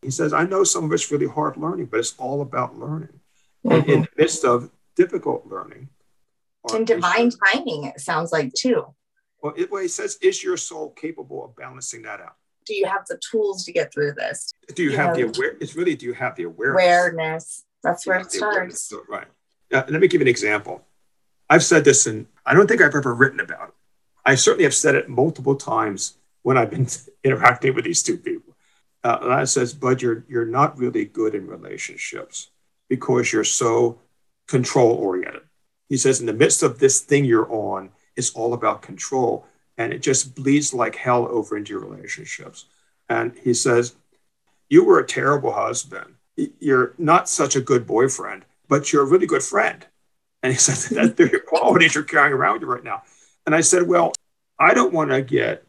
He 0.00 0.10
says 0.10 0.32
i 0.32 0.44
know 0.44 0.64
some 0.64 0.84
of 0.84 0.92
it's 0.92 1.10
really 1.10 1.28
hard 1.28 1.56
learning 1.56 1.86
but 1.86 2.00
it's 2.00 2.14
all 2.18 2.40
about 2.42 2.78
learning. 2.78 3.20
Mm-hmm. 3.64 3.72
and 3.72 3.88
in 3.88 4.00
the 4.02 4.08
midst 4.16 4.44
of 4.44 4.70
difficult 4.96 5.46
learning 5.46 5.88
and 6.74 6.86
divine 6.86 7.30
timing 7.30 7.84
it 7.84 8.00
sounds 8.00 8.32
like 8.32 8.52
too. 8.54 8.86
Well, 9.40 9.54
it, 9.56 9.70
well 9.70 9.82
he 9.82 9.88
says 9.88 10.18
is 10.22 10.42
your 10.42 10.56
soul 10.56 10.90
capable 10.90 11.44
of 11.44 11.56
balancing 11.56 12.02
that 12.02 12.20
out 12.20 12.36
do 12.64 12.74
you 12.74 12.86
have 12.86 13.06
the 13.08 13.18
tools 13.18 13.64
to 13.64 13.72
get 13.72 13.92
through 13.92 14.12
this? 14.12 14.54
Do 14.74 14.82
you, 14.82 14.90
you 14.90 14.96
have 14.96 15.16
know, 15.16 15.28
the 15.28 15.38
aware? 15.38 15.56
It's 15.60 15.74
really 15.74 15.94
do 15.94 16.06
you 16.06 16.12
have 16.14 16.36
the 16.36 16.44
awareness? 16.44 16.82
Awareness. 16.82 17.64
That's 17.82 18.06
where 18.06 18.18
it 18.18 18.32
starts. 18.32 18.92
Right. 19.08 19.26
Now, 19.70 19.84
let 19.88 20.00
me 20.00 20.08
give 20.08 20.20
you 20.20 20.26
an 20.26 20.28
example. 20.28 20.84
I've 21.50 21.64
said 21.64 21.84
this, 21.84 22.06
and 22.06 22.26
I 22.46 22.54
don't 22.54 22.66
think 22.66 22.80
I've 22.80 22.94
ever 22.94 23.14
written 23.14 23.40
about 23.40 23.68
it. 23.68 23.74
I 24.24 24.36
certainly 24.36 24.64
have 24.64 24.74
said 24.74 24.94
it 24.94 25.08
multiple 25.08 25.56
times 25.56 26.16
when 26.42 26.56
I've 26.56 26.70
been 26.70 26.86
interacting 27.24 27.74
with 27.74 27.84
these 27.84 28.02
two 28.02 28.18
people. 28.18 28.54
Uh, 29.04 29.18
and 29.20 29.48
says, 29.48 29.74
Bud, 29.74 30.00
you're, 30.00 30.24
you're 30.28 30.44
not 30.44 30.78
really 30.78 31.04
good 31.04 31.34
in 31.34 31.48
relationships 31.48 32.50
because 32.88 33.32
you're 33.32 33.42
so 33.42 33.98
control 34.46 34.92
oriented. 34.92 35.42
He 35.88 35.96
says, 35.96 36.20
in 36.20 36.26
the 36.26 36.32
midst 36.32 36.62
of 36.62 36.78
this 36.78 37.00
thing 37.00 37.24
you're 37.24 37.50
on, 37.52 37.90
it's 38.16 38.30
all 38.30 38.54
about 38.54 38.80
control 38.80 39.46
and 39.78 39.92
it 39.92 40.02
just 40.02 40.34
bleeds 40.34 40.74
like 40.74 40.96
hell 40.96 41.26
over 41.28 41.56
into 41.56 41.72
your 41.72 41.80
relationships. 41.80 42.66
And 43.08 43.32
he 43.42 43.54
says, 43.54 43.94
You 44.68 44.84
were 44.84 44.98
a 44.98 45.06
terrible 45.06 45.52
husband. 45.52 46.14
You're 46.36 46.94
not 46.98 47.28
such 47.28 47.56
a 47.56 47.60
good 47.60 47.86
boyfriend, 47.86 48.44
but 48.68 48.92
you're 48.92 49.02
a 49.02 49.10
really 49.10 49.26
good 49.26 49.42
friend. 49.42 49.86
And 50.42 50.52
he 50.52 50.58
said, 50.66 50.96
That's 50.96 51.14
the 51.14 51.40
qualities 51.46 51.94
you're 51.94 52.04
carrying 52.04 52.32
around 52.32 52.54
with 52.54 52.62
you 52.62 52.68
right 52.68 52.84
now. 52.84 53.02
And 53.46 53.54
I 53.54 53.60
said, 53.60 53.86
Well, 53.86 54.12
I 54.58 54.74
don't 54.74 54.92
want 54.92 55.10
to 55.10 55.22
get 55.22 55.64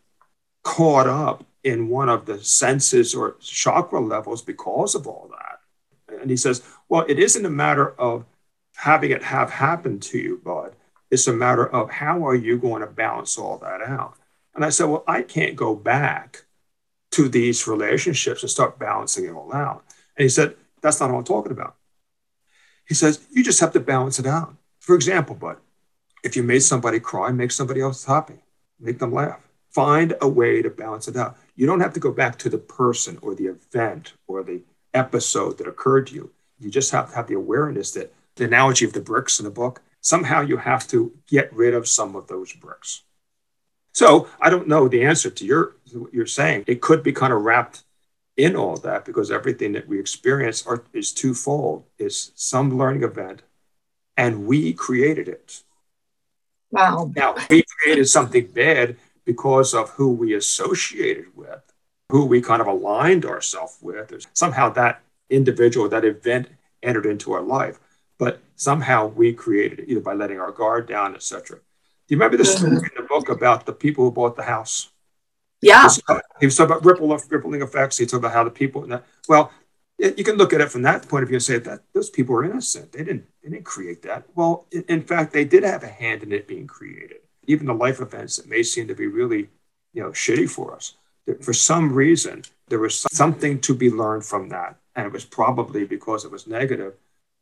caught 0.64 1.08
up 1.08 1.46
in 1.64 1.90
one 1.90 2.10
of 2.10 2.26
the 2.26 2.44
senses 2.44 3.16
or 3.16 3.38
chakra 3.40 4.00
levels 4.00 4.42
because 4.42 4.96
of 4.96 5.08
all 5.08 5.32
that. 5.32 6.20
And 6.22 6.30
he 6.30 6.38
says, 6.38 6.64
Well, 6.90 7.06
it 7.08 7.20
isn't 7.20 7.46
a 7.46 7.50
matter 7.50 7.92
of 8.00 8.26
having 8.76 9.12
it 9.12 9.24
have 9.24 9.50
happened 9.50 10.02
to 10.04 10.18
you, 10.18 10.42
bud. 10.44 10.76
It's 11.14 11.28
a 11.28 11.34
matter 11.34 11.68
of 11.68 11.92
how 11.92 12.26
are 12.28 12.34
you 12.34 12.58
going 12.58 12.82
to 12.82 12.88
balance 12.88 13.38
all 13.38 13.60
that 13.60 13.84
out? 13.84 14.16
And 14.56 14.66
I 14.66 14.70
said, 14.70 14.86
well, 14.86 15.04
I 15.08 15.22
can't 15.22 15.56
go 15.56 15.76
back 15.76 16.46
to 17.12 17.30
these 17.30 17.68
relationships 17.68 18.42
and 18.42 18.50
start 18.50 18.80
balancing 18.80 19.26
it 19.26 19.32
all 19.32 19.54
out. 19.54 19.86
And 20.18 20.24
he 20.24 20.30
said, 20.30 20.56
that's 20.82 21.00
not 21.00 21.12
what 21.12 21.20
I'm 21.20 21.24
talking 21.24 21.52
about. 21.52 21.76
He 22.88 22.96
says, 22.96 23.28
you 23.30 23.44
just 23.44 23.60
have 23.60 23.74
to 23.74 23.80
balance 23.80 24.18
it 24.18 24.26
out. 24.26 24.56
For 24.80 24.96
example, 24.96 25.36
but 25.36 25.62
if 26.24 26.36
you 26.36 26.42
made 26.42 26.64
somebody 26.64 27.00
cry, 27.00 27.32
make 27.32 27.52
somebody 27.52 27.80
else 27.80 28.06
happy, 28.06 28.40
make 28.80 28.98
them 28.98 29.14
laugh. 29.14 29.48
Find 29.70 30.16
a 30.20 30.28
way 30.28 30.64
to 30.64 30.70
balance 30.72 31.08
it 31.08 31.16
out. 31.16 31.38
You 31.56 31.68
don't 31.68 31.82
have 31.82 31.94
to 31.94 32.00
go 32.00 32.12
back 32.12 32.40
to 32.40 32.50
the 32.50 32.58
person 32.58 33.20
or 33.22 33.36
the 33.36 33.46
event 33.46 34.14
or 34.26 34.42
the 34.42 34.62
episode 34.96 35.60
that 35.60 35.68
occurred 35.68 36.08
to 36.08 36.16
you. 36.16 36.32
You 36.60 36.72
just 36.72 36.92
have 36.92 37.12
to 37.12 37.16
have 37.16 37.28
the 37.28 37.36
awareness 37.36 37.92
that 37.92 38.12
the 38.36 38.46
analogy 38.46 38.84
of 38.84 38.94
the 38.94 39.00
bricks 39.00 39.40
in 39.40 39.46
the 39.46 39.52
book, 39.52 39.84
somehow 40.04 40.42
you 40.42 40.58
have 40.58 40.88
to 40.90 41.12
get 41.28 41.52
rid 41.52 41.74
of 41.74 41.88
some 41.88 42.16
of 42.16 42.28
those 42.28 42.54
bricks. 42.54 43.02
So 43.94 44.28
I 44.40 44.52
don't 44.52 44.68
know 44.68 44.88
the 44.88 45.04
answer 45.04 45.32
to 45.32 45.46
your 45.46 45.78
what 45.94 46.14
you're 46.14 46.28
saying. 46.28 46.66
It 46.68 46.82
could 46.82 47.02
be 47.02 47.14
kind 47.14 47.34
of 47.34 47.42
wrapped 47.42 47.84
in 48.38 48.56
all 48.56 48.78
that 48.78 49.06
because 49.06 49.32
everything 49.32 49.72
that 49.74 49.88
we 49.88 50.00
experience 50.00 50.66
are, 50.68 50.84
is 50.94 51.12
twofold. 51.12 51.86
It's 51.98 52.32
some 52.36 52.78
learning 52.78 53.04
event, 53.04 53.44
and 54.18 54.46
we 54.46 54.74
created 54.74 55.28
it. 55.28 55.64
Wow. 56.72 57.12
Now 57.16 57.36
we 57.50 57.64
created 57.80 58.06
something 58.06 58.48
bad 58.48 58.98
because 59.26 59.74
of 59.74 59.92
who 59.92 60.12
we 60.12 60.34
associated 60.34 61.28
with, 61.36 61.62
who 62.10 62.26
we 62.26 62.42
kind 62.42 62.62
of 62.62 62.68
aligned 62.68 63.26
ourselves 63.26 63.78
with. 63.80 64.26
Somehow 64.34 64.70
that 64.70 65.02
individual, 65.30 65.88
that 65.90 66.04
event 66.04 66.50
entered 66.82 67.06
into 67.06 67.32
our 67.32 67.42
life 67.42 67.80
but 68.18 68.42
somehow 68.56 69.08
we 69.08 69.34
created 69.34 69.80
it 69.80 69.90
either 69.90 70.02
by 70.02 70.14
letting 70.14 70.40
our 70.40 70.52
guard 70.52 70.88
down, 70.88 71.16
etc. 71.16 71.58
Do 71.58 71.64
you 72.08 72.18
remember 72.18 72.38
the 72.38 72.46
story 72.46 72.74
in 72.74 72.82
the 72.96 73.08
book 73.08 73.30
about 73.30 73.66
the 73.66 73.74
people 73.74 74.04
who 74.04 74.12
bought 74.12 74.36
the 74.36 74.44
house? 74.44 74.90
Yeah. 75.62 75.88
He 76.40 76.46
was 76.46 76.58
talking 76.58 76.76
about 76.76 76.86
ripple 76.86 77.18
rippling 77.30 77.62
effects. 77.62 77.98
He 77.98 78.06
talked 78.06 78.20
about 78.20 78.34
how 78.34 78.44
the 78.44 78.50
people. 78.50 78.86
That, 78.88 79.06
Well, 79.30 79.52
you 79.98 80.24
can 80.24 80.36
look 80.36 80.52
at 80.52 80.60
it 80.60 80.70
from 80.70 80.82
that 80.82 81.08
point 81.08 81.24
of 81.24 81.30
view 81.30 81.38
and 81.38 81.44
say 81.44 81.60
that 81.60 81.82
those 81.94 82.10
people 82.10 82.36
are 82.36 82.44
innocent. 82.44 82.92
They 82.92 83.04
didn't. 83.04 83.26
They 83.42 83.50
didn't 83.50 83.64
create 83.64 84.02
that. 84.02 84.26
Well, 84.36 84.66
in, 84.72 84.84
in 84.90 85.02
fact, 85.02 85.32
they 85.32 85.46
did 85.46 85.64
have 85.64 85.84
a 85.84 85.88
hand 85.88 86.24
in 86.24 86.34
it 86.34 86.48
being 86.48 86.68
created. 86.68 87.18
Even 87.48 87.68
the 87.68 87.74
life 87.74 88.02
events 88.02 88.36
that 88.38 88.50
may 88.50 88.64
seem 88.64 88.88
to 88.88 88.96
be 88.96 89.08
really, 89.08 89.50
you 89.94 90.04
know, 90.04 90.10
shitty 90.10 90.50
for 90.50 90.76
us. 90.76 90.96
For 91.42 91.54
some 91.54 91.94
reason, 91.94 92.44
there 92.68 92.80
was 92.80 93.00
something 93.14 93.62
to 93.62 93.74
be 93.74 93.90
learned 93.90 94.26
from 94.26 94.50
that, 94.50 94.76
and 94.96 95.06
it 95.06 95.14
was 95.14 95.24
probably 95.24 95.86
because 95.86 96.26
it 96.26 96.32
was 96.32 96.48
negative 96.48 96.96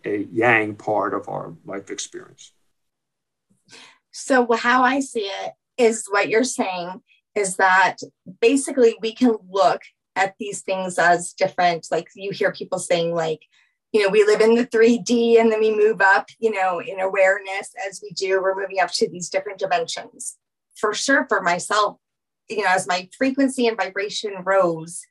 a 0.05 0.27
yang 0.31 0.75
part 0.75 1.13
of 1.13 1.29
our 1.29 1.53
life 1.65 1.89
experience. 1.89 2.53
So, 4.11 4.47
how 4.53 4.83
I 4.83 4.99
see 4.99 5.21
it 5.21 5.53
is 5.77 6.05
what 6.09 6.29
you're 6.29 6.43
saying 6.43 7.01
is 7.35 7.55
that 7.55 7.97
basically 8.41 8.95
we 9.01 9.13
can 9.13 9.35
look 9.49 9.81
at 10.15 10.35
these 10.37 10.61
things 10.61 10.99
as 10.99 11.33
different. 11.33 11.87
Like 11.89 12.07
you 12.15 12.31
hear 12.31 12.51
people 12.51 12.77
saying, 12.77 13.15
like, 13.15 13.41
you 13.93 14.03
know, 14.03 14.09
we 14.09 14.23
live 14.23 14.41
in 14.41 14.55
the 14.55 14.67
3D 14.67 15.39
and 15.39 15.51
then 15.51 15.59
we 15.59 15.75
move 15.75 16.01
up, 16.01 16.27
you 16.39 16.51
know, 16.51 16.81
in 16.81 16.99
awareness 16.99 17.73
as 17.87 18.01
we 18.03 18.11
do, 18.11 18.41
we're 18.41 18.59
moving 18.59 18.79
up 18.79 18.91
to 18.93 19.09
these 19.09 19.29
different 19.29 19.59
dimensions. 19.59 20.37
For 20.75 20.93
sure, 20.93 21.25
for 21.29 21.41
myself, 21.41 21.97
you 22.49 22.63
know, 22.63 22.69
as 22.69 22.87
my 22.87 23.09
frequency 23.17 23.67
and 23.67 23.77
vibration 23.77 24.33
rose, 24.43 25.01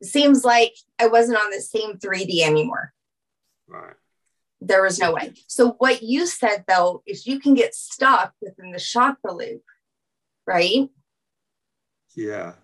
it 0.00 0.06
seems 0.06 0.44
like 0.44 0.74
I 0.98 1.06
wasn't 1.06 1.38
on 1.38 1.50
the 1.50 1.60
same 1.60 1.98
3D 1.98 2.42
anymore. 2.42 2.92
Right 3.66 3.94
there 4.66 4.82
was 4.82 4.98
no 4.98 5.12
way. 5.12 5.32
So 5.46 5.72
what 5.78 6.02
you 6.02 6.26
said 6.26 6.64
though 6.66 7.02
is 7.06 7.26
you 7.26 7.40
can 7.40 7.54
get 7.54 7.74
stuck 7.74 8.32
within 8.40 8.72
the 8.72 8.80
chakra 8.80 9.34
loop, 9.34 9.62
right? 10.46 10.88
Yeah. 12.16 12.54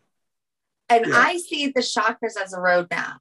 And 0.88 1.06
yeah. 1.06 1.14
I 1.14 1.36
see 1.38 1.68
the 1.68 1.80
chakras 1.80 2.40
as 2.42 2.52
a 2.52 2.58
roadmap, 2.58 3.18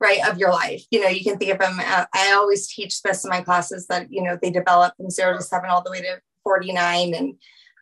right, 0.00 0.26
of 0.28 0.38
your 0.38 0.50
life. 0.50 0.84
You 0.90 1.02
know, 1.02 1.08
you 1.08 1.22
can 1.22 1.38
think 1.38 1.52
of 1.52 1.58
them. 1.60 1.78
Uh, 1.78 2.06
I 2.12 2.32
always 2.32 2.68
teach 2.68 3.02
this 3.02 3.24
in 3.24 3.30
my 3.30 3.42
classes 3.42 3.86
that 3.88 4.08
you 4.10 4.22
know 4.22 4.38
they 4.40 4.50
develop 4.50 4.94
from 4.96 5.10
zero 5.10 5.36
to 5.36 5.42
seven 5.42 5.70
all 5.70 5.82
the 5.82 5.90
way 5.90 6.00
to 6.00 6.20
forty 6.42 6.72
nine, 6.72 7.14
and 7.14 7.34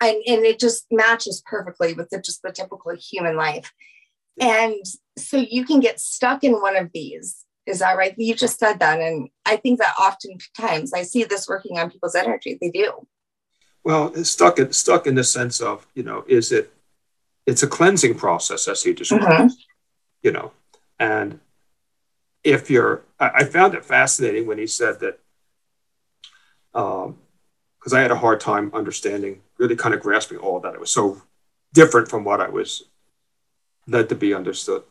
and 0.02 0.16
and 0.26 0.44
it 0.44 0.58
just 0.58 0.86
matches 0.90 1.42
perfectly 1.46 1.94
with 1.94 2.10
the, 2.10 2.20
just 2.20 2.42
the 2.42 2.52
typical 2.52 2.94
human 2.96 3.36
life. 3.36 3.72
And 4.38 4.84
so 5.16 5.38
you 5.38 5.64
can 5.64 5.80
get 5.80 6.00
stuck 6.00 6.44
in 6.44 6.52
one 6.52 6.76
of 6.76 6.90
these 6.92 7.44
is 7.70 7.78
that 7.78 7.96
right? 7.96 8.14
You 8.18 8.34
just 8.34 8.58
said 8.58 8.80
that. 8.80 9.00
And 9.00 9.28
I 9.46 9.56
think 9.56 9.78
that 9.80 9.94
oftentimes 9.98 10.92
I 10.92 11.02
see 11.02 11.24
this 11.24 11.48
working 11.48 11.78
on 11.78 11.90
people's 11.90 12.14
energy. 12.14 12.58
They 12.60 12.70
do. 12.70 13.06
Well, 13.82 14.12
it's 14.14 14.30
stuck 14.30 14.58
in, 14.58 14.72
stuck 14.72 15.06
in 15.06 15.14
the 15.14 15.24
sense 15.24 15.60
of, 15.60 15.86
you 15.94 16.02
know, 16.02 16.24
is 16.28 16.52
it, 16.52 16.72
it's 17.46 17.62
a 17.62 17.66
cleansing 17.66 18.16
process 18.16 18.68
as 18.68 18.82
he 18.82 18.92
describes, 18.92 19.54
mm-hmm. 19.54 20.22
you 20.22 20.32
know, 20.32 20.52
and 20.98 21.40
if 22.44 22.70
you're, 22.70 23.02
I, 23.18 23.30
I, 23.36 23.44
found 23.44 23.74
it 23.74 23.84
fascinating 23.84 24.46
when 24.46 24.58
he 24.58 24.66
said 24.66 25.00
that, 25.00 25.18
um, 26.74 27.16
because 27.78 27.94
I 27.94 28.00
had 28.00 28.10
a 28.10 28.16
hard 28.16 28.40
time 28.40 28.70
understanding, 28.74 29.40
really 29.58 29.76
kind 29.76 29.94
of 29.94 30.02
grasping 30.02 30.36
all 30.36 30.60
that. 30.60 30.74
It 30.74 30.80
was 30.80 30.90
so 30.90 31.22
different 31.72 32.08
from 32.08 32.24
what 32.24 32.40
I 32.40 32.48
was 32.48 32.84
led 33.86 34.10
to 34.10 34.14
be 34.14 34.34
understood. 34.34 34.82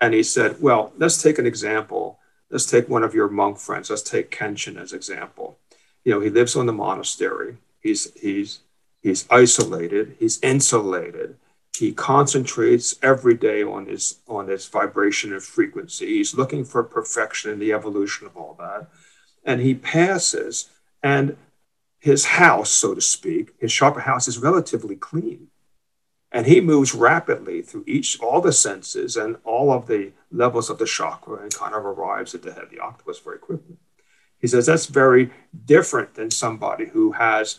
And 0.00 0.14
he 0.14 0.22
said, 0.22 0.60
Well, 0.60 0.92
let's 0.96 1.22
take 1.22 1.38
an 1.38 1.46
example. 1.46 2.18
Let's 2.50 2.66
take 2.66 2.88
one 2.88 3.04
of 3.04 3.14
your 3.14 3.28
monk 3.28 3.58
friends. 3.58 3.90
Let's 3.90 4.02
take 4.02 4.30
Kenshin 4.30 4.76
as 4.76 4.92
example. 4.92 5.58
You 6.04 6.14
know, 6.14 6.20
he 6.20 6.30
lives 6.30 6.56
on 6.56 6.66
the 6.66 6.72
monastery. 6.72 7.58
He's 7.80 8.12
he's 8.14 8.60
he's 9.02 9.26
isolated, 9.30 10.16
he's 10.18 10.42
insulated. 10.42 11.36
He 11.76 11.92
concentrates 11.92 12.96
every 13.02 13.34
day 13.34 13.62
on 13.62 13.86
his 13.86 14.18
on 14.26 14.48
his 14.48 14.66
vibration 14.66 15.32
and 15.32 15.42
frequency. 15.42 16.06
He's 16.06 16.34
looking 16.34 16.64
for 16.64 16.82
perfection 16.82 17.50
in 17.50 17.58
the 17.58 17.72
evolution 17.72 18.26
of 18.26 18.36
all 18.36 18.56
that. 18.58 18.88
And 19.44 19.60
he 19.60 19.74
passes, 19.74 20.68
and 21.02 21.36
his 21.98 22.24
house, 22.26 22.70
so 22.70 22.94
to 22.94 23.00
speak, 23.00 23.54
his 23.58 23.72
chakra 23.72 24.02
house 24.02 24.28
is 24.28 24.38
relatively 24.38 24.96
clean 24.96 25.48
and 26.32 26.46
he 26.46 26.60
moves 26.60 26.94
rapidly 26.94 27.62
through 27.62 27.84
each 27.86 28.20
all 28.20 28.40
the 28.40 28.52
senses 28.52 29.16
and 29.16 29.36
all 29.44 29.72
of 29.72 29.86
the 29.86 30.12
levels 30.30 30.70
of 30.70 30.78
the 30.78 30.86
chakra 30.86 31.42
and 31.42 31.54
kind 31.54 31.74
of 31.74 31.84
arrives 31.84 32.34
at 32.34 32.42
the 32.42 32.52
head 32.52 32.64
of 32.64 32.70
the 32.70 32.78
octopus 32.78 33.18
very 33.18 33.38
quickly. 33.38 33.76
He 34.38 34.46
says 34.46 34.66
that's 34.66 34.86
very 34.86 35.30
different 35.66 36.14
than 36.14 36.30
somebody 36.30 36.86
who 36.86 37.12
has 37.12 37.58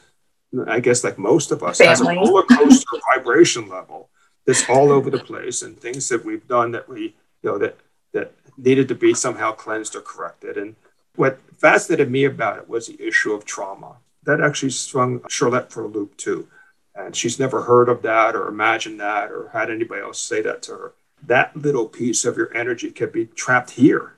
i 0.67 0.82
guess 0.82 1.01
like 1.01 1.17
most 1.17 1.51
of 1.51 1.63
us 1.63 1.78
Family. 1.78 1.89
has 1.89 2.01
a 2.01 2.05
roller 2.05 2.43
coaster 2.43 2.97
vibration 3.15 3.69
level 3.69 4.09
that's 4.45 4.67
all 4.69 4.91
over 4.91 5.09
the 5.09 5.19
place 5.19 5.61
and 5.61 5.80
things 5.80 6.09
that 6.09 6.26
we've 6.26 6.45
done 6.45 6.72
that 6.72 6.89
we 6.89 7.15
you 7.41 7.49
know 7.49 7.57
that 7.57 7.78
that 8.13 8.34
needed 8.57 8.88
to 8.88 8.95
be 8.95 9.13
somehow 9.13 9.51
cleansed 9.51 9.95
or 9.95 10.01
corrected. 10.01 10.57
And 10.57 10.76
what 11.15 11.39
fascinated 11.57 12.11
me 12.11 12.26
about 12.26 12.57
it 12.57 12.69
was 12.69 12.88
the 12.88 13.01
issue 13.01 13.34
of 13.34 13.45
trauma. 13.45 13.97
That 14.24 14.41
actually 14.41 14.72
swung 14.72 15.22
charlotte 15.30 15.72
for 15.72 15.84
a 15.84 15.88
loop 15.88 16.15
too 16.17 16.47
and 16.95 17.15
she's 17.15 17.39
never 17.39 17.63
heard 17.63 17.89
of 17.89 18.01
that 18.01 18.35
or 18.35 18.47
imagined 18.47 18.99
that 18.99 19.31
or 19.31 19.49
had 19.49 19.69
anybody 19.69 20.01
else 20.01 20.19
say 20.19 20.41
that 20.41 20.61
to 20.63 20.71
her. 20.71 20.93
That 21.25 21.55
little 21.55 21.87
piece 21.87 22.25
of 22.25 22.37
your 22.37 22.55
energy 22.55 22.91
can 22.91 23.11
be 23.11 23.27
trapped 23.27 23.71
here, 23.71 24.17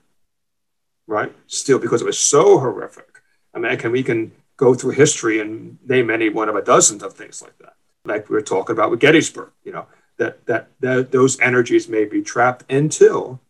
right? 1.06 1.32
Still, 1.46 1.78
because 1.78 2.02
it 2.02 2.06
was 2.06 2.18
so 2.18 2.58
horrific. 2.58 3.20
I 3.52 3.58
mean, 3.58 3.76
can 3.76 3.92
we 3.92 4.02
can 4.02 4.32
go 4.56 4.74
through 4.74 4.92
history 4.92 5.40
and 5.40 5.78
name 5.86 6.10
any 6.10 6.28
one 6.28 6.48
of 6.48 6.56
a 6.56 6.62
dozen 6.62 7.02
of 7.02 7.12
things 7.12 7.42
like 7.42 7.56
that, 7.58 7.74
like 8.04 8.28
we 8.28 8.34
were 8.34 8.42
talking 8.42 8.74
about 8.74 8.90
with 8.90 9.00
Gettysburg. 9.00 9.50
You 9.64 9.72
know, 9.72 9.86
that 10.16 10.44
that, 10.46 10.68
that 10.80 11.12
those 11.12 11.38
energies 11.40 11.88
may 11.88 12.04
be 12.04 12.22
trapped 12.22 12.70
until 12.70 13.40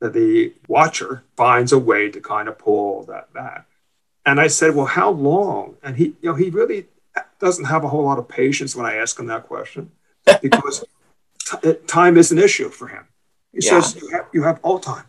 the 0.00 0.52
watcher 0.66 1.22
finds 1.36 1.72
a 1.72 1.78
way 1.78 2.10
to 2.10 2.20
kind 2.20 2.48
of 2.48 2.58
pull 2.58 3.04
that 3.04 3.32
back. 3.32 3.66
And 4.24 4.40
I 4.40 4.46
said, 4.46 4.74
Well, 4.74 4.86
how 4.86 5.10
long? 5.10 5.76
And 5.82 5.96
he, 5.96 6.16
you 6.20 6.30
know, 6.30 6.34
he 6.34 6.50
really 6.50 6.86
doesn't 7.38 7.64
have 7.64 7.84
a 7.84 7.88
whole 7.88 8.04
lot 8.04 8.18
of 8.18 8.28
patience 8.28 8.74
when 8.76 8.86
I 8.86 8.96
ask 8.96 9.18
him 9.18 9.26
that 9.26 9.44
question 9.44 9.90
because 10.40 10.84
t- 11.62 11.74
time 11.86 12.16
is 12.16 12.32
an 12.32 12.38
issue 12.38 12.68
for 12.68 12.88
him. 12.88 13.04
He 13.52 13.66
yeah. 13.66 13.80
says, 13.80 14.00
you 14.00 14.08
have, 14.10 14.26
you 14.32 14.42
have 14.44 14.60
all 14.62 14.78
time. 14.78 15.04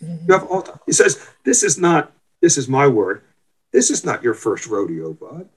You 0.00 0.32
have 0.32 0.44
all 0.44 0.62
time. 0.62 0.80
He 0.84 0.92
says, 0.92 1.24
This 1.44 1.62
is 1.62 1.78
not, 1.78 2.12
this 2.40 2.58
is 2.58 2.68
my 2.68 2.86
word. 2.86 3.22
This 3.72 3.90
is 3.90 4.04
not 4.04 4.22
your 4.22 4.34
first 4.34 4.66
rodeo, 4.66 5.12
bud. 5.12 5.48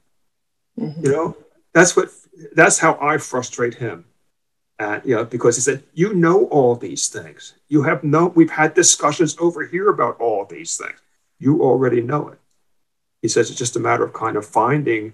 Mm-hmm. 0.80 1.05
You 1.05 1.11
know, 1.11 1.38
that's 1.74 1.95
what, 1.95 2.09
that's 2.53 2.80
how 2.80 2.97
I 3.01 3.17
frustrate 3.17 3.76
him. 3.76 4.05
And, 4.78 5.01
you 5.03 5.15
know, 5.15 5.26
because 5.26 5.55
he 5.55 5.61
said, 5.61 5.84
You 5.93 6.13
know 6.13 6.45
all 6.45 6.76
these 6.76 7.07
things. 7.07 7.55
You 7.67 7.84
have 7.84 8.03
no, 8.03 8.28
we've 8.28 8.51
had 8.51 8.74
discussions 8.76 9.36
over 9.39 9.65
here 9.65 9.89
about 9.89 10.20
all 10.20 10.45
these 10.45 10.78
things. 10.78 10.99
You 11.39 11.63
already 11.63 12.01
know 12.01 12.30
it. 12.30 12.39
He 13.22 13.28
says, 13.28 13.49
It's 13.49 13.59
just 13.59 13.76
a 13.76 13.80
matter 13.80 14.03
of 14.03 14.13
kind 14.13 14.38
of 14.38 14.45
finding 14.45 15.13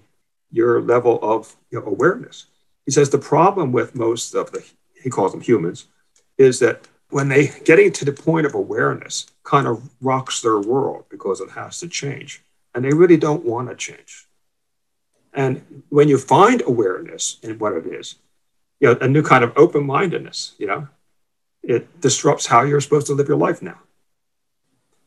your 0.50 0.80
level 0.80 1.18
of 1.22 1.56
you 1.70 1.80
know, 1.80 1.86
awareness. 1.86 2.46
He 2.84 2.92
says, 2.92 3.10
The 3.10 3.18
problem 3.18 3.72
with 3.72 3.94
most 3.94 4.34
of 4.34 4.52
the, 4.52 4.64
he 5.02 5.10
calls 5.10 5.32
them 5.32 5.40
humans, 5.40 5.86
is 6.38 6.58
that 6.60 6.88
when 7.10 7.28
they 7.28 7.48
getting 7.64 7.92
to 7.92 8.04
the 8.04 8.12
point 8.12 8.46
of 8.46 8.54
awareness 8.54 9.26
kind 9.44 9.66
of 9.66 9.90
rocks 10.00 10.40
their 10.40 10.58
world 10.58 11.04
because 11.08 11.40
it 11.40 11.50
has 11.50 11.78
to 11.80 11.88
change 11.88 12.42
and 12.74 12.84
they 12.84 12.92
really 12.92 13.16
don't 13.16 13.44
want 13.44 13.68
to 13.68 13.74
change 13.74 14.26
and 15.32 15.82
when 15.88 16.08
you 16.08 16.18
find 16.18 16.62
awareness 16.66 17.38
in 17.42 17.58
what 17.58 17.72
it 17.72 17.86
is 17.86 18.16
you 18.80 18.88
know 18.88 18.98
a 19.00 19.08
new 19.08 19.22
kind 19.22 19.44
of 19.44 19.52
open-mindedness 19.56 20.54
you 20.58 20.66
know 20.66 20.88
it 21.62 22.00
disrupts 22.00 22.46
how 22.46 22.62
you're 22.62 22.80
supposed 22.80 23.06
to 23.06 23.14
live 23.14 23.28
your 23.28 23.36
life 23.36 23.62
now 23.62 23.78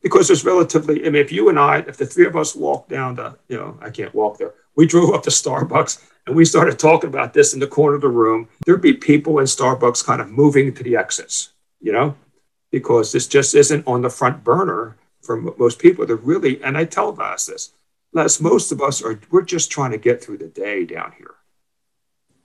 because 0.01 0.29
it's 0.29 0.45
relatively 0.45 1.05
i 1.05 1.09
mean 1.09 1.21
if 1.21 1.31
you 1.31 1.49
and 1.49 1.59
i 1.59 1.79
if 1.79 1.97
the 1.97 2.05
three 2.05 2.25
of 2.25 2.35
us 2.35 2.55
walk 2.55 2.87
down 2.87 3.15
the 3.15 3.37
you 3.47 3.57
know 3.57 3.77
i 3.81 3.89
can't 3.89 4.13
walk 4.13 4.37
there 4.37 4.53
we 4.75 4.85
drove 4.85 5.13
up 5.13 5.23
to 5.23 5.29
starbucks 5.29 6.03
and 6.25 6.35
we 6.35 6.45
started 6.45 6.77
talking 6.77 7.09
about 7.09 7.33
this 7.33 7.53
in 7.53 7.59
the 7.59 7.67
corner 7.67 7.95
of 7.95 8.01
the 8.01 8.07
room 8.07 8.47
there'd 8.65 8.81
be 8.81 8.93
people 8.93 9.39
in 9.39 9.45
starbucks 9.45 10.05
kind 10.05 10.21
of 10.21 10.29
moving 10.29 10.73
to 10.73 10.83
the 10.83 10.95
exits 10.95 11.53
you 11.79 11.91
know, 11.91 12.15
because 12.71 13.11
this 13.11 13.27
just 13.27 13.55
isn't 13.55 13.87
on 13.87 14.01
the 14.01 14.09
front 14.09 14.43
burner 14.43 14.97
for 15.21 15.37
most 15.37 15.79
people. 15.79 16.05
They're 16.05 16.15
really, 16.15 16.61
and 16.63 16.77
I 16.77 16.85
tell 16.85 17.19
us 17.21 17.45
this, 17.47 17.73
Laz, 18.13 18.41
most 18.41 18.71
of 18.71 18.81
us 18.81 19.01
are, 19.01 19.19
we're 19.31 19.43
just 19.43 19.71
trying 19.71 19.91
to 19.91 19.97
get 19.97 20.23
through 20.23 20.39
the 20.39 20.47
day 20.47 20.85
down 20.85 21.13
here. 21.17 21.35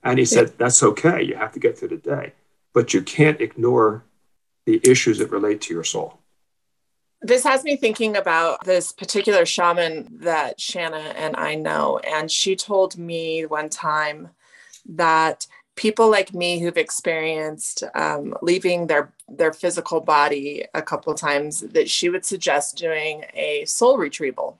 And 0.03 0.19
he 0.19 0.25
said, 0.25 0.57
that's 0.57 0.83
okay. 0.83 1.23
You 1.23 1.35
have 1.35 1.51
to 1.53 1.59
get 1.59 1.77
through 1.77 1.89
the 1.89 1.97
day, 1.97 2.33
but 2.73 2.93
you 2.93 3.01
can't 3.01 3.41
ignore 3.41 4.03
the 4.65 4.79
issues 4.83 5.17
that 5.17 5.31
relate 5.31 5.61
to 5.61 5.73
your 5.73 5.83
soul. 5.83 6.19
This 7.21 7.43
has 7.43 7.63
me 7.63 7.75
thinking 7.75 8.17
about 8.17 8.63
this 8.65 8.91
particular 8.91 9.45
shaman 9.45 10.07
that 10.21 10.59
Shanna 10.59 11.13
and 11.15 11.35
I 11.35 11.55
know. 11.55 11.99
And 11.99 12.29
she 12.29 12.55
told 12.55 12.97
me 12.97 13.45
one 13.45 13.69
time 13.69 14.29
that 14.87 15.47
people 15.75 16.09
like 16.09 16.33
me 16.33 16.59
who've 16.59 16.77
experienced 16.77 17.83
um, 17.93 18.35
leaving 18.41 18.87
their 18.87 19.13
their 19.27 19.53
physical 19.53 19.99
body 19.99 20.65
a 20.73 20.81
couple 20.81 21.13
times 21.13 21.61
that 21.61 21.89
she 21.89 22.09
would 22.09 22.25
suggest 22.25 22.77
doing 22.77 23.25
a 23.33 23.65
soul 23.65 23.97
retrieval 23.97 24.59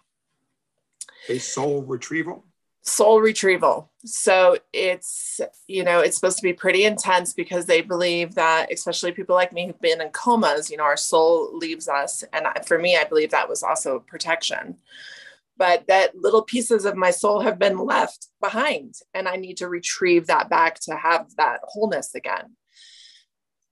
a 1.29 1.37
soul 1.37 1.83
retrieval 1.83 2.43
soul 2.85 3.19
retrieval. 3.19 3.91
So 4.05 4.57
it's 4.71 5.41
you 5.67 5.83
know 5.83 5.99
it's 5.99 6.15
supposed 6.15 6.37
to 6.37 6.43
be 6.43 6.53
pretty 6.53 6.85
intense 6.85 7.33
because 7.33 7.65
they 7.65 7.81
believe 7.81 8.35
that 8.35 8.71
especially 8.71 9.11
people 9.11 9.35
like 9.35 9.51
me 9.51 9.65
who've 9.65 9.81
been 9.81 10.01
in 10.01 10.09
comas 10.09 10.69
you 10.69 10.77
know 10.77 10.83
our 10.83 10.97
soul 10.97 11.57
leaves 11.57 11.87
us. 11.87 12.23
And 12.31 12.45
for 12.65 12.77
me 12.77 12.95
i 12.95 13.03
believe 13.03 13.31
that 13.31 13.49
was 13.49 13.63
also 13.63 13.99
protection. 13.99 14.77
But 15.57 15.87
that 15.87 16.15
little 16.15 16.43
pieces 16.43 16.85
of 16.85 16.95
my 16.95 17.11
soul 17.11 17.39
have 17.39 17.57
been 17.57 17.77
left 17.79 18.27
behind 18.41 18.95
and 19.13 19.27
i 19.27 19.35
need 19.35 19.57
to 19.57 19.67
retrieve 19.67 20.27
that 20.27 20.49
back 20.49 20.79
to 20.81 20.95
have 20.95 21.27
that 21.37 21.61
wholeness 21.63 22.13
again. 22.13 22.55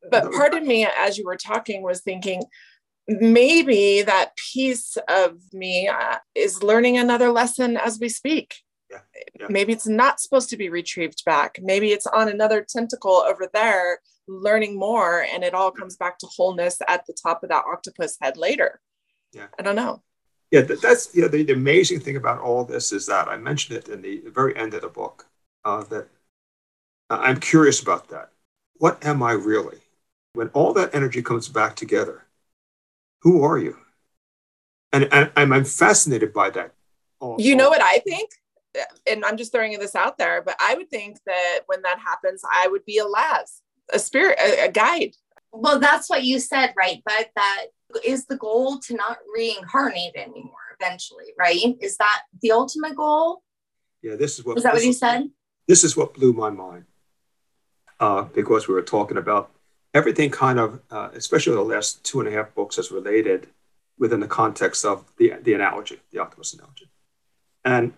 But 0.10 0.32
part 0.34 0.54
of 0.54 0.64
me 0.64 0.88
as 1.00 1.18
you 1.18 1.26
were 1.26 1.38
talking 1.38 1.84
was 1.84 2.02
thinking 2.02 2.44
maybe 3.08 4.02
that 4.02 4.36
piece 4.38 4.98
of 5.08 5.38
me 5.54 5.88
uh, 5.88 6.18
is 6.36 6.64
learning 6.64 6.98
another 6.98 7.32
lesson 7.32 7.78
as 7.78 8.00
we 8.00 8.10
speak 8.10 8.64
yeah, 8.94 9.22
yeah. 9.40 9.48
maybe 9.50 9.74
it's 9.74 9.88
not 9.88 10.20
supposed 10.20 10.50
to 10.50 10.58
be 10.58 10.70
retrieved 10.70 11.24
back 11.26 11.58
maybe 11.62 11.92
it's 11.92 12.08
on 12.08 12.30
another 12.30 12.66
tentacle 12.68 13.24
over 13.28 13.50
there 13.54 14.00
learning 14.28 14.78
more 14.78 15.26
and 15.34 15.44
it 15.44 15.54
all 15.54 15.72
comes 15.72 15.98
back 15.98 16.18
to 16.18 16.28
wholeness 16.28 16.82
at 16.88 17.06
the 17.08 17.14
top 17.14 17.44
of 17.44 17.50
that 17.50 17.66
octopus 17.72 18.18
head 18.22 18.38
later 18.38 18.80
yeah 19.34 19.48
i 19.60 19.62
don't 19.62 19.76
know 19.76 20.02
yeah, 20.54 20.62
that's 20.62 21.10
yeah. 21.16 21.28
The, 21.28 21.42
the, 21.42 21.54
amazing 21.54 22.02
thing 22.02 22.16
about 22.16 22.40
all 22.40 22.64
this 22.64 22.92
is 22.92 23.08
that 23.08 23.28
I 23.28 23.38
mentioned 23.38 23.76
it 23.76 23.90
in 23.90 24.04
the 24.04 24.22
very 24.28 24.56
end 24.56 24.76
of 24.76 24.84
the 24.84 24.88
book. 24.88 25.26
Uh, 25.66 25.84
that 25.86 26.08
I'm 27.10 27.40
curious 27.40 27.82
about 27.82 28.10
that. 28.10 28.30
What 28.76 29.04
am 29.04 29.24
I 29.24 29.32
really? 29.32 29.80
When 30.34 30.50
all 30.50 30.72
that 30.74 30.94
energy 30.94 31.24
comes 31.24 31.50
back 31.50 31.76
together, 31.76 32.26
who 33.22 33.44
are 33.44 33.58
you? 33.58 33.78
And, 34.92 35.12
and 35.12 35.32
I'm 35.36 35.66
fascinated 35.66 36.34
by 36.34 36.52
that. 36.52 36.74
All, 37.20 37.38
you 37.40 37.56
know 37.56 37.66
all. 37.66 37.72
what 37.72 37.82
I 37.82 37.98
think? 38.00 38.30
And 39.08 39.24
I'm 39.26 39.38
just 39.38 39.52
throwing 39.52 39.78
this 39.80 39.96
out 39.96 40.18
there, 40.18 40.42
but 40.42 40.56
I 40.60 40.76
would 40.76 40.90
think 40.90 41.18
that 41.26 41.60
when 41.68 41.82
that 41.84 42.00
happens, 42.00 42.42
I 42.52 42.68
would 42.68 42.86
be 42.86 42.98
a 42.98 43.06
Laz, 43.06 43.62
a 43.94 44.00
spirit, 44.00 44.40
a, 44.40 44.66
a 44.66 44.72
guide. 44.72 45.16
Well, 45.52 45.80
that's 45.80 46.10
what 46.10 46.24
you 46.24 46.40
said, 46.40 46.74
right? 46.76 47.02
But 47.06 47.30
that 47.36 47.66
is 48.04 48.26
the 48.26 48.38
goal 48.38 48.80
to 48.80 48.96
not 48.96 49.18
reincarnate 49.36 50.16
anymore 50.16 50.54
eventually, 50.80 51.34
right? 51.38 51.78
Is 51.80 51.98
that 51.98 52.24
the 52.42 52.52
ultimate 52.52 52.96
goal? 52.96 53.44
Yeah, 54.02 54.16
this 54.16 54.40
is 54.40 54.46
what 54.46 54.56
was 54.56 54.64
that 54.64 54.74
what 54.74 54.84
you 54.84 54.94
said? 54.94 55.30
This 55.68 55.84
is 55.84 55.96
what 55.96 56.14
blew 56.14 56.34
my 56.34 56.50
mind. 56.50 56.86
Uh, 58.00 58.24
because 58.24 58.68
we 58.68 58.74
were 58.74 58.82
talking 58.82 59.18
about 59.18 59.52
everything 59.94 60.30
kind 60.30 60.60
of, 60.60 60.82
uh, 60.92 61.10
especially 61.14 61.54
the 61.54 61.62
last 61.62 62.04
two 62.04 62.20
and 62.20 62.28
a 62.28 62.32
half 62.32 62.54
books, 62.54 62.78
is 62.78 62.92
related 62.92 63.48
within 63.98 64.20
the 64.20 64.28
context 64.28 64.84
of 64.84 65.06
the, 65.18 65.34
the 65.44 65.54
analogy, 65.54 66.00
the 66.12 66.20
octopus 66.20 66.54
analogy. 66.54 66.90
And 67.64 67.94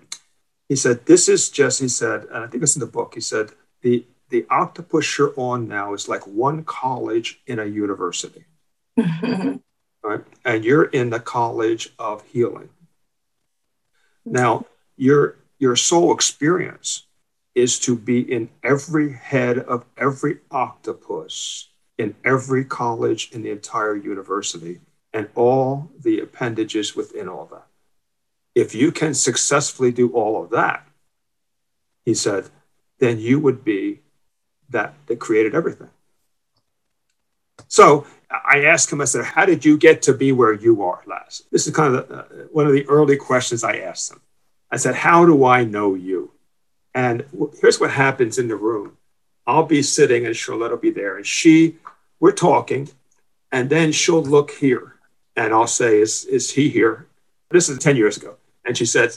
he 0.70 0.76
said, 0.76 1.06
This 1.06 1.30
is 1.30 1.50
just, 1.50 1.80
he 1.80 1.88
said, 1.88 2.26
and 2.26 2.44
I 2.44 2.48
think 2.48 2.64
it's 2.64 2.76
in 2.76 2.80
the 2.80 2.86
book, 2.86 3.14
he 3.16 3.22
said, 3.22 3.52
the, 3.82 4.06
the 4.30 4.46
octopus 4.50 5.18
you're 5.18 5.34
on 5.38 5.68
now 5.68 5.94
is 5.94 6.10
like 6.10 6.26
one 6.26 6.64
college 6.64 7.42
in 7.46 7.60
a 7.60 7.66
university. 7.66 8.46
right? 8.98 10.24
And 10.44 10.64
you're 10.64 10.86
in 10.86 11.10
the 11.10 11.20
college 11.20 11.90
of 12.00 12.24
healing. 12.24 12.70
Now, 14.26 14.66
your 14.98 15.38
your 15.60 15.76
soul 15.76 16.14
experience 16.14 17.06
is 17.54 17.80
to 17.80 17.96
be 17.96 18.20
in 18.20 18.50
every 18.64 19.14
head 19.14 19.58
of 19.60 19.86
every 19.98 20.40
octopus 20.52 21.70
in 21.98 22.16
every 22.26 22.66
college 22.66 23.30
in 23.32 23.42
the 23.42 23.52
entire 23.52 23.96
university 23.96 24.82
and 25.14 25.30
all 25.36 25.90
the 26.02 26.20
appendages 26.20 26.96
within 26.96 27.30
all 27.30 27.46
that. 27.46 27.68
If 28.56 28.74
you 28.74 28.92
can 28.92 29.14
successfully 29.14 29.92
do 29.92 30.10
all 30.12 30.42
of 30.42 30.50
that, 30.52 30.88
he 32.06 32.14
said, 32.14 32.50
then 33.00 33.20
you 33.20 33.40
would 33.40 33.64
be 33.64 34.00
that 34.70 34.94
that 35.08 35.20
created 35.20 35.54
everything. 35.54 35.90
So 37.68 38.08
I 38.30 38.66
asked 38.66 38.92
him, 38.92 39.02
I 39.02 39.06
said, 39.06 39.26
How 39.26 39.46
did 39.46 39.66
you 39.66 39.78
get 39.78 40.02
to 40.04 40.14
be 40.14 40.32
where 40.32 40.54
you 40.54 40.84
are, 40.84 41.02
Laz? 41.06 41.44
This 41.52 41.68
is 41.68 41.76
kind 41.76 41.96
of 41.96 42.08
the, 42.08 42.16
uh, 42.16 42.24
one 42.52 42.66
of 42.68 42.74
the 42.74 42.88
early 42.88 43.18
questions 43.18 43.64
I 43.64 43.78
asked 43.78 44.12
him. 44.12 44.22
I 44.72 44.78
said, 44.78 44.96
How 44.96 45.26
do 45.26 45.46
I 45.46 45.64
know 45.64 45.96
you? 45.96 46.32
And 46.94 47.26
here's 47.60 47.80
what 47.80 47.92
happens 47.92 48.38
in 48.38 48.48
the 48.48 48.56
room 48.56 48.98
I'll 49.46 49.66
be 49.66 49.82
sitting 49.82 50.26
and 50.26 50.36
Charlotte 50.36 50.72
will 50.72 50.78
be 50.78 50.92
there, 50.92 51.18
and 51.18 51.26
she, 51.26 51.78
we're 52.20 52.32
talking, 52.32 52.90
and 53.52 53.70
then 53.70 53.92
she'll 53.92 54.24
look 54.24 54.52
here, 54.52 54.96
and 55.36 55.54
I'll 55.54 55.68
say, 55.68 56.02
Is, 56.02 56.26
is 56.26 56.52
he 56.52 56.70
here? 56.70 57.08
This 57.50 57.70
is 57.70 57.78
10 57.80 57.96
years 57.96 58.18
ago. 58.18 58.38
And 58.66 58.78
she 58.78 58.86
said, 58.86 59.16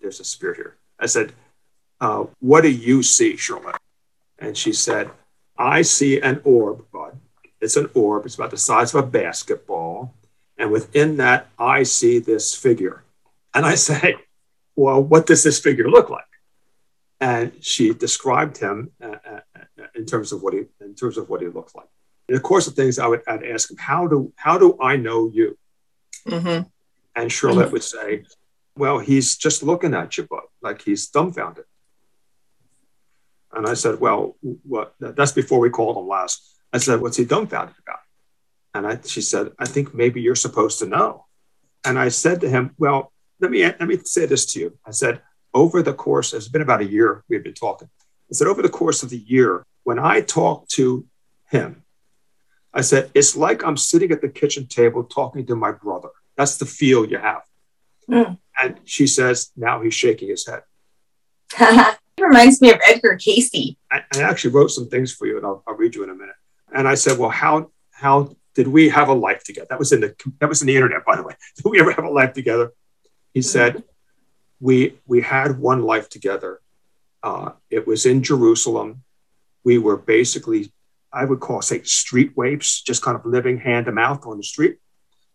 There's 0.00 0.20
a 0.20 0.24
spirit 0.24 0.56
here. 0.56 0.76
I 0.98 1.06
said, 1.06 1.32
uh, 2.00 2.24
What 2.40 2.62
do 2.62 2.70
you 2.70 3.02
see, 3.02 3.36
Charlotte? 3.36 3.76
And 4.38 4.56
she 4.56 4.72
said, 4.72 5.10
I 5.56 5.82
see 5.82 6.20
an 6.20 6.40
orb, 6.44 6.84
bud. 6.92 7.18
It's 7.60 7.76
an 7.76 7.90
orb, 7.94 8.26
it's 8.26 8.36
about 8.36 8.50
the 8.50 8.56
size 8.56 8.94
of 8.94 9.04
a 9.04 9.06
basketball. 9.06 10.14
And 10.56 10.70
within 10.72 11.16
that, 11.18 11.48
I 11.58 11.84
see 11.84 12.18
this 12.18 12.54
figure. 12.54 13.04
And 13.54 13.64
I 13.64 13.74
say, 13.90 14.16
Well, 14.76 15.02
what 15.02 15.26
does 15.26 15.42
this 15.42 15.60
figure 15.60 15.88
look 15.88 16.10
like? 16.10 16.24
And 17.20 17.52
she 17.60 17.92
described 17.92 18.58
him 18.58 18.92
uh, 19.02 19.16
uh, 19.28 19.40
uh, 19.56 19.86
in 19.96 20.06
terms 20.06 20.32
of 20.32 20.42
what 20.42 20.54
he 20.54 20.66
in 20.80 20.94
terms 20.94 21.18
of 21.18 21.28
what 21.28 21.40
he 21.40 21.48
looks 21.48 21.74
like. 21.74 21.88
In 22.28 22.34
the 22.34 22.40
course 22.40 22.66
of 22.66 22.74
things, 22.74 22.98
I 22.98 23.06
would 23.06 23.22
I'd 23.26 23.42
ask 23.42 23.70
him, 23.70 23.76
"How 23.76 24.06
do 24.06 24.32
how 24.36 24.56
do 24.56 24.78
I 24.80 24.96
know 24.96 25.28
you?" 25.32 25.58
Mm-hmm. 26.28 26.68
And 27.16 27.32
Charlotte 27.32 27.64
mm-hmm. 27.64 27.72
would 27.72 27.82
say, 27.82 28.24
"Well, 28.78 28.98
he's 28.98 29.36
just 29.36 29.62
looking 29.62 29.94
at 29.94 30.16
you, 30.16 30.26
but 30.28 30.44
like 30.62 30.82
he's 30.82 31.08
dumbfounded." 31.08 31.64
And 33.52 33.66
I 33.66 33.74
said, 33.74 34.00
"Well, 34.00 34.36
what? 34.42 34.94
That's 35.00 35.32
before 35.32 35.60
we 35.60 35.70
called 35.70 35.96
him 35.96 36.08
Laz." 36.08 36.54
I 36.72 36.78
said, 36.78 37.00
What's 37.00 37.16
he 37.16 37.24
dumbfounded 37.24 37.76
about? 37.80 38.00
And 38.74 38.86
I, 38.86 39.00
she 39.04 39.22
said, 39.22 39.52
I 39.58 39.66
think 39.66 39.94
maybe 39.94 40.20
you're 40.20 40.34
supposed 40.34 40.78
to 40.80 40.86
know. 40.86 41.26
And 41.84 41.98
I 41.98 42.08
said 42.08 42.40
to 42.42 42.48
him, 42.48 42.74
Well, 42.78 43.12
let 43.40 43.50
me, 43.50 43.64
let 43.64 43.80
me 43.80 43.98
say 44.04 44.26
this 44.26 44.46
to 44.46 44.60
you. 44.60 44.78
I 44.84 44.90
said, 44.90 45.22
over 45.54 45.82
the 45.82 45.94
course, 45.94 46.34
it's 46.34 46.48
been 46.48 46.62
about 46.62 46.82
a 46.82 46.86
year 46.86 47.24
we've 47.28 47.42
been 47.42 47.54
talking. 47.54 47.88
I 48.30 48.34
said, 48.34 48.48
over 48.48 48.60
the 48.60 48.68
course 48.68 49.02
of 49.02 49.10
the 49.10 49.18
year, 49.18 49.64
when 49.84 49.98
I 49.98 50.20
talk 50.20 50.68
to 50.70 51.06
him, 51.50 51.84
I 52.74 52.82
said, 52.82 53.10
it's 53.14 53.34
like 53.34 53.64
I'm 53.64 53.78
sitting 53.78 54.12
at 54.12 54.20
the 54.20 54.28
kitchen 54.28 54.66
table 54.66 55.04
talking 55.04 55.46
to 55.46 55.56
my 55.56 55.72
brother. 55.72 56.10
That's 56.36 56.58
the 56.58 56.66
feel 56.66 57.06
you 57.06 57.16
have. 57.18 57.42
Mm. 58.10 58.38
And 58.60 58.78
she 58.84 59.06
says, 59.06 59.50
now 59.56 59.82
he's 59.82 59.94
shaking 59.94 60.28
his 60.28 60.46
head. 60.46 60.62
it 61.60 61.98
reminds 62.20 62.60
me 62.60 62.70
of 62.70 62.80
Edgar 62.86 63.16
Cayce. 63.16 63.76
I, 63.90 64.02
I, 64.14 64.22
actually 64.22 64.52
wrote 64.52 64.68
some 64.68 64.88
things 64.88 65.12
for 65.12 65.26
you, 65.26 65.36
and 65.36 65.46
I'll, 65.46 65.62
I'll 65.66 65.76
read 65.76 65.94
you 65.94 66.04
in 66.04 66.10
a 66.10 66.14
minute. 66.14 66.34
And 66.74 66.86
I 66.86 66.94
said, 66.94 67.18
well, 67.18 67.30
how 67.30 67.70
how 67.92 68.36
did 68.54 68.68
we 68.68 68.88
have 68.88 69.08
a 69.08 69.14
life 69.14 69.44
together? 69.44 69.66
That 69.70 69.78
was 69.78 69.92
in 69.92 70.00
the 70.00 70.14
that 70.40 70.48
was 70.48 70.60
in 70.60 70.66
the 70.66 70.74
internet, 70.74 71.04
by 71.04 71.16
the 71.16 71.22
way. 71.22 71.34
Did 71.56 71.70
we 71.70 71.80
ever 71.80 71.92
have 71.92 72.04
a 72.04 72.10
life 72.10 72.32
together? 72.32 72.72
He 73.32 73.40
mm-hmm. 73.40 73.46
said, 73.46 73.84
we 74.60 74.98
we 75.06 75.20
had 75.20 75.58
one 75.58 75.82
life 75.82 76.08
together. 76.08 76.60
Uh, 77.22 77.52
it 77.70 77.86
was 77.86 78.04
in 78.04 78.22
Jerusalem. 78.22 79.02
We 79.64 79.78
were 79.78 79.96
basically, 79.96 80.72
I 81.12 81.24
would 81.24 81.40
call 81.40 81.62
say 81.62 81.82
street 81.82 82.36
waifs, 82.36 82.82
just 82.82 83.02
kind 83.02 83.16
of 83.16 83.24
living 83.24 83.58
hand 83.58 83.86
to 83.86 83.92
mouth 83.92 84.26
on 84.26 84.36
the 84.36 84.42
street. 84.42 84.78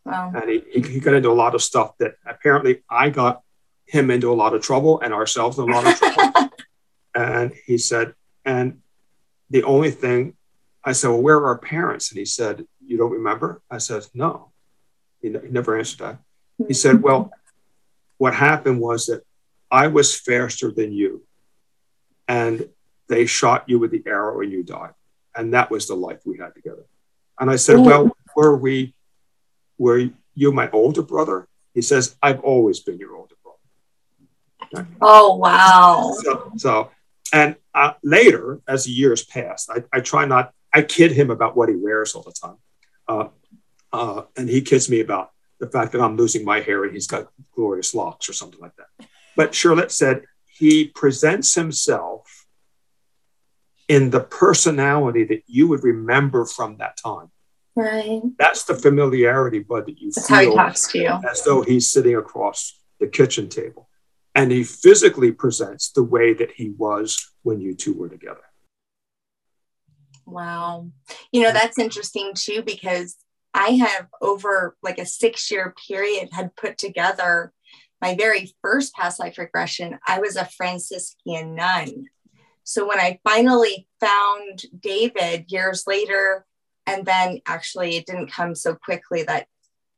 Wow. 0.05 0.31
And 0.35 0.49
he, 0.49 0.81
he 0.81 0.99
got 0.99 1.13
into 1.13 1.29
a 1.29 1.33
lot 1.33 1.55
of 1.55 1.61
stuff 1.61 1.97
that 1.99 2.15
apparently 2.25 2.83
I 2.89 3.09
got 3.09 3.41
him 3.85 4.11
into 4.11 4.31
a 4.31 4.35
lot 4.35 4.53
of 4.53 4.61
trouble 4.61 4.99
and 4.99 5.13
ourselves 5.13 5.57
in 5.57 5.69
a 5.69 5.73
lot 5.73 5.87
of 5.87 5.97
trouble. 5.97 6.49
and 7.15 7.53
he 7.65 7.77
said, 7.77 8.13
and 8.43 8.81
the 9.49 9.63
only 9.63 9.91
thing 9.91 10.35
I 10.83 10.91
said, 10.91 11.09
well, 11.09 11.21
where 11.21 11.37
are 11.37 11.47
our 11.47 11.57
parents? 11.57 12.11
And 12.11 12.19
he 12.19 12.25
said, 12.25 12.65
you 12.85 12.97
don't 12.97 13.11
remember? 13.11 13.61
I 13.71 13.77
said, 13.77 14.05
no. 14.13 14.51
He, 15.21 15.29
he 15.29 15.49
never 15.49 15.77
answered 15.77 15.99
that. 15.99 16.19
He 16.67 16.73
said, 16.73 17.01
well, 17.01 17.31
what 18.17 18.33
happened 18.33 18.79
was 18.79 19.05
that 19.07 19.23
I 19.71 19.87
was 19.87 20.15
faster 20.15 20.71
than 20.71 20.91
you, 20.91 21.23
and 22.27 22.69
they 23.09 23.25
shot 23.25 23.67
you 23.67 23.79
with 23.79 23.91
the 23.91 24.03
arrow 24.05 24.41
and 24.41 24.51
you 24.51 24.63
died. 24.63 24.93
And 25.35 25.53
that 25.53 25.71
was 25.71 25.87
the 25.87 25.95
life 25.95 26.19
we 26.25 26.37
had 26.37 26.53
together. 26.53 26.85
And 27.39 27.49
I 27.49 27.55
said, 27.55 27.79
Well, 27.79 28.15
were 28.35 28.55
we, 28.55 28.93
were 29.83 30.09
you 30.33 30.51
my 30.53 30.69
older 30.71 31.01
brother? 31.01 31.47
He 31.73 31.81
says, 31.81 32.15
I've 32.21 32.39
always 32.39 32.79
been 32.79 32.97
your 32.97 33.15
older 33.15 33.35
brother. 33.43 34.87
Oh, 35.01 35.35
wow. 35.35 36.13
So, 36.23 36.51
so 36.55 36.91
and 37.33 37.55
uh, 37.73 37.93
later, 38.01 38.61
as 38.67 38.85
the 38.85 38.91
years 38.91 39.25
passed, 39.25 39.69
I, 39.69 39.83
I, 39.91 39.99
try 39.99 40.25
not, 40.25 40.53
I 40.73 40.83
kid 40.83 41.11
him 41.11 41.31
about 41.31 41.57
what 41.57 41.67
he 41.67 41.75
wears 41.75 42.15
all 42.15 42.21
the 42.21 42.31
time. 42.31 42.57
Uh, 43.07 43.27
uh, 43.91 44.21
and 44.37 44.47
he 44.47 44.61
kids 44.61 44.89
me 44.89 45.01
about 45.01 45.31
the 45.59 45.67
fact 45.67 45.91
that 45.91 46.01
I'm 46.01 46.15
losing 46.15 46.45
my 46.45 46.61
hair 46.61 46.85
and 46.85 46.93
he's 46.93 47.07
got 47.07 47.27
glorious 47.53 47.93
locks 47.93 48.29
or 48.29 48.33
something 48.33 48.61
like 48.61 48.75
that. 48.77 49.07
But 49.35 49.53
Charlotte 49.53 49.91
said 49.91 50.23
he 50.47 50.85
presents 50.85 51.55
himself 51.55 52.45
in 53.89 54.11
the 54.11 54.21
personality 54.21 55.25
that 55.25 55.43
you 55.47 55.67
would 55.67 55.83
remember 55.83 56.45
from 56.45 56.77
that 56.77 56.95
time. 56.95 57.31
Right. 57.75 58.21
That's 58.37 58.65
the 58.65 58.75
familiarity, 58.75 59.59
Bud, 59.59 59.87
that 59.87 59.99
you 59.99 60.11
That's 60.11 60.27
feel 60.27 60.37
how 60.37 60.43
he 60.43 60.55
talks 60.55 60.91
to 60.91 60.99
you. 60.99 61.19
as 61.29 61.43
though 61.43 61.61
he's 61.61 61.91
sitting 61.91 62.15
across 62.15 62.79
the 62.99 63.07
kitchen 63.07 63.49
table. 63.49 63.89
And 64.35 64.51
he 64.51 64.63
physically 64.63 65.31
presents 65.31 65.91
the 65.91 66.03
way 66.03 66.33
that 66.33 66.51
he 66.51 66.71
was 66.77 67.31
when 67.43 67.61
you 67.61 67.75
two 67.75 67.93
were 67.93 68.09
together. 68.09 68.41
Wow. 70.25 70.89
You 71.31 71.43
know, 71.43 71.51
that's 71.51 71.77
interesting 71.77 72.31
too, 72.35 72.63
because 72.63 73.15
I 73.53 73.69
have 73.71 74.07
over 74.21 74.75
like 74.81 74.97
a 74.97 75.05
six 75.05 75.51
year 75.51 75.75
period 75.87 76.29
had 76.31 76.55
put 76.55 76.77
together 76.77 77.53
my 78.01 78.15
very 78.15 78.53
first 78.61 78.93
past 78.95 79.19
life 79.19 79.37
regression. 79.37 79.99
I 80.07 80.19
was 80.19 80.35
a 80.35 80.45
Franciscan 80.45 81.55
nun. 81.55 82.05
So 82.63 82.87
when 82.87 82.99
I 82.99 83.19
finally 83.23 83.87
found 83.99 84.63
David 84.79 85.45
years 85.49 85.83
later, 85.85 86.45
and 86.85 87.05
then 87.05 87.39
actually 87.47 87.95
it 87.95 88.05
didn't 88.05 88.31
come 88.31 88.55
so 88.55 88.75
quickly 88.75 89.23
that 89.23 89.47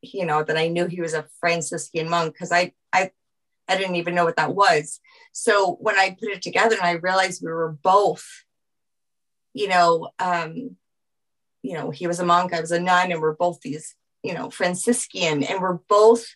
you 0.02 0.24
know 0.24 0.42
that 0.42 0.56
I 0.56 0.68
knew 0.68 0.86
he 0.86 1.00
was 1.00 1.14
a 1.14 1.26
Franciscan 1.40 2.08
monk 2.08 2.34
because 2.34 2.52
I 2.52 2.72
I 2.92 3.10
I 3.68 3.76
didn't 3.76 3.96
even 3.96 4.14
know 4.14 4.24
what 4.24 4.36
that 4.36 4.54
was. 4.54 5.00
So 5.32 5.76
when 5.80 5.98
I 5.98 6.16
put 6.18 6.30
it 6.30 6.42
together 6.42 6.76
and 6.76 6.86
I 6.86 6.92
realized 6.92 7.42
we 7.42 7.50
were 7.50 7.76
both, 7.82 8.24
you 9.54 9.68
know, 9.68 10.10
um, 10.18 10.76
you 11.62 11.74
know, 11.74 11.90
he 11.90 12.06
was 12.06 12.20
a 12.20 12.24
monk, 12.24 12.54
I 12.54 12.60
was 12.60 12.70
a 12.70 12.78
nun, 12.78 13.10
and 13.10 13.20
we're 13.20 13.34
both 13.34 13.60
these, 13.60 13.96
you 14.22 14.34
know, 14.34 14.50
Franciscan, 14.50 15.42
and 15.42 15.60
we're 15.60 15.78
both 15.88 16.26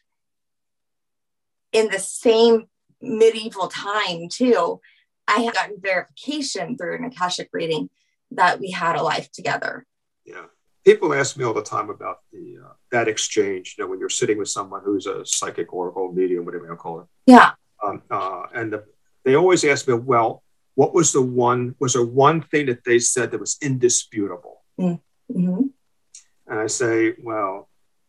in 1.73 1.89
the 1.89 2.01
same 2.01 2.67
medieval 3.01 3.69
time 3.69 4.29
too. 4.29 4.81
I 5.29 5.41
had 5.41 5.55
gotten 5.55 5.77
verification 5.81 6.77
through 6.77 6.97
an 6.97 7.05
Akashic 7.05 7.49
reading 7.53 7.91
that 8.33 8.59
we 8.59 8.73
had 8.73 8.97
a 8.97 9.03
life 9.03 9.31
together. 9.31 9.87
Yeah. 10.31 10.47
People 10.85 11.13
ask 11.21 11.37
me 11.37 11.45
all 11.45 11.55
the 11.61 11.63
time 11.63 11.91
about 11.91 12.19
the 12.33 12.45
uh, 12.65 12.73
that 12.95 13.07
exchange, 13.15 13.65
you 13.77 13.85
know, 13.85 13.89
when 13.91 14.01
you're 14.01 14.09
sitting 14.21 14.39
with 14.39 14.49
someone 14.49 14.81
who's 14.85 15.07
a 15.07 15.27
psychic 15.27 15.69
oracle 15.79 16.13
medium, 16.21 16.45
whatever 16.47 16.67
you 16.67 16.77
call 16.77 17.01
it. 17.03 17.07
Yeah. 17.27 17.51
Um, 17.85 18.03
uh, 18.11 18.45
and 18.55 18.73
the, 18.73 18.85
they 19.25 19.35
always 19.35 19.65
ask 19.65 19.89
me, 19.89 19.95
well, 19.95 20.43
what 20.75 20.95
was 20.95 21.13
the 21.13 21.23
one, 21.23 21.75
was 21.79 21.93
there 21.95 22.05
one 22.05 22.41
thing 22.51 22.67
that 22.67 22.85
they 22.85 22.99
said 22.99 23.31
that 23.31 23.41
was 23.41 23.59
indisputable? 23.61 24.63
Mm. 24.79 25.01
Mm-hmm. 25.31 25.63
And 26.47 26.59
I 26.59 26.69
say, 26.69 27.15
well, 27.23 27.69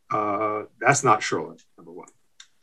uh, 0.10 0.64
that's 0.80 1.04
not 1.04 1.24
Charlotte, 1.24 1.62
number 1.78 1.92
one. 1.92 2.10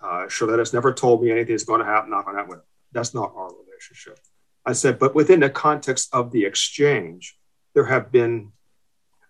Uh, 0.00 0.28
Charlotte 0.28 0.60
has 0.60 0.72
never 0.72 0.92
told 0.92 1.22
me 1.22 1.30
anything 1.30 1.54
is 1.54 1.64
going 1.64 1.80
to 1.80 1.86
happen, 1.86 2.10
not 2.10 2.24
going 2.24 2.36
to 2.36 2.42
happen. 2.42 2.60
That's 2.92 3.14
not 3.14 3.32
our 3.36 3.50
relationship. 3.64 4.18
I 4.64 4.72
said, 4.72 4.98
but 4.98 5.14
within 5.14 5.40
the 5.40 5.50
context 5.50 6.08
of 6.12 6.30
the 6.32 6.44
exchange, 6.44 7.36
there 7.74 7.84
have 7.84 8.10
been, 8.10 8.52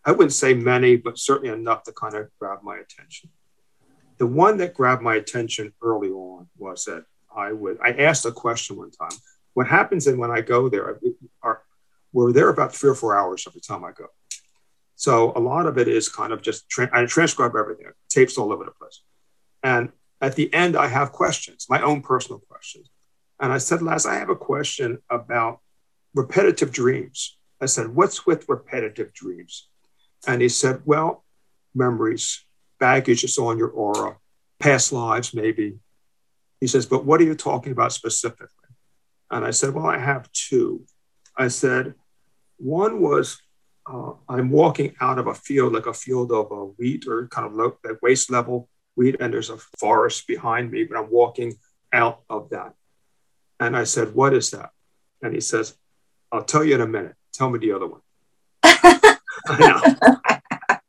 I 0.08 0.12
wouldn't 0.12 0.32
say 0.32 0.54
many, 0.54 0.96
but 0.96 1.18
certainly 1.18 1.52
enough 1.52 1.82
to 1.82 1.92
kind 1.92 2.14
of 2.14 2.30
grab 2.40 2.60
my 2.62 2.78
attention. 2.78 3.28
The 4.16 4.26
one 4.26 4.56
that 4.56 4.72
grabbed 4.72 5.02
my 5.02 5.16
attention 5.16 5.74
early 5.82 6.08
on 6.08 6.48
was 6.56 6.86
that 6.86 7.04
I 7.36 7.52
would, 7.52 7.78
I 7.82 7.90
asked 7.90 8.24
a 8.24 8.32
question 8.32 8.78
one 8.78 8.90
time. 8.90 9.10
What 9.52 9.66
happens 9.66 10.06
and 10.06 10.18
when 10.18 10.30
I 10.30 10.40
go 10.40 10.70
there, 10.70 10.98
are, 11.42 11.62
we're 12.14 12.32
there 12.32 12.48
about 12.48 12.74
three 12.74 12.88
or 12.88 12.94
four 12.94 13.18
hours 13.18 13.44
every 13.46 13.60
time 13.60 13.84
I 13.84 13.92
go. 13.92 14.06
So 14.96 15.34
a 15.36 15.40
lot 15.40 15.66
of 15.66 15.76
it 15.76 15.88
is 15.88 16.08
kind 16.08 16.32
of 16.32 16.40
just 16.40 16.70
tra- 16.70 16.88
I 16.90 17.04
transcribe 17.04 17.54
everything, 17.54 17.88
tapes 18.08 18.38
all 18.38 18.50
over 18.50 18.64
the 18.64 18.70
place. 18.70 19.02
And 19.62 19.90
at 20.22 20.36
the 20.36 20.50
end, 20.54 20.74
I 20.74 20.86
have 20.86 21.12
questions, 21.12 21.66
my 21.68 21.82
own 21.82 22.00
personal 22.00 22.38
questions. 22.48 22.88
And 23.40 23.52
I 23.52 23.58
said, 23.58 23.82
Laz, 23.82 24.06
I 24.06 24.14
have 24.14 24.30
a 24.30 24.36
question 24.36 25.00
about 25.10 25.60
repetitive 26.14 26.72
dreams. 26.72 27.36
I 27.60 27.66
said, 27.66 27.88
What's 27.94 28.24
with 28.24 28.48
repetitive 28.48 29.12
dreams? 29.12 29.67
And 30.26 30.42
he 30.42 30.48
said, 30.48 30.82
Well, 30.84 31.24
memories, 31.74 32.44
baggage 32.78 33.24
is 33.24 33.38
on 33.38 33.58
your 33.58 33.68
aura, 33.68 34.16
past 34.58 34.92
lives, 34.92 35.34
maybe. 35.34 35.78
He 36.60 36.66
says, 36.66 36.86
But 36.86 37.04
what 37.04 37.20
are 37.20 37.24
you 37.24 37.34
talking 37.34 37.72
about 37.72 37.92
specifically? 37.92 38.68
And 39.30 39.44
I 39.44 39.50
said, 39.50 39.74
Well, 39.74 39.86
I 39.86 39.98
have 39.98 40.30
two. 40.32 40.84
I 41.36 41.48
said, 41.48 41.94
One 42.58 43.00
was 43.00 43.40
uh, 43.90 44.12
I'm 44.28 44.50
walking 44.50 44.94
out 45.00 45.18
of 45.18 45.28
a 45.28 45.34
field, 45.34 45.72
like 45.72 45.86
a 45.86 45.94
field 45.94 46.30
of 46.30 46.52
uh, 46.52 46.72
wheat 46.76 47.06
or 47.06 47.26
kind 47.28 47.46
of 47.46 47.54
low, 47.54 47.78
like 47.84 48.02
waist 48.02 48.30
level 48.30 48.68
wheat, 48.98 49.16
and 49.20 49.32
there's 49.32 49.48
a 49.48 49.56
forest 49.78 50.26
behind 50.26 50.70
me, 50.70 50.84
but 50.84 50.98
I'm 50.98 51.10
walking 51.10 51.54
out 51.92 52.20
of 52.28 52.50
that. 52.50 52.74
And 53.60 53.76
I 53.76 53.84
said, 53.84 54.14
What 54.14 54.34
is 54.34 54.50
that? 54.50 54.70
And 55.22 55.32
he 55.32 55.40
says, 55.40 55.76
I'll 56.30 56.44
tell 56.44 56.64
you 56.64 56.74
in 56.74 56.80
a 56.80 56.86
minute. 56.86 57.14
Tell 57.32 57.48
me 57.48 57.58
the 57.58 57.72
other 57.72 57.86
one. 57.86 58.00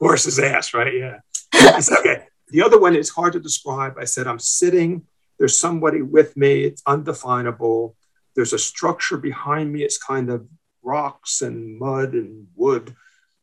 Horse's 0.00 0.38
ass, 0.38 0.74
right? 0.74 0.94
Yeah. 0.94 1.18
I 1.54 1.80
said, 1.80 1.98
okay. 1.98 2.24
The 2.48 2.62
other 2.62 2.78
one 2.78 2.94
is 2.94 3.10
hard 3.10 3.32
to 3.32 3.40
describe. 3.40 3.96
I 3.98 4.04
said, 4.04 4.26
I'm 4.26 4.38
sitting, 4.38 5.02
there's 5.38 5.58
somebody 5.58 6.02
with 6.02 6.36
me, 6.36 6.64
it's 6.64 6.82
undefinable. 6.86 7.96
There's 8.34 8.52
a 8.52 8.58
structure 8.58 9.16
behind 9.16 9.72
me, 9.72 9.82
it's 9.82 9.98
kind 9.98 10.30
of 10.30 10.46
rocks 10.82 11.42
and 11.42 11.78
mud 11.78 12.12
and 12.12 12.46
wood, 12.54 12.94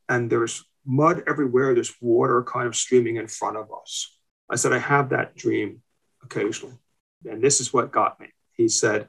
and 0.07 0.29
there's 0.29 0.63
mud 0.85 1.23
everywhere. 1.27 1.73
There's 1.73 1.93
water 2.01 2.43
kind 2.43 2.67
of 2.67 2.75
streaming 2.75 3.17
in 3.17 3.27
front 3.27 3.57
of 3.57 3.69
us. 3.81 4.17
I 4.49 4.55
said, 4.55 4.73
I 4.73 4.79
have 4.79 5.09
that 5.09 5.35
dream 5.35 5.81
occasionally. 6.23 6.75
And 7.25 7.41
this 7.41 7.61
is 7.61 7.73
what 7.73 7.91
got 7.91 8.19
me. 8.19 8.27
He 8.53 8.67
said, 8.67 9.07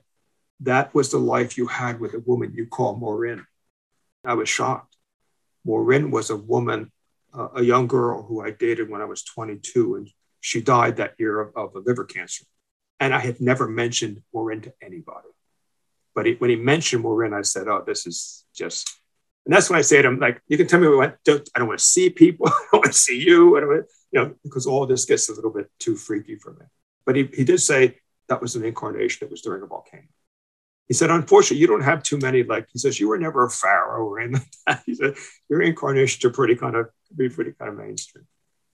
That 0.60 0.94
was 0.94 1.10
the 1.10 1.18
life 1.18 1.58
you 1.58 1.66
had 1.66 2.00
with 2.00 2.14
a 2.14 2.20
woman 2.20 2.52
you 2.54 2.66
call 2.66 2.96
Maureen. 2.96 3.44
I 4.24 4.34
was 4.34 4.48
shocked. 4.48 4.93
Maureen 5.64 6.10
was 6.10 6.30
a 6.30 6.36
woman, 6.36 6.92
uh, 7.32 7.48
a 7.56 7.62
young 7.62 7.86
girl 7.86 8.22
who 8.22 8.40
I 8.40 8.50
dated 8.50 8.90
when 8.90 9.00
I 9.00 9.06
was 9.06 9.22
22, 9.24 9.96
and 9.96 10.10
she 10.40 10.60
died 10.60 10.96
that 10.96 11.14
year 11.18 11.40
of, 11.40 11.56
of 11.56 11.74
a 11.74 11.80
liver 11.80 12.04
cancer. 12.04 12.44
And 13.00 13.14
I 13.14 13.18
had 13.18 13.40
never 13.40 13.66
mentioned 13.68 14.22
Maureen 14.32 14.60
to 14.62 14.72
anybody. 14.82 15.28
But 16.14 16.26
he, 16.26 16.34
when 16.34 16.50
he 16.50 16.56
mentioned 16.56 17.02
Maureen, 17.02 17.34
I 17.34 17.42
said, 17.42 17.66
"Oh, 17.66 17.82
this 17.84 18.06
is 18.06 18.44
just 18.54 18.88
And 19.44 19.54
that's 19.54 19.68
when 19.68 19.78
I 19.78 19.82
say 19.82 20.00
to 20.00 20.08
him, 20.08 20.18
like, 20.18 20.40
you 20.48 20.56
can 20.56 20.66
tell 20.66 20.80
me 20.80 20.88
what, 20.88 21.18
don't, 21.24 21.48
I 21.54 21.58
don't 21.58 21.68
want 21.68 21.78
to 21.78 21.84
see 21.84 22.08
people. 22.08 22.46
I 22.48 22.66
don't 22.72 22.80
want 22.80 22.92
to 22.92 22.98
see 22.98 23.20
you. 23.22 23.56
I 23.56 23.60
don't 23.60 23.68
want, 23.68 23.86
you 24.10 24.20
know, 24.20 24.34
because 24.42 24.66
all 24.66 24.86
this 24.86 25.04
gets 25.04 25.28
a 25.28 25.34
little 25.34 25.50
bit 25.50 25.70
too 25.78 25.96
freaky 25.96 26.36
for 26.36 26.52
me. 26.54 26.66
But 27.04 27.16
he, 27.16 27.28
he 27.34 27.44
did 27.44 27.60
say 27.60 27.98
that 28.28 28.40
was 28.40 28.56
an 28.56 28.64
incarnation 28.64 29.18
that 29.20 29.30
was 29.30 29.42
during 29.42 29.62
a 29.62 29.66
volcano. 29.66 30.04
He 30.88 30.94
said, 30.94 31.10
unfortunately, 31.10 31.58
you 31.58 31.66
don't 31.66 31.82
have 31.82 32.02
too 32.02 32.18
many, 32.18 32.42
like, 32.42 32.68
he 32.72 32.78
says, 32.78 33.00
you 33.00 33.08
were 33.08 33.18
never 33.18 33.44
a 33.44 33.50
pharaoh 33.50 34.06
or 34.06 34.20
anything 34.20 34.46
like 34.66 34.78
that. 34.78 34.82
He 34.86 34.94
said, 34.94 35.14
your 35.48 35.62
incarnations 35.62 36.24
are 36.24 36.30
pretty 36.30 36.56
kind 36.56 36.76
of, 36.76 36.90
be 37.16 37.28
pretty 37.28 37.52
kind 37.52 37.70
of 37.70 37.78
mainstream. 37.78 38.26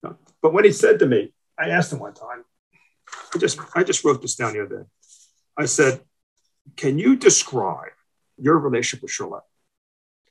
No. 0.03 0.17
But 0.43 0.53
when 0.53 0.65
he 0.65 0.73
said 0.73 0.99
to 1.01 1.07
me, 1.07 1.33
I 1.59 1.69
asked 1.69 1.93
him 1.93 2.01
one 2.01 2.15
time, 2.15 2.45
I 3.35 3.39
just, 3.39 3.59
I 3.75 3.85
just 3.85 4.05
wrote 4.05 4.23
this 4.23 4.35
down 4.35 4.55
the 4.55 4.65
other 4.65 4.79
day. 4.79 4.85
I 5.57 5.67
said, 5.67 6.01
can 6.77 6.99
you 6.99 7.17
describe 7.17 7.93
your 8.39 8.59
relationship 8.59 9.03
with 9.03 9.13
Charlotte? 9.13 9.45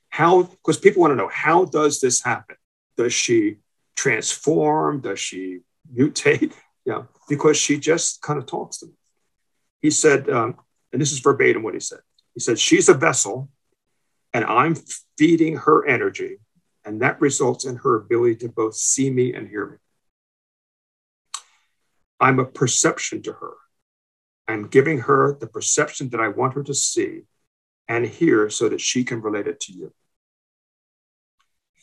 How, 0.10 0.44
because 0.44 0.78
people 0.78 1.02
want 1.02 1.12
to 1.12 1.16
know, 1.16 1.30
how 1.30 1.66
does 1.66 2.02
this 2.02 2.24
happen? 2.24 2.56
Does 2.98 3.14
she 3.14 3.58
transform? 3.96 5.02
Does 5.02 5.20
she 5.20 5.60
mutate? 5.94 6.54
Yeah, 6.86 7.04
because 7.28 7.56
she 7.56 7.78
just 7.78 8.20
kind 8.22 8.40
of 8.40 8.48
talks 8.48 8.80
to 8.80 8.88
me. 8.88 8.94
He 9.80 9.92
said, 9.92 10.28
um, 10.28 10.56
and 10.92 11.02
this 11.02 11.12
is 11.12 11.20
verbatim 11.20 11.64
what 11.64 11.74
he 11.74 11.80
said. 11.80 12.00
He 12.34 12.40
said, 12.40 12.60
She's 12.60 12.90
a 12.90 12.94
vessel, 12.94 13.50
and 14.34 14.46
I'm 14.46 14.76
feeding 15.18 15.58
her 15.58 15.86
energy, 15.86 16.38
and 16.86 17.02
that 17.02 17.22
results 17.22 17.66
in 17.66 17.78
her 17.78 17.96
ability 17.96 18.38
to 18.38 18.50
both 18.50 18.76
see 18.76 19.10
me 19.10 19.34
and 19.34 19.48
hear 19.48 19.66
me. 19.66 19.78
I'm 22.20 22.40
a 22.40 22.46
perception 22.46 23.22
to 23.24 23.34
her. 23.34 23.54
I'm 24.48 24.68
giving 24.68 25.00
her 25.02 25.38
the 25.40 25.48
perception 25.48 26.10
that 26.10 26.20
I 26.20 26.30
want 26.30 26.56
her 26.56 26.64
to 26.64 26.74
see 26.74 27.22
and 27.88 28.06
hear 28.06 28.50
so 28.50 28.70
that 28.70 28.82
she 28.82 29.04
can 29.04 29.22
relate 29.22 29.48
it 29.48 29.60
to 29.62 29.74
you. 29.74 29.94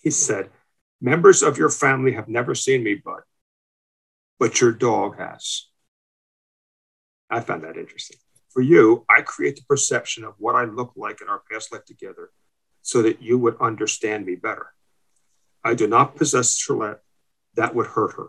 He 0.02 0.10
said, 0.10 0.50
Members 1.00 1.42
of 1.42 1.58
your 1.58 1.68
family 1.68 2.12
have 2.12 2.28
never 2.28 2.54
seen 2.54 2.82
me, 2.82 2.94
but, 2.94 3.20
but 4.38 4.60
your 4.60 4.72
dog 4.72 5.18
has. 5.18 5.68
I 7.28 7.40
found 7.40 7.64
that 7.64 7.76
interesting. 7.76 8.16
For 8.56 8.62
you, 8.62 9.04
I 9.14 9.20
create 9.20 9.56
the 9.56 9.64
perception 9.68 10.24
of 10.24 10.32
what 10.38 10.54
I 10.54 10.64
look 10.64 10.94
like 10.96 11.20
in 11.20 11.28
our 11.28 11.42
past 11.52 11.74
life 11.74 11.84
together 11.84 12.30
so 12.80 13.02
that 13.02 13.20
you 13.20 13.36
would 13.36 13.60
understand 13.60 14.24
me 14.24 14.34
better. 14.34 14.68
I 15.62 15.74
do 15.74 15.86
not 15.86 16.16
possess 16.16 16.56
Charlotte. 16.56 17.02
That 17.56 17.74
would 17.74 17.88
hurt 17.88 18.14
her. 18.16 18.28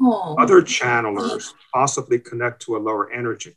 Aww. 0.00 0.42
Other 0.42 0.60
channelers 0.60 1.54
possibly 1.72 2.18
connect 2.18 2.62
to 2.62 2.76
a 2.76 2.78
lower 2.78 3.08
energy. 3.12 3.56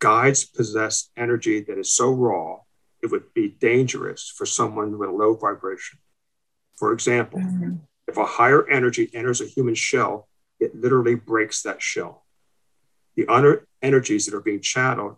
Guides 0.00 0.44
possess 0.44 1.08
energy 1.16 1.62
that 1.62 1.78
is 1.78 1.94
so 1.94 2.12
raw, 2.12 2.58
it 3.02 3.10
would 3.10 3.32
be 3.32 3.48
dangerous 3.48 4.30
for 4.36 4.44
someone 4.44 4.98
with 4.98 5.08
a 5.08 5.12
low 5.12 5.34
vibration. 5.34 5.98
For 6.76 6.92
example, 6.92 7.40
mm-hmm. 7.40 7.76
if 8.06 8.18
a 8.18 8.26
higher 8.26 8.68
energy 8.68 9.08
enters 9.14 9.40
a 9.40 9.46
human 9.46 9.76
shell, 9.76 10.28
it 10.60 10.74
literally 10.74 11.14
breaks 11.14 11.62
that 11.62 11.80
shell. 11.80 12.26
The 13.16 13.28
other 13.28 13.66
energies 13.80 14.26
that 14.26 14.34
are 14.34 14.42
being 14.42 14.60
channeled 14.60 15.16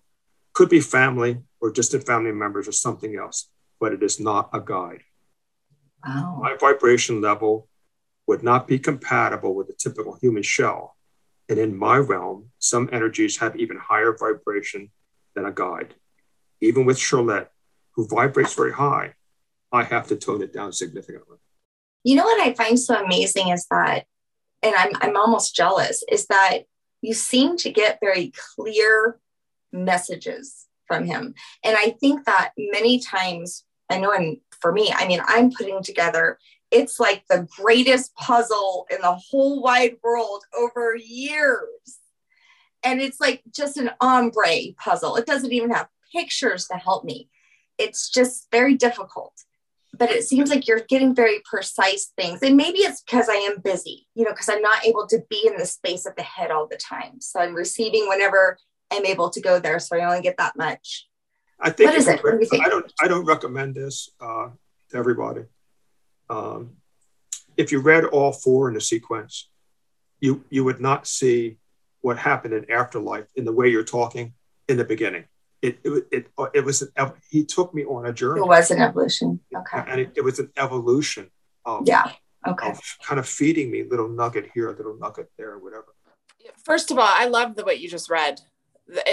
could 0.55 0.69
be 0.69 0.81
family 0.81 1.39
or 1.61 1.71
distant 1.71 2.07
family 2.07 2.33
members 2.33 2.67
or 2.67 2.73
something 2.73 3.17
else, 3.17 3.51
but 3.81 3.93
it 3.93 4.03
is 4.03 4.19
not 4.21 4.49
a 4.53 4.61
guide. 4.61 5.03
Wow. 6.07 6.39
My 6.41 6.57
vibration 6.59 7.21
level 7.21 7.69
would 8.27 8.43
not 8.43 8.67
be 8.67 8.79
compatible 8.79 9.55
with 9.55 9.67
the 9.67 9.75
typical 9.75 10.17
human 10.21 10.43
shell. 10.43 10.97
And 11.49 11.59
in 11.59 11.77
my 11.77 11.97
realm, 11.97 12.51
some 12.59 12.89
energies 12.93 13.39
have 13.39 13.57
even 13.57 13.77
higher 13.77 14.17
vibration 14.19 14.91
than 15.35 15.45
a 15.45 15.53
guide. 15.53 15.95
Even 16.61 16.87
with 16.87 16.99
Charlotte, 16.99 17.51
who 17.93 18.07
vibrates 18.09 18.55
very 18.55 18.73
high, 18.73 19.15
I 19.73 19.83
have 19.83 20.07
to 20.09 20.17
tone 20.17 20.43
it 20.43 20.53
down 20.53 20.73
significantly. 20.73 21.39
You 22.05 22.17
know 22.17 22.25
what 22.25 22.41
I 22.41 22.55
find 22.55 22.79
so 22.79 23.03
amazing 23.03 23.49
is 23.49 23.67
that, 23.71 24.05
and 24.63 24.75
I'm, 24.75 24.93
I'm 25.01 25.17
almost 25.17 25.55
jealous, 25.55 26.05
is 26.11 26.27
that 26.27 26.61
you 27.03 27.13
seem 27.13 27.57
to 27.59 27.71
get 27.71 27.99
very 28.01 28.33
clear 28.57 29.19
messages 29.75 30.66
from 30.87 31.05
him. 31.05 31.35
And 31.62 31.77
I 31.77 31.91
think 32.01 32.25
that 32.25 32.53
many 32.57 33.01
times, 33.01 33.64
I 33.91 33.99
know, 33.99 34.12
and 34.12 34.39
for 34.61 34.72
me, 34.72 34.93
I 34.95 35.07
mean, 35.07 35.20
I'm 35.27 35.51
putting 35.51 35.83
together, 35.83 36.39
it's 36.70 36.99
like 36.99 37.25
the 37.29 37.47
greatest 37.61 38.14
puzzle 38.14 38.87
in 38.91 39.01
the 39.01 39.14
whole 39.14 39.62
wide 39.62 39.97
world 40.03 40.45
over 40.59 40.97
years. 40.97 41.99
And 42.83 43.01
it's 43.01 43.20
like 43.20 43.43
just 43.55 43.77
an 43.77 43.91
ombre 44.01 44.72
puzzle. 44.79 45.16
It 45.16 45.27
doesn't 45.27 45.53
even 45.53 45.70
have 45.70 45.89
pictures 46.12 46.66
to 46.68 46.77
help 46.77 47.05
me. 47.05 47.29
It's 47.79 48.11
just 48.11 48.49
very 48.51 48.75
difficult. 48.75 49.33
But 49.97 50.11
it 50.11 50.25
seems 50.25 50.51
like 50.51 50.66
you're 50.66 50.81
getting 50.81 51.14
very 51.14 51.41
precise 51.45 52.12
things. 52.16 52.41
And 52.43 52.57
maybe 52.57 52.79
it's 52.79 53.01
because 53.01 53.29
I 53.29 53.35
am 53.35 53.61
busy, 53.61 54.09
you 54.14 54.25
know, 54.25 54.33
because 54.33 54.49
I'm 54.49 54.61
not 54.61 54.85
able 54.85 55.07
to 55.07 55.22
be 55.31 55.47
in 55.47 55.57
the 55.57 55.66
space 55.66 56.05
of 56.05 56.16
the 56.16 56.22
head 56.22 56.51
all 56.51 56.66
the 56.66 56.77
time. 56.77 57.20
So 57.20 57.41
I'm 57.41 57.55
receiving 57.55 58.09
whenever 58.09 58.59
am 58.95 59.07
able 59.07 59.31
to 59.31 59.41
go 59.41 59.59
there. 59.59 59.79
So 59.79 59.97
I 59.97 60.05
only 60.05 60.23
get 60.23 60.37
that 60.39 60.57
much. 60.57 61.09
I 61.61 61.71
think 61.71 61.91
what 61.91 61.99
is 61.99 62.09
it? 62.09 62.23
What 62.23 62.41
do 62.41 62.61
I 62.61 62.69
don't 62.69 62.93
I 63.01 63.09
don't 63.09 63.25
recommend 63.25 63.75
this 63.75 64.11
uh, 64.21 64.49
to 64.91 64.97
everybody. 64.97 65.43
Um, 66.29 66.77
if 67.57 67.73
you 67.73 67.81
read 67.81 68.05
all 68.05 68.33
four 68.33 68.69
in 68.69 68.77
a 68.77 68.81
sequence, 68.81 69.49
you 70.21 70.45
you 70.51 70.65
would 70.65 70.81
not 70.81 71.07
see 71.07 71.59
what 72.01 72.19
happened 72.19 72.55
in 72.55 72.71
afterlife 72.71 73.27
in 73.35 73.45
the 73.45 73.53
way 73.53 73.69
you're 73.69 73.85
talking 73.85 74.35
in 74.69 74.77
the 74.77 74.85
beginning. 74.85 75.25
It 75.63 75.79
it 75.85 76.07
it, 76.11 76.27
it 76.53 76.65
was 76.65 76.83
an 76.83 77.13
he 77.31 77.45
took 77.45 77.73
me 77.75 77.85
on 77.85 78.07
a 78.07 78.13
journey. 78.13 78.41
It 78.41 78.47
was 78.47 78.71
an 78.71 78.81
evolution. 78.81 79.41
Okay. 79.55 79.85
And 79.87 80.01
it, 80.01 80.13
it 80.17 80.25
was 80.25 80.39
an 80.39 80.51
evolution 80.57 81.31
of 81.65 81.87
yeah. 81.87 82.11
Okay. 82.47 82.71
Of 82.71 82.81
kind 83.03 83.19
of 83.19 83.27
feeding 83.27 83.71
me 83.71 83.85
little 83.85 84.09
nugget 84.09 84.51
here, 84.53 84.69
a 84.69 84.77
little 84.77 84.99
nugget 84.99 85.31
there, 85.39 85.57
whatever. 85.59 85.95
First 86.63 86.91
of 86.91 86.99
all, 86.99 87.09
I 87.09 87.27
love 87.27 87.57
the 87.57 87.65
way 87.65 87.75
you 87.75 87.89
just 87.89 88.11
read 88.11 88.41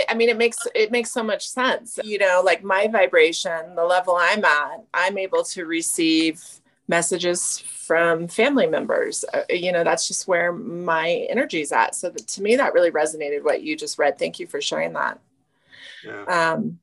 I 0.09 0.13
mean, 0.13 0.30
it 0.30 0.38
makes 0.38 0.57
it 0.76 0.91
makes 0.91 1.11
so 1.11 1.24
much 1.24 1.47
sense. 1.47 1.97
You 2.03 2.17
know, 2.17 2.41
like 2.43 2.63
my 2.63 2.88
vibration, 2.88 3.76
the 3.76 3.86
level 3.86 4.17
I'm 4.19 4.43
at, 4.43 4.84
I'm 4.93 5.17
able 5.17 5.43
to 5.45 5.65
receive 5.65 6.43
messages 6.88 7.57
from 7.59 8.28
family 8.28 8.67
members. 8.67 9.24
Uh, 9.34 9.43
you 9.49 9.72
know, 9.72 9.84
that's 9.84 10.07
just 10.07 10.28
where 10.28 10.51
my 10.51 11.26
energy's 11.30 11.72
at. 11.72 11.95
So 11.95 12.09
that, 12.09 12.28
to 12.28 12.41
me, 12.41 12.57
that 12.57 12.74
really 12.74 12.91
resonated. 12.91 13.43
What 13.43 13.63
you 13.63 13.78
just 13.78 13.97
read. 13.97 14.19
Thank 14.19 14.39
you 14.39 14.47
for 14.47 14.61
sharing 14.61 14.93
that. 14.93 15.19
Yeah. 16.03 16.24
Um, 16.26 16.80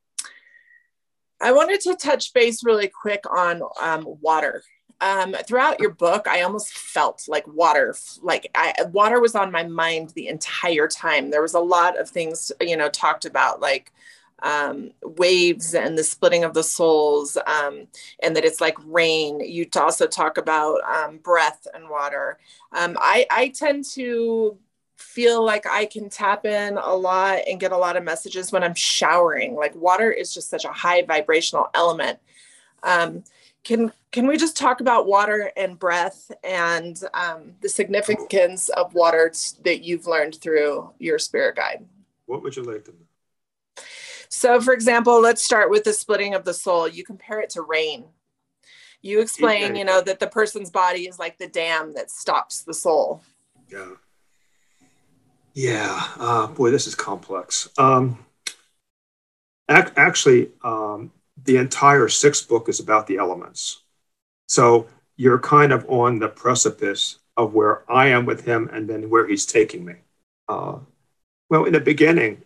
I 1.41 1.53
wanted 1.53 1.80
to 1.82 1.95
touch 1.95 2.32
base 2.32 2.64
really 2.64 2.89
quick 2.89 3.22
on 3.30 3.62
um, 3.80 4.05
water 4.20 4.62
um, 5.01 5.35
throughout 5.47 5.81
your 5.81 5.91
book, 5.91 6.27
I 6.27 6.43
almost 6.43 6.77
felt 6.77 7.25
like 7.29 7.47
water, 7.47 7.95
like 8.23 8.51
I, 8.55 8.75
water 8.91 9.21
was 9.21 9.35
on 9.35 9.53
my 9.53 9.65
mind 9.65 10.11
the 10.11 10.29
entire 10.29 10.89
time. 10.89 11.31
There 11.31 11.43
was 11.43 11.55
a 11.55 11.61
lot 11.61 11.99
of 11.99 12.09
things, 12.09 12.51
you 12.61 12.77
know, 12.77 12.89
talked 12.89 13.25
about 13.25 13.61
like 13.61 13.93
um, 14.43 14.91
waves 15.03 15.75
and 15.75 15.97
the 15.97 16.05
splitting 16.05 16.45
of 16.45 16.55
the 16.55 16.63
souls, 16.63 17.37
um, 17.47 17.87
and 18.23 18.35
that 18.37 18.45
it's 18.45 18.61
like 18.61 18.77
rain. 18.87 19.41
You 19.41 19.67
also 19.77 20.07
talk 20.07 20.37
about 20.37 20.81
um, 20.83 21.19
breath 21.19 21.67
and 21.75 21.89
water. 21.89 22.39
Um, 22.73 22.97
I, 23.01 23.27
I 23.31 23.49
tend 23.49 23.85
to 23.95 24.59
feel 24.97 25.45
like 25.45 25.65
I 25.67 25.87
can 25.87 26.09
tap 26.11 26.45
in 26.45 26.77
a 26.77 26.95
lot 26.95 27.41
and 27.49 27.61
get 27.61 27.71
a 27.73 27.77
lot 27.77 27.97
of 27.97 28.03
messages 28.05 28.51
when 28.51 28.65
I'm 28.65 28.75
showering. 28.75 29.55
Like 29.55 29.75
water 29.77 30.11
is 30.11 30.35
just 30.35 30.51
such 30.51 30.65
a 30.65 30.73
high 30.73 31.03
vibrational 31.03 31.69
element. 31.75 32.19
Um, 32.83 33.23
can 33.65 33.93
can 34.11 34.27
we 34.27 34.37
just 34.37 34.57
talk 34.57 34.81
about 34.81 35.07
water 35.07 35.51
and 35.57 35.79
breath 35.79 36.31
and 36.43 37.03
um, 37.13 37.53
the 37.61 37.69
significance 37.69 38.69
of 38.71 38.95
water 38.95 39.31
that 39.65 39.85
you've 39.85 40.07
learned 40.07 40.37
through 40.37 40.91
your 40.99 41.19
spirit 41.19 41.57
guide? 41.57 41.85
What 42.27 42.43
would 42.43 42.57
you 42.57 42.63
like 42.63 42.85
to 42.85 42.93
know? 42.93 43.85
So, 44.31 44.61
for 44.61 44.73
example, 44.73 45.21
let's 45.21 45.43
start 45.43 45.71
with 45.71 45.85
the 45.85 45.93
splitting 45.93 46.35
of 46.35 46.45
the 46.45 46.55
soul. 46.55 46.89
You 46.89 47.05
compare 47.05 47.41
it 47.41 47.51
to 47.51 47.63
rain. 47.63 48.05
You 49.01 49.21
explain, 49.21 49.77
you 49.77 49.85
know, 49.85 50.01
that 50.01 50.19
the 50.19 50.27
person's 50.27 50.71
body 50.71 51.03
is 51.03 51.19
like 51.19 51.39
the 51.39 51.47
dam 51.47 51.95
that 51.95 52.11
stops 52.11 52.63
the 52.63 52.75
soul. 52.75 53.23
Yeah. 53.71 53.93
Yeah. 55.55 56.09
Uh, 56.17 56.47
boy, 56.49 56.71
this 56.71 56.87
is 56.87 56.95
complex. 56.95 57.69
Um, 57.79 58.25
ac- 59.69 59.93
actually, 59.97 60.51
um, 60.63 61.13
the 61.45 61.57
entire 61.57 62.09
sixth 62.09 62.49
book 62.49 62.68
is 62.68 62.80
about 62.80 63.07
the 63.07 63.16
elements. 63.16 63.82
So 64.47 64.89
you're 65.16 65.39
kind 65.39 65.72
of 65.72 65.89
on 65.89 66.18
the 66.18 66.28
precipice 66.28 67.18
of 67.36 67.55
where 67.55 67.91
I 67.91 68.09
am 68.09 68.26
with 68.26 68.45
him 68.45 68.68
and 68.72 68.89
then 68.89 69.11
where 69.11 69.26
he's 69.26 69.47
taking 69.47 69.84
me. 69.84 69.95
Uh, 70.49 70.78
well, 71.49 71.64
in 71.64 71.72
the 71.72 71.80
beginning, 71.80 72.43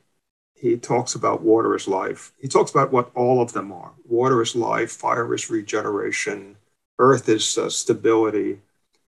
he 0.55 0.77
talks 0.77 1.15
about 1.15 1.43
water 1.43 1.75
is 1.75 1.89
life. 1.89 2.33
He 2.39 2.49
talks 2.49 2.71
about 2.71 2.93
what 2.93 3.11
all 3.15 3.41
of 3.41 3.53
them 3.53 3.73
are 3.73 3.93
water 4.07 4.43
is 4.43 4.55
life, 4.55 4.93
fire 4.93 5.35
is 5.35 5.51
regeneration, 5.51 6.57
earth 6.99 7.29
is 7.29 7.57
uh, 7.57 7.71
stability, 7.71 8.61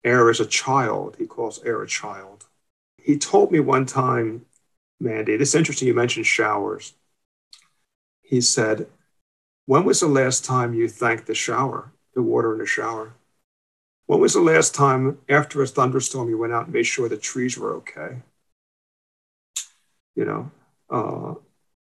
air 0.04 0.30
is 0.30 0.40
a 0.40 0.46
child. 0.46 1.16
He 1.18 1.26
calls 1.26 1.64
air 1.64 1.82
a 1.82 1.88
child. 1.88 2.46
He 3.02 3.18
told 3.18 3.52
me 3.52 3.60
one 3.60 3.86
time, 3.86 4.46
Mandy, 5.00 5.38
this 5.38 5.50
is 5.50 5.56
interesting, 5.56 5.88
you 5.88 5.94
mentioned 5.94 6.26
showers. 6.26 6.94
He 8.22 8.42
said, 8.42 8.88
when 9.70 9.86
was 9.86 10.00
the 10.00 10.08
last 10.08 10.44
time 10.44 10.74
you 10.74 10.88
thanked 10.88 11.28
the 11.28 11.36
shower? 11.36 11.92
the 12.20 12.24
water 12.24 12.52
in 12.54 12.60
the 12.60 12.66
shower? 12.66 13.14
When 14.08 14.20
was 14.20 14.34
the 14.34 14.42
last 14.42 14.74
time 14.76 15.20
after 15.30 15.62
a 15.62 15.68
thunderstorm 15.68 16.30
you 16.30 16.38
went 16.38 16.54
out 16.54 16.66
and 16.66 16.74
made 16.74 16.84
sure 16.84 17.08
the 17.08 17.18
trees 17.18 17.58
were 17.58 17.76
okay? 17.76 18.24
You 20.16 20.26
know, 20.26 20.52
uh, 20.90 21.36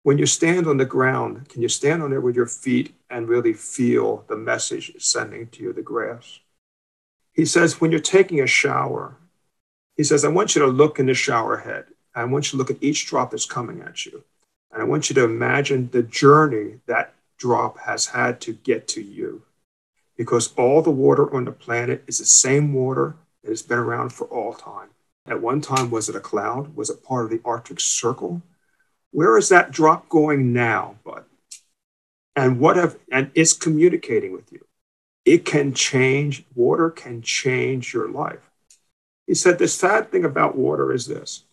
when 0.04 0.18
you 0.18 0.26
stand 0.26 0.68
on 0.68 0.78
the 0.78 0.86
ground, 0.86 1.48
can 1.50 1.62
you 1.62 1.70
stand 1.70 2.04
on 2.04 2.10
there 2.10 2.22
with 2.22 2.36
your 2.36 2.48
feet 2.48 2.94
and 3.10 3.30
really 3.30 3.54
feel 3.54 4.26
the 4.28 4.36
message 4.36 4.92
sending 4.98 5.48
to 5.50 5.64
you, 5.64 5.74
the 5.74 5.82
grass? 5.82 6.40
He 7.34 7.46
says, 7.46 7.80
when 7.80 7.92
you're 7.92 8.00
taking 8.02 8.42
a 8.42 8.48
shower, 8.48 9.16
he 9.96 10.04
says, 10.04 10.26
I 10.26 10.30
want 10.30 10.56
you 10.56 10.62
to 10.64 10.68
look 10.68 11.00
in 11.00 11.06
the 11.06 11.14
shower 11.14 11.58
head. 11.58 11.86
I 12.14 12.24
want 12.26 12.46
you 12.46 12.52
to 12.52 12.58
look 12.58 12.72
at 12.72 12.84
each 12.84 13.08
drop 13.08 13.32
that's 13.32 13.46
coming 13.46 13.82
at 13.82 14.06
you. 14.06 14.24
And 14.72 14.82
I 14.82 14.86
want 14.86 15.10
you 15.10 15.14
to 15.16 15.24
imagine 15.24 15.90
the 15.92 16.04
journey 16.04 16.80
that 16.88 17.15
drop 17.38 17.80
has 17.80 18.08
had 18.08 18.42
to 18.42 18.54
get 18.54 18.88
to 18.90 19.02
you. 19.02 19.44
Because 20.18 20.54
all 20.54 20.82
the 20.82 20.92
water 20.92 21.34
on 21.34 21.46
the 21.46 21.52
planet 21.52 22.04
is 22.08 22.20
the 22.20 22.26
same 22.26 22.74
water 22.74 23.16
that 23.44 23.50
has 23.50 23.62
been 23.62 23.78
around 23.78 24.14
for 24.14 24.26
all 24.28 24.54
time. 24.54 24.90
At 25.28 25.42
one 25.42 25.60
time, 25.60 25.90
was 25.90 26.08
it 26.08 26.16
a 26.16 26.20
cloud? 26.20 26.76
Was 26.76 26.90
it 26.90 27.04
part 27.04 27.26
of 27.26 27.32
the 27.32 27.42
Arctic 27.44 27.80
Circle? 27.80 28.42
Where 29.12 29.38
is 29.38 29.50
that 29.50 29.72
drop 29.72 30.08
going 30.08 30.54
now, 30.54 30.96
bud? 31.04 31.26
And 32.36 32.60
what 32.60 32.76
have 32.76 32.98
and 33.12 33.32
it's 33.34 33.54
communicating 33.54 34.34
with 34.34 34.52
you. 34.52 34.66
It 35.24 35.46
can 35.46 35.74
change, 35.74 36.46
water 36.54 36.90
can 36.90 37.22
change 37.22 37.94
your 37.94 38.10
life. 38.10 38.52
He 39.26 39.34
said, 39.34 39.58
the 39.58 39.68
sad 39.68 40.12
thing 40.12 40.24
about 40.24 40.56
water 40.56 40.94
is 40.94 41.08
this. 41.08 41.44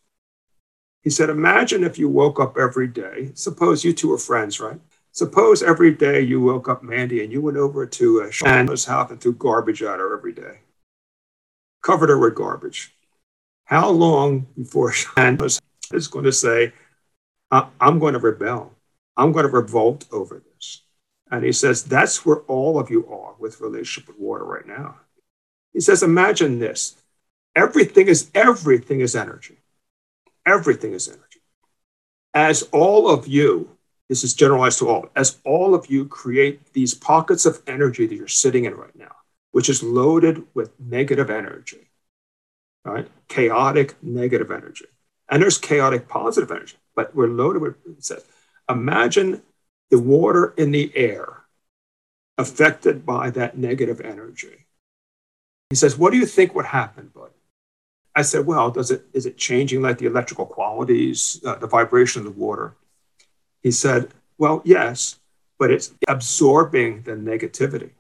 He 1.03 1.09
said, 1.09 1.31
imagine 1.31 1.83
if 1.83 1.99
you 1.99 2.09
woke 2.09 2.39
up 2.39 2.59
every 2.59 2.87
day. 2.87 3.31
Suppose 3.35 3.85
you 3.85 3.93
two 3.93 4.13
are 4.13 4.19
friends, 4.19 4.61
right? 4.61 4.81
Suppose 5.13 5.63
every 5.63 5.93
day 5.93 6.23
you 6.23 6.41
woke 6.41 6.69
up, 6.71 6.83
Mandy, 6.83 7.23
and 7.23 7.31
you 7.31 7.43
went 7.43 7.59
over 7.59 7.87
to 7.87 8.23
uh, 8.23 8.31
Shannon's 8.31 8.87
house 8.87 9.11
and 9.11 9.21
threw 9.21 9.35
garbage 9.35 9.83
at 9.83 9.99
her 9.99 10.17
every 10.17 10.33
day. 10.33 10.61
Covered 11.83 12.09
her 12.09 12.19
with 12.19 12.35
garbage. 12.35 12.95
How 13.65 13.91
long 13.91 14.47
before 14.57 14.91
Shannon 14.93 15.39
is 15.93 16.09
going 16.09 16.25
to 16.25 16.33
say, 16.33 16.73
I'm 17.51 17.99
going 17.99 18.15
to 18.15 18.19
rebel. 18.19 18.73
I'm 19.17 19.33
going 19.33 19.45
to 19.45 19.53
revolt 19.53 20.07
over 20.11 20.43
this. 20.55 20.83
And 21.31 21.45
he 21.45 21.53
says, 21.53 21.85
that's 21.85 22.25
where 22.25 22.39
all 22.49 22.79
of 22.79 22.91
you 22.91 23.07
are 23.13 23.35
with 23.39 23.61
relationship 23.61 24.09
with 24.09 24.19
water 24.19 24.45
right 24.45 24.67
now. 24.67 24.97
He 25.75 25.81
says, 25.81 26.03
imagine 26.03 26.59
this. 26.59 26.97
Everything 27.55 28.09
is 28.09 28.31
everything 28.35 29.01
is 29.01 29.15
energy. 29.15 29.59
Everything 30.47 30.95
is 30.95 31.09
energy. 31.09 31.41
As 32.33 32.63
all 32.73 33.11
of 33.11 33.29
you, 33.29 33.77
this 34.09 34.25
is 34.25 34.35
generalized 34.35 34.79
to 34.81 34.89
all, 34.89 35.09
as 35.17 35.39
all 35.45 35.75
of 35.75 35.91
you 35.91 36.07
create 36.07 36.73
these 36.73 36.95
pockets 36.95 37.47
of 37.47 37.63
energy 37.67 38.07
that 38.07 38.15
you're 38.15 38.29
sitting 38.29 38.65
in 38.65 38.75
right 38.75 38.95
now, 38.97 39.15
which 39.53 39.69
is 39.69 39.83
loaded 39.83 40.43
with 40.55 40.79
negative 40.79 41.31
energy, 41.31 41.91
right? 42.85 43.09
Chaotic 43.29 43.95
negative 44.03 44.51
energy. 44.51 44.87
And 45.29 45.43
there's 45.43 45.57
chaotic 45.57 46.09
positive 46.09 46.51
energy 46.51 46.77
but 46.95 47.15
we're 47.15 47.29
loaded 47.29 47.63
with, 47.63 47.77
it 47.87 48.05
says, 48.05 48.25
imagine 48.69 49.43
the 49.91 49.99
water 49.99 50.55
in 50.57 50.71
the 50.71 50.93
air 50.95 51.45
affected 52.39 53.05
by 53.05 53.31
that 53.31 53.57
negative 53.57 54.01
energy. 54.01 54.67
He 55.71 55.77
says, 55.77 55.97
what 55.97 56.13
do 56.13 56.19
you 56.19 56.27
think 56.27 56.55
would 56.55 56.67
happen, 56.67 57.11
bud? 57.15 57.31
I 58.15 58.23
said, 58.23 58.47
well, 58.47 58.71
does 58.71 58.91
it, 58.91 59.07
is 59.15 59.25
it 59.25 59.39
changing 59.39 59.81
like 59.81 59.99
the 59.99 60.07
electrical 60.07 60.45
qualities, 60.45 61.41
uh, 61.47 61.55
the 61.57 61.67
vibration 61.67 62.21
of 62.21 62.25
the 62.25 62.41
water? 62.41 62.75
He 63.63 63.71
said, 63.71 64.11
well, 64.39 64.63
yes, 64.65 65.21
but 65.59 65.71
it's 65.71 65.95
absorbing 66.09 67.03
the 67.03 67.13
negativity. 67.13 67.91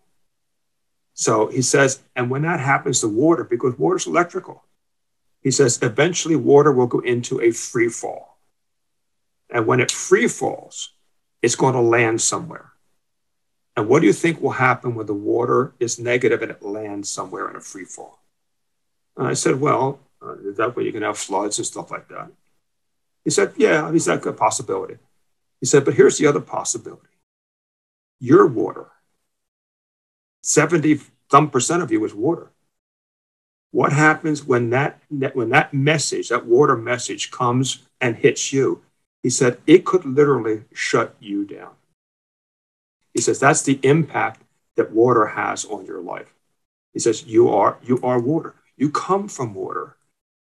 So 1.14 1.48
he 1.48 1.62
says, 1.62 2.00
and 2.16 2.30
when 2.30 2.42
that 2.42 2.60
happens 2.60 3.00
to 3.00 3.08
water, 3.08 3.44
because 3.44 3.78
water's 3.78 4.06
electrical, 4.06 4.64
he 5.42 5.50
says, 5.50 5.78
eventually 5.82 6.36
water 6.36 6.72
will 6.72 6.86
go 6.86 7.00
into 7.00 7.40
a 7.40 7.50
free 7.50 7.88
fall. 7.88 8.38
And 9.50 9.66
when 9.66 9.80
it 9.80 9.90
free 9.90 10.28
falls, 10.28 10.92
it's 11.42 11.56
going 11.56 11.74
to 11.74 11.80
land 11.80 12.20
somewhere. 12.20 12.72
And 13.76 13.88
what 13.88 14.00
do 14.00 14.06
you 14.06 14.12
think 14.12 14.40
will 14.40 14.50
happen 14.50 14.94
when 14.94 15.06
the 15.06 15.14
water 15.14 15.74
is 15.80 15.98
negative 15.98 16.42
and 16.42 16.50
it 16.50 16.62
lands 16.62 17.08
somewhere 17.08 17.48
in 17.48 17.56
a 17.56 17.60
free 17.60 17.84
fall? 17.84 18.18
And 19.16 19.26
I 19.26 19.34
said, 19.34 19.60
Well, 19.60 20.00
uh, 20.20 20.36
that 20.56 20.76
way 20.76 20.84
you 20.84 20.92
can 20.92 21.02
have 21.02 21.18
floods 21.18 21.58
and 21.58 21.66
stuff 21.66 21.90
like 21.90 22.08
that. 22.08 22.30
He 23.24 23.30
said, 23.30 23.52
Yeah, 23.56 23.90
he's 23.92 24.08
like 24.08 24.24
a 24.26 24.32
possibility. 24.32 24.96
He 25.62 25.66
said, 25.66 25.86
But 25.86 25.94
here's 25.94 26.18
the 26.18 26.26
other 26.26 26.40
possibility 26.40 27.08
your 28.20 28.46
water, 28.46 28.88
70 30.42 31.00
some 31.30 31.48
percent 31.48 31.82
of 31.82 31.90
you 31.90 32.04
is 32.04 32.14
water. 32.14 32.50
What 33.70 33.94
happens 33.94 34.44
when 34.44 34.68
that, 34.68 35.00
when 35.08 35.48
that 35.48 35.72
message, 35.72 36.28
that 36.28 36.44
water 36.44 36.76
message 36.76 37.30
comes 37.30 37.88
and 38.02 38.16
hits 38.16 38.52
you? 38.52 38.82
He 39.22 39.30
said, 39.30 39.56
it 39.66 39.86
could 39.86 40.04
literally 40.04 40.64
shut 40.74 41.16
you 41.20 41.46
down. 41.46 41.70
He 43.14 43.22
says, 43.22 43.40
that's 43.40 43.62
the 43.62 43.80
impact 43.82 44.42
that 44.76 44.92
water 44.92 45.24
has 45.24 45.64
on 45.64 45.86
your 45.86 46.02
life. 46.02 46.34
He 46.92 46.98
says, 46.98 47.24
you 47.24 47.48
are, 47.48 47.78
you 47.82 47.98
are 48.02 48.20
water. 48.20 48.54
You 48.76 48.90
come 48.90 49.26
from 49.26 49.54
water. 49.54 49.96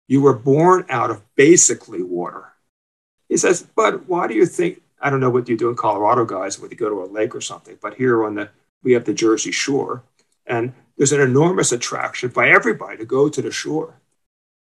You 0.07 0.23
were 0.23 0.33
born 0.33 0.87
out 0.89 1.11
of 1.11 1.23
basically 1.35 2.03
water. 2.03 2.55
He 3.29 3.37
says, 3.37 3.67
but 3.77 4.09
why 4.09 4.27
do 4.27 4.33
you 4.33 4.47
think, 4.47 4.81
I 5.01 5.11
don't 5.11 5.21
know 5.21 5.31
what 5.31 5.49
you 5.49 5.57
do 5.57 5.69
in 5.69 5.77
Colorado, 5.77 6.25
guys, 6.25 6.59
when 6.59 6.71
you 6.71 6.77
go 6.77 6.89
to 6.89 7.05
a 7.05 7.13
lake 7.13 7.35
or 7.35 7.41
something, 7.41 7.79
but 7.81 7.95
here 7.95 8.25
on 8.25 8.35
the, 8.35 8.51
we 8.83 8.93
have 8.93 9.05
the 9.05 9.15
Jersey 9.15 9.53
Shore, 9.53 10.03
and 10.47 10.73
there's 10.97 11.13
an 11.13 11.21
enormous 11.21 11.73
attraction 11.73 12.31
by 12.31 12.51
everybody 12.51 12.97
to 12.97 13.05
go 13.05 13.29
to 13.29 13.41
the 13.41 13.53
shore. 13.53 14.01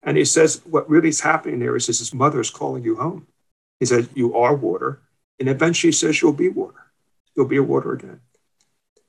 And 0.02 0.16
he 0.16 0.24
says, 0.24 0.60
what 0.64 0.88
really 0.88 1.08
is 1.08 1.20
happening 1.20 1.58
there 1.58 1.76
is 1.76 1.86
his 1.86 2.12
mother 2.12 2.40
is 2.40 2.50
calling 2.50 2.84
you 2.84 2.96
home. 2.96 3.26
He 3.80 3.86
says, 3.86 4.08
You 4.14 4.36
are 4.36 4.54
water. 4.54 5.00
And 5.38 5.48
eventually 5.48 5.88
he 5.88 5.92
says, 5.92 6.20
You'll 6.20 6.32
be 6.32 6.48
water. 6.48 6.92
You'll 7.34 7.46
be 7.46 7.56
a 7.56 7.62
water 7.62 7.92
again. 7.92 8.20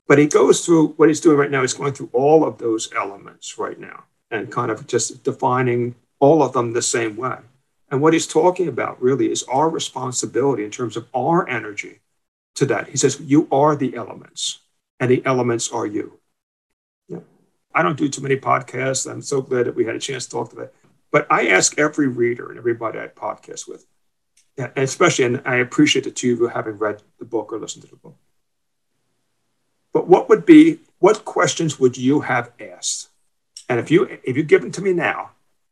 But 0.06 0.18
he 0.18 0.26
goes 0.26 0.64
through 0.64 0.88
what 0.96 1.08
he's 1.08 1.20
doing 1.20 1.36
right 1.36 1.50
now, 1.50 1.60
he's 1.60 1.74
going 1.74 1.92
through 1.92 2.10
all 2.12 2.44
of 2.44 2.58
those 2.58 2.92
elements 2.94 3.58
right 3.58 3.78
now 3.78 4.04
and 4.30 4.50
kind 4.50 4.70
of 4.70 4.86
just 4.86 5.22
defining 5.22 5.94
all 6.18 6.42
of 6.42 6.52
them 6.52 6.72
the 6.72 6.82
same 6.82 7.16
way. 7.16 7.38
And 7.90 8.00
what 8.00 8.12
he's 8.12 8.26
talking 8.26 8.68
about 8.68 9.02
really 9.02 9.30
is 9.30 9.42
our 9.44 9.68
responsibility 9.68 10.64
in 10.64 10.70
terms 10.70 10.96
of 10.96 11.08
our 11.12 11.48
energy 11.48 12.00
to 12.54 12.66
that. 12.66 12.88
He 12.88 12.96
says, 12.96 13.20
You 13.20 13.48
are 13.50 13.74
the 13.74 13.96
elements, 13.96 14.60
and 15.00 15.10
the 15.10 15.22
elements 15.24 15.70
are 15.72 15.86
you. 15.86 16.20
Yeah. 17.08 17.20
I 17.74 17.82
don't 17.82 17.98
do 17.98 18.08
too 18.08 18.22
many 18.22 18.36
podcasts. 18.36 19.10
I'm 19.10 19.22
so 19.22 19.42
glad 19.42 19.66
that 19.66 19.74
we 19.74 19.84
had 19.84 19.96
a 19.96 20.00
chance 20.00 20.26
to 20.26 20.30
talk 20.30 20.50
today. 20.50 20.68
But 21.10 21.26
I 21.30 21.48
ask 21.48 21.78
every 21.78 22.06
reader 22.06 22.50
and 22.50 22.58
everybody 22.58 23.00
I 23.00 23.08
podcast 23.08 23.66
with, 23.66 23.86
yeah, 24.56 24.70
especially, 24.76 25.24
and 25.24 25.42
I 25.44 25.56
appreciate 25.56 26.04
the 26.04 26.10
two 26.12 26.34
of 26.34 26.38
you 26.40 26.46
having 26.46 26.78
read 26.78 27.02
the 27.18 27.24
book 27.24 27.52
or 27.52 27.58
listened 27.58 27.84
to 27.84 27.90
the 27.90 27.96
book. 27.96 28.16
But 29.92 30.06
what 30.06 30.28
would 30.28 30.46
be, 30.46 30.78
what 31.00 31.24
questions 31.24 31.80
would 31.80 31.96
you 31.96 32.20
have 32.20 32.52
asked? 32.60 33.08
And 33.68 33.80
if 33.80 33.90
you 33.90 34.04
if 34.24 34.36
you 34.36 34.42
give 34.42 34.62
them 34.62 34.72
to 34.72 34.82
me 34.82 34.92
now, 34.92 35.30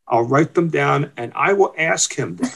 I'll 0.08 0.22
write 0.22 0.54
them 0.54 0.68
down 0.68 1.12
and 1.16 1.32
I 1.34 1.52
will 1.52 1.74
ask 1.76 2.14
him 2.14 2.36
them. 2.36 2.50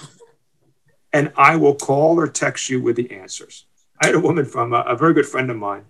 and 1.12 1.32
I 1.36 1.56
will 1.56 1.74
call 1.74 2.18
or 2.18 2.26
text 2.26 2.70
you 2.70 2.80
with 2.82 2.96
the 2.96 3.10
answers. 3.12 3.66
I 4.00 4.06
had 4.06 4.14
a 4.14 4.20
woman 4.20 4.44
from 4.44 4.72
a, 4.72 4.80
a 4.80 4.96
very 4.96 5.14
good 5.14 5.26
friend 5.26 5.50
of 5.50 5.56
mine, 5.56 5.84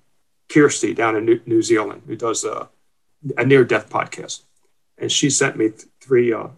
Kirsty, 0.49 0.93
down 0.93 1.17
in 1.17 1.25
New, 1.25 1.41
New 1.47 1.63
Zealand, 1.63 2.03
who 2.07 2.17
does 2.17 2.45
a, 2.45 2.69
a 3.39 3.47
near 3.47 3.65
death 3.65 3.89
podcast. 3.89 4.43
And 4.99 5.11
she 5.11 5.31
sent 5.31 5.57
me 5.57 5.69
th- 5.69 5.85
three, 6.01 6.33
uh, 6.33 6.49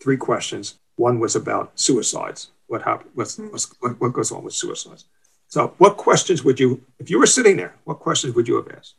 three 0.00 0.16
questions. 0.16 0.78
One 0.96 1.18
was 1.18 1.36
about 1.36 1.78
suicides 1.78 2.50
what 2.70 2.82
happens, 2.82 3.10
what's, 3.14 3.36
what's, 3.36 3.64
what 3.98 4.12
goes 4.12 4.30
on 4.30 4.44
with 4.44 4.54
suicides. 4.54 5.04
So, 5.48 5.74
what 5.78 5.96
questions 5.96 6.44
would 6.44 6.60
you, 6.60 6.80
if 7.00 7.10
you 7.10 7.18
were 7.18 7.26
sitting 7.26 7.56
there, 7.56 7.74
what 7.82 7.98
questions 7.98 8.36
would 8.36 8.46
you 8.46 8.54
have 8.56 8.68
asked? 8.68 8.94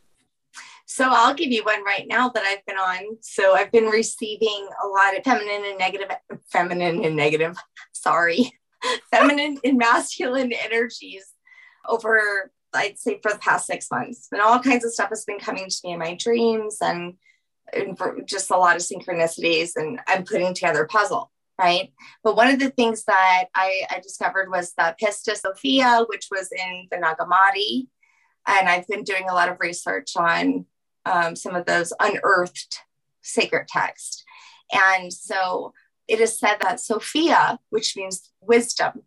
So, 0.91 1.07
I'll 1.09 1.33
give 1.33 1.53
you 1.53 1.63
one 1.63 1.85
right 1.85 2.05
now 2.05 2.27
that 2.27 2.43
I've 2.43 2.65
been 2.65 2.75
on. 2.75 3.17
So, 3.21 3.55
I've 3.55 3.71
been 3.71 3.85
receiving 3.85 4.67
a 4.83 4.87
lot 4.89 5.17
of 5.17 5.23
feminine 5.23 5.63
and 5.65 5.79
negative, 5.79 6.09
feminine 6.51 7.05
and 7.05 7.15
negative, 7.15 7.55
sorry, 7.93 8.51
feminine 9.09 9.57
and 9.63 9.77
masculine 9.77 10.51
energies 10.51 11.23
over, 11.87 12.51
I'd 12.73 12.99
say, 12.99 13.21
for 13.23 13.31
the 13.31 13.39
past 13.39 13.67
six 13.67 13.89
months. 13.89 14.27
And 14.33 14.41
all 14.41 14.59
kinds 14.59 14.83
of 14.83 14.91
stuff 14.91 15.07
has 15.11 15.23
been 15.23 15.39
coming 15.39 15.69
to 15.69 15.77
me 15.85 15.93
in 15.93 15.99
my 15.99 16.15
dreams 16.15 16.79
and, 16.81 17.13
and 17.71 17.97
just 18.25 18.51
a 18.51 18.57
lot 18.57 18.75
of 18.75 18.81
synchronicities. 18.81 19.77
And 19.77 20.01
I'm 20.07 20.25
putting 20.25 20.53
together 20.53 20.83
a 20.83 20.87
puzzle 20.89 21.31
right? 21.57 21.93
But 22.23 22.35
one 22.35 22.47
of 22.47 22.57
the 22.57 22.71
things 22.71 23.03
that 23.03 23.45
I, 23.53 23.83
I 23.91 23.99
discovered 23.99 24.49
was 24.49 24.73
the 24.73 24.95
Pistis 24.99 25.41
Sophia, 25.41 26.05
which 26.07 26.27
was 26.31 26.51
in 26.51 26.87
the 26.89 26.97
Nag 26.97 27.17
Hammadi. 27.17 27.87
And 28.47 28.67
I've 28.67 28.87
been 28.87 29.03
doing 29.03 29.29
a 29.29 29.33
lot 29.35 29.49
of 29.49 29.57
research 29.59 30.13
on 30.17 30.65
um, 31.05 31.35
some 31.35 31.55
of 31.55 31.65
those 31.65 31.93
unearthed 31.99 32.79
sacred 33.21 33.67
texts. 33.67 34.23
And 34.71 35.11
so 35.11 35.73
it 36.07 36.19
is 36.19 36.37
said 36.37 36.57
that 36.61 36.79
Sophia, 36.79 37.59
which 37.69 37.95
means 37.95 38.31
wisdom, 38.41 39.03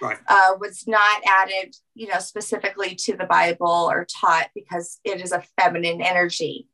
right. 0.00 0.18
uh, 0.28 0.54
was 0.58 0.86
not 0.86 1.22
added, 1.26 1.74
you 1.94 2.08
know, 2.08 2.18
specifically 2.18 2.94
to 2.96 3.16
the 3.16 3.24
Bible 3.24 3.88
or 3.90 4.06
taught 4.06 4.48
because 4.54 4.98
it 5.04 5.20
is 5.20 5.32
a 5.32 5.44
feminine 5.60 6.00
energy. 6.00 6.68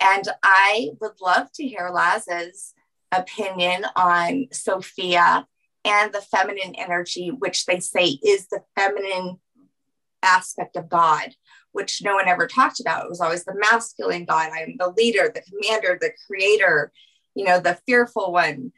And 0.00 0.24
I 0.42 0.90
would 1.00 1.20
love 1.20 1.50
to 1.54 1.66
hear 1.66 1.90
Laz's 1.92 2.74
opinion 3.10 3.84
on 3.96 4.46
Sophia 4.52 5.46
and 5.84 6.12
the 6.12 6.20
feminine 6.20 6.74
energy, 6.76 7.30
which 7.30 7.66
they 7.66 7.80
say 7.80 8.18
is 8.24 8.48
the 8.48 8.60
feminine 8.76 9.38
aspect 10.22 10.76
of 10.76 10.88
God, 10.88 11.34
which 11.78 12.02
no 12.02 12.16
one 12.16 12.26
ever 12.26 12.48
talked 12.48 12.80
about. 12.80 13.04
It 13.04 13.08
was 13.08 13.20
always 13.20 13.44
the 13.44 13.54
masculine 13.54 14.24
God. 14.24 14.50
I 14.52 14.62
am 14.62 14.74
the 14.80 14.92
leader, 14.96 15.32
the 15.32 15.42
commander, 15.42 15.96
the 16.00 16.10
creator, 16.26 16.90
you 17.36 17.44
know, 17.44 17.60
the 17.60 17.78
fearful 17.86 18.32
one. 18.32 18.72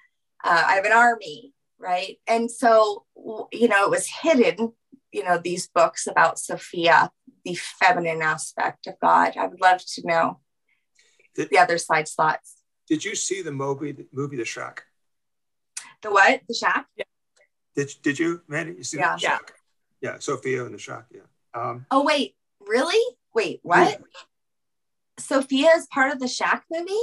Uh, 0.44 0.64
I 0.66 0.74
have 0.74 0.84
an 0.84 0.92
army, 0.92 1.54
right? 1.78 2.18
And 2.26 2.50
so, 2.50 3.06
you 3.52 3.68
know, 3.68 3.84
it 3.84 3.90
was 3.90 4.06
hidden, 4.06 4.74
you 5.12 5.24
know, 5.24 5.38
these 5.38 5.66
books 5.66 6.06
about 6.06 6.38
Sophia, 6.38 7.10
the 7.42 7.54
feminine 7.54 8.20
aspect 8.20 8.86
of 8.86 8.96
God. 9.00 9.32
I 9.38 9.46
would 9.46 9.62
love 9.62 9.80
to 9.94 10.06
know 10.06 10.40
did, 11.34 11.48
the 11.48 11.56
other 11.56 11.78
side 11.78 12.06
slots. 12.06 12.56
Did 12.86 13.02
you 13.02 13.14
see 13.14 13.40
the 13.40 13.50
movie, 13.50 13.92
the 13.92 14.06
movie 14.12 14.36
The 14.36 14.44
Shack? 14.44 14.82
The 16.02 16.10
what? 16.10 16.42
The 16.46 16.54
Shack? 16.54 16.84
Yeah. 16.96 17.04
Did, 17.76 17.92
did 18.02 18.18
you, 18.18 18.42
Mandy? 18.46 18.74
You 18.74 18.84
see 18.84 18.98
yeah. 18.98 19.14
the 19.14 19.20
Shack? 19.20 19.54
Yeah. 20.02 20.10
yeah, 20.10 20.18
Sophia 20.18 20.66
and 20.66 20.74
The 20.74 20.78
Shack. 20.78 21.06
Yeah. 21.10 21.22
Um, 21.54 21.86
oh, 21.90 22.04
wait, 22.04 22.34
really? 22.70 23.16
Wait, 23.34 23.60
what? 23.62 23.98
Yeah. 24.00 24.06
Sophia 25.18 25.70
is 25.76 25.86
part 25.92 26.12
of 26.12 26.20
the 26.20 26.28
Shack 26.28 26.64
movie? 26.70 26.94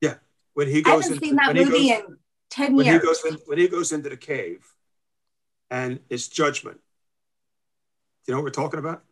Yeah. 0.00 0.14
When 0.54 0.68
he 0.68 0.80
goes 0.80 0.92
I 0.92 0.96
haven't 0.96 1.12
into, 1.12 1.26
seen 1.26 1.36
that 1.36 1.54
movie 1.54 1.88
goes, 1.88 1.98
in 1.98 2.16
10 2.50 2.76
when 2.76 2.86
years. 2.86 3.00
He 3.00 3.06
goes 3.06 3.24
in, 3.24 3.34
when 3.46 3.58
he 3.58 3.68
goes 3.68 3.92
into 3.92 4.08
the 4.08 4.16
cave 4.16 4.64
and 5.70 6.00
it's 6.08 6.28
judgment. 6.28 6.78
Do 8.24 8.32
you 8.32 8.34
know 8.34 8.38
what 8.38 8.44
we're 8.44 8.62
talking 8.62 8.78
about? 8.78 9.02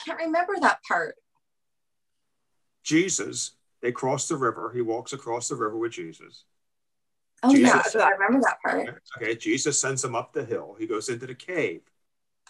I 0.00 0.04
can't 0.04 0.20
remember 0.20 0.54
that 0.60 0.80
part. 0.86 1.16
Jesus, 2.84 3.52
they 3.82 3.92
cross 3.92 4.28
the 4.28 4.36
river. 4.36 4.70
He 4.74 4.80
walks 4.80 5.12
across 5.12 5.48
the 5.48 5.56
river 5.56 5.76
with 5.76 5.92
Jesus. 5.92 6.44
Oh, 7.42 7.54
Jesus, 7.54 7.94
yeah, 7.94 8.02
I 8.02 8.10
remember 8.10 8.40
that 8.40 8.58
part. 8.64 9.02
Okay, 9.16 9.36
Jesus 9.36 9.80
sends 9.80 10.04
him 10.04 10.14
up 10.14 10.32
the 10.32 10.44
hill. 10.44 10.76
He 10.78 10.86
goes 10.86 11.08
into 11.08 11.26
the 11.26 11.34
cave 11.34 11.82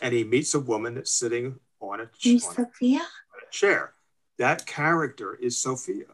and 0.00 0.14
he 0.14 0.24
meets 0.24 0.54
a 0.54 0.60
woman 0.60 0.94
that's 0.94 1.12
sitting 1.12 1.58
on 1.80 2.00
a, 2.00 2.04
on 2.04 2.40
Sophia? 2.40 3.00
a 3.00 3.50
chair. 3.50 3.92
That 4.38 4.66
character 4.66 5.34
is 5.34 5.58
Sophia. 5.58 6.06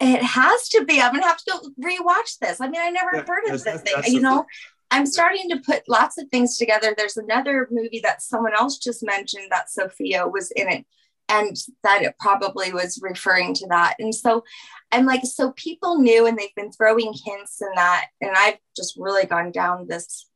It 0.00 0.22
has 0.22 0.68
to 0.70 0.84
be. 0.84 1.00
I'm 1.00 1.12
gonna 1.12 1.26
have 1.26 1.38
to 1.38 1.52
go 1.52 1.88
rewatch 1.88 2.38
this. 2.40 2.60
I 2.60 2.68
mean, 2.68 2.80
I 2.80 2.90
never 2.90 3.10
yeah, 3.14 3.24
heard 3.26 3.44
of 3.46 3.64
this 3.64 3.82
thing. 3.82 3.94
You 4.06 4.20
know, 4.20 4.44
I'm 4.90 5.06
starting 5.06 5.48
to 5.50 5.58
put 5.58 5.88
lots 5.88 6.18
of 6.18 6.28
things 6.28 6.58
together. 6.58 6.94
There's 6.96 7.16
another 7.16 7.66
movie 7.70 8.00
that 8.02 8.20
someone 8.20 8.52
else 8.54 8.78
just 8.78 9.04
mentioned 9.04 9.46
that 9.50 9.70
Sophia 9.70 10.26
was 10.28 10.50
in 10.50 10.68
it, 10.68 10.84
and 11.28 11.56
that 11.82 12.02
it 12.02 12.14
probably 12.18 12.72
was 12.72 13.00
referring 13.02 13.54
to 13.54 13.66
that. 13.68 13.94
And 13.98 14.14
so 14.14 14.44
I'm 14.92 15.06
like, 15.06 15.24
so 15.24 15.52
people 15.52 15.98
knew, 15.98 16.26
and 16.26 16.36
they've 16.36 16.54
been 16.54 16.72
throwing 16.72 17.14
hints 17.24 17.62
in 17.62 17.68
that, 17.76 18.08
and 18.20 18.32
I've 18.36 18.58
just 18.76 18.96
really 18.98 19.24
gone 19.24 19.50
down 19.50 19.86
this 19.88 20.28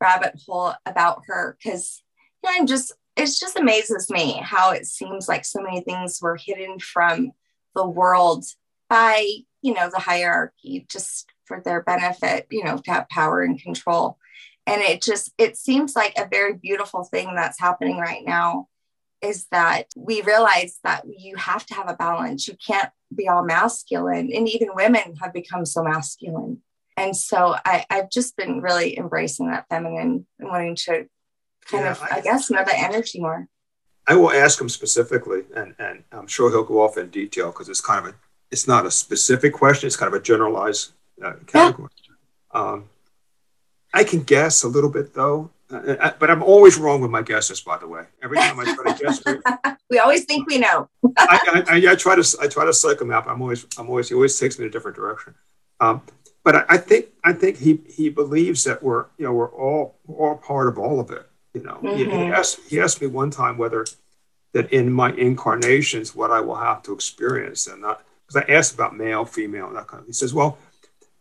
rabbit 0.00 0.34
hole 0.46 0.72
about 0.86 1.22
her 1.26 1.56
because 1.62 2.02
you 2.42 2.50
know, 2.50 2.56
I'm 2.58 2.66
just 2.66 2.92
it 3.20 3.30
just 3.38 3.58
amazes 3.58 4.10
me 4.10 4.40
how 4.42 4.70
it 4.72 4.86
seems 4.86 5.28
like 5.28 5.44
so 5.44 5.60
many 5.62 5.80
things 5.80 6.20
were 6.20 6.36
hidden 6.36 6.78
from 6.78 7.32
the 7.74 7.86
world 7.86 8.44
by 8.88 9.26
you 9.62 9.74
know 9.74 9.88
the 9.90 10.00
hierarchy 10.00 10.86
just 10.88 11.30
for 11.44 11.60
their 11.64 11.82
benefit 11.82 12.46
you 12.50 12.64
know 12.64 12.78
to 12.78 12.90
have 12.90 13.08
power 13.08 13.42
and 13.42 13.62
control. 13.62 14.18
And 14.66 14.82
it 14.82 15.02
just 15.02 15.32
it 15.38 15.56
seems 15.56 15.96
like 15.96 16.14
a 16.16 16.28
very 16.28 16.54
beautiful 16.54 17.04
thing 17.04 17.34
that's 17.34 17.60
happening 17.60 17.98
right 17.98 18.24
now 18.24 18.68
is 19.22 19.46
that 19.50 19.86
we 19.96 20.22
realize 20.22 20.78
that 20.82 21.04
you 21.06 21.36
have 21.36 21.66
to 21.66 21.74
have 21.74 21.88
a 21.88 21.96
balance. 21.96 22.48
You 22.48 22.56
can't 22.66 22.90
be 23.14 23.28
all 23.28 23.44
masculine 23.44 24.30
and 24.32 24.48
even 24.48 24.74
women 24.74 25.16
have 25.20 25.32
become 25.32 25.66
so 25.66 25.82
masculine. 25.82 26.62
And 26.96 27.16
so 27.16 27.56
I, 27.64 27.84
i've 27.90 28.10
just 28.10 28.36
been 28.36 28.60
really 28.60 28.98
embracing 28.98 29.50
that 29.50 29.66
feminine 29.68 30.26
and 30.38 30.48
wanting 30.48 30.76
to 30.86 31.06
kind 31.66 31.84
yeah, 31.84 31.92
of 31.92 32.02
I, 32.02 32.16
I 32.16 32.20
guess 32.20 32.50
know 32.50 32.64
the 32.64 32.78
energy 32.78 33.20
more 33.20 33.48
I 34.06 34.16
will 34.16 34.32
ask 34.32 34.60
him 34.60 34.68
specifically, 34.68 35.42
and, 35.54 35.72
and 35.78 36.02
I'm 36.10 36.26
sure 36.26 36.50
he'll 36.50 36.64
go 36.64 36.82
off 36.82 36.96
in 36.96 37.10
detail 37.10 37.52
because 37.52 37.68
it's 37.68 37.80
kind 37.80 38.04
of 38.04 38.12
a 38.12 38.16
it's 38.50 38.66
not 38.66 38.84
a 38.84 38.90
specific 38.90 39.52
question. 39.52 39.86
It's 39.86 39.94
kind 39.94 40.12
of 40.12 40.20
a 40.20 40.22
generalized 40.22 40.92
uh, 41.24 41.34
category. 41.46 41.90
Yeah. 42.02 42.60
Um, 42.60 42.88
I 43.94 44.02
can 44.02 44.24
guess 44.24 44.64
a 44.64 44.68
little 44.68 44.90
bit 44.90 45.14
though, 45.14 45.50
uh, 45.70 45.94
I, 46.00 46.12
but 46.18 46.28
I'm 46.28 46.42
always 46.42 46.76
wrong 46.76 47.00
with 47.00 47.12
my 47.12 47.22
guesses. 47.22 47.60
By 47.60 47.78
the 47.78 47.86
way, 47.86 48.04
every 48.20 48.38
time 48.38 48.58
I 48.58 48.74
try 48.74 48.92
to 48.92 49.02
guess, 49.04 49.76
we 49.90 50.00
always 50.00 50.24
think 50.24 50.48
we 50.48 50.58
know. 50.58 50.88
I, 51.16 51.64
I, 51.68 51.92
I, 51.92 51.94
try 51.94 52.16
to 52.16 52.38
I 52.40 52.48
try 52.48 52.64
to 52.64 52.72
psych 52.72 53.00
him 53.00 53.12
out. 53.12 53.28
I'm 53.28 53.40
always 53.40 53.64
I'm 53.78 53.88
always 53.88 54.08
he 54.08 54.16
always 54.16 54.36
takes 54.36 54.58
me 54.58 54.64
in 54.64 54.70
a 54.70 54.72
different 54.72 54.96
direction. 54.96 55.36
Um, 55.78 56.02
but 56.42 56.56
I, 56.56 56.64
I, 56.70 56.76
think 56.78 57.06
I 57.22 57.32
think 57.32 57.58
he 57.58 57.80
he 57.88 58.08
believes 58.08 58.64
that 58.64 58.82
we're 58.82 59.06
you 59.18 59.26
know 59.26 59.32
we're 59.32 59.52
all 59.52 59.94
we're 60.06 60.30
all 60.30 60.36
part 60.36 60.66
of 60.66 60.78
all 60.78 60.98
of 60.98 61.12
it. 61.12 61.29
You 61.54 61.62
know, 61.62 61.80
mm-hmm. 61.82 61.96
he, 61.96 62.04
he 62.04 62.32
asked 62.32 62.60
he 62.68 62.80
asked 62.80 63.00
me 63.00 63.06
one 63.06 63.30
time 63.30 63.58
whether 63.58 63.86
that 64.52 64.72
in 64.72 64.92
my 64.92 65.12
incarnations 65.12 66.14
what 66.14 66.30
I 66.30 66.40
will 66.40 66.56
have 66.56 66.82
to 66.84 66.92
experience 66.92 67.66
and 67.66 67.82
not 67.82 68.02
because 68.26 68.44
I 68.48 68.52
asked 68.52 68.74
about 68.74 68.96
male, 68.96 69.24
female, 69.24 69.66
and 69.66 69.76
that 69.76 69.88
kind 69.88 70.02
of. 70.02 70.06
He 70.06 70.12
says, 70.12 70.32
"Well, 70.32 70.58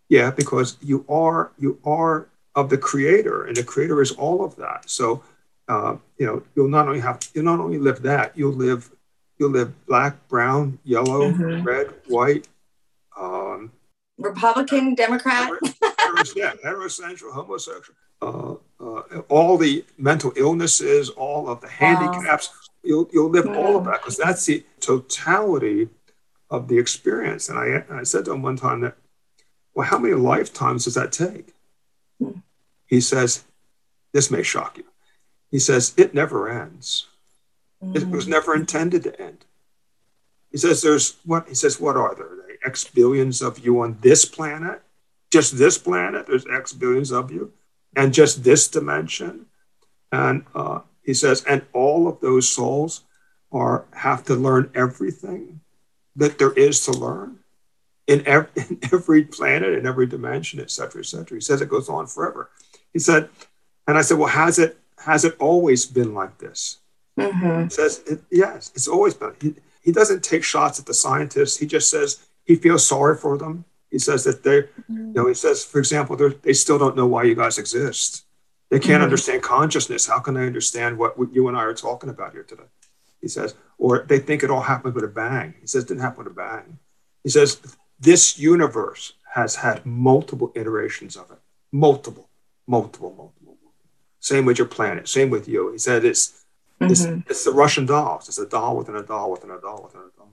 yeah, 0.10 0.32
because 0.32 0.78
you 0.82 1.06
are 1.10 1.52
you 1.58 1.80
are 1.86 2.28
of 2.56 2.70
the 2.70 2.78
Creator, 2.78 3.46
and 3.46 3.56
the 3.56 3.64
Creator 3.64 4.02
is 4.02 4.12
all 4.12 4.44
of 4.44 4.56
that. 4.58 4.90
So, 4.90 5.24
uh, 5.68 5.98
you 6.18 6.26
know, 6.26 6.44
you'll 6.56 6.68
not 6.68 6.88
only 6.88 7.00
have 7.00 7.20
you'll 7.34 7.46
not 7.46 7.60
only 7.60 7.78
live 7.78 8.02
that, 8.04 8.38
you'll 8.38 8.54
live 8.54 8.90
you'll 9.38 9.52
live 9.52 9.86
black, 9.86 10.28
brown, 10.28 10.80
yellow, 10.84 11.32
mm-hmm. 11.32 11.64
red, 11.64 11.94
white, 12.08 12.48
um, 13.18 13.72
Republican, 14.18 14.96
Democrat, 14.96 15.52
yeah, 16.36 16.54
heterosexual, 16.66 17.32
homosexual, 17.32 17.96
uh, 18.22 18.56
uh, 18.80 19.20
all 19.30 19.58
the 19.58 19.86
mental 19.98 20.34
illnesses, 20.36 21.10
all 21.10 21.50
of 21.50 21.62
the 21.62 21.70
handicaps." 21.70 22.50
Wow. 22.50 22.56
You'll, 22.82 23.10
you'll 23.12 23.30
live 23.30 23.46
all 23.46 23.76
of 23.76 23.84
that 23.86 24.00
because 24.00 24.16
that's 24.16 24.46
the 24.46 24.64
totality 24.80 25.90
of 26.50 26.68
the 26.68 26.78
experience. 26.78 27.50
And 27.50 27.60
I, 27.60 27.84
I 27.92 28.04
said 28.04 28.26
to 28.26 28.32
him 28.32 28.42
one 28.42 28.56
time 28.56 28.82
that, 28.82 28.96
well, 29.74 29.88
how 29.88 29.98
many 30.00 30.16
lifetimes 30.16 30.86
does 30.86 30.96
that 30.96 31.12
take? 31.12 31.54
Hmm. 32.20 32.40
He 32.88 33.02
says, 33.02 33.44
this 34.14 34.32
may 34.32 34.44
shock 34.44 34.78
you. 34.78 34.86
He 35.52 35.60
says, 35.60 35.94
it 35.98 36.14
never 36.14 36.50
ends. 36.50 37.08
Mm. 37.84 37.96
It 37.96 38.08
was 38.10 38.26
hmm. 38.26 38.32
never 38.32 38.56
intended 38.56 39.04
to 39.04 39.22
end. 39.22 39.46
He 40.52 40.58
says, 40.58 40.82
there's 40.82 41.18
what? 41.26 41.48
He 41.48 41.56
says, 41.56 41.80
what 41.80 41.96
are 41.96 42.16
there? 42.16 42.30
there 42.48 42.58
X 42.66 42.84
billions 42.86 43.42
of 43.42 43.60
you 43.60 43.82
on 43.82 43.98
this 44.02 44.26
planet? 44.26 44.82
Just 45.32 45.58
this 45.58 45.78
planet? 45.78 46.26
There's 46.26 46.46
X 46.52 46.74
billions 46.74 47.12
of 47.12 47.32
you? 47.32 47.54
And 47.96 48.14
just 48.14 48.44
this 48.44 48.68
dimension? 48.68 49.48
And 50.12 50.46
uh, 50.56 50.82
he 51.04 51.14
says, 51.14 51.44
and 51.44 51.64
all 51.74 52.08
of 52.08 52.20
those 52.22 52.50
souls 52.50 53.04
are 53.52 53.86
have 53.94 54.24
to 54.26 54.36
learn 54.36 54.72
everything 54.76 55.62
that 56.16 56.38
there 56.38 56.52
is 56.54 56.86
to 56.86 56.92
learn 56.92 57.40
in 58.08 58.26
every, 58.28 58.50
in 58.56 58.80
every 58.92 59.24
planet, 59.24 59.74
in 59.74 59.86
every 59.86 60.08
dimension, 60.08 60.60
et 60.60 60.72
cetera, 60.72 61.02
et 61.02 61.06
cetera. 61.06 61.38
He 61.38 61.42
says 61.42 61.62
it 61.62 61.70
goes 61.70 61.90
on 61.90 62.08
forever. 62.08 62.50
He 62.94 63.00
said, 63.00 63.30
and 63.88 63.98
I 63.98 64.02
said, 64.02 64.18
well, 64.18 64.28
has 64.28 64.60
it 64.60 64.78
has 65.06 65.24
it 65.24 65.36
always 65.40 65.86
been 65.86 66.14
like 66.14 66.38
this? 66.38 66.80
Mm-hmm. 67.18 67.64
He 67.64 67.70
says, 67.70 68.02
it, 68.06 68.22
yes, 68.30 68.72
it's 68.76 68.88
always 68.88 69.14
been. 69.14 69.34
He, 69.42 69.56
he 69.82 69.92
doesn't 69.92 70.24
take 70.24 70.44
shots 70.44 70.80
at 70.80 70.86
the 70.86 70.94
scientists. 70.94 71.58
He 71.58 71.66
just 71.66 71.90
says 71.90 72.26
he 72.44 72.56
feels 72.56 72.86
sorry 72.86 73.18
for 73.18 73.38
them. 73.38 73.66
He 73.92 74.00
says 74.00 74.24
that 74.26 74.44
they, 74.44 74.62
mm-hmm. 74.62 75.08
you 75.08 75.14
know, 75.14 75.28
he 75.28 75.34
says, 75.34 75.66
for 75.66 75.80
example, 75.80 76.16
they 76.16 76.54
still 76.54 76.78
don't 76.78 76.96
know 76.96 77.08
why 77.08 77.24
you 77.24 77.36
guys 77.36 77.58
exist. 77.58 78.26
They 78.70 78.78
can't 78.78 78.96
mm-hmm. 78.96 79.04
understand 79.04 79.42
consciousness. 79.42 80.06
How 80.06 80.20
can 80.20 80.36
they 80.36 80.46
understand 80.46 80.98
what, 80.98 81.16
you 81.32 81.48
and 81.48 81.58
I 81.58 81.62
are 81.62 81.74
talking 81.74 82.10
about 82.10 82.34
here 82.34 82.44
today? 82.44 82.70
He 83.20 83.28
says, 83.28 83.56
or 83.78 84.06
they 84.08 84.20
think 84.20 84.44
it 84.44 84.52
all 84.52 84.62
happened 84.62 84.94
with 84.94 85.04
a 85.04 85.08
bang. 85.08 85.56
He 85.60 85.68
says, 85.68 85.84
it 85.84 85.88
didn't 85.88 86.02
happen 86.02 86.24
with 86.24 86.34
a 86.34 86.36
bang. 86.36 86.78
He 87.24 87.30
says, 87.30 87.60
this 88.00 88.38
universe 88.38 89.14
has 89.34 89.56
had 89.56 89.86
multiple 89.86 90.52
iterations 90.56 91.18
of 91.18 91.32
it. 91.32 91.40
Multiple, 91.72 92.30
multiple, 92.68 93.10
multiple. 93.10 93.34
multiple. 93.44 93.74
Same 94.20 94.46
with 94.46 94.58
your 94.58 94.68
planet, 94.68 95.08
same 95.08 95.30
with 95.30 95.48
you. 95.48 95.72
He 95.72 95.78
said, 95.78 96.06
it's, 96.06 96.46
mm-hmm. 96.80 96.92
it's, 96.92 97.06
it's 97.30 97.44
the 97.44 97.52
Russian 97.52 97.86
dolls. 97.86 98.28
It's 98.28 98.38
a 98.38 98.46
doll 98.48 98.78
within 98.78 98.96
a 98.96 99.04
doll 99.04 99.32
within 99.32 99.50
a 99.52 99.60
doll 99.60 99.84
within 99.84 100.02
a 100.02 100.18
doll. 100.18 100.32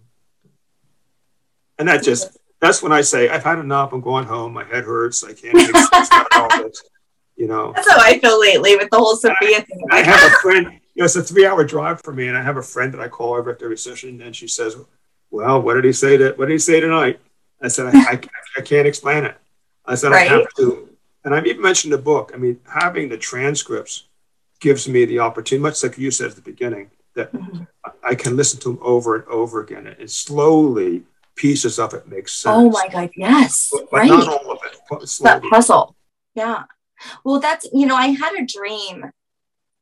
And 1.79 1.89
that 1.89 2.03
just, 2.03 2.37
that's 2.61 2.83
when 2.83 2.93
I 2.93 3.03
say, 3.03 3.29
I've 3.29 3.45
had 3.45 3.59
enough. 3.59 3.93
I'm 3.93 4.01
going 4.01 4.25
home. 4.25 4.53
My 4.53 4.65
head 4.65 4.85
hurts. 4.85 5.23
I 5.25 5.33
can't 5.33 5.55
make 5.55 5.67
sense 5.67 6.11
out 6.13 6.27
of 6.33 6.53
all 6.53 6.63
this. 6.63 6.83
You 7.37 7.49
know, 7.49 7.73
that's 7.75 7.91
how 7.91 7.99
I 7.99 8.19
feel 8.19 8.41
lately 8.41 8.77
with 8.77 8.89
the 8.91 8.97
whole 8.97 9.15
Sophia 9.15 9.59
I, 9.59 9.61
thing. 9.61 9.85
I 9.91 10.03
have 10.03 10.33
a 10.33 10.35
friend, 10.37 10.67
you 10.95 11.03
know, 11.03 11.05
it's 11.05 11.17
a 11.17 11.23
three 11.23 11.45
hour 11.45 11.65
drive 11.65 12.01
for 12.03 12.15
me. 12.15 12.29
And 12.29 12.37
I 12.37 12.43
have 12.43 12.57
a 12.57 12.63
friend 12.63 12.95
that 12.95 13.01
I 13.01 13.09
call 13.09 13.35
over 13.35 13.53
after 13.53 13.67
every 13.67 13.77
session. 13.77 14.23
And 14.23 14.35
she 14.35 14.49
says, 14.49 14.75
Well, 15.31 15.61
what 15.61 15.75
did 15.75 15.85
he 15.85 15.93
say 15.93 16.17
to, 16.17 16.33
what 16.33 16.47
did 16.47 16.53
he 16.53 16.59
say 16.59 16.81
tonight? 16.81 17.21
I 17.61 17.69
said, 17.69 17.95
I, 17.95 17.99
I, 17.99 18.21
I 18.57 18.61
can't 18.63 18.87
explain 18.87 19.25
it. 19.25 19.37
I 19.85 19.95
said, 19.95 20.13
right? 20.13 20.31
I 20.31 20.35
have 20.35 20.47
to. 20.57 20.89
And 21.25 21.35
I've 21.35 21.47
even 21.47 21.63
mentioned 21.63 21.93
the 21.93 21.99
book. 21.99 22.33
I 22.35 22.39
mean, 22.39 22.61
having 22.67 23.09
the 23.09 23.19
transcripts 23.19 24.05
gives 24.61 24.89
me 24.89 25.05
the 25.05 25.19
opportunity, 25.19 25.63
much 25.63 25.83
like 25.83 25.99
you 25.99 26.11
said 26.11 26.31
at 26.31 26.37
the 26.37 26.43
beginning, 26.43 26.91
that 27.15 27.33
mm-hmm. 27.33 27.65
I 28.03 28.15
can 28.15 28.37
listen 28.37 28.61
to 28.61 28.69
them 28.71 28.79
over 28.81 29.17
and 29.17 29.25
over 29.27 29.61
again, 29.61 29.87
and 29.87 30.11
slowly 30.11 31.03
pieces 31.37 31.79
of 31.79 31.95
it 31.95 32.09
make 32.09 32.25
oh 32.25 32.27
sense. 32.27 32.57
Oh 32.57 32.71
my 32.71 32.89
God, 32.89 33.11
yes, 33.17 33.71
but, 33.73 33.91
but 33.91 33.97
right. 33.99 34.09
not 34.09 34.29
all 34.29 34.53
of 34.53 34.59
it. 34.65 35.11
That 35.23 35.43
puzzle, 35.43 35.97
yeah. 36.35 36.65
Well, 37.25 37.41
that's 37.41 37.69
you 37.73 37.87
know, 37.87 37.97
I 37.97 38.09
had 38.09 38.35
a 38.35 38.47
dream 38.47 39.11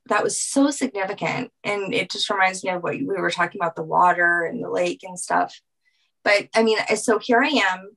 that 0.06 0.22
was 0.22 0.40
so 0.40 0.70
significant, 0.70 1.50
and 1.62 1.94
it 1.94 2.10
just 2.10 2.28
reminds 2.28 2.62
me 2.62 2.70
of 2.70 2.82
what 2.82 2.94
we 2.94 3.04
were 3.04 3.30
talking 3.30 3.60
about 3.60 3.76
the 3.76 3.82
water 3.82 4.42
and 4.42 4.62
the 4.62 4.68
lake 4.68 5.02
and 5.02 5.18
stuff. 5.18 5.58
But 6.22 6.48
I 6.54 6.62
mean, 6.62 6.78
so 6.96 7.18
here 7.18 7.42
I 7.42 7.48
am, 7.48 7.90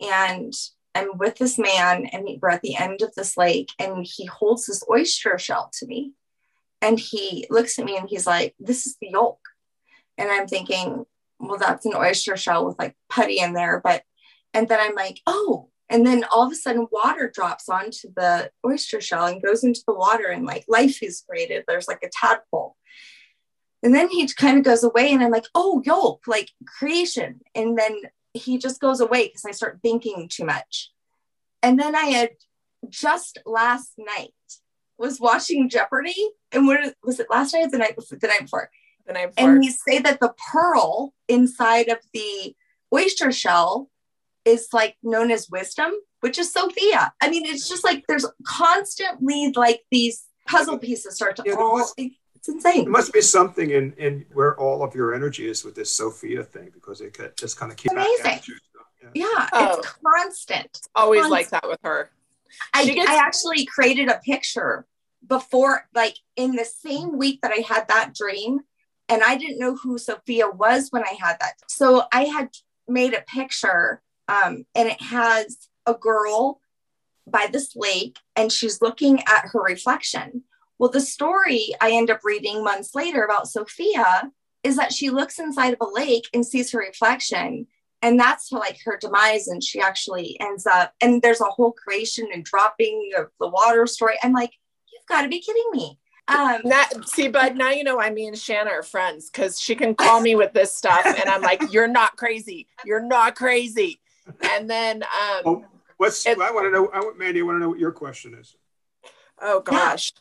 and 0.00 0.52
I'm 0.94 1.18
with 1.18 1.36
this 1.36 1.58
man, 1.58 2.06
and 2.06 2.28
we're 2.40 2.50
at 2.50 2.62
the 2.62 2.76
end 2.76 3.02
of 3.02 3.14
this 3.14 3.36
lake, 3.36 3.70
and 3.78 4.06
he 4.08 4.26
holds 4.26 4.66
this 4.66 4.84
oyster 4.88 5.38
shell 5.38 5.70
to 5.78 5.86
me. 5.86 6.12
And 6.80 7.00
he 7.00 7.46
looks 7.48 7.78
at 7.78 7.86
me 7.86 7.96
and 7.96 8.08
he's 8.08 8.26
like, 8.26 8.54
This 8.58 8.86
is 8.86 8.96
the 9.00 9.08
yolk. 9.10 9.40
And 10.18 10.30
I'm 10.30 10.46
thinking, 10.46 11.06
Well, 11.46 11.58
that's 11.58 11.86
an 11.86 11.94
oyster 11.94 12.36
shell 12.36 12.66
with 12.66 12.78
like 12.78 12.96
putty 13.08 13.38
in 13.38 13.52
there. 13.52 13.80
But, 13.82 14.02
and 14.52 14.68
then 14.68 14.80
I'm 14.80 14.94
like, 14.94 15.20
Oh, 15.26 15.68
and 15.90 16.06
then 16.06 16.24
all 16.32 16.46
of 16.46 16.52
a 16.52 16.56
sudden 16.56 16.86
water 16.90 17.30
drops 17.32 17.68
onto 17.68 18.08
the 18.16 18.50
oyster 18.66 19.00
shell 19.00 19.26
and 19.26 19.42
goes 19.42 19.64
into 19.64 19.82
the 19.86 19.94
water 19.94 20.26
and 20.28 20.46
like 20.46 20.64
life 20.66 21.02
is 21.02 21.22
created. 21.28 21.64
There's 21.66 21.88
like 21.88 22.02
a 22.02 22.10
tadpole. 22.10 22.76
And 23.82 23.94
then 23.94 24.08
he 24.08 24.26
kind 24.28 24.56
of 24.56 24.64
goes 24.64 24.82
away 24.82 25.12
and 25.12 25.22
I'm 25.22 25.30
like, 25.30 25.46
oh, 25.54 25.82
yolk, 25.84 26.22
like 26.26 26.50
creation. 26.66 27.40
And 27.54 27.78
then 27.78 28.00
he 28.32 28.56
just 28.56 28.80
goes 28.80 29.00
away 29.00 29.28
because 29.28 29.44
I 29.44 29.50
start 29.50 29.80
thinking 29.82 30.28
too 30.28 30.44
much. 30.44 30.90
And 31.62 31.78
then 31.78 31.94
I 31.94 32.06
had 32.06 32.30
just 32.88 33.38
last 33.44 33.92
night 33.98 34.32
was 34.96 35.20
watching 35.20 35.68
Jeopardy. 35.68 36.30
And 36.50 36.66
what 36.66 36.94
was 37.04 37.20
it 37.20 37.30
last 37.30 37.52
night 37.52 37.66
or 37.66 37.70
the 37.70 37.78
night? 37.78 37.96
The 37.96 38.26
night 38.26 38.40
before. 38.40 38.70
The 39.06 39.12
night 39.12 39.34
before. 39.34 39.50
And 39.50 39.64
he 39.64 39.70
say 39.70 39.98
that 40.00 40.20
the 40.20 40.34
pearl 40.52 41.12
inside 41.28 41.88
of 41.88 41.98
the 42.12 42.54
oyster 42.92 43.32
shell 43.32 43.90
is 44.44 44.68
like 44.72 44.96
known 45.02 45.30
as 45.30 45.50
wisdom, 45.50 45.92
which 46.20 46.38
is 46.38 46.52
Sophia. 46.52 47.12
I 47.20 47.30
mean, 47.30 47.44
it's 47.46 47.68
just 47.68 47.84
like 47.84 48.04
there's 48.08 48.26
constantly 48.46 49.52
like 49.54 49.82
these 49.90 50.24
puzzle 50.46 50.78
pieces 50.78 51.16
start 51.16 51.36
to 51.36 51.42
yeah, 51.46 51.54
all. 51.54 51.78
Must, 51.78 51.98
it's 51.98 52.48
insane. 52.48 52.84
There 52.84 52.92
must 52.92 53.12
be 53.12 53.20
something 53.20 53.70
in 53.70 53.92
in 53.94 54.26
where 54.32 54.58
all 54.58 54.82
of 54.82 54.94
your 54.94 55.14
energy 55.14 55.48
is 55.48 55.64
with 55.64 55.74
this 55.74 55.92
Sophia 55.92 56.44
thing 56.44 56.70
because 56.72 57.00
it 57.00 57.14
could 57.14 57.36
just 57.36 57.58
kind 57.58 57.72
of 57.72 57.78
keep 57.78 57.92
amazing. 57.92 58.40
Yeah, 59.02 59.10
yeah 59.14 59.48
oh. 59.52 59.78
it's 59.78 59.88
constant. 60.04 60.80
Always 60.94 61.22
constant. 61.22 61.30
like 61.30 61.50
that 61.50 61.68
with 61.68 61.80
her. 61.84 62.10
I, 62.72 62.84
gets- 62.86 63.08
I 63.08 63.16
actually 63.16 63.64
created 63.64 64.08
a 64.08 64.20
picture 64.24 64.86
before, 65.26 65.88
like 65.94 66.16
in 66.36 66.52
the 66.52 66.64
same 66.64 67.18
week 67.18 67.40
that 67.42 67.52
I 67.52 67.62
had 67.66 67.88
that 67.88 68.14
dream, 68.14 68.60
and 69.08 69.22
I 69.22 69.36
didn't 69.36 69.58
know 69.58 69.76
who 69.76 69.98
Sophia 69.98 70.48
was 70.48 70.88
when 70.90 71.02
I 71.04 71.16
had 71.20 71.36
that. 71.40 71.54
So 71.68 72.04
I 72.12 72.24
had 72.24 72.50
made 72.88 73.14
a 73.14 73.22
picture 73.22 74.02
um, 74.28 74.64
and 74.74 74.88
it 74.88 75.00
has 75.02 75.68
a 75.86 75.94
girl 75.94 76.60
by 77.26 77.48
this 77.50 77.74
lake 77.76 78.18
and 78.36 78.50
she's 78.50 78.82
looking 78.82 79.20
at 79.20 79.46
her 79.52 79.60
reflection. 79.60 80.42
Well, 80.78 80.90
the 80.90 81.00
story 81.00 81.68
I 81.80 81.92
end 81.92 82.10
up 82.10 82.20
reading 82.24 82.64
months 82.64 82.94
later 82.94 83.24
about 83.24 83.48
Sophia 83.48 84.30
is 84.62 84.76
that 84.76 84.92
she 84.92 85.10
looks 85.10 85.38
inside 85.38 85.74
of 85.74 85.86
a 85.86 85.90
lake 85.90 86.24
and 86.32 86.44
sees 86.44 86.72
her 86.72 86.78
reflection. 86.78 87.66
And 88.02 88.18
that's 88.18 88.50
like 88.50 88.78
her 88.84 88.98
demise. 89.00 89.46
And 89.46 89.62
she 89.62 89.80
actually 89.80 90.38
ends 90.40 90.66
up, 90.66 90.92
and 91.00 91.22
there's 91.22 91.40
a 91.40 91.44
whole 91.44 91.72
creation 91.72 92.28
and 92.32 92.44
dropping 92.44 93.10
of 93.16 93.28
the 93.40 93.48
water 93.48 93.86
story. 93.86 94.16
I'm 94.22 94.32
like, 94.32 94.52
you've 94.92 95.06
got 95.06 95.22
to 95.22 95.28
be 95.28 95.40
kidding 95.40 95.70
me. 95.72 95.98
Um, 96.26 96.62
not, 96.64 97.06
see, 97.06 97.28
but 97.28 97.54
now 97.54 97.70
you 97.70 97.84
know 97.84 98.00
I 98.00 98.10
mean 98.10 98.34
Shanna 98.34 98.70
are 98.70 98.82
friends 98.82 99.28
because 99.28 99.60
she 99.60 99.74
can 99.74 99.94
call 99.94 100.20
me 100.20 100.34
with 100.34 100.52
this 100.54 100.74
stuff, 100.74 101.04
and 101.04 101.28
I'm 101.28 101.42
like, 101.42 101.62
"You're 101.70 101.88
not 101.88 102.16
crazy. 102.16 102.66
You're 102.84 103.04
not 103.04 103.34
crazy." 103.34 104.00
and 104.42 104.68
then 104.68 105.02
um 105.02 105.42
well, 105.44 105.64
what's 105.96 106.24
it, 106.26 106.38
I 106.38 106.50
want 106.50 106.66
to 106.66 106.70
know 106.70 106.88
I 106.92 107.00
want 107.00 107.18
Mandy, 107.18 107.40
I 107.40 107.42
want 107.42 107.56
to 107.56 107.60
know 107.60 107.68
what 107.68 107.78
your 107.78 107.92
question 107.92 108.34
is. 108.34 108.56
Oh 109.40 109.60
gosh. 109.60 110.12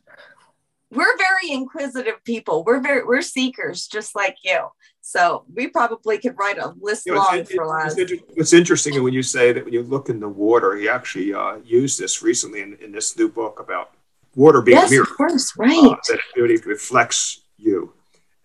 We're 0.91 1.17
very 1.17 1.51
inquisitive 1.51 2.23
people. 2.23 2.63
We're 2.63 2.79
very 2.79 3.03
we're 3.03 3.23
seekers 3.23 3.87
just 3.87 4.15
like 4.15 4.37
you. 4.43 4.67
So 5.01 5.43
we 5.53 5.67
probably 5.67 6.19
could 6.19 6.37
write 6.37 6.59
a 6.59 6.73
list 6.79 7.07
you 7.07 7.15
know, 7.15 7.19
long 7.19 7.43
for 7.45 7.65
last. 7.65 7.97
It's, 7.97 8.53
interesting 8.53 9.03
when 9.03 9.11
you 9.11 9.23
say 9.23 9.51
that 9.51 9.65
when 9.65 9.73
you 9.73 9.81
look 9.81 10.09
in 10.09 10.19
the 10.19 10.29
water, 10.29 10.75
he 10.75 10.87
actually 10.87 11.33
uh, 11.33 11.57
used 11.65 11.99
this 11.99 12.21
recently 12.21 12.61
in, 12.61 12.77
in 12.79 12.91
this 12.91 13.17
new 13.17 13.27
book 13.27 13.59
about 13.59 13.91
water 14.35 14.61
being 14.61 14.77
yes, 14.77 14.91
mirror. 14.91 15.03
Of 15.03 15.17
course, 15.17 15.53
right. 15.57 15.77
Uh, 15.77 15.95
that 16.09 16.19
it 16.35 16.65
reflects 16.65 17.41
you. 17.57 17.93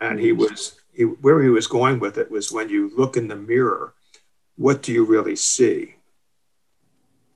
And 0.00 0.20
he 0.20 0.32
was 0.32 0.80
he, 0.92 1.04
where 1.04 1.42
he 1.42 1.48
was 1.48 1.66
going 1.66 1.98
with 2.00 2.18
it 2.18 2.30
was 2.30 2.52
when 2.52 2.68
you 2.68 2.90
look 2.96 3.16
in 3.16 3.28
the 3.28 3.36
mirror, 3.36 3.94
what 4.56 4.82
do 4.82 4.92
you 4.92 5.04
really 5.04 5.36
see? 5.36 5.96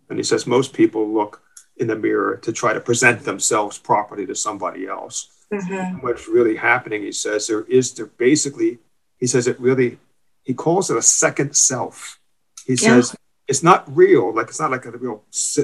And 0.09 0.19
he 0.19 0.23
says 0.23 0.47
most 0.47 0.73
people 0.75 1.13
look 1.13 1.43
in 1.77 1.87
the 1.87 1.97
mirror 1.97 2.37
to 2.37 2.53
try 2.53 2.73
to 2.73 2.81
present 2.81 3.25
themselves 3.25 3.79
properly 3.79 4.27
to 4.27 4.35
somebody 4.35 4.87
else. 4.87 5.29
Mm-hmm. 5.53 5.99
What's 5.99 6.29
really 6.29 6.57
happening, 6.57 7.03
he 7.03 7.13
says, 7.13 7.47
there 7.47 7.65
is 7.65 7.95
there 7.95 8.07
basically, 8.07 8.79
he 9.19 9.27
says 9.27 9.47
it 9.47 9.59
really, 9.61 9.99
he 10.43 10.55
calls 10.55 10.91
it 10.91 10.97
a 10.97 11.03
second 11.03 11.55
self. 11.57 12.21
He 12.67 12.75
yeah. 12.75 13.01
says 13.01 13.17
it's 13.49 13.63
not 13.63 13.85
real, 13.95 14.35
like 14.35 14.49
it's 14.49 14.61
not 14.61 14.71
like 14.71 14.85
a 14.85 14.91
real 14.91 15.23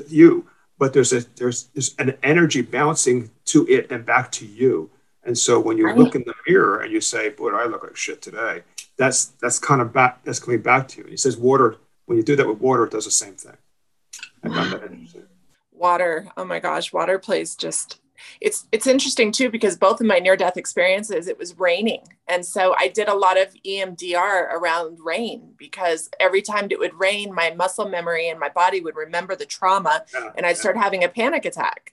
you, 0.08 0.46
but 0.78 0.92
there's 0.92 1.12
a 1.12 1.20
there's, 1.36 1.64
there's 1.74 1.94
an 1.98 2.16
energy 2.22 2.62
bouncing 2.62 3.30
to 3.46 3.66
it 3.68 3.90
and 3.90 4.06
back 4.06 4.32
to 4.32 4.46
you. 4.46 4.90
And 5.24 5.36
so 5.36 5.60
when 5.60 5.76
you 5.76 5.86
right. 5.86 5.96
look 5.96 6.14
in 6.14 6.22
the 6.24 6.34
mirror 6.46 6.80
and 6.80 6.92
you 6.92 7.00
say, 7.00 7.28
"Boy, 7.28 7.50
I 7.50 7.66
look 7.66 7.82
like 7.82 7.96
shit 7.96 8.22
today," 8.22 8.62
that's 8.96 9.26
that's 9.42 9.58
kind 9.58 9.80
of 9.80 9.92
back 9.92 10.24
that's 10.24 10.40
coming 10.40 10.62
back 10.62 10.88
to 10.88 11.02
you. 11.02 11.06
He 11.08 11.16
says 11.16 11.36
water 11.36 11.76
when 12.08 12.16
you 12.16 12.24
do 12.24 12.36
that 12.36 12.48
with 12.48 12.58
water, 12.58 12.84
it 12.84 12.90
does 12.90 13.04
the 13.04 13.10
same 13.10 13.34
thing. 13.34 13.56
Water, 15.72 16.26
oh 16.36 16.44
my 16.44 16.58
gosh, 16.58 16.92
water 16.92 17.18
plays 17.20 17.54
just 17.54 18.00
it's 18.40 18.66
it's 18.72 18.86
interesting 18.86 19.32
too 19.32 19.50
because 19.50 19.76
both 19.76 20.00
of 20.00 20.06
my 20.06 20.18
near 20.18 20.36
death 20.36 20.56
experiences 20.56 21.28
it 21.28 21.38
was 21.38 21.58
raining 21.58 22.02
and 22.26 22.44
so 22.44 22.74
i 22.78 22.88
did 22.88 23.08
a 23.08 23.14
lot 23.14 23.38
of 23.38 23.54
emdr 23.66 24.52
around 24.52 24.98
rain 25.04 25.54
because 25.56 26.10
every 26.20 26.42
time 26.42 26.68
it 26.70 26.78
would 26.78 26.94
rain 26.94 27.34
my 27.34 27.50
muscle 27.50 27.88
memory 27.88 28.28
and 28.28 28.38
my 28.38 28.48
body 28.48 28.80
would 28.80 28.96
remember 28.96 29.34
the 29.34 29.46
trauma 29.46 30.04
yeah, 30.12 30.30
and 30.36 30.46
i'd 30.46 30.50
yeah. 30.50 30.54
start 30.54 30.76
having 30.76 31.04
a 31.04 31.08
panic 31.08 31.44
attack 31.44 31.92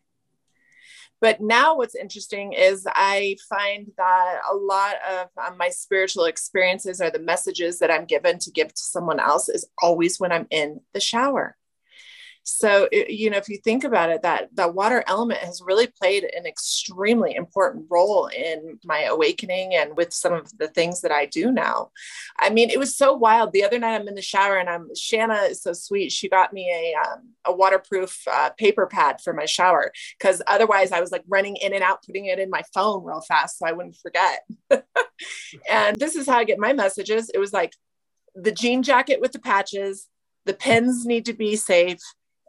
but 1.21 1.39
now, 1.41 1.77
what's 1.77 1.95
interesting 1.95 2.53
is 2.53 2.85
I 2.93 3.37
find 3.49 3.91
that 3.97 4.41
a 4.51 4.55
lot 4.55 4.95
of 5.09 5.29
um, 5.43 5.57
my 5.57 5.69
spiritual 5.69 6.25
experiences 6.25 7.01
or 7.01 7.09
the 7.09 7.19
messages 7.19 7.79
that 7.79 7.89
I'm 7.89 8.05
given 8.05 8.37
to 8.39 8.51
give 8.51 8.73
to 8.73 8.81
someone 8.81 9.19
else 9.19 9.47
is 9.49 9.65
always 9.81 10.19
when 10.19 10.31
I'm 10.31 10.47
in 10.51 10.81
the 10.93 10.99
shower. 10.99 11.55
So, 12.47 12.87
it, 12.91 13.09
you 13.09 13.31
know, 13.31 13.37
if 13.37 13.49
you 13.49 13.57
think 13.57 13.83
about 13.83 14.11
it, 14.11 14.21
that 14.21 14.49
that 14.53 14.75
water 14.75 15.03
element 15.07 15.39
has 15.39 15.63
really 15.65 15.87
played 15.87 16.23
an 16.23 16.45
extremely 16.45 17.33
important 17.33 17.87
role 17.89 18.27
in 18.27 18.79
my 18.85 19.01
awakening 19.01 19.73
and 19.73 19.97
with 19.97 20.13
some 20.13 20.31
of 20.31 20.55
the 20.59 20.67
things 20.67 21.01
that 21.01 21.11
I 21.11 21.25
do 21.25 21.51
now. 21.51 21.89
I 22.37 22.51
mean, 22.51 22.69
it 22.69 22.77
was 22.77 22.95
so 22.95 23.13
wild. 23.13 23.51
The 23.51 23.63
other 23.63 23.79
night, 23.79 23.95
I'm 23.95 24.07
in 24.07 24.13
the 24.13 24.21
shower 24.21 24.57
and 24.57 24.69
I'm 24.69 24.93
Shanna 24.95 25.41
is 25.49 25.63
so 25.63 25.73
sweet. 25.73 26.11
She 26.11 26.29
got 26.29 26.53
me 26.53 26.69
a 26.69 27.09
um, 27.09 27.29
a 27.45 27.51
waterproof 27.51 28.21
uh, 28.31 28.51
paper 28.51 28.85
pad 28.85 29.21
for 29.21 29.33
my 29.33 29.45
shower 29.45 29.91
because 30.19 30.39
otherwise 30.45 30.91
I 30.91 31.01
was 31.01 31.11
like 31.11 31.23
running 31.27 31.55
in 31.55 31.73
and 31.73 31.83
out, 31.83 32.05
putting 32.05 32.25
it 32.27 32.37
in 32.37 32.51
my 32.51 32.61
phone 32.75 33.03
real 33.03 33.21
fast 33.21 33.57
so 33.57 33.65
I 33.65 33.71
wouldn't 33.71 33.97
forget. 33.97 34.41
and 35.67 35.97
this 35.97 36.15
is 36.15 36.27
how 36.27 36.37
I 36.37 36.43
get 36.43 36.59
my 36.59 36.73
messages. 36.73 37.31
It 37.33 37.39
was 37.39 37.53
like 37.53 37.73
the 38.35 38.51
jean 38.51 38.83
jacket 38.83 39.19
with 39.19 39.31
the 39.31 39.39
patches. 39.39 40.07
The 40.45 40.53
pins 40.53 41.07
need 41.07 41.25
to 41.25 41.33
be 41.33 41.55
safe 41.55 42.01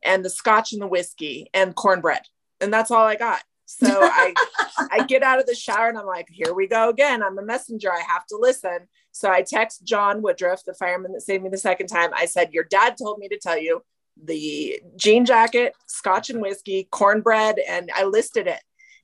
and 0.05 0.24
the 0.24 0.31
scotch 0.31 0.73
and 0.73 0.82
the 0.82 0.86
whiskey 0.86 1.51
and 1.55 1.74
cornbread. 1.74 2.23
And 2.60 2.73
that's 2.73 2.90
all 2.90 3.05
I 3.05 3.16
got. 3.16 3.43
So 3.66 4.01
I 4.02 4.32
I 4.93 5.05
get 5.05 5.23
out 5.23 5.40
of 5.40 5.47
the 5.47 5.55
shower 5.55 5.89
and 5.89 5.98
I'm 5.98 6.06
like, 6.06 6.28
here 6.31 6.55
we 6.55 6.66
go 6.66 6.89
again. 6.89 7.23
I'm 7.23 7.39
a 7.39 7.43
messenger. 7.43 7.93
I 7.93 8.01
have 8.01 8.27
to 8.27 8.36
listen. 8.39 8.89
So 9.12 9.31
I 9.31 9.43
text 9.43 9.85
John 9.85 10.23
Woodruff, 10.23 10.64
the 10.64 10.74
fireman 10.74 11.12
that 11.12 11.23
saved 11.23 11.43
me 11.43 11.51
the 11.51 11.59
second 11.59 11.89
time. 11.89 12.10
I 12.14 12.27
said, 12.27 12.52
Your 12.52 12.64
dad 12.64 12.97
told 12.97 13.18
me 13.18 13.28
to 13.28 13.39
tell 13.39 13.59
you 13.59 13.82
the 14.23 14.81
jean 14.97 15.24
jacket, 15.24 15.74
scotch 15.86 16.31
and 16.31 16.40
whiskey, 16.40 16.89
cornbread, 16.90 17.59
and 17.68 17.90
I 17.94 18.05
listed 18.05 18.47
it. 18.47 18.60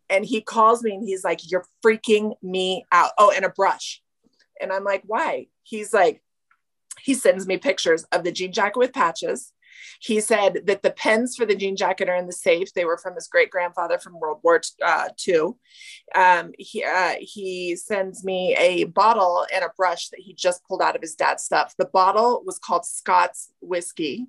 And 0.08 0.24
he 0.24 0.40
calls 0.40 0.82
me 0.82 0.94
and 0.94 1.06
he's 1.06 1.24
like, 1.24 1.50
You're 1.50 1.66
freaking 1.84 2.34
me 2.42 2.84
out. 2.92 3.12
Oh, 3.18 3.32
and 3.34 3.44
a 3.44 3.50
brush. 3.50 4.02
And 4.60 4.72
I'm 4.72 4.84
like, 4.84 5.02
Why? 5.06 5.48
He's 5.64 5.92
like, 5.92 6.22
he 7.00 7.14
sends 7.14 7.46
me 7.46 7.56
pictures 7.56 8.04
of 8.12 8.22
the 8.22 8.32
jean 8.32 8.52
jacket 8.52 8.78
with 8.78 8.92
patches 8.92 9.51
he 10.00 10.20
said 10.20 10.62
that 10.66 10.82
the 10.82 10.90
pens 10.90 11.36
for 11.36 11.46
the 11.46 11.54
jean 11.54 11.76
jacket 11.76 12.08
are 12.08 12.16
in 12.16 12.26
the 12.26 12.32
safe. 12.32 12.72
They 12.72 12.84
were 12.84 12.98
from 12.98 13.14
his 13.14 13.28
great 13.28 13.50
grandfather 13.50 13.98
from 13.98 14.18
World 14.18 14.40
War 14.42 14.60
uh, 14.84 15.08
II. 15.26 15.50
Um, 16.14 16.52
he, 16.58 16.84
uh, 16.84 17.14
he 17.20 17.76
sends 17.76 18.24
me 18.24 18.56
a 18.58 18.84
bottle 18.84 19.46
and 19.52 19.64
a 19.64 19.72
brush 19.76 20.08
that 20.08 20.20
he 20.20 20.34
just 20.34 20.64
pulled 20.64 20.82
out 20.82 20.96
of 20.96 21.02
his 21.02 21.14
dad's 21.14 21.42
stuff. 21.42 21.74
The 21.76 21.86
bottle 21.86 22.42
was 22.44 22.58
called 22.58 22.84
Scott's 22.84 23.52
Whiskey, 23.60 24.26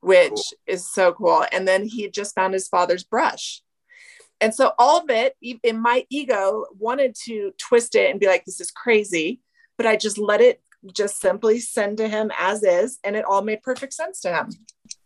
which 0.00 0.30
cool. 0.30 0.42
is 0.66 0.90
so 0.90 1.12
cool. 1.12 1.44
And 1.52 1.66
then 1.66 1.86
he 1.86 2.08
just 2.10 2.34
found 2.34 2.54
his 2.54 2.68
father's 2.68 3.04
brush. 3.04 3.62
And 4.40 4.52
so 4.52 4.72
all 4.76 5.00
of 5.00 5.08
it 5.08 5.36
in 5.40 5.80
my 5.80 6.04
ego 6.10 6.66
wanted 6.76 7.14
to 7.26 7.52
twist 7.58 7.94
it 7.94 8.10
and 8.10 8.18
be 8.18 8.26
like, 8.26 8.44
this 8.44 8.60
is 8.60 8.72
crazy. 8.72 9.40
But 9.76 9.86
I 9.86 9.96
just 9.96 10.18
let 10.18 10.40
it 10.40 10.60
just 10.92 11.20
simply 11.20 11.60
send 11.60 11.98
to 11.98 12.08
him 12.08 12.30
as 12.38 12.62
is. 12.62 12.98
And 13.04 13.16
it 13.16 13.24
all 13.24 13.42
made 13.42 13.62
perfect 13.62 13.92
sense 13.92 14.20
to 14.20 14.32
him. 14.32 14.50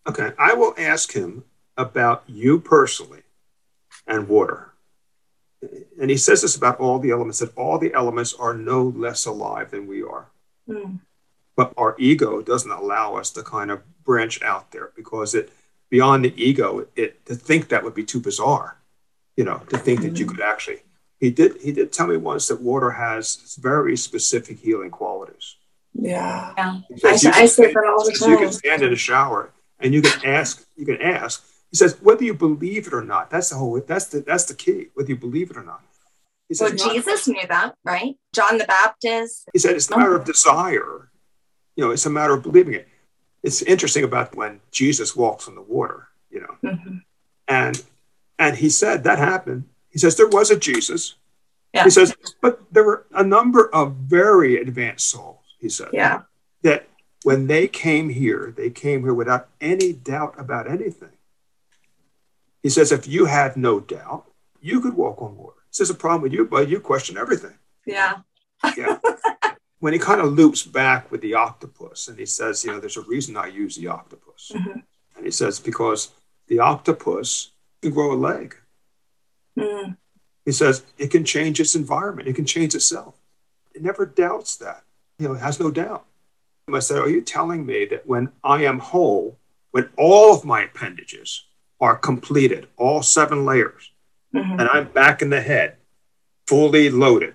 Okay. 0.07 0.33
I 0.39 0.55
will 0.55 0.75
ask 0.79 1.13
him 1.13 1.45
about 1.77 2.25
you 2.27 2.59
personally 2.59 3.23
and 4.07 4.29
water. 4.29 4.73
And 6.01 6.11
he 6.11 6.17
says 6.17 6.43
this 6.43 6.57
about 6.57 6.79
all 6.79 6.99
the 6.99 7.11
elements 7.11 7.41
that 7.41 7.57
all 7.57 7.79
the 7.79 7.93
elements 7.93 8.35
are 8.35 8.55
no 8.55 8.85
less 8.85 9.27
alive 9.27 9.71
than 9.71 9.87
we 9.87 10.03
are. 10.03 10.31
Mm. 10.69 11.01
But 11.57 11.73
our 11.77 11.97
ego 11.99 12.43
doesn't 12.43 12.71
allow 12.71 13.17
us 13.17 13.31
to 13.33 13.43
kind 13.43 13.71
of 13.71 13.83
branch 14.05 14.43
out 14.43 14.71
there 14.73 14.93
because 14.95 15.35
it 15.35 15.53
beyond 15.89 16.25
the 16.25 16.43
ego, 16.43 16.87
it 16.95 17.25
to 17.27 17.35
think 17.35 17.69
that 17.69 17.83
would 17.83 17.95
be 17.95 18.05
too 18.05 18.21
bizarre 18.21 18.77
you 19.37 19.45
know, 19.45 19.63
to 19.69 19.79
think 19.79 20.01
that 20.01 20.19
you 20.19 20.27
mm-hmm. 20.27 20.37
could 20.37 20.45
actually. 20.45 20.83
He 21.21 21.31
did. 21.31 21.61
He 21.63 21.73
did 21.73 21.93
tell 21.93 22.07
me 22.07 22.17
once 22.17 22.49
that 22.49 22.61
water 22.61 22.91
has 22.91 23.57
very 23.61 23.97
specific 23.97 24.59
healing 24.59 24.91
qualities. 24.91 25.57
Yeah, 25.99 26.53
yeah. 26.57 26.81
I, 27.05 27.11
I 27.11 27.47
say 27.47 27.73
that 27.73 27.85
all 27.87 28.05
the 28.05 28.17
time. 28.19 28.31
You 28.31 28.39
can 28.39 28.53
stand 28.53 28.83
in 28.83 28.93
a 28.93 28.97
shower 28.97 29.51
and 29.81 29.95
you 29.95 30.03
can 30.03 30.25
ask. 30.25 30.67
You 30.77 30.87
can 30.87 31.01
ask. 31.01 31.45
He 31.71 31.77
says 31.77 31.97
whether 32.03 32.25
you 32.25 32.35
believe 32.35 32.87
it 32.87 32.93
or 32.93 33.03
not. 33.03 33.31
That's 33.31 33.51
the 33.51 33.57
whole. 33.57 33.81
That's 33.81 34.07
the. 34.07 34.21
That's 34.21 34.45
the 34.45 34.55
key. 34.55 34.89
Whether 34.95 35.11
you 35.11 35.17
believe 35.17 35.51
it 35.51 35.57
or 35.57 35.63
not. 35.63 35.83
He 36.49 36.55
says, 36.55 36.75
well, 36.79 36.95
Jesus 36.95 37.27
knew 37.27 37.47
that, 37.49 37.75
right? 37.85 38.15
John 38.33 38.59
the 38.59 38.65
Baptist. 38.65 39.49
He 39.53 39.59
said 39.59 39.75
it's 39.75 39.91
a 39.91 39.97
matter 39.97 40.15
of 40.15 40.25
desire. 40.25 41.11
You 41.75 41.85
know, 41.85 41.91
it's 41.91 42.07
a 42.07 42.11
matter 42.11 42.35
of 42.35 42.43
believing 42.43 42.75
it. 42.75 42.89
It's 43.43 43.63
interesting 43.63 44.05
about 44.05 44.37
when 44.37 44.61
Jesus 44.71 45.17
walks 45.17 45.49
on 45.49 45.55
the 45.55 45.63
water. 45.63 46.09
You 46.31 46.41
know, 46.41 46.71
mm-hmm. 46.71 46.97
and 47.49 47.83
and 48.39 48.57
he 48.57 48.69
said 48.69 49.05
that 49.05 49.19
happened. 49.19 49.65
He 49.89 49.99
says 49.99 50.17
there 50.17 50.29
was 50.29 50.51
a 50.51 50.57
Jesus. 50.59 51.15
Yeah. 51.75 51.85
He 51.85 51.91
says, 51.91 52.15
but 52.41 52.61
there 52.73 52.85
were 52.85 53.07
a 53.13 53.25
number 53.25 53.69
of 53.75 53.97
very 53.97 54.61
advanced 54.61 55.11
souls, 55.11 55.43
he 55.67 55.71
said. 55.71 55.89
Yeah. 55.93 56.23
That 56.63 56.89
when 57.25 57.49
they 57.49 57.67
came 57.67 58.09
here, 58.09 58.55
they 58.57 58.71
came 58.71 59.03
here 59.03 59.15
without 59.15 59.49
any 59.61 59.93
doubt 59.93 60.35
about 60.39 60.71
anything. 60.71 61.11
He 62.63 62.69
says, 62.69 62.93
if 62.93 63.07
you 63.07 63.27
had 63.27 63.57
no 63.57 63.81
doubt, 63.81 64.27
you 64.61 64.81
could 64.81 64.95
walk 64.95 65.21
on 65.21 65.37
water. 65.37 65.57
He 65.69 65.75
says, 65.75 65.91
a 65.91 65.95
problem 65.95 66.23
with 66.23 66.33
you, 66.33 66.45
but 66.45 66.69
you 66.69 66.81
question 66.81 67.17
everything. 67.17 67.59
Yeah. 67.85 68.19
yeah. 68.77 68.99
When 69.79 69.93
he 69.93 69.99
kind 69.99 70.23
of 70.23 70.33
loops 70.33 70.63
back 70.63 71.13
with 71.13 71.21
the 71.21 71.35
octopus 71.35 72.09
and 72.09 72.19
he 72.19 72.25
says, 72.25 72.65
you 72.65 72.73
know, 72.73 72.81
there's 72.81 72.97
a 72.97 73.03
reason 73.03 73.37
I 73.37 73.49
use 73.49 73.77
the 73.77 73.89
octopus. 73.89 74.51
Mm-hmm. 74.55 74.81
And 75.17 75.25
he 75.25 75.31
says, 75.31 75.61
because 75.61 76.13
the 76.49 76.61
octopus 76.61 77.51
can 77.83 77.93
grow 77.93 78.13
a 78.13 78.17
leg. 78.17 78.57
Mm. 79.57 79.99
He 80.47 80.53
says 80.53 80.83
it 80.97 81.11
can 81.11 81.25
change 81.25 81.61
its 81.61 81.75
environment, 81.75 82.27
it 82.27 82.35
can 82.35 82.47
change 82.47 82.75
itself. 82.75 83.17
It 83.75 83.83
never 83.83 84.07
doubts 84.07 84.57
that. 84.57 84.85
You 85.19 85.29
know, 85.29 85.35
has 85.35 85.61
no 85.61 85.71
doubt. 85.71 86.05
I 86.73 86.79
said, 86.81 86.99
Are 86.99 87.09
you 87.09 87.21
telling 87.21 87.65
me 87.65 87.87
that 87.87 88.07
when 88.07 88.31
I 88.43 88.65
am 88.65 88.79
whole, 88.79 89.39
when 89.71 89.89
all 89.97 90.35
of 90.35 90.45
my 90.45 90.63
appendages 90.63 91.45
are 91.81 91.97
completed, 91.97 92.67
all 92.77 93.03
seven 93.03 93.45
layers, 93.45 93.91
mm-hmm. 94.35 94.59
and 94.59 94.69
I'm 94.69 94.89
back 94.89 95.23
in 95.23 95.31
the 95.31 95.41
head, 95.41 95.77
fully 96.47 96.91
loaded, 96.91 97.35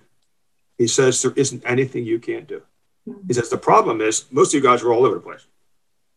he 0.78 0.88
says 0.88 1.22
there 1.22 1.34
isn't 1.36 1.64
anything 1.66 2.06
you 2.06 2.20
can't 2.20 2.48
do. 2.48 2.62
Mm-hmm. 3.08 3.28
He 3.28 3.34
says 3.34 3.50
the 3.50 3.58
problem 3.58 4.02
is 4.02 4.26
most 4.32 4.54
of 4.54 4.56
you 4.56 4.68
guys 4.68 4.84
are 4.84 4.92
all 4.92 5.06
over 5.06 5.16
the 5.16 5.22
place. 5.22 5.46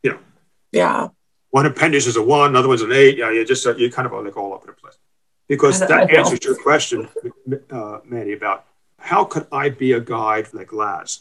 You 0.02 0.12
know. 0.12 0.18
Yeah 0.72 1.08
one 1.54 1.66
appendage 1.66 2.08
is 2.08 2.16
a 2.16 2.22
one, 2.22 2.50
another 2.50 2.66
one's 2.66 2.82
an 2.82 2.90
eight. 2.90 3.16
Yeah, 3.16 3.30
you 3.30 3.44
just 3.44 3.64
you 3.78 3.88
kind 3.88 4.06
of 4.06 4.24
like 4.24 4.36
all 4.36 4.52
over 4.52 4.66
the 4.66 4.72
place. 4.72 4.98
Because 5.46 5.78
that 5.78 6.10
answers 6.10 6.42
your 6.42 6.56
question, 6.60 7.08
uh, 7.70 8.00
Manny, 8.04 8.32
about 8.32 8.64
how 8.98 9.24
could 9.24 9.46
I 9.52 9.68
be 9.68 9.92
a 9.92 10.00
guide 10.00 10.48
like 10.52 10.72
Laz? 10.72 11.20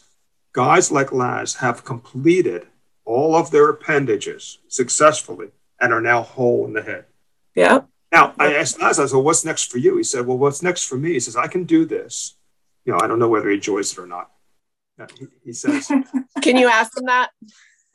Guys 0.54 0.90
like 0.90 1.12
Laz 1.12 1.56
have 1.56 1.84
completed 1.84 2.68
all 3.04 3.36
of 3.36 3.50
their 3.50 3.68
appendages 3.68 4.58
successfully 4.68 5.48
and 5.80 5.92
are 5.92 6.00
now 6.00 6.22
whole 6.22 6.64
in 6.64 6.72
the 6.72 6.82
head. 6.82 7.04
Yeah. 7.54 7.82
Now 8.12 8.34
I 8.38 8.54
asked 8.54 8.80
Laz, 8.80 8.98
I 8.98 9.06
said, 9.06 9.16
well, 9.16 9.24
what's 9.24 9.44
next 9.44 9.70
for 9.70 9.78
you? 9.78 9.96
He 9.96 10.04
said, 10.04 10.26
well, 10.26 10.38
what's 10.38 10.62
next 10.62 10.84
for 10.84 10.96
me? 10.96 11.14
He 11.14 11.20
says, 11.20 11.36
I 11.36 11.48
can 11.48 11.64
do 11.64 11.84
this. 11.84 12.36
You 12.84 12.92
know, 12.92 13.00
I 13.02 13.08
don't 13.08 13.18
know 13.18 13.28
whether 13.28 13.48
he 13.48 13.56
enjoys 13.56 13.92
it 13.92 13.98
or 13.98 14.06
not. 14.06 14.30
He, 15.18 15.26
he 15.44 15.52
says, 15.52 15.90
Can 16.42 16.56
you 16.56 16.68
ask 16.68 16.96
him 16.96 17.06
that? 17.06 17.30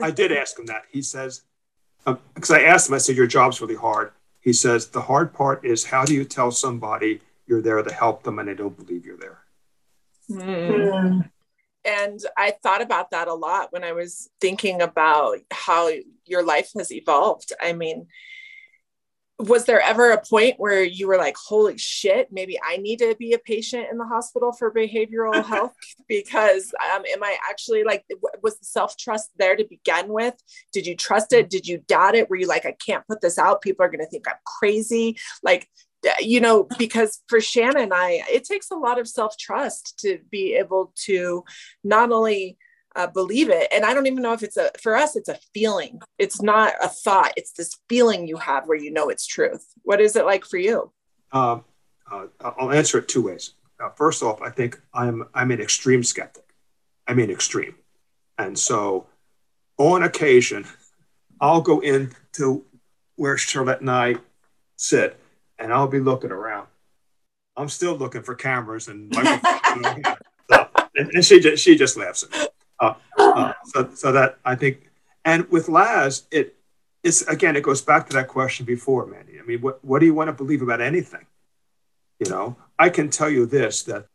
I 0.02 0.12
did 0.12 0.34
ask 0.34 0.60
him 0.60 0.66
that. 0.66 0.84
He 0.92 1.02
says, 1.02 1.44
because 2.06 2.50
um, 2.50 2.56
I 2.58 2.64
asked 2.64 2.90
him, 2.90 2.96
I 2.96 2.98
said, 2.98 3.16
Your 3.16 3.28
job's 3.28 3.62
really 3.62 3.76
hard. 3.76 4.12
He 4.42 4.52
says, 4.52 4.88
The 4.88 5.02
hard 5.02 5.34
part 5.34 5.64
is 5.64 5.86
how 5.86 6.04
do 6.04 6.14
you 6.14 6.26
tell 6.26 6.52
somebody 6.52 7.22
you're 7.48 7.62
there 7.62 7.82
to 7.82 7.94
help 7.94 8.24
them 8.24 8.40
and 8.40 8.50
they 8.50 8.54
don't 8.54 8.76
believe 8.76 9.06
you're 9.06 9.18
there? 9.18 9.40
Mm. 10.30 11.30
And 11.90 12.20
I 12.38 12.54
thought 12.62 12.82
about 12.82 13.12
that 13.12 13.28
a 13.28 13.34
lot 13.34 13.72
when 13.72 13.84
I 13.84 13.94
was 13.94 14.30
thinking 14.40 14.82
about 14.82 15.38
how 15.52 15.90
your 16.26 16.44
life 16.44 16.72
has 16.78 16.92
evolved. 16.92 17.52
I 17.60 17.74
mean, 17.74 18.08
was 19.40 19.66
there 19.66 19.82
ever 19.82 20.12
a 20.12 20.22
point 20.22 20.56
where 20.58 20.84
you 20.84 21.08
were 21.08 21.18
like 21.18 21.36
holy 21.38 21.78
shit 21.78 22.28
maybe 22.30 22.60
i 22.68 22.76
need 22.76 23.00
to 23.00 23.16
be 23.18 23.32
a 23.32 23.40
patient 23.40 23.88
in 23.90 23.98
the 23.98 24.06
hospital 24.06 24.52
for 24.52 24.70
behavioral 24.70 25.46
health 25.46 25.72
because 26.10 26.74
um, 26.94 27.04
am 27.14 27.24
i 27.24 27.38
actually 27.50 27.86
like 27.86 28.04
was 28.44 28.60
the 28.60 28.66
self-trust 28.66 29.32
there 29.38 29.56
to 29.56 29.66
begin 29.70 30.10
with? 30.10 30.36
Did 30.74 30.86
you 30.86 30.96
trust 30.96 31.34
it? 31.34 31.50
Did 31.50 31.68
you 31.68 31.80
doubt 31.88 32.16
it? 32.16 32.30
Were 32.30 32.36
you 32.36 32.48
like 32.48 32.66
i 32.66 32.76
can't 32.86 33.08
put 33.08 33.22
this 33.22 33.38
out. 33.38 33.62
People 33.62 33.86
are 33.86 33.90
going 33.90 34.04
to 34.04 34.10
think 34.10 34.28
i'm 34.28 34.36
crazy. 34.46 35.18
Like 35.44 35.70
you 36.20 36.40
know 36.40 36.68
because 36.78 37.22
for 37.28 37.42
shannon 37.42 37.84
and 37.84 37.94
i 37.94 38.24
it 38.30 38.46
takes 38.46 38.72
a 38.72 38.76
lot 38.76 39.00
of 39.00 39.08
self-trust 39.08 40.00
to 40.00 40.20
be 40.30 40.56
able 40.56 40.94
to 40.96 41.44
not 41.84 42.12
only 42.12 42.58
uh, 42.96 43.08
believe 43.08 43.50
it. 43.50 43.68
And 43.72 43.86
I 43.86 43.94
don't 43.94 44.08
even 44.08 44.22
know 44.22 44.34
if 44.34 44.44
it's 44.44 44.58
a, 44.58 44.72
for 44.82 44.96
us, 44.96 45.16
it's 45.16 45.30
a 45.30 45.40
feeling. 45.54 46.02
It's 46.18 46.42
not 46.42 46.74
a 46.82 46.90
thought. 46.90 47.34
It's 47.38 47.54
this 47.54 47.78
feeling 47.88 48.28
you 48.28 48.38
have 48.38 48.68
where 48.68 48.78
you 48.78 48.92
know 48.92 49.10
it's 49.10 49.26
truth. 49.26 49.66
What 49.84 50.02
is 50.02 50.16
it 50.16 50.26
like 50.26 50.46
for 50.46 50.58
you? 50.58 50.92
Um, 51.32 51.64
uh, 52.12 52.26
I'll 52.42 52.72
answer 52.72 52.98
it 52.98 53.08
two 53.08 53.22
ways. 53.22 53.54
Uh, 53.80 53.90
first 53.92 54.24
off, 54.24 54.42
I 54.42 54.50
think 54.50 54.82
I'm, 54.94 55.28
I'm 55.34 55.52
an 55.52 55.62
extreme 55.62 56.04
skeptic. 56.04 56.44
I 57.08 57.14
mean, 57.14 57.30
extreme. 57.30 57.76
And 58.38 58.58
so 58.58 59.08
on 59.78 60.04
occasion, 60.04 60.66
I'll 61.40 61.62
go 61.62 61.80
into 61.80 62.66
where 63.16 63.38
Charlotte 63.38 63.82
and 63.82 63.92
I 63.92 64.16
sit 64.76 65.20
and 65.60 65.74
I'll 65.74 65.88
be 65.88 66.00
looking 66.00 66.32
around. 66.32 66.68
I'm 67.56 67.70
still 67.70 67.96
looking 67.96 68.24
for 68.24 68.36
cameras 68.36 68.88
and 68.88 69.10
microphones. 69.14 70.06
so, 70.50 70.68
and, 70.96 71.12
and 71.14 71.26
she 71.26 71.40
just, 71.40 71.64
she 71.64 71.76
just 71.76 71.98
laughs 71.98 72.24
at 72.24 72.32
me. 72.32 72.48
Uh, 72.80 72.94
uh, 73.18 73.54
so, 73.66 73.90
so 73.94 74.12
that 74.14 74.40
I 74.46 74.56
think, 74.56 74.90
and 75.26 75.50
with 75.52 75.68
Laz, 75.68 76.24
it 76.32 76.56
is 77.04 77.22
again, 77.24 77.56
it 77.56 77.64
goes 77.64 77.82
back 77.82 78.08
to 78.08 78.14
that 78.14 78.28
question 78.28 78.66
before, 78.66 79.06
Mandy. 79.06 79.40
I 79.40 79.44
mean, 79.44 79.60
what, 79.62 79.84
what 79.84 80.00
do 80.00 80.06
you 80.06 80.14
want 80.14 80.30
to 80.30 80.34
believe 80.34 80.62
about 80.62 80.82
anything? 80.82 81.26
You 82.20 82.30
know, 82.30 82.56
I 82.78 82.90
can 82.90 83.10
tell 83.10 83.30
you 83.30 83.46
this 83.46 83.84
that 83.84 84.08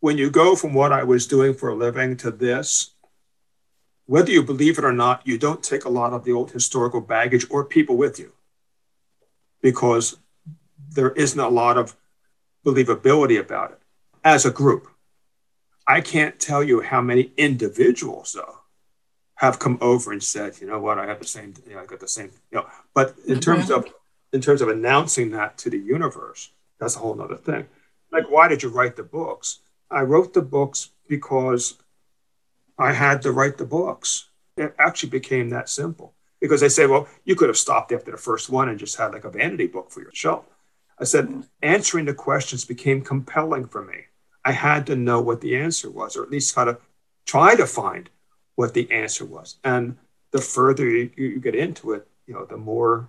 when 0.00 0.18
you 0.18 0.30
go 0.30 0.56
from 0.56 0.74
what 0.74 0.92
I 0.92 1.04
was 1.04 1.26
doing 1.26 1.54
for 1.54 1.68
a 1.68 1.74
living 1.74 2.16
to 2.18 2.30
this, 2.30 2.90
whether 4.06 4.30
you 4.30 4.42
believe 4.42 4.78
it 4.78 4.84
or 4.84 4.92
not, 4.92 5.26
you 5.26 5.38
don't 5.38 5.62
take 5.62 5.84
a 5.84 5.88
lot 5.88 6.12
of 6.12 6.24
the 6.24 6.32
old 6.32 6.50
historical 6.50 7.00
baggage 7.00 7.46
or 7.50 7.64
people 7.64 7.96
with 7.96 8.18
you 8.18 8.32
because 9.60 10.18
there 10.92 11.10
isn't 11.10 11.38
a 11.38 11.48
lot 11.48 11.76
of 11.76 11.96
believability 12.64 13.40
about 13.40 13.72
it 13.72 13.78
as 14.24 14.44
a 14.44 14.50
group. 14.50 14.88
I 15.86 16.00
can't 16.00 16.38
tell 16.38 16.62
you 16.62 16.80
how 16.80 17.00
many 17.00 17.32
individuals 17.36 18.32
though 18.32 18.58
have 19.36 19.58
come 19.58 19.78
over 19.80 20.12
and 20.12 20.22
said, 20.22 20.60
you 20.60 20.66
know 20.68 20.78
what, 20.78 20.98
I 20.98 21.06
have 21.06 21.18
the 21.18 21.26
same, 21.26 21.54
you 21.66 21.74
know, 21.74 21.80
I 21.80 21.86
got 21.86 22.00
the 22.00 22.08
same, 22.08 22.30
you 22.50 22.58
know. 22.58 22.66
But 22.94 23.16
in 23.26 23.34
mm-hmm. 23.34 23.40
terms 23.40 23.70
of 23.70 23.86
in 24.32 24.40
terms 24.40 24.62
of 24.62 24.68
announcing 24.68 25.32
that 25.32 25.58
to 25.58 25.70
the 25.70 25.78
universe, 25.78 26.50
that's 26.78 26.96
a 26.96 27.00
whole 27.00 27.20
other 27.20 27.36
thing. 27.36 27.66
Like, 28.10 28.30
why 28.30 28.48
did 28.48 28.62
you 28.62 28.68
write 28.68 28.96
the 28.96 29.02
books? 29.02 29.60
I 29.90 30.02
wrote 30.02 30.32
the 30.32 30.42
books 30.42 30.90
because 31.08 31.74
I 32.78 32.92
had 32.92 33.22
to 33.22 33.32
write 33.32 33.58
the 33.58 33.66
books. 33.66 34.28
It 34.56 34.74
actually 34.78 35.10
became 35.10 35.50
that 35.50 35.68
simple 35.68 36.14
because 36.40 36.60
they 36.60 36.68
say, 36.68 36.86
well, 36.86 37.08
you 37.24 37.36
could 37.36 37.48
have 37.48 37.56
stopped 37.56 37.92
after 37.92 38.10
the 38.10 38.16
first 38.16 38.48
one 38.48 38.68
and 38.68 38.78
just 38.78 38.96
had 38.96 39.12
like 39.12 39.24
a 39.24 39.30
vanity 39.30 39.66
book 39.66 39.90
for 39.90 40.00
your 40.00 40.12
shelf. 40.12 40.44
I 41.02 41.04
said, 41.04 41.42
answering 41.62 42.04
the 42.04 42.14
questions 42.14 42.64
became 42.64 43.02
compelling 43.02 43.66
for 43.66 43.82
me. 43.84 44.04
I 44.44 44.52
had 44.52 44.86
to 44.86 44.94
know 44.94 45.20
what 45.20 45.40
the 45.40 45.56
answer 45.56 45.90
was, 45.90 46.16
or 46.16 46.22
at 46.22 46.30
least 46.30 46.54
how 46.54 46.62
to 46.62 46.78
try 47.26 47.56
to 47.56 47.66
find 47.66 48.08
what 48.54 48.72
the 48.72 48.88
answer 48.92 49.24
was. 49.24 49.56
And 49.64 49.96
the 50.30 50.40
further 50.40 50.88
you, 50.88 51.10
you 51.16 51.40
get 51.40 51.56
into 51.56 51.92
it, 51.94 52.06
you 52.28 52.34
know, 52.34 52.44
the 52.44 52.56
more 52.56 53.08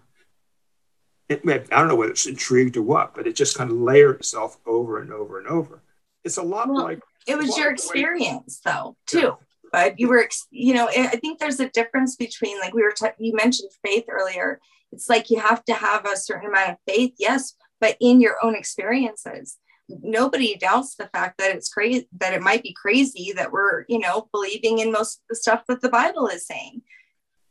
it, 1.30 1.41
I 1.48 1.60
don't 1.80 1.88
know 1.88 1.95
whether 1.95 2.11
it's 2.11 2.26
intrigued 2.26 2.78
or 2.78 2.82
what, 2.82 3.14
but 3.14 3.28
it 3.28 3.36
just 3.36 3.57
kind 3.57 3.70
of 3.70 3.78
layered 3.78 4.15
itself 4.15 4.57
over 4.65 4.99
and 4.99 5.11
over 5.11 5.38
and 5.38 5.48
over. 5.48 5.84
It's 6.24 6.38
a 6.38 6.44
lot 6.44 6.70
well, 6.70 6.84
like 6.84 6.99
it 7.28 7.38
was 7.38 7.56
your 7.60 7.72
experience, 7.72 8.60
though, 8.65 8.98
too. 9.06 9.20
Yeah. 9.20 9.32
But 9.72 9.99
you 9.99 10.07
were, 10.07 10.28
you 10.49 10.74
know, 10.74 10.88
I 10.88 11.15
think 11.18 11.38
there's 11.38 11.60
a 11.60 11.70
difference 11.70 12.15
between, 12.15 12.60
like 12.60 12.74
we 12.74 12.82
were, 12.82 12.94
t- 12.95 13.07
you 13.20 13.36
mentioned 13.36 13.70
faith 13.84 14.06
earlier. 14.10 14.60
It's 14.91 15.10
like 15.10 15.30
you 15.30 15.40
have 15.40 15.64
to 15.65 15.74
have 15.74 16.06
a 16.06 16.18
certain 16.18 16.49
amount 16.49 16.72
of 16.72 16.78
faith, 16.88 17.14
yes, 17.20 17.53
but 17.84 17.97
in 17.99 18.22
your 18.22 18.38
own 18.41 18.55
experiences 18.55 19.57
nobody 19.89 20.55
doubts 20.55 20.95
the 20.95 21.07
fact 21.07 21.38
that 21.38 21.53
it's 21.53 21.68
crazy 21.68 22.07
that 22.18 22.34
it 22.34 22.41
might 22.41 22.64
be 22.64 22.73
crazy 22.73 23.34
that 23.35 23.51
we're 23.51 23.84
you 23.89 23.99
know 23.99 24.30
believing 24.31 24.80
in 24.80 24.89
most 24.89 25.18
of 25.18 25.23
the 25.30 25.35
stuff 25.35 25.61
that 25.68 25.81
the 25.81 25.89
bible 25.89 26.27
is 26.27 26.47
saying. 26.47 26.81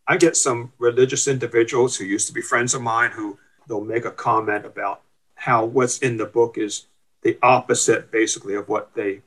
I 0.08 0.16
get 0.16 0.36
some 0.36 0.72
religious 0.78 1.28
individuals 1.28 1.96
who 1.96 2.04
used 2.04 2.26
to 2.28 2.32
be 2.32 2.40
friends 2.40 2.72
of 2.74 2.80
mine 2.82 3.10
who 3.12 3.38
they'll 3.68 3.84
make 3.84 4.06
a 4.06 4.10
comment 4.10 4.64
about 4.64 5.02
how 5.34 5.66
what's 5.66 5.98
in 5.98 6.16
the 6.16 6.24
book 6.24 6.56
is 6.56 6.86
the 7.20 7.38
opposite 7.42 8.10
basically 8.10 8.54
of 8.54 8.68
what 8.68 8.94
they 8.94 9.20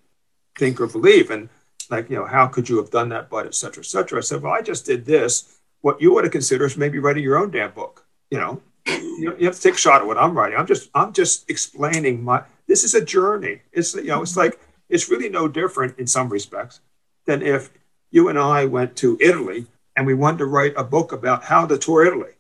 think 0.57 0.81
or 0.81 0.87
believe. 0.87 1.29
And 1.29 1.49
like 1.91 2.09
you 2.09 2.15
know 2.17 2.25
how 2.25 2.47
could 2.47 2.67
you 2.67 2.77
have 2.77 2.89
done 2.89 3.09
that 3.09 3.29
but 3.29 3.45
et 3.45 3.53
cetera 3.53 3.83
et 3.83 3.91
cetera? 3.93 4.17
I 4.17 4.21
said 4.21 4.41
well 4.41 4.53
i 4.53 4.61
just 4.61 4.85
did 4.85 5.05
this 5.05 5.59
what 5.81 6.01
you 6.01 6.17
ought 6.17 6.23
to 6.23 6.37
consider 6.39 6.65
is 6.65 6.77
maybe 6.77 6.97
writing 6.97 7.23
your 7.23 7.37
own 7.37 7.51
damn 7.51 7.71
book 7.71 8.05
you 8.31 8.39
know 8.39 8.59
you, 8.87 9.35
you 9.39 9.45
have 9.45 9.55
to 9.55 9.61
take 9.61 9.75
a 9.75 9.77
shot 9.77 10.01
at 10.01 10.07
what 10.07 10.17
i'm 10.17 10.37
writing 10.37 10.57
i'm 10.57 10.67
just 10.67 10.89
i'm 10.93 11.13
just 11.13 11.49
explaining 11.49 12.23
my 12.23 12.43
this 12.67 12.83
is 12.83 12.95
a 12.95 13.03
journey. 13.03 13.61
It's 13.71 13.95
you 13.95 14.05
know, 14.05 14.21
it's 14.21 14.37
like 14.37 14.59
it's 14.89 15.09
really 15.09 15.29
no 15.29 15.47
different 15.47 15.97
in 15.99 16.07
some 16.07 16.29
respects 16.29 16.81
than 17.25 17.41
if 17.41 17.69
you 18.11 18.29
and 18.29 18.39
I 18.39 18.65
went 18.65 18.95
to 18.97 19.17
Italy 19.21 19.67
and 19.95 20.05
we 20.05 20.13
wanted 20.13 20.39
to 20.39 20.45
write 20.45 20.73
a 20.77 20.83
book 20.83 21.11
about 21.11 21.43
how 21.43 21.65
to 21.65 21.77
tour 21.77 22.05
Italy. 22.05 22.31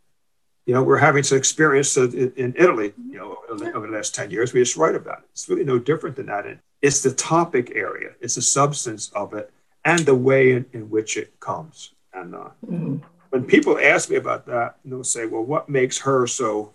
You 0.65 0.73
know, 0.73 0.83
we're 0.83 0.97
having 0.97 1.23
some 1.23 1.37
experience 1.37 1.95
in 1.95 2.55
Italy, 2.57 2.93
you 3.07 3.17
know, 3.17 3.37
over 3.49 3.85
the 3.85 3.93
last 3.93 4.15
10 4.15 4.31
years. 4.31 4.51
We 4.51 4.61
just 4.61 4.75
write 4.75 4.95
about 4.95 5.19
it. 5.19 5.25
It's 5.31 5.47
really 5.47 5.63
no 5.63 5.77
different 5.77 6.15
than 6.15 6.25
that. 6.25 6.45
It's 6.81 7.03
the 7.03 7.13
topic 7.13 7.71
area, 7.75 8.11
it's 8.19 8.35
the 8.35 8.41
substance 8.41 9.11
of 9.13 9.33
it, 9.35 9.51
and 9.83 9.99
the 9.99 10.15
way 10.15 10.53
in, 10.53 10.65
in 10.73 10.89
which 10.89 11.17
it 11.17 11.39
comes. 11.39 11.93
And 12.13 12.33
uh, 12.33 12.49
mm-hmm. 12.65 12.97
When 13.35 13.43
people 13.43 13.77
ask 13.77 14.09
me 14.09 14.15
about 14.15 14.45
that, 14.45 14.77
they'll 14.85 15.03
say, 15.03 15.25
well, 15.25 15.43
what 15.43 15.67
makes 15.67 15.97
her 15.99 16.25
so 16.25 16.71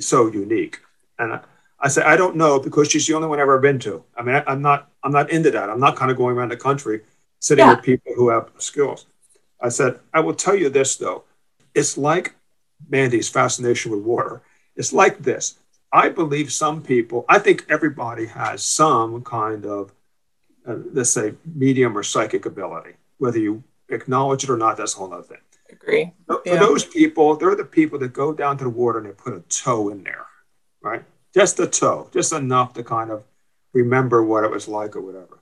so 0.00 0.26
unique? 0.26 0.80
And 1.20 1.34
I, 1.34 1.40
I 1.78 1.86
said, 1.86 2.04
I 2.04 2.16
don't 2.16 2.34
know 2.34 2.58
because 2.58 2.90
she's 2.90 3.06
the 3.06 3.14
only 3.14 3.28
one 3.28 3.38
I've 3.38 3.44
ever 3.44 3.60
been 3.60 3.78
to. 3.80 4.02
I 4.16 4.22
mean, 4.22 4.34
I, 4.34 4.52
am 4.52 4.60
not, 4.60 4.90
I'm 5.04 5.12
not 5.12 5.30
into 5.30 5.52
that. 5.52 5.70
I'm 5.70 5.78
not 5.78 5.94
kind 5.94 6.10
of 6.10 6.16
going 6.16 6.36
around 6.36 6.50
the 6.50 6.56
country 6.56 7.02
sitting 7.38 7.64
yeah. 7.64 7.76
with 7.76 7.84
people 7.84 8.12
who 8.16 8.28
have 8.28 8.50
skills. 8.58 9.06
I 9.60 9.68
said, 9.68 10.00
I 10.12 10.18
will 10.18 10.34
tell 10.34 10.56
you 10.56 10.68
this 10.68 10.96
though. 10.96 11.22
It's 11.76 11.96
like 11.96 12.34
Mandy's 12.88 13.28
fascination 13.28 13.92
with 13.92 14.02
water. 14.02 14.42
It's 14.74 14.92
like 14.92 15.20
this. 15.20 15.60
I 15.92 16.08
believe 16.08 16.52
some 16.52 16.82
people, 16.82 17.24
I 17.28 17.38
think 17.38 17.66
everybody 17.68 18.26
has 18.26 18.64
some 18.64 19.22
kind 19.22 19.64
of, 19.64 19.92
uh, 20.66 20.78
let's 20.92 21.10
say, 21.10 21.34
medium 21.54 21.96
or 21.96 22.02
psychic 22.02 22.46
ability. 22.46 22.94
Whether 23.18 23.38
you 23.38 23.62
acknowledge 23.88 24.42
it 24.42 24.50
or 24.50 24.56
not, 24.56 24.76
that's 24.76 24.94
a 24.94 24.98
whole 24.98 25.14
other 25.14 25.22
thing. 25.22 25.38
Agree. 25.70 26.12
For 26.26 26.42
yeah. 26.44 26.56
those 26.56 26.84
people, 26.84 27.36
they're 27.36 27.54
the 27.54 27.64
people 27.64 27.98
that 27.98 28.12
go 28.12 28.32
down 28.32 28.58
to 28.58 28.64
the 28.64 28.70
water 28.70 28.98
and 28.98 29.08
they 29.08 29.12
put 29.12 29.34
a 29.34 29.40
toe 29.48 29.90
in 29.90 30.02
there, 30.02 30.26
right? 30.82 31.04
just 31.34 31.60
a 31.60 31.66
toe, 31.66 32.08
just 32.12 32.32
enough 32.32 32.74
to 32.74 32.82
kind 32.82 33.10
of 33.10 33.22
remember 33.72 34.22
what 34.22 34.44
it 34.44 34.50
was 34.50 34.68
like 34.68 34.96
or 34.96 35.00
whatever. 35.00 35.38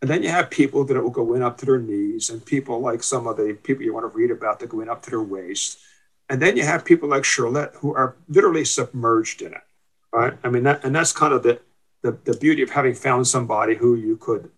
And 0.00 0.10
then 0.10 0.22
you 0.22 0.28
have 0.28 0.50
people 0.50 0.84
that 0.84 1.02
will 1.02 1.10
go 1.10 1.34
in 1.34 1.42
up 1.42 1.58
to 1.58 1.66
their 1.66 1.78
knees, 1.78 2.30
and 2.30 2.44
people 2.44 2.80
like 2.80 3.02
some 3.02 3.26
of 3.26 3.36
the 3.36 3.56
people 3.62 3.82
you 3.82 3.94
want 3.94 4.10
to 4.10 4.16
read 4.16 4.30
about 4.30 4.60
that 4.60 4.68
go 4.68 4.80
in 4.80 4.88
up 4.88 5.02
to 5.02 5.10
their 5.10 5.22
waist. 5.22 5.78
And 6.28 6.40
then 6.40 6.56
you 6.56 6.64
have 6.64 6.84
people 6.84 7.08
like 7.08 7.24
Charlotte 7.24 7.72
who 7.76 7.94
are 7.94 8.14
literally 8.28 8.64
submerged 8.64 9.42
in 9.42 9.54
it, 9.54 9.62
right? 10.12 10.34
I 10.44 10.50
mean, 10.50 10.64
that, 10.64 10.84
and 10.84 10.94
that's 10.94 11.12
kind 11.12 11.32
of 11.32 11.42
the, 11.42 11.60
the, 12.02 12.12
the 12.24 12.36
beauty 12.36 12.62
of 12.62 12.70
having 12.70 12.94
found 12.94 13.26
somebody 13.26 13.74
who 13.74 13.94
you 13.94 14.18
could 14.18 14.50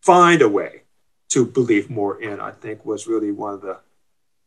find 0.00 0.40
a 0.40 0.48
way 0.48 0.82
to 1.30 1.44
believe 1.44 1.90
more 1.90 2.22
in, 2.22 2.40
I 2.40 2.52
think 2.52 2.86
was 2.86 3.06
really 3.06 3.32
one 3.32 3.54
of 3.54 3.60
the 3.60 3.78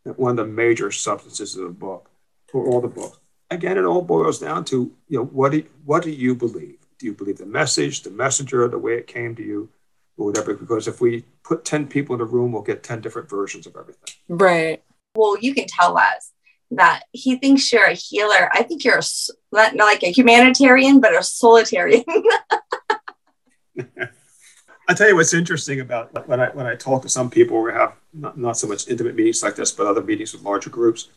one 0.03 0.32
of 0.32 0.38
the 0.38 0.45
major 0.45 0.91
substances 0.91 1.56
of 1.56 1.64
the 1.64 1.69
book, 1.69 2.10
or 2.53 2.68
all 2.68 2.82
the 2.82 2.88
books 2.88 3.19
again, 3.52 3.78
it 3.78 3.86
all 3.86 4.02
boils 4.02 4.40
down 4.40 4.65
to 4.65 4.91
you 5.07 5.19
know 5.19 5.26
what 5.26 5.52
do 5.52 5.64
what 5.86 6.02
do 6.02 6.10
you 6.10 6.34
believe? 6.34 6.80
Do 6.98 7.06
you 7.06 7.14
believe 7.14 7.38
the 7.38 7.45
message, 7.45 8.02
the 8.02 8.10
messenger, 8.10 8.68
the 8.68 8.80
way 8.80 8.94
it 8.94 9.06
came 9.07 9.36
to 9.36 9.44
you, 9.44 9.69
or 10.18 10.28
whatever? 10.28 10.56
Because 10.56 10.88
if 10.88 11.02
we 11.02 11.26
put 11.44 11.65
ten 11.65 11.86
people 11.88 12.15
in 12.15 12.22
a 12.22 12.26
room, 12.26 12.53
we'll 12.53 12.64
get 12.64 12.82
ten 12.82 13.02
different 13.02 13.30
versions 13.30 13.68
of 13.68 13.76
everything. 13.76 14.15
Right. 14.28 14.82
Well, 15.14 15.38
you 15.40 15.53
can 15.53 15.68
tell 15.68 15.98
us 15.98 16.32
that 16.72 17.03
he 17.11 17.36
thinks 17.36 17.72
you're 17.72 17.84
a 17.84 17.94
healer. 17.94 18.49
I 18.53 18.64
think 18.64 18.86
you're 18.86 18.99
a, 18.99 19.03
not, 19.52 19.76
not 19.76 19.86
like 19.86 20.03
a 20.03 20.11
humanitarian, 20.11 21.02
but 21.02 21.14
a 21.14 21.22
solitarian. 21.22 22.06
I 24.91 24.93
tell 24.93 25.09
you 25.09 25.15
what's 25.15 25.34
interesting 25.34 25.80
about 25.80 26.27
when 26.27 26.39
I 26.39 26.49
when 26.49 26.68
I 26.68 26.76
talk 26.76 27.01
to 27.03 27.09
some 27.09 27.30
people, 27.30 27.61
we 27.61 27.72
have 27.72 27.93
not, 28.13 28.38
not 28.38 28.57
so 28.57 28.68
much 28.68 28.88
intimate 28.88 29.15
meetings 29.15 29.41
like 29.41 29.55
this, 29.55 29.72
but 29.72 29.88
other 29.88 30.03
meetings 30.03 30.34
with 30.34 30.43
larger 30.43 30.69
groups 30.69 31.09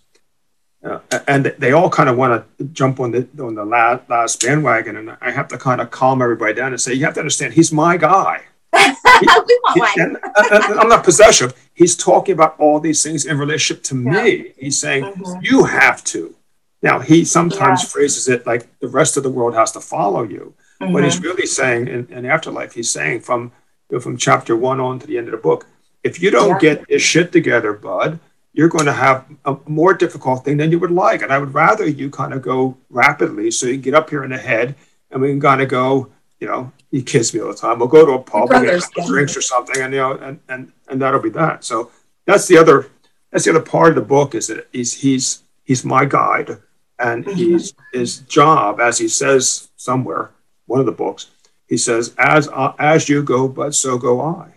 uh, 0.84 1.01
and 1.26 1.46
they 1.59 1.72
all 1.72 1.88
kind 1.88 2.09
of 2.09 2.16
want 2.16 2.44
to 2.59 2.64
jump 2.66 3.01
on 3.01 3.10
the 3.10 3.26
on 3.40 3.55
the 3.55 3.64
Laz, 3.64 4.01
Laz 4.09 4.36
bandwagon, 4.36 4.96
and 4.96 5.16
I 5.20 5.30
have 5.30 5.48
to 5.48 5.59
kind 5.59 5.80
of 5.80 5.90
calm 5.90 6.20
everybody 6.20 6.52
down 6.55 6.72
and 6.72 6.80
say, 6.80 6.92
you 6.92 7.05
have 7.05 7.14
to 7.14 7.20
understand, 7.20 7.55
he's 7.55 7.72
my 7.72 7.96
guy. 7.96 8.42
he, 8.74 9.80
and, 9.96 10.18
and 10.36 10.64
I'm 10.64 10.88
not 10.88 11.05
possessive. 11.05 11.55
He's 11.72 11.96
talking 11.96 12.34
about 12.34 12.59
all 12.59 12.80
these 12.80 13.02
things 13.02 13.24
in 13.24 13.38
relationship 13.38 13.82
to 13.84 13.94
yeah. 13.94 14.10
me. 14.10 14.52
He's 14.59 14.78
saying 14.78 15.05
mm-hmm. 15.05 15.40
you 15.42 15.64
have 15.64 16.05
to. 16.05 16.34
Now 16.82 16.98
he 16.98 17.24
sometimes 17.24 17.82
yeah. 17.82 17.88
phrases 17.88 18.28
it 18.28 18.46
like 18.46 18.78
the 18.80 18.88
rest 18.88 19.16
of 19.16 19.22
the 19.22 19.30
world 19.30 19.55
has 19.55 19.72
to 19.72 19.80
follow 19.80 20.22
you, 20.22 20.52
mm-hmm. 20.82 20.92
but 20.92 21.05
he's 21.05 21.22
really 21.22 21.46
saying 21.46 21.88
in, 21.88 22.06
in 22.12 22.26
afterlife, 22.26 22.74
he's 22.74 22.90
saying 22.90 23.20
from 23.20 23.52
you 23.90 23.97
know, 23.97 24.01
from 24.01 24.16
chapter 24.16 24.56
one 24.56 24.81
on 24.81 24.98
to 24.98 25.06
the 25.06 25.19
end 25.19 25.28
of 25.28 25.32
the 25.32 25.39
book, 25.39 25.66
if 26.02 26.20
you 26.20 26.31
don't 26.31 26.51
yeah. 26.51 26.74
get 26.74 26.89
this 26.89 27.02
shit 27.02 27.32
together, 27.32 27.73
bud, 27.73 28.19
you're 28.52 28.69
going 28.69 28.86
to 28.86 28.93
have 28.93 29.24
a 29.44 29.56
more 29.66 29.94
difficult 29.94 30.44
thing 30.44 30.56
than 30.56 30.70
you 30.70 30.78
would 30.78 30.90
like. 30.90 31.23
And 31.23 31.32
I 31.32 31.39
would 31.39 31.55
rather 31.55 31.86
you 31.86 32.11
kind 32.11 32.32
of 32.32 32.43
go 32.43 32.77
rapidly 32.89 33.51
so 33.51 33.66
you 33.66 33.74
can 33.74 33.82
get 33.82 33.94
up 33.94 34.11
here 34.11 34.24
in 34.24 34.31
the 34.31 34.39
head 34.39 34.77
and 35.11 35.20
we 35.20 35.28
can 35.28 35.40
kind 35.40 35.61
of 35.61 35.69
go, 35.69 36.11
you 36.40 36.47
know, 36.47 36.73
he 36.90 37.02
kiss 37.02 37.35
me 37.35 37.40
all 37.40 37.48
the 37.48 37.55
time. 37.55 37.78
We'll 37.78 37.89
go 37.89 38.06
to 38.06 38.12
a 38.12 38.19
pub, 38.23 38.52
and 38.52 38.66
get 38.66 39.06
drinks 39.06 39.36
or 39.36 39.40
something, 39.40 39.82
and 39.82 39.93
you 39.93 40.01
know, 40.01 40.12
and, 40.12 40.39
and 40.48 40.73
and 40.89 41.02
that'll 41.02 41.20
be 41.20 41.31
that. 41.31 41.65
So 41.65 41.90
that's 42.24 42.47
the 42.47 42.56
other 42.56 42.90
that's 43.31 43.44
the 43.44 43.51
other 43.51 43.62
part 43.62 43.89
of 43.90 43.94
the 43.97 44.02
book 44.02 44.35
is 44.35 44.47
that 44.48 44.69
he's 44.73 44.93
he's 44.94 45.43
he's 45.65 45.85
my 45.85 46.05
guide, 46.05 46.59
and 46.98 47.24
mm-hmm. 47.24 47.36
he's 47.36 47.74
his 47.93 48.19
job, 48.19 48.78
as 48.81 48.98
he 48.98 49.09
says 49.09 49.70
somewhere, 49.77 50.31
one 50.66 50.78
of 50.78 50.86
the 50.86 50.93
books, 50.93 51.31
he 51.74 51.78
says, 51.78 52.14
as 52.18 52.46
uh, 52.46 52.72
as 52.78 53.09
you 53.09 53.20
go, 53.24 53.48
but 53.48 53.74
so 53.74 53.98
go 53.98 54.20
I. 54.20 54.52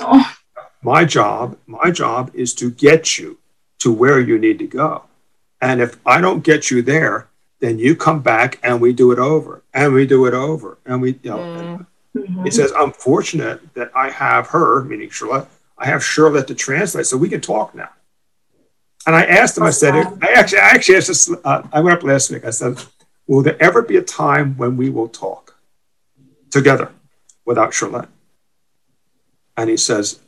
Oh. 0.00 0.34
My 0.82 1.04
job, 1.04 1.56
my 1.68 1.92
job 1.92 2.32
is 2.34 2.52
to 2.54 2.72
get 2.72 3.16
you 3.16 3.38
to 3.78 3.92
where 3.92 4.18
you 4.18 4.40
need 4.40 4.58
to 4.58 4.66
go. 4.66 5.04
And 5.60 5.80
if 5.80 6.00
I 6.04 6.20
don't 6.20 6.42
get 6.42 6.68
you 6.68 6.82
there, 6.82 7.28
then 7.60 7.78
you 7.78 7.94
come 7.94 8.22
back 8.22 8.58
and 8.64 8.80
we 8.80 8.92
do 8.92 9.12
it 9.12 9.20
over 9.20 9.62
and 9.72 9.94
we 9.94 10.04
do 10.04 10.26
it 10.26 10.34
over. 10.34 10.78
And 10.84 11.00
we, 11.00 11.20
you 11.22 11.30
know, 11.30 11.38
mm-hmm. 12.16 12.42
he 12.42 12.50
says, 12.50 12.72
I'm 12.76 12.90
fortunate 12.90 13.72
that 13.74 13.92
I 13.94 14.10
have 14.10 14.48
her, 14.48 14.82
meaning 14.82 15.10
Charlotte, 15.10 15.46
I 15.78 15.86
have 15.86 16.02
Charlotte 16.02 16.48
to 16.48 16.56
translate 16.56 17.06
so 17.06 17.16
we 17.16 17.28
can 17.28 17.40
talk 17.40 17.72
now. 17.72 17.90
And 19.06 19.14
I 19.14 19.24
asked 19.26 19.56
him, 19.56 19.62
I 19.62 19.70
said, 19.70 19.94
I 19.94 20.32
actually, 20.34 20.58
I 20.58 20.70
actually 20.70 20.96
asked 20.96 21.06
this, 21.06 21.32
uh, 21.44 21.62
I 21.72 21.80
went 21.82 21.96
up 21.96 22.02
last 22.02 22.32
week. 22.32 22.44
I 22.44 22.50
said, 22.50 22.82
will 23.28 23.42
there 23.42 23.62
ever 23.62 23.80
be 23.80 23.98
a 23.98 24.02
time 24.02 24.56
when 24.56 24.76
we 24.76 24.90
will 24.90 25.08
talk 25.08 25.47
together 26.50 26.92
without 27.44 27.74
Charlotte? 27.74 28.08
And 29.56 29.68
he 29.68 29.76
says, 29.76 30.20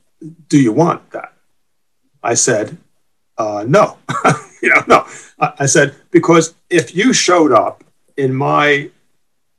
do 0.49 0.61
you 0.61 0.73
want 0.73 1.11
that? 1.13 1.33
I 2.23 2.35
said, 2.35 2.77
uh, 3.39 3.65
no, 3.67 3.97
you 4.63 4.69
know, 4.69 4.83
no. 4.87 5.07
I, 5.39 5.53
I 5.61 5.67
said, 5.67 5.95
because 6.11 6.55
if 6.69 6.95
you 6.95 7.13
showed 7.13 7.53
up 7.53 7.85
in 8.17 8.35
my, 8.35 8.91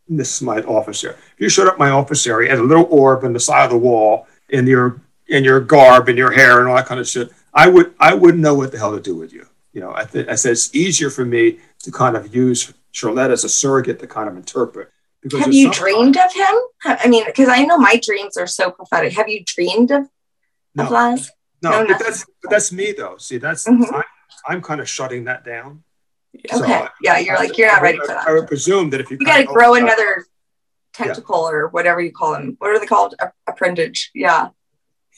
this 0.08 0.36
is 0.36 0.42
my 0.42 0.62
office 0.62 1.02
here, 1.02 1.18
if 1.34 1.40
you 1.40 1.50
showed 1.50 1.68
up 1.68 1.80
my 1.80 1.90
office 1.90 2.28
area 2.28 2.52
at 2.52 2.60
a 2.60 2.64
little 2.64 2.88
orb 2.90 3.24
on 3.24 3.34
the 3.34 3.40
side 3.40 3.66
of 3.66 3.72
the 3.72 3.78
wall 3.78 4.28
in 4.50 4.68
your, 4.68 5.02
in 5.28 5.44
your 5.44 5.60
garb 5.60 6.10
and 6.10 6.18
your 6.18 6.32
hair 6.32 6.60
and 6.60 6.68
all 6.68 6.76
that 6.76 6.86
kind 6.86 7.00
of 7.00 7.08
shit, 7.08 7.32
I 7.54 7.68
would, 7.68 7.94
I 8.00 8.14
wouldn't 8.14 8.44
know 8.44 8.54
what 8.54 8.72
the 8.72 8.78
hell 8.78 8.96
to 8.96 9.02
do 9.02 9.16
with 9.16 9.34
you. 9.34 9.48
You 9.74 9.82
know, 9.82 9.94
I, 9.96 10.04
th- 10.04 10.28
I 10.28 10.36
said, 10.36 10.52
it's 10.52 10.76
easier 10.76 11.10
for 11.10 11.26
me 11.26 11.60
to 11.80 11.92
kind 11.92 12.16
of 12.16 12.36
use 12.36 12.74
Charlotte 12.92 13.32
as 13.32 13.44
a 13.44 13.50
surrogate 13.50 14.00
to 14.00 14.08
kind 14.08 14.28
of 14.30 14.36
interpret. 14.36 14.92
Have 15.40 15.54
you 15.54 15.72
dreamed 15.72 16.18
of 16.18 16.34
him? 16.34 16.56
I 16.86 17.08
mean, 17.08 17.26
because 17.26 17.48
I 17.48 17.64
know 17.64 17.78
my 17.78 18.00
dreams 18.04 18.38
are 18.38 18.48
so 18.48 18.72
prophetic. 18.72 19.14
Have 19.14 19.30
you 19.30 19.44
dreamed 19.46 19.92
of 19.92 20.08
no. 20.74 20.86
applies? 20.86 21.30
No, 21.62 21.84
no 21.84 21.88
but 21.88 22.00
that's 22.00 22.26
but 22.42 22.50
that's 22.50 22.72
me 22.72 22.92
though. 22.92 23.18
See, 23.18 23.38
that's 23.38 23.68
mm-hmm. 23.68 23.94
I'm, 23.94 24.04
I'm 24.48 24.62
kind 24.62 24.82
of 24.82 24.90
shutting 24.90 25.26
that 25.26 25.46
down. 25.46 25.84
Okay. 26.36 26.58
So 26.58 26.88
yeah, 27.02 27.20
you're 27.20 27.38
I, 27.38 27.40
like 27.40 27.58
you're 27.58 27.72
not 27.72 27.82
ready 27.82 28.00
for 28.00 28.08
that. 28.08 28.28
I 28.28 28.34
would 28.34 28.48
presume 28.48 28.90
that 28.92 29.02
if 29.02 29.12
you 29.12 29.18
you 29.20 29.26
got 29.26 29.38
to 29.38 29.44
grow 29.44 29.76
another 29.76 30.26
tentacle 30.94 31.44
yeah. 31.44 31.58
or 31.58 31.68
whatever 31.68 32.02
you 32.02 32.12
call 32.12 32.34
them. 32.34 32.56
What 32.58 32.72
are 32.72 32.80
they 32.80 32.86
called? 32.86 33.16
appendage. 33.48 34.12
Yeah. 34.14 34.50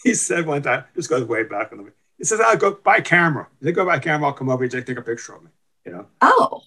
He 0.03 0.15
said 0.15 0.45
one 0.45 0.61
time. 0.61 0.84
This 0.95 1.07
goes 1.07 1.23
way 1.23 1.43
back 1.43 1.71
in 1.71 1.77
the. 1.77 1.93
He 2.17 2.25
says, 2.25 2.41
"I'll 2.41 2.57
go 2.57 2.73
buy 2.73 2.99
camera. 2.99 3.47
If 3.61 3.65
they 3.65 3.71
go 3.71 3.85
buy 3.85 3.99
camera, 3.99 4.27
I'll 4.27 4.34
come 4.34 4.49
over 4.49 4.65
and 4.65 4.71
take 4.71 4.89
a 4.89 5.01
picture 5.01 5.35
of 5.35 5.43
me." 5.43 5.49
You 5.85 5.91
know. 5.93 6.07
Oh. 6.19 6.63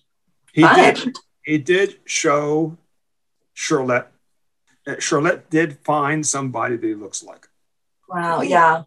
He 0.54 0.62
fun. 0.62 0.94
did. 0.94 1.16
He 1.44 1.58
did 1.58 1.98
show 2.06 2.78
Charlotte. 3.56 4.06
Uh, 4.86 5.00
Charlotte 5.00 5.48
did 5.48 5.78
find 5.78 6.24
somebody 6.24 6.76
that 6.76 6.86
he 6.86 6.94
looks 6.94 7.24
like. 7.24 7.48
Wow. 8.08 8.42
Yeah. 8.42 8.82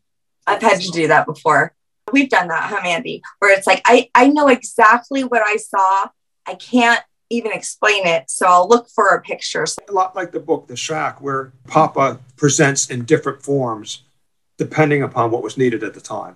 I've 0.45 0.61
had 0.61 0.79
to 0.81 0.91
do 0.91 1.07
that 1.07 1.25
before. 1.25 1.73
We've 2.11 2.29
done 2.29 2.47
that, 2.47 2.69
huh, 2.69 2.79
Mandy? 2.83 3.21
Where 3.39 3.55
it's 3.55 3.67
like, 3.67 3.81
I, 3.85 4.09
I 4.13 4.27
know 4.27 4.47
exactly 4.47 5.23
what 5.23 5.41
I 5.43 5.57
saw. 5.57 6.09
I 6.45 6.53
can't 6.55 7.01
even 7.31 7.51
explain 7.51 8.05
it. 8.05 8.29
So 8.29 8.47
I'll 8.47 8.67
look 8.67 8.89
for 8.89 9.09
a 9.09 9.21
picture. 9.21 9.65
A 9.87 9.91
lot 9.91 10.15
like 10.15 10.31
the 10.31 10.39
book, 10.39 10.67
The 10.67 10.75
Shack, 10.75 11.19
where 11.19 11.51
Papa 11.67 12.19
presents 12.37 12.89
in 12.89 13.05
different 13.05 13.41
forms 13.41 14.03
depending 14.57 15.01
upon 15.01 15.31
what 15.31 15.41
was 15.41 15.57
needed 15.57 15.83
at 15.83 15.93
the 15.95 16.01
time. 16.01 16.35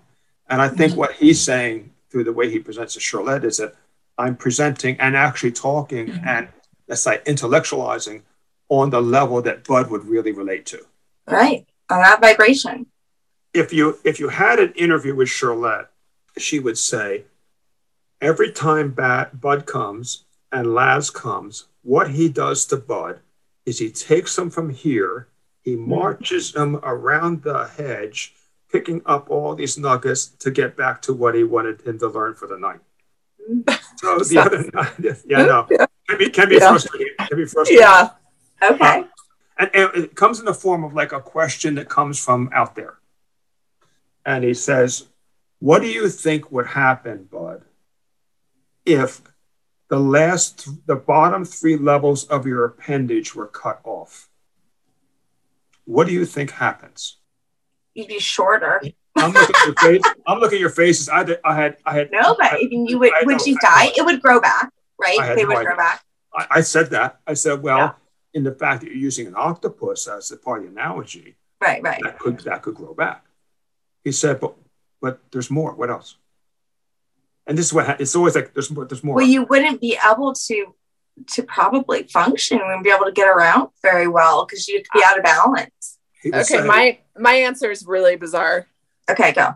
And 0.49 0.61
I 0.61 0.69
think 0.69 0.91
mm-hmm. 0.91 0.99
what 0.99 1.14
he's 1.14 1.41
saying 1.41 1.91
through 2.10 2.23
the 2.23 2.34
way 2.34 2.49
he 2.49 2.60
presents 2.60 2.95
to 2.95 2.99
Charlotte 2.99 3.43
is 3.43 3.57
that 3.57 3.76
I'm 4.18 4.35
presenting 4.35 4.99
and 4.99 5.15
actually 5.15 5.51
talking 5.51 6.07
mm-hmm. 6.07 6.27
and 6.27 6.47
let's 6.88 7.01
say 7.01 7.22
intellectualizing 7.26 8.22
on 8.69 8.89
the 8.89 9.01
level 9.01 9.41
that 9.41 9.64
Bud 9.64 9.89
would 9.89 10.05
really 10.05 10.31
relate 10.31 10.65
to. 10.68 10.85
Right. 11.27 11.65
On 11.89 12.01
that 12.01 12.22
vibration. 12.22 12.88
If 13.53 13.72
you 13.72 13.99
if 14.03 14.19
you 14.19 14.30
had 14.30 14.60
an 14.60 14.73
interview 14.73 15.15
with 15.15 15.30
Charlotte, 15.30 15.89
she 16.38 16.60
would 16.60 16.77
say, 16.77 17.26
every 18.19 18.51
time 18.51 18.91
Bud 18.91 19.65
comes 19.65 20.26
and 20.51 20.73
Laz 20.73 21.10
comes, 21.10 21.65
what 21.84 22.11
he 22.11 22.30
does 22.30 22.65
to 22.68 22.77
Bud 22.77 23.19
is 23.65 23.80
he 23.80 23.91
takes 23.91 24.38
him 24.38 24.49
from 24.49 24.69
here, 24.69 25.27
he 25.61 25.76
mm-hmm. 25.76 25.89
marches 25.89 26.55
him 26.55 26.77
around 26.77 27.43
the 27.43 27.68
hedge, 27.68 28.34
picking 28.72 29.01
up 29.05 29.30
all 29.30 29.55
these 29.55 29.77
nuggets 29.77 30.27
to 30.27 30.49
get 30.51 30.76
back 30.76 31.01
to 31.03 31.14
what 31.14 31.35
he 31.35 31.43
wanted 31.43 31.81
him 31.81 31.99
to 31.99 32.07
learn 32.07 32.34
for 32.34 32.47
the 32.47 32.57
night. 32.57 32.80
So 33.97 34.19
the 34.19 34.38
other 34.45 34.69
night, 34.73 35.22
yeah, 35.26 35.45
no, 35.45 35.68
can 36.07 36.17
be 36.17 36.30
can 36.30 36.49
be 36.49 36.55
yeah. 36.55 36.69
frustrating. 36.69 37.13
Can 37.19 37.38
be 37.38 37.45
frustrating. 37.45 37.81
Yeah. 37.81 38.09
Okay. 38.61 38.99
Uh, 38.99 39.03
and, 39.57 39.69
and 39.73 39.95
it 39.95 40.15
comes 40.15 40.39
in 40.39 40.45
the 40.45 40.53
form 40.53 40.84
of 40.84 40.93
like 40.93 41.11
a 41.11 41.21
question 41.21 41.75
that 41.75 41.89
comes 41.89 42.23
from 42.23 42.49
out 42.53 42.75
there. 42.75 42.97
And 44.25 44.43
he 44.43 44.53
says, 44.53 45.07
"What 45.59 45.81
do 45.81 45.88
you 45.88 46.09
think 46.09 46.51
would 46.51 46.67
happen, 46.67 47.27
Bud, 47.31 47.63
if 48.85 49.21
the 49.89 49.99
last, 49.99 50.67
the 50.88 50.95
bottom 50.95 51.45
three 51.45 51.77
levels 51.77 52.25
of 52.25 52.47
your 52.47 52.65
appendage 52.65 53.35
were 53.35 53.47
cut 53.47 53.80
off? 53.84 54.30
What 55.85 56.07
do 56.07 56.13
you 56.13 56.25
think 56.25 56.51
happens?" 56.51 57.17
You'd 57.93 58.07
be 58.07 58.19
shorter. 58.19 58.81
I'm 59.15 59.31
looking 59.31 59.55
at 59.55 59.65
your 59.65 59.75
face. 59.75 60.01
I'm 60.25 60.39
looking 60.39 60.55
at 60.55 60.61
your 60.61 60.69
faces. 60.69 61.09
I, 61.09 61.23
did, 61.23 61.39
I 61.45 61.55
had, 61.55 61.77
I 61.85 61.93
had. 61.93 62.11
No, 62.11 62.35
but 62.38 62.53
I, 62.53 62.63
mean, 62.63 62.88
you 62.88 62.97
would, 62.97 63.13
I 63.13 63.23
would 63.23 63.45
you 63.45 63.55
die? 63.59 63.91
It 63.95 64.03
would 64.03 64.21
grow 64.21 64.39
back, 64.39 64.71
right? 64.99 65.36
They 65.36 65.45
would 65.45 65.56
no 65.56 65.64
grow 65.64 65.78
back. 65.78 66.03
I, 66.34 66.48
I, 66.52 66.61
said 66.61 66.90
that. 66.91 67.20
I 67.28 67.34
said, 67.34 67.61
well, 67.61 67.78
yeah. 67.78 67.91
in 68.34 68.44
the 68.44 68.53
fact 68.53 68.82
that 68.82 68.88
you're 68.88 68.98
using 68.98 69.28
an 69.28 69.36
octopus 69.36 70.07
as 70.07 70.32
a 70.32 70.38
part 70.38 70.60
of 70.60 70.65
the 70.65 70.72
analogy, 70.72 71.36
right, 71.61 71.82
right, 71.84 72.02
that 72.03 72.20
could 72.20 72.40
that 72.41 72.61
could 72.61 72.76
grow 72.76 72.94
back. 72.94 73.26
He 74.03 74.11
said, 74.11 74.40
but 74.40 74.56
but 75.02 75.20
there's 75.32 75.52
more. 75.52 75.74
What 75.74 75.90
else? 75.90 76.18
And 77.45 77.57
this 77.57 77.68
is 77.68 77.74
what 77.74 77.99
it's 77.99 78.15
always 78.15 78.36
like. 78.36 78.53
There's 78.53 78.72
more. 78.72 78.86
There's 78.86 79.03
more. 79.03 79.15
Well, 79.15 79.26
you 79.26 79.44
wouldn't 79.44 79.82
be 79.82 79.98
able 80.03 80.34
to 80.34 80.76
to 81.28 81.44
probably 81.44 82.03
function 82.03 82.60
and 82.61 82.84
be 82.84 82.90
able 82.90 83.06
to 83.06 83.11
get 83.11 83.28
around 83.28 83.70
very 83.82 84.07
well 84.07 84.45
because 84.45 84.68
you'd 84.68 84.88
be 84.94 85.03
out 85.06 85.18
of 85.18 85.24
balance. 85.24 85.99
Okay, 86.26 86.44
saying, 86.44 86.68
my 86.68 86.99
my 87.18 87.34
answer 87.34 87.70
is 87.70 87.86
really 87.86 88.15
bizarre. 88.15 88.68
Okay, 89.10 89.34
go. 89.34 89.56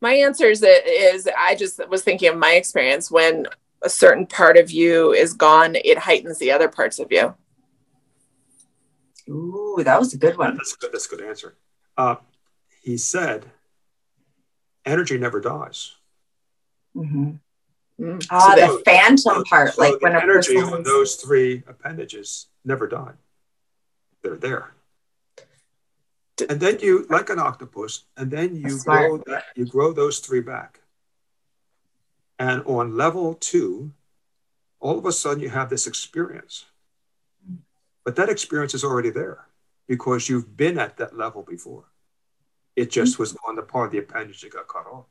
My 0.00 0.14
answer 0.14 0.46
is, 0.46 0.62
is 0.62 1.28
I 1.38 1.54
just 1.54 1.80
was 1.88 2.02
thinking 2.02 2.28
of 2.28 2.36
my 2.36 2.52
experience 2.52 3.10
when 3.10 3.46
a 3.84 3.90
certain 3.90 4.26
part 4.26 4.56
of 4.56 4.70
you 4.70 5.12
is 5.12 5.34
gone, 5.34 5.76
it 5.76 5.98
heightens 5.98 6.38
the 6.38 6.50
other 6.50 6.68
parts 6.68 6.98
of 6.98 7.10
you. 7.10 7.34
Ooh, 9.28 9.80
that 9.84 9.98
was 9.98 10.12
a 10.14 10.18
good 10.18 10.36
one. 10.36 10.56
That's 10.56 10.74
a 10.74 10.76
good, 10.76 10.92
that's 10.92 11.06
a 11.06 11.16
good 11.16 11.26
answer. 11.26 11.56
Uh, 11.96 12.16
he 12.82 12.96
said, 12.96 13.46
energy 14.84 15.18
never 15.18 15.40
dies. 15.40 15.92
Mm-hmm. 16.96 17.32
Mm. 18.00 18.26
Ah, 18.30 18.54
so 18.56 18.76
the 18.76 18.82
phantom 18.84 19.18
so, 19.18 19.44
part, 19.48 19.74
so 19.74 19.80
like 19.80 20.00
when 20.00 20.16
energy 20.16 20.56
on 20.56 20.82
those 20.82 21.14
three 21.14 21.62
appendages 21.68 22.46
never 22.64 22.88
died. 22.88 23.14
They're 24.22 24.36
there 24.36 24.74
and 26.48 26.60
then 26.60 26.78
you 26.80 27.06
like 27.08 27.30
an 27.30 27.38
octopus 27.38 28.04
and 28.16 28.30
then 28.30 28.56
you 28.56 28.78
grow 28.84 29.18
that 29.18 29.44
you 29.54 29.66
grow 29.66 29.92
those 29.92 30.18
three 30.18 30.40
back 30.40 30.80
and 32.38 32.62
on 32.66 32.96
level 32.96 33.34
two 33.34 33.92
all 34.84 34.98
of 34.98 35.06
a 35.06 35.12
sudden 35.12 35.42
you 35.42 35.48
have 35.48 35.70
this 35.70 35.86
experience. 35.86 36.66
But 38.04 38.16
that 38.16 38.28
experience 38.28 38.74
is 38.74 38.84
already 38.84 39.08
there 39.08 39.46
because 39.88 40.28
you've 40.28 40.56
been 40.58 40.78
at 40.78 40.98
that 40.98 41.16
level 41.16 41.42
before. 41.42 41.84
It 42.76 42.90
just 42.90 43.14
mm-hmm. 43.14 43.22
was 43.22 43.36
on 43.48 43.56
the 43.56 43.62
part 43.62 43.86
of 43.86 43.92
the 43.92 43.98
appendage 43.98 44.42
that 44.42 44.52
got 44.52 44.68
cut 44.68 44.86
off. 44.86 45.06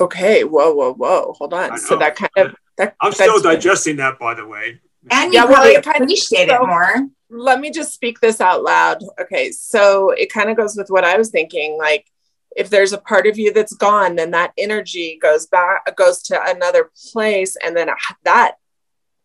Okay. 0.00 0.44
Whoa 0.44 0.72
whoa 0.72 0.94
whoa. 0.94 1.34
Hold 1.38 1.54
on. 1.54 1.76
So 1.76 1.96
that 1.98 2.14
kind 2.14 2.30
of 2.36 2.54
that, 2.76 2.96
i'm 3.00 3.12
still 3.12 3.40
digesting 3.40 3.96
that 3.96 4.18
by 4.18 4.34
the 4.34 4.46
way. 4.46 4.80
And 5.10 5.32
you 5.32 5.40
yeah, 5.40 5.46
probably 5.46 5.72
well, 5.72 5.96
appreciate 5.96 6.48
it 6.48 6.60
more. 6.60 7.08
Let 7.30 7.60
me 7.60 7.70
just 7.70 7.92
speak 7.92 8.20
this 8.20 8.40
out 8.40 8.62
loud. 8.62 9.02
Okay, 9.20 9.50
so 9.50 10.10
it 10.10 10.32
kind 10.32 10.50
of 10.50 10.56
goes 10.56 10.76
with 10.76 10.88
what 10.88 11.04
I 11.04 11.18
was 11.18 11.30
thinking. 11.30 11.76
Like, 11.78 12.06
if 12.56 12.70
there's 12.70 12.92
a 12.92 12.98
part 12.98 13.26
of 13.26 13.38
you 13.38 13.52
that's 13.52 13.74
gone, 13.74 14.16
then 14.16 14.30
that 14.30 14.52
energy 14.56 15.18
goes 15.20 15.46
back, 15.46 15.94
goes 15.96 16.22
to 16.24 16.40
another 16.42 16.90
place, 17.12 17.56
and 17.64 17.76
then 17.76 17.88
that 18.24 18.56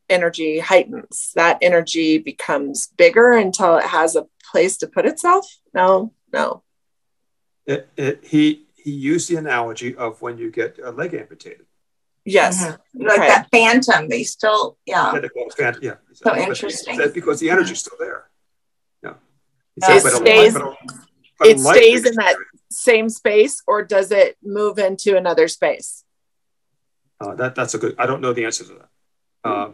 energy 0.10 0.60
heightens. 0.60 1.32
That 1.36 1.60
energy 1.62 2.18
becomes 2.18 2.88
bigger 2.98 3.34
until 3.34 3.78
it 3.78 3.86
has 3.86 4.16
a 4.16 4.28
place 4.52 4.78
to 4.78 4.88
put 4.88 5.06
itself. 5.06 5.46
No, 5.74 6.14
no. 6.34 6.64
It, 7.66 7.88
it, 7.96 8.24
he 8.24 8.66
he 8.76 8.92
used 8.92 9.30
the 9.30 9.36
analogy 9.36 9.96
of 9.96 10.22
when 10.22 10.38
you 10.38 10.50
get 10.50 10.80
a 10.84 10.92
leg 10.92 11.14
amputated. 11.14 11.66
Yes. 12.26 12.64
Mm-hmm. 12.64 13.06
Like 13.06 13.20
okay. 13.20 13.28
that 13.28 13.48
phantom, 13.52 14.10
they 14.10 14.24
still, 14.24 14.78
yeah. 14.86 15.14
Yeah, 15.14 15.28
phantom, 15.58 15.84
yeah. 15.84 15.96
So 16.14 16.36
interesting. 16.36 16.98
That's 16.98 17.14
because 17.14 17.40
the 17.40 17.50
energy's 17.50 17.80
still 17.80 17.98
there. 18.00 18.30
Yeah. 19.04 19.14
It 19.78 19.84
stays, 19.84 20.56
a, 20.56 20.60
a, 20.62 20.76
it 21.42 21.60
stays 21.60 22.06
in 22.06 22.16
that 22.16 22.36
same 22.72 23.10
space 23.10 23.62
or 23.68 23.84
does 23.84 24.12
it 24.12 24.38
move 24.44 24.78
into 24.78 25.18
another 25.18 25.48
space? 25.48 26.04
Uh, 27.20 27.36
that, 27.36 27.56
that's 27.56 27.74
a 27.74 27.78
good, 27.78 27.96
I 27.98 28.06
don't 28.06 28.22
know 28.22 28.34
the 28.34 28.46
answer 28.46 28.64
to 28.66 28.74
that. 28.74 28.90
Uh, 29.44 29.70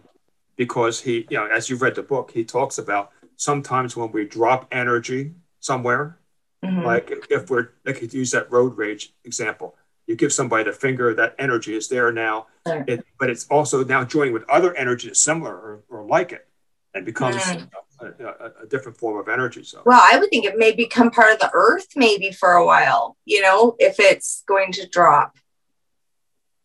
because 0.56 1.02
he, 1.02 1.28
you 1.30 1.38
know, 1.38 1.48
as 1.48 1.70
you've 1.70 1.82
read 1.82 1.96
the 1.96 2.04
book, 2.04 2.32
he 2.32 2.44
talks 2.44 2.78
about 2.78 3.12
sometimes 3.36 3.96
when 3.96 4.12
we 4.12 4.26
drop 4.26 4.68
energy 4.72 5.34
somewhere, 5.60 6.18
mm-hmm. 6.64 6.84
like 6.84 7.12
if 7.30 7.50
we're, 7.50 7.70
like 7.86 7.98
he 7.98 8.08
use 8.08 8.32
that 8.32 8.52
road 8.52 8.78
rage 8.78 9.14
example, 9.24 9.76
you 10.08 10.16
give 10.16 10.32
somebody 10.32 10.64
the 10.64 10.72
finger, 10.72 11.14
that 11.14 11.36
energy 11.40 11.76
is 11.76 11.90
there 11.90 12.12
now, 12.12 12.48
it, 12.66 13.04
but 13.20 13.30
it's 13.30 13.48
also 13.48 13.84
now 13.84 14.04
joining 14.04 14.34
with 14.34 14.48
other 14.50 14.74
energy 14.76 15.08
that's 15.08 15.20
similar 15.20 15.54
or, 15.54 15.84
or 15.90 16.06
like 16.06 16.32
it 16.32 16.48
and 16.94 17.06
becomes 17.06 17.36
mm. 17.38 17.64
a, 17.64 17.70
a, 18.00 18.52
a, 18.64 18.68
different 18.68 18.98
form 18.98 19.18
of 19.18 19.28
energy. 19.28 19.64
So, 19.64 19.82
well, 19.86 20.02
I 20.02 20.18
would 20.18 20.30
think 20.30 20.46
it 20.46 20.58
may 20.58 20.74
become 20.74 21.12
part 21.12 21.34
of 21.34 21.40
the 21.40 21.50
earth 21.54 21.88
maybe 21.96 22.32
for 22.32 22.54
a 22.54 22.66
while, 22.66 23.18
you 23.26 23.42
know, 23.42 23.76
if 23.80 24.00
it's 24.00 24.44
going 24.48 24.72
to 24.74 24.88
drop. 24.88 25.38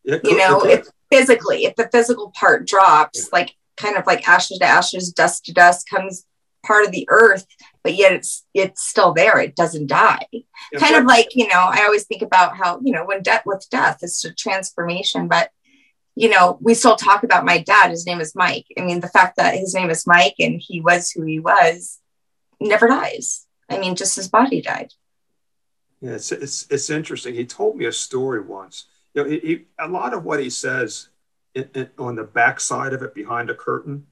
Could, 0.07 0.23
you 0.25 0.37
know, 0.37 0.65
if 0.65 0.87
physically, 1.11 1.65
if 1.65 1.77
the 1.77 1.89
physical 1.93 2.33
part 2.35 2.67
drops, 2.67 3.21
yeah. 3.21 3.39
like 3.39 3.55
kind 3.77 3.97
of 3.97 4.07
like 4.07 4.29
ashes 4.29 4.59
to 4.59 4.65
ashes, 4.65 5.13
dust 5.13 5.45
to 5.45 5.53
dust 5.53 5.89
comes 5.89 6.25
part 6.65 6.85
of 6.85 6.93
the 6.93 7.07
earth 7.09 7.47
but 7.83 7.95
yet 7.95 8.13
it's 8.13 8.45
it's 8.55 8.87
still 8.87 9.13
there 9.13 9.39
it 9.39 9.57
doesn't 9.57 9.87
die 9.87 10.27
yeah, 10.33 10.79
kind 10.79 10.95
of 10.97 11.05
like 11.05 11.35
you 11.35 11.47
know 11.49 11.65
i 11.71 11.83
always 11.85 12.05
think 12.05 12.23
about 12.23 12.57
how 12.57 12.79
you 12.83 12.93
know 12.93 13.05
when 13.05 13.23
death 13.23 13.43
with 13.47 13.67
death 13.71 13.99
it's 14.03 14.25
a 14.25 14.35
transformation 14.35 15.29
but 15.29 15.51
you 16.17 16.29
know 16.29 16.59
we 16.61 16.75
still 16.75 16.97
talk 16.97 17.23
about 17.23 17.45
my 17.45 17.59
dad. 17.59 17.91
His 17.91 18.07
name 18.07 18.21
is 18.21 18.35
mike. 18.35 18.67
I 18.79 18.83
mean 18.83 19.01
the 19.01 19.09
fact 19.09 19.37
that 19.37 19.55
his 19.55 19.75
name 19.75 19.91
is 19.91 20.07
mike 20.07 20.35
and 20.39 20.61
he 20.61 20.81
was 20.81 21.11
who 21.11 21.23
he 21.23 21.39
was 21.41 21.99
never 22.61 22.89
dies. 22.89 23.47
I 23.69 23.79
mean 23.79 23.97
just 23.97 24.17
his 24.17 24.29
body 24.29 24.61
died. 24.61 24.93
Yeah 26.01 26.13
it's 26.13 26.33
it's, 26.33 26.67
it's 26.71 26.91
interesting. 26.91 27.35
He 27.35 27.47
told 27.47 27.77
me 27.77 27.87
a 27.87 27.93
story 27.93 28.41
once. 28.41 28.87
You 29.15 29.23
know 29.23 29.31
he, 29.31 29.39
he 29.41 29.65
a 29.79 29.89
lot 29.89 30.15
of 30.15 30.25
what 30.25 30.41
he 30.41 30.51
says 30.51 31.09
on 31.99 32.15
the 32.15 32.25
back 32.25 32.61
side 32.61 32.93
of 32.93 33.03
it 33.03 33.15
behind 33.15 33.51
a 33.51 33.55
curtain 33.55 34.07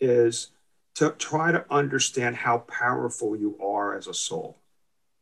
is 0.00 0.50
to 0.94 1.10
try 1.10 1.52
to 1.52 1.64
understand 1.70 2.34
how 2.34 2.58
powerful 2.58 3.36
you 3.36 3.56
are 3.62 3.96
as 3.96 4.06
a 4.06 4.14
soul, 4.14 4.58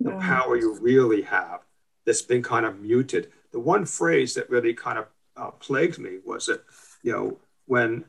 the 0.01 0.11
mm. 0.11 0.20
power 0.20 0.57
you 0.57 0.78
really 0.81 1.23
have 1.23 1.61
that's 2.07 2.23
been 2.23 2.43
kind 2.43 2.65
of 2.65 2.81
muted. 2.81 3.31
The 3.53 3.61
one 3.61 3.85
phrase 3.85 4.35
that 4.35 4.48
really 4.48 4.73
kind 4.73 4.98
of 4.98 5.07
uh, 5.36 5.50
plagues 5.52 5.98
me 5.98 6.18
was 6.24 6.46
that, 6.46 6.62
you 7.02 7.12
know, 7.12 7.38
when 7.66 8.04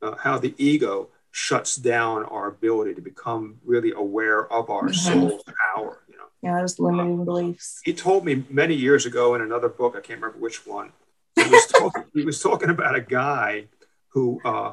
uh, 0.00 0.16
how 0.16 0.38
the 0.38 0.54
ego 0.58 1.08
shuts 1.30 1.76
down 1.76 2.24
our 2.24 2.48
ability 2.48 2.94
to 2.94 3.00
become 3.00 3.58
really 3.64 3.92
aware 3.92 4.52
of 4.52 4.68
our 4.70 4.84
mm-hmm. 4.84 4.92
soul's 4.92 5.42
power. 5.74 6.02
You 6.08 6.18
know, 6.18 6.24
yeah, 6.42 6.60
those 6.60 6.78
limiting 6.78 7.20
uh, 7.20 7.24
beliefs. 7.24 7.80
He 7.84 7.94
told 7.94 8.24
me 8.24 8.44
many 8.50 8.74
years 8.74 9.06
ago 9.06 9.34
in 9.34 9.40
another 9.40 9.68
book, 9.68 9.94
I 9.96 10.00
can't 10.00 10.20
remember 10.20 10.38
which 10.38 10.66
one. 10.66 10.92
He 11.36 11.48
was 11.48 11.66
talking, 11.66 12.04
he 12.14 12.24
was 12.24 12.40
talking 12.40 12.70
about 12.70 12.94
a 12.94 13.00
guy 13.00 13.68
who 14.08 14.40
uh, 14.44 14.72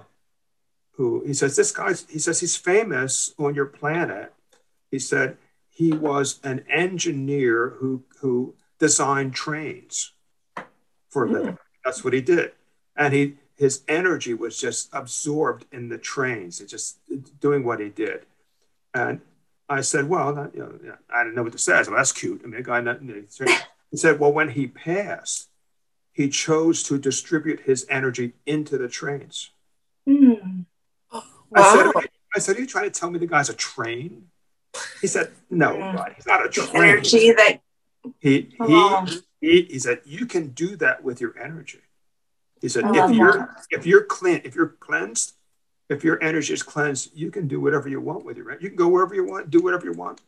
who 0.99 1.23
he 1.25 1.33
says 1.33 1.55
this 1.55 1.71
guy 1.71 1.93
he 2.09 2.19
says 2.19 2.41
he's 2.41 2.57
famous 2.57 3.33
on 3.39 3.55
your 3.55 3.65
planet 3.65 4.33
he 4.91 4.99
said 4.99 5.37
he 5.69 5.93
was 5.93 6.41
an 6.43 6.65
engineer 6.69 7.69
who 7.77 8.03
who 8.19 8.53
designed 8.79 9.33
trains 9.33 10.11
for 11.09 11.25
a 11.25 11.31
living 11.31 11.53
mm. 11.53 11.57
That's 11.89 12.03
what 12.03 12.13
he 12.13 12.21
did 12.21 12.51
and 12.95 13.13
he 13.13 13.35
his 13.59 13.81
energy 13.89 14.33
was 14.33 14.57
just 14.57 14.89
absorbed 14.93 15.65
in 15.73 15.89
the 15.89 15.97
trains, 15.97 16.61
and 16.61 16.69
just 16.69 16.97
doing 17.41 17.65
what 17.65 17.81
he 17.81 17.89
did. 17.89 18.25
And 18.93 19.19
I 19.67 19.81
said, 19.81 20.07
well, 20.07 20.33
that, 20.33 20.55
you 20.55 20.61
know, 20.61 20.95
I 21.13 21.23
didn't 21.23 21.35
know 21.35 21.43
what 21.43 21.51
to 21.51 21.57
say. 21.57 21.73
I 21.73 21.81
said, 21.81 21.91
well, 21.91 21.99
that's 21.99 22.13
cute. 22.13 22.41
I 22.43 22.47
mean, 22.47 22.61
a 22.61 22.63
guy, 22.63 22.81
he 23.91 23.97
said, 23.97 24.17
well, 24.17 24.31
when 24.31 24.51
he 24.51 24.67
passed, 24.67 25.49
he 26.13 26.29
chose 26.29 26.83
to 26.83 26.97
distribute 26.97 27.59
his 27.59 27.85
energy 27.89 28.31
into 28.45 28.77
the 28.77 28.87
trains. 28.87 29.51
Mm. 30.07 30.65
Wow. 31.11 31.23
I, 31.53 31.75
said, 31.75 32.09
I 32.35 32.39
said, 32.39 32.57
are 32.57 32.61
you 32.61 32.65
trying 32.65 32.89
to 32.89 32.97
tell 32.97 33.11
me 33.11 33.19
the 33.19 33.27
guy's 33.27 33.49
a 33.49 33.53
train? 33.53 34.27
He 35.01 35.07
said, 35.07 35.31
no, 35.49 35.77
God, 35.77 36.13
he's 36.15 36.25
not 36.25 36.45
a 36.45 36.49
train. 36.49 36.81
Energy 36.81 37.33
that 37.33 37.59
he, 38.21 38.55
he, 38.65 39.05
he, 39.41 39.63
he 39.63 39.79
said, 39.79 40.01
you 40.05 40.25
can 40.25 40.49
do 40.49 40.75
that 40.77 41.03
with 41.03 41.21
your 41.21 41.37
energy. 41.39 41.79
He 42.61 42.67
said, 42.67 42.83
if 42.87 43.11
you're, 43.11 43.33
that. 43.33 43.65
if 43.69 43.85
you're 43.85 44.03
clean, 44.03 44.41
if 44.43 44.55
you're 44.55 44.75
cleansed, 44.79 45.33
if 45.89 46.03
your 46.03 46.21
energy 46.21 46.53
is 46.53 46.61
cleansed, 46.61 47.11
you 47.15 47.31
can 47.31 47.47
do 47.47 47.59
whatever 47.59 47.89
you 47.89 48.01
want 48.01 48.25
with 48.25 48.37
your 48.37 48.49
energy. 48.49 48.65
You 48.65 48.69
can 48.69 48.77
go 48.77 48.89
wherever 48.89 49.15
you 49.15 49.25
want, 49.25 49.49
do 49.49 49.61
whatever 49.61 49.85
you 49.85 49.93
want, 49.93 50.21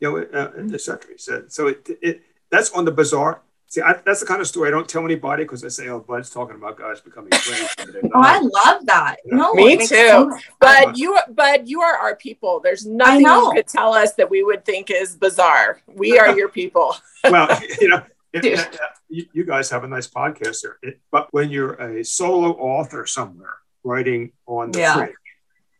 you 0.00 0.10
know, 0.10 0.18
uh, 0.18 0.52
mm-hmm. 0.52 0.74
etc. 0.74 1.12
He 1.12 1.18
said. 1.18 1.50
So 1.50 1.68
it, 1.68 1.88
it, 2.02 2.22
that's 2.50 2.70
on 2.72 2.84
the 2.84 2.92
bizarre. 2.92 3.40
See, 3.70 3.82
I, 3.82 3.94
that's 4.04 4.20
the 4.20 4.26
kind 4.26 4.40
of 4.40 4.46
story 4.46 4.68
I 4.68 4.70
don't 4.70 4.88
tell 4.88 5.04
anybody 5.04 5.44
because 5.44 5.62
I 5.62 5.68
say, 5.68 5.88
"Oh, 5.88 6.00
Bud's 6.00 6.30
talking 6.30 6.56
about 6.56 6.78
guys 6.78 7.02
becoming 7.02 7.30
friends." 7.32 7.68
oh, 8.14 8.22
I 8.22 8.38
love 8.40 8.86
that. 8.86 9.16
You 9.26 9.34
know? 9.34 9.52
No, 9.52 9.54
me 9.54 9.76
too. 9.76 9.86
So 9.86 10.38
but 10.58 10.96
you, 10.96 11.18
but 11.28 11.68
you 11.68 11.82
are 11.82 11.94
our 11.94 12.16
people. 12.16 12.60
There's 12.60 12.86
nothing 12.86 13.26
you 13.26 13.52
could 13.54 13.66
tell 13.66 13.92
us 13.92 14.14
that 14.14 14.30
we 14.30 14.42
would 14.42 14.64
think 14.64 14.90
is 14.90 15.16
bizarre. 15.16 15.82
We 15.86 16.18
are 16.18 16.34
your 16.34 16.48
people. 16.48 16.96
well, 17.24 17.60
you 17.80 17.88
know, 17.88 18.02
it, 18.32 18.78
you, 19.08 19.26
you, 19.32 19.44
guys 19.44 19.70
have 19.70 19.84
a 19.84 19.88
nice 19.88 20.06
podcast 20.06 20.62
there. 20.62 20.78
It, 20.82 21.00
but 21.10 21.28
when 21.32 21.50
you're 21.50 21.74
a 21.74 22.04
solo 22.04 22.52
author 22.52 23.06
somewhere 23.06 23.54
writing 23.84 24.32
on 24.46 24.70
the 24.72 24.80
yeah. 24.80 25.06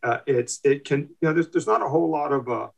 uh, 0.03 0.19
it's 0.27 0.61
it 0.65 0.85
can 0.85 1.01
you 1.01 1.29
know 1.29 1.33
there's, 1.35 1.49
there's 1.51 1.67
not 1.67 1.83
a 1.83 1.89
whole 1.89 2.11
lot 2.11 2.33
of 2.33 2.49
uh, 2.49 2.69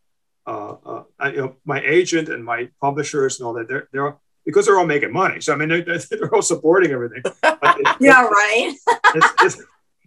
uh, 0.47 0.77
uh, 0.85 1.03
I, 1.19 1.31
you 1.31 1.37
know 1.37 1.57
my 1.65 1.81
agent 1.83 2.29
and 2.29 2.45
my 2.45 2.69
publishers 2.81 3.39
and 3.39 3.47
all 3.47 3.55
that 3.55 3.69
they're 3.69 3.89
they're 3.93 4.17
because 4.45 4.67
they're 4.67 4.79
all 4.79 4.87
making 4.87 5.13
money. 5.13 5.41
So 5.41 5.53
I 5.53 5.57
mean 5.57 5.69
they're, 5.69 5.83
they're 6.11 6.35
all 6.35 6.43
supporting 6.43 6.93
everything. 6.93 7.23
It, 7.63 7.97
yeah, 8.01 8.25
right. 8.27 8.75
it's, 9.15 9.27
it's, 9.43 9.63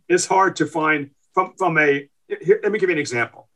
it's, 0.07 0.26
hard 0.26 0.57
to 0.57 0.65
find 0.65 1.11
from 1.34 1.53
from 1.57 1.77
a. 1.77 2.07
Here, 2.27 2.60
let 2.61 2.72
me 2.72 2.77
give 2.77 2.90
you 2.90 2.94
an 2.94 2.99
example. 2.99 3.48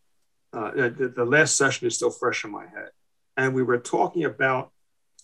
Uh, 0.54 0.72
the, 0.72 1.14
the 1.16 1.26
last 1.26 1.56
session 1.56 1.88
is 1.88 1.96
still 1.96 2.10
fresh 2.10 2.44
in 2.46 2.52
my 2.52 2.66
head, 2.66 2.90
and 3.36 3.54
we 3.54 3.64
were 3.64 3.78
talking 3.78 4.24
about 4.24 4.72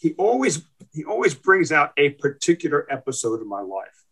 he 0.03 0.13
always 0.15 0.61
he 0.91 1.05
always 1.05 1.34
brings 1.34 1.71
out 1.71 1.93
a 1.97 2.09
particular 2.09 2.85
episode 2.91 3.39
of 3.41 3.47
my 3.47 3.61
life 3.61 4.03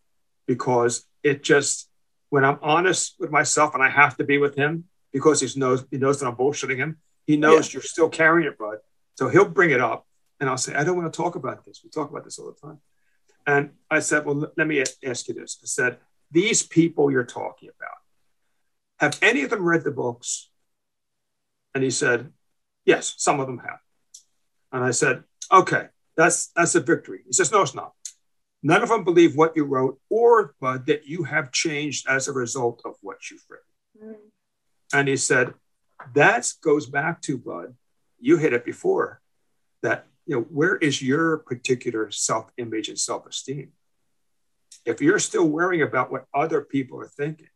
because 0.47 1.05
it 1.22 1.43
just 1.43 1.89
when 2.30 2.45
I'm 2.45 2.59
honest 2.61 3.15
with 3.19 3.30
myself 3.30 3.76
and 3.76 3.84
I 3.84 3.89
have 3.89 4.15
to 4.18 4.23
be 4.23 4.38
with 4.38 4.55
him 4.55 4.85
because 5.11 5.41
he 5.41 5.59
knows 5.59 5.84
he 5.91 5.97
knows 5.97 6.22
that 6.22 6.27
I'm 6.27 6.38
bullshitting 6.38 6.77
him. 6.77 6.97
He 7.27 7.35
knows 7.35 7.68
yeah. 7.68 7.73
you're 7.73 7.84
still 7.84 8.07
carrying 8.07 8.47
it, 8.47 8.57
bud. 8.57 8.77
So 9.15 9.27
he'll 9.27 9.49
bring 9.49 9.72
it 9.72 9.81
up, 9.81 10.07
and 10.39 10.49
I'll 10.49 10.57
say, 10.57 10.73
I 10.73 10.85
don't 10.85 10.95
want 10.95 11.11
to 11.11 11.15
talk 11.15 11.35
about 11.35 11.65
this. 11.65 11.81
We 11.84 11.89
talk 11.89 12.09
about 12.09 12.23
this 12.23 12.39
all 12.39 12.51
the 12.53 12.68
time. 12.68 12.80
And 13.45 13.72
I 13.89 13.99
said, 13.99 14.26
Well, 14.26 14.49
let 14.55 14.68
me 14.68 14.81
ask 15.05 15.27
you 15.27 15.34
this. 15.34 15.59
I 15.61 15.68
said, 15.68 15.97
These 16.31 16.63
people 16.63 17.11
you're 17.11 17.26
talking 17.26 17.69
about, 17.77 17.97
have 19.01 19.19
any 19.22 19.43
of 19.43 19.49
them 19.49 19.65
read 19.65 19.84
the 19.84 19.91
books? 19.91 20.49
And 21.76 21.84
he 21.84 21.91
said, 21.91 22.31
Yes, 22.85 23.13
some 23.18 23.41
of 23.41 23.47
them 23.47 23.59
have. 23.59 23.80
And 24.72 24.85
I 24.85 24.91
said, 24.91 25.26
Okay, 25.52 25.88
that's 26.15 26.48
that's 26.56 26.76
a 26.76 26.80
victory. 26.80 27.22
He 27.26 27.34
says, 27.34 27.52
No, 27.52 27.61
it's 27.61 27.76
not. 27.76 27.94
None 28.64 28.84
of 28.84 28.90
them 28.90 29.03
believe 29.03 29.36
what 29.36 29.56
you 29.56 29.65
wrote 29.65 29.99
or 30.10 30.53
Bud, 30.61 30.86
that 30.86 31.07
you 31.07 31.23
have 31.23 31.52
changed 31.52 32.07
as 32.07 32.28
a 32.28 32.34
result 32.34 32.82
of 32.86 32.95
what 33.02 33.18
you've 33.30 33.44
written. 33.49 34.14
Mm. 34.15 34.19
And 34.94 35.07
he 35.07 35.18
said, 35.18 35.53
that 36.14 36.52
goes 36.61 36.88
back 36.88 37.22
to 37.23 37.38
Bud. 37.38 37.76
You 38.19 38.38
hit 38.38 38.53
it 38.53 38.65
before 38.65 39.22
that, 39.82 40.07
you 40.26 40.36
know, 40.36 40.41
where 40.44 40.76
is 40.76 41.02
your 41.02 41.40
particular 41.40 42.11
self 42.11 42.52
image 42.57 42.90
and 42.90 42.99
self 42.99 43.26
esteem? 43.26 43.72
If 44.86 45.02
you're 45.02 45.19
still 45.19 45.48
worrying 45.48 45.84
about 45.84 46.11
what 46.11 46.26
other 46.34 46.61
people 46.61 46.99
are 47.02 47.07
thinking, 47.07 47.49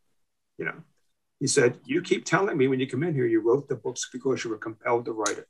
you 0.58 0.66
know, 0.66 0.76
he 1.40 1.48
said, 1.48 1.80
You 1.86 2.02
keep 2.02 2.26
telling 2.26 2.58
me 2.58 2.68
when 2.68 2.80
you 2.80 2.88
come 2.88 3.04
in 3.04 3.14
here, 3.14 3.28
you 3.28 3.42
wrote 3.42 3.68
the 3.68 3.76
books 3.76 4.10
because 4.12 4.44
you 4.44 4.50
were 4.50 4.58
compelled 4.58 5.06
to 5.06 5.12
write 5.12 5.38
it. 5.38 5.48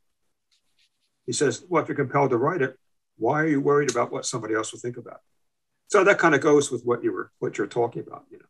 He 1.25 1.33
says, 1.33 1.63
Well, 1.67 1.81
if 1.81 1.89
you're 1.89 1.95
compelled 1.95 2.31
to 2.31 2.37
write 2.37 2.61
it, 2.61 2.77
why 3.17 3.41
are 3.41 3.47
you 3.47 3.61
worried 3.61 3.91
about 3.91 4.11
what 4.11 4.25
somebody 4.25 4.53
else 4.55 4.71
will 4.71 4.79
think 4.79 4.97
about? 4.97 5.21
so 5.87 6.03
that 6.03 6.17
kind 6.17 6.35
of 6.35 6.41
goes 6.41 6.71
with 6.71 6.83
what 6.83 7.03
you 7.03 7.11
were 7.11 7.31
what 7.39 7.57
you're 7.57 7.67
talking 7.67 8.03
about 8.05 8.25
you 8.31 8.39
know. 8.39 8.45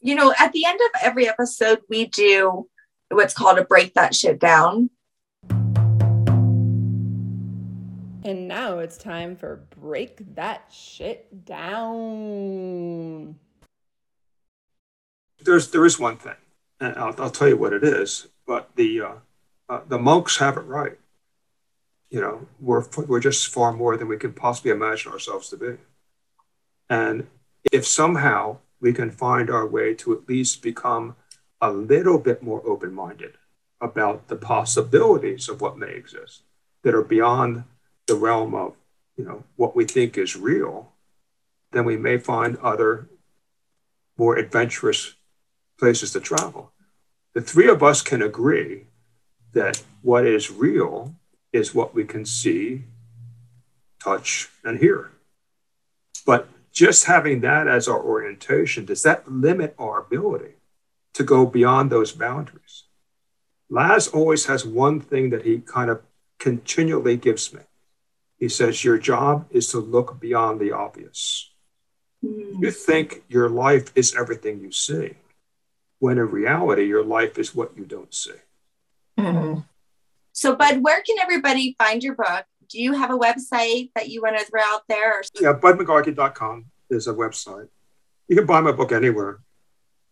You 0.00 0.14
know 0.14 0.34
at 0.38 0.52
the 0.52 0.64
end 0.64 0.80
of 0.80 0.90
every 1.02 1.28
episode 1.28 1.80
we 1.88 2.06
do 2.06 2.68
what's 3.10 3.34
called 3.34 3.58
a 3.58 3.64
break 3.64 3.94
that 3.94 4.14
shit 4.14 4.38
down. 4.38 4.90
And 8.24 8.46
now 8.46 8.78
it's 8.78 8.96
time 8.96 9.34
for 9.34 9.64
break 9.80 10.36
that 10.36 10.72
shit 10.72 11.44
down. 11.44 13.34
There's 15.40 15.70
there 15.70 15.84
is 15.84 15.98
one 15.98 16.18
thing 16.18 16.36
and 16.80 16.96
i'll, 16.96 17.14
I'll 17.18 17.30
tell 17.30 17.48
you 17.48 17.56
what 17.56 17.72
it 17.72 17.82
is 17.82 18.28
but 18.46 18.70
the 18.76 19.00
uh, 19.00 19.14
uh, 19.72 19.80
the 19.88 19.98
monks 19.98 20.38
have 20.38 20.56
it 20.56 20.66
right 20.78 20.98
you 22.12 22.20
know, 22.20 22.46
we're, 22.60 22.84
we're 23.08 23.20
just 23.20 23.48
far 23.48 23.72
more 23.72 23.96
than 23.96 24.06
we 24.06 24.18
can 24.18 24.34
possibly 24.34 24.70
imagine 24.70 25.10
ourselves 25.10 25.48
to 25.48 25.56
be. 25.56 25.78
And 26.90 27.26
if 27.72 27.86
somehow 27.86 28.58
we 28.80 28.92
can 28.92 29.10
find 29.10 29.48
our 29.48 29.66
way 29.66 29.94
to 29.94 30.12
at 30.12 30.28
least 30.28 30.60
become 30.62 31.16
a 31.62 31.72
little 31.72 32.18
bit 32.18 32.42
more 32.42 32.62
open 32.66 32.92
minded 32.92 33.38
about 33.80 34.28
the 34.28 34.36
possibilities 34.36 35.48
of 35.48 35.62
what 35.62 35.78
may 35.78 35.88
exist 35.88 36.42
that 36.82 36.94
are 36.94 37.02
beyond 37.02 37.64
the 38.06 38.14
realm 38.14 38.54
of, 38.54 38.74
you 39.16 39.24
know, 39.24 39.44
what 39.56 39.74
we 39.74 39.86
think 39.86 40.18
is 40.18 40.36
real, 40.36 40.92
then 41.70 41.86
we 41.86 41.96
may 41.96 42.18
find 42.18 42.58
other 42.58 43.08
more 44.18 44.36
adventurous 44.36 45.14
places 45.78 46.12
to 46.12 46.20
travel. 46.20 46.72
The 47.32 47.40
three 47.40 47.70
of 47.70 47.82
us 47.82 48.02
can 48.02 48.20
agree 48.20 48.84
that 49.52 49.82
what 50.02 50.26
is 50.26 50.50
real 50.50 51.14
is 51.52 51.74
what 51.74 51.94
we 51.94 52.04
can 52.04 52.24
see, 52.24 52.84
touch, 54.02 54.48
and 54.64 54.78
hear. 54.78 55.10
But 56.24 56.48
just 56.72 57.04
having 57.04 57.40
that 57.40 57.68
as 57.68 57.88
our 57.88 58.00
orientation, 58.00 58.84
does 58.84 59.02
that 59.02 59.30
limit 59.30 59.74
our 59.78 60.00
ability 60.00 60.54
to 61.14 61.22
go 61.22 61.44
beyond 61.44 61.90
those 61.90 62.12
boundaries? 62.12 62.84
Laz 63.68 64.08
always 64.08 64.46
has 64.46 64.64
one 64.64 65.00
thing 65.00 65.30
that 65.30 65.44
he 65.44 65.60
kind 65.60 65.90
of 65.90 66.02
continually 66.38 67.16
gives 67.16 67.52
me. 67.52 67.60
He 68.38 68.48
says, 68.48 68.84
Your 68.84 68.98
job 68.98 69.46
is 69.50 69.68
to 69.68 69.78
look 69.78 70.20
beyond 70.20 70.60
the 70.60 70.72
obvious. 70.72 71.50
Mm. 72.24 72.62
You 72.62 72.70
think 72.70 73.22
your 73.28 73.48
life 73.48 73.92
is 73.94 74.14
everything 74.14 74.60
you 74.60 74.72
see, 74.72 75.14
when 76.00 76.18
in 76.18 76.30
reality, 76.30 76.84
your 76.86 77.04
life 77.04 77.38
is 77.38 77.54
what 77.54 77.76
you 77.76 77.84
don't 77.84 78.12
see. 78.12 78.32
Mm-hmm. 79.22 79.60
So, 80.32 80.56
Bud, 80.56 80.82
where 80.82 81.02
can 81.02 81.16
everybody 81.20 81.76
find 81.78 82.02
your 82.02 82.14
book? 82.14 82.44
Do 82.68 82.80
you 82.80 82.94
have 82.94 83.10
a 83.10 83.18
website 83.18 83.90
that 83.94 84.08
you 84.08 84.22
want 84.22 84.38
to 84.38 84.44
throw 84.44 84.62
out 84.62 84.82
there? 84.88 85.18
Or- 85.18 85.22
yeah, 85.40 85.52
budmcgargy.com 85.52 86.66
is 86.90 87.06
a 87.06 87.12
website. 87.12 87.68
You 88.28 88.36
can 88.36 88.46
buy 88.46 88.60
my 88.60 88.72
book 88.72 88.92
anywhere. 88.92 89.40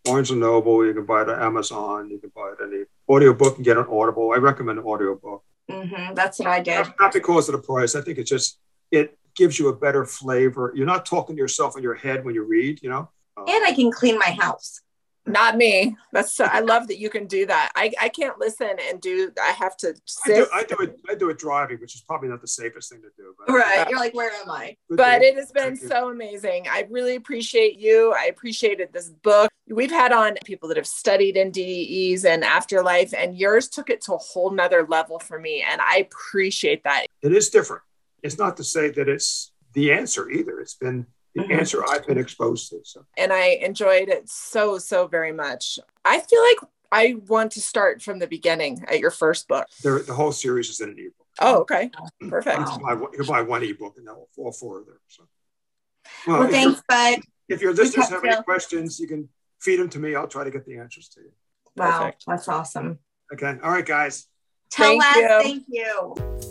Barnes 0.03 0.31
and 0.31 0.39
Noble, 0.39 0.85
you 0.85 0.93
can 0.93 1.05
buy 1.05 1.23
it 1.23 1.29
at 1.29 1.41
Amazon, 1.41 2.09
you 2.09 2.17
can 2.17 2.31
buy 2.35 2.53
it 2.53 2.63
any 2.63 2.85
audiobook 3.07 3.57
and 3.57 3.65
get 3.65 3.77
an 3.77 3.85
Audible. 3.89 4.31
I 4.33 4.37
recommend 4.37 4.79
an 4.79 4.85
audiobook. 4.85 5.43
Mm-hmm, 5.69 6.15
that's 6.15 6.39
what 6.39 6.47
I 6.47 6.59
did. 6.59 6.87
Not 6.99 7.13
because 7.13 7.49
of 7.49 7.53
the 7.53 7.61
price. 7.61 7.95
I 7.95 8.01
think 8.01 8.17
it's 8.17 8.29
just 8.29 8.57
it 8.89 9.17
gives 9.35 9.59
you 9.59 9.67
a 9.69 9.75
better 9.75 10.05
flavor. 10.05 10.73
You're 10.75 10.87
not 10.87 11.05
talking 11.05 11.35
to 11.35 11.39
yourself 11.39 11.77
in 11.77 11.83
your 11.83 11.93
head 11.93 12.25
when 12.25 12.33
you 12.33 12.43
read, 12.43 12.81
you 12.81 12.89
know. 12.89 13.09
And 13.37 13.63
I 13.63 13.73
can 13.73 13.91
clean 13.91 14.17
my 14.17 14.35
house 14.39 14.81
not 15.25 15.55
me. 15.55 15.95
That's 16.11 16.33
so, 16.33 16.45
i 16.45 16.59
love 16.59 16.87
that 16.87 16.97
you 16.97 17.09
can 17.09 17.27
do 17.27 17.45
that. 17.45 17.71
I 17.75 17.91
i 18.01 18.09
can't 18.09 18.39
listen 18.39 18.75
and 18.89 18.99
do 18.99 19.31
i 19.41 19.51
have 19.51 19.77
to 19.77 19.95
sit. 20.05 20.47
I 20.53 20.63
do, 20.63 20.75
I 20.75 20.75
do 20.75 20.83
it 20.83 20.99
i 21.09 21.15
do 21.15 21.29
it 21.29 21.37
driving 21.37 21.79
which 21.79 21.95
is 21.95 22.01
probably 22.01 22.29
not 22.29 22.41
the 22.41 22.47
safest 22.47 22.89
thing 22.91 23.01
to 23.01 23.09
do 23.15 23.33
but. 23.37 23.53
Right. 23.53 23.87
You're 23.89 23.99
like 23.99 24.13
where 24.13 24.31
am 24.31 24.49
i? 24.49 24.75
But 24.89 25.21
it 25.21 25.35
has 25.35 25.51
been 25.51 25.75
so 25.75 26.09
amazing. 26.09 26.65
I 26.69 26.87
really 26.89 27.15
appreciate 27.15 27.79
you. 27.79 28.13
I 28.17 28.25
appreciated 28.25 28.91
this 28.91 29.09
book. 29.09 29.51
We've 29.69 29.91
had 29.91 30.11
on 30.11 30.35
people 30.43 30.67
that 30.69 30.77
have 30.77 30.87
studied 30.87 31.35
NDEs 31.35 32.25
and 32.25 32.43
afterlife 32.43 33.13
and 33.13 33.37
yours 33.37 33.69
took 33.69 33.89
it 33.89 34.01
to 34.01 34.13
a 34.13 34.17
whole 34.17 34.51
nother 34.51 34.85
level 34.87 35.19
for 35.19 35.39
me 35.39 35.63
and 35.69 35.79
i 35.81 35.97
appreciate 35.97 36.83
that. 36.83 37.05
It 37.21 37.31
is 37.33 37.49
different. 37.49 37.83
It's 38.23 38.37
not 38.37 38.57
to 38.57 38.63
say 38.63 38.89
that 38.91 39.07
it's 39.07 39.51
the 39.73 39.91
answer 39.91 40.29
either. 40.29 40.59
It's 40.59 40.75
been 40.75 41.07
the 41.35 41.43
mm-hmm. 41.43 41.51
answer 41.53 41.83
I've 41.87 42.05
been 42.05 42.17
exposed 42.17 42.69
to. 42.69 42.79
So. 42.83 43.05
And 43.17 43.31
I 43.31 43.59
enjoyed 43.61 44.09
it 44.09 44.29
so, 44.29 44.77
so 44.77 45.07
very 45.07 45.31
much. 45.31 45.79
I 46.03 46.19
feel 46.19 46.41
like 46.41 46.71
I 46.91 47.15
want 47.27 47.53
to 47.53 47.61
start 47.61 48.01
from 48.01 48.19
the 48.19 48.27
beginning 48.27 48.83
at 48.87 48.99
your 48.99 49.11
first 49.11 49.47
book. 49.47 49.67
The, 49.81 50.03
the 50.05 50.13
whole 50.13 50.31
series 50.31 50.69
is 50.69 50.81
in 50.81 50.89
an 50.89 50.95
ebook. 50.99 51.13
Oh, 51.39 51.59
okay. 51.61 51.89
Perfect. 52.29 52.59
You 52.59 52.79
buy, 52.79 53.05
you 53.17 53.23
buy 53.23 53.41
one 53.41 53.63
ebook 53.63 53.95
and 53.97 54.07
that 54.07 54.15
will 54.15 54.29
all 54.37 54.51
four 54.51 54.79
of 54.79 54.85
them. 54.87 54.97
So. 55.07 55.23
Well, 56.27 56.41
well 56.41 56.49
thanks, 56.49 56.81
Bud. 56.87 57.19
If 57.47 57.61
your 57.61 57.73
listeners 57.73 58.09
have 58.09 58.23
any 58.23 58.41
questions, 58.43 58.99
you 58.99 59.07
can 59.07 59.29
feed 59.59 59.79
them 59.79 59.89
to 59.89 59.99
me. 59.99 60.15
I'll 60.15 60.27
try 60.27 60.43
to 60.43 60.51
get 60.51 60.65
the 60.65 60.77
answers 60.77 61.09
to 61.09 61.21
you. 61.21 61.31
Wow, 61.75 61.99
Perfect. 61.99 62.23
that's 62.27 62.47
awesome. 62.47 62.99
Okay. 63.33 63.55
All 63.63 63.71
right, 63.71 63.85
guys. 63.85 64.27
Tell 64.69 64.87
thank 64.87 65.03
us 65.03 65.15
you. 65.15 65.27
thank 65.41 65.65
you. 65.69 66.50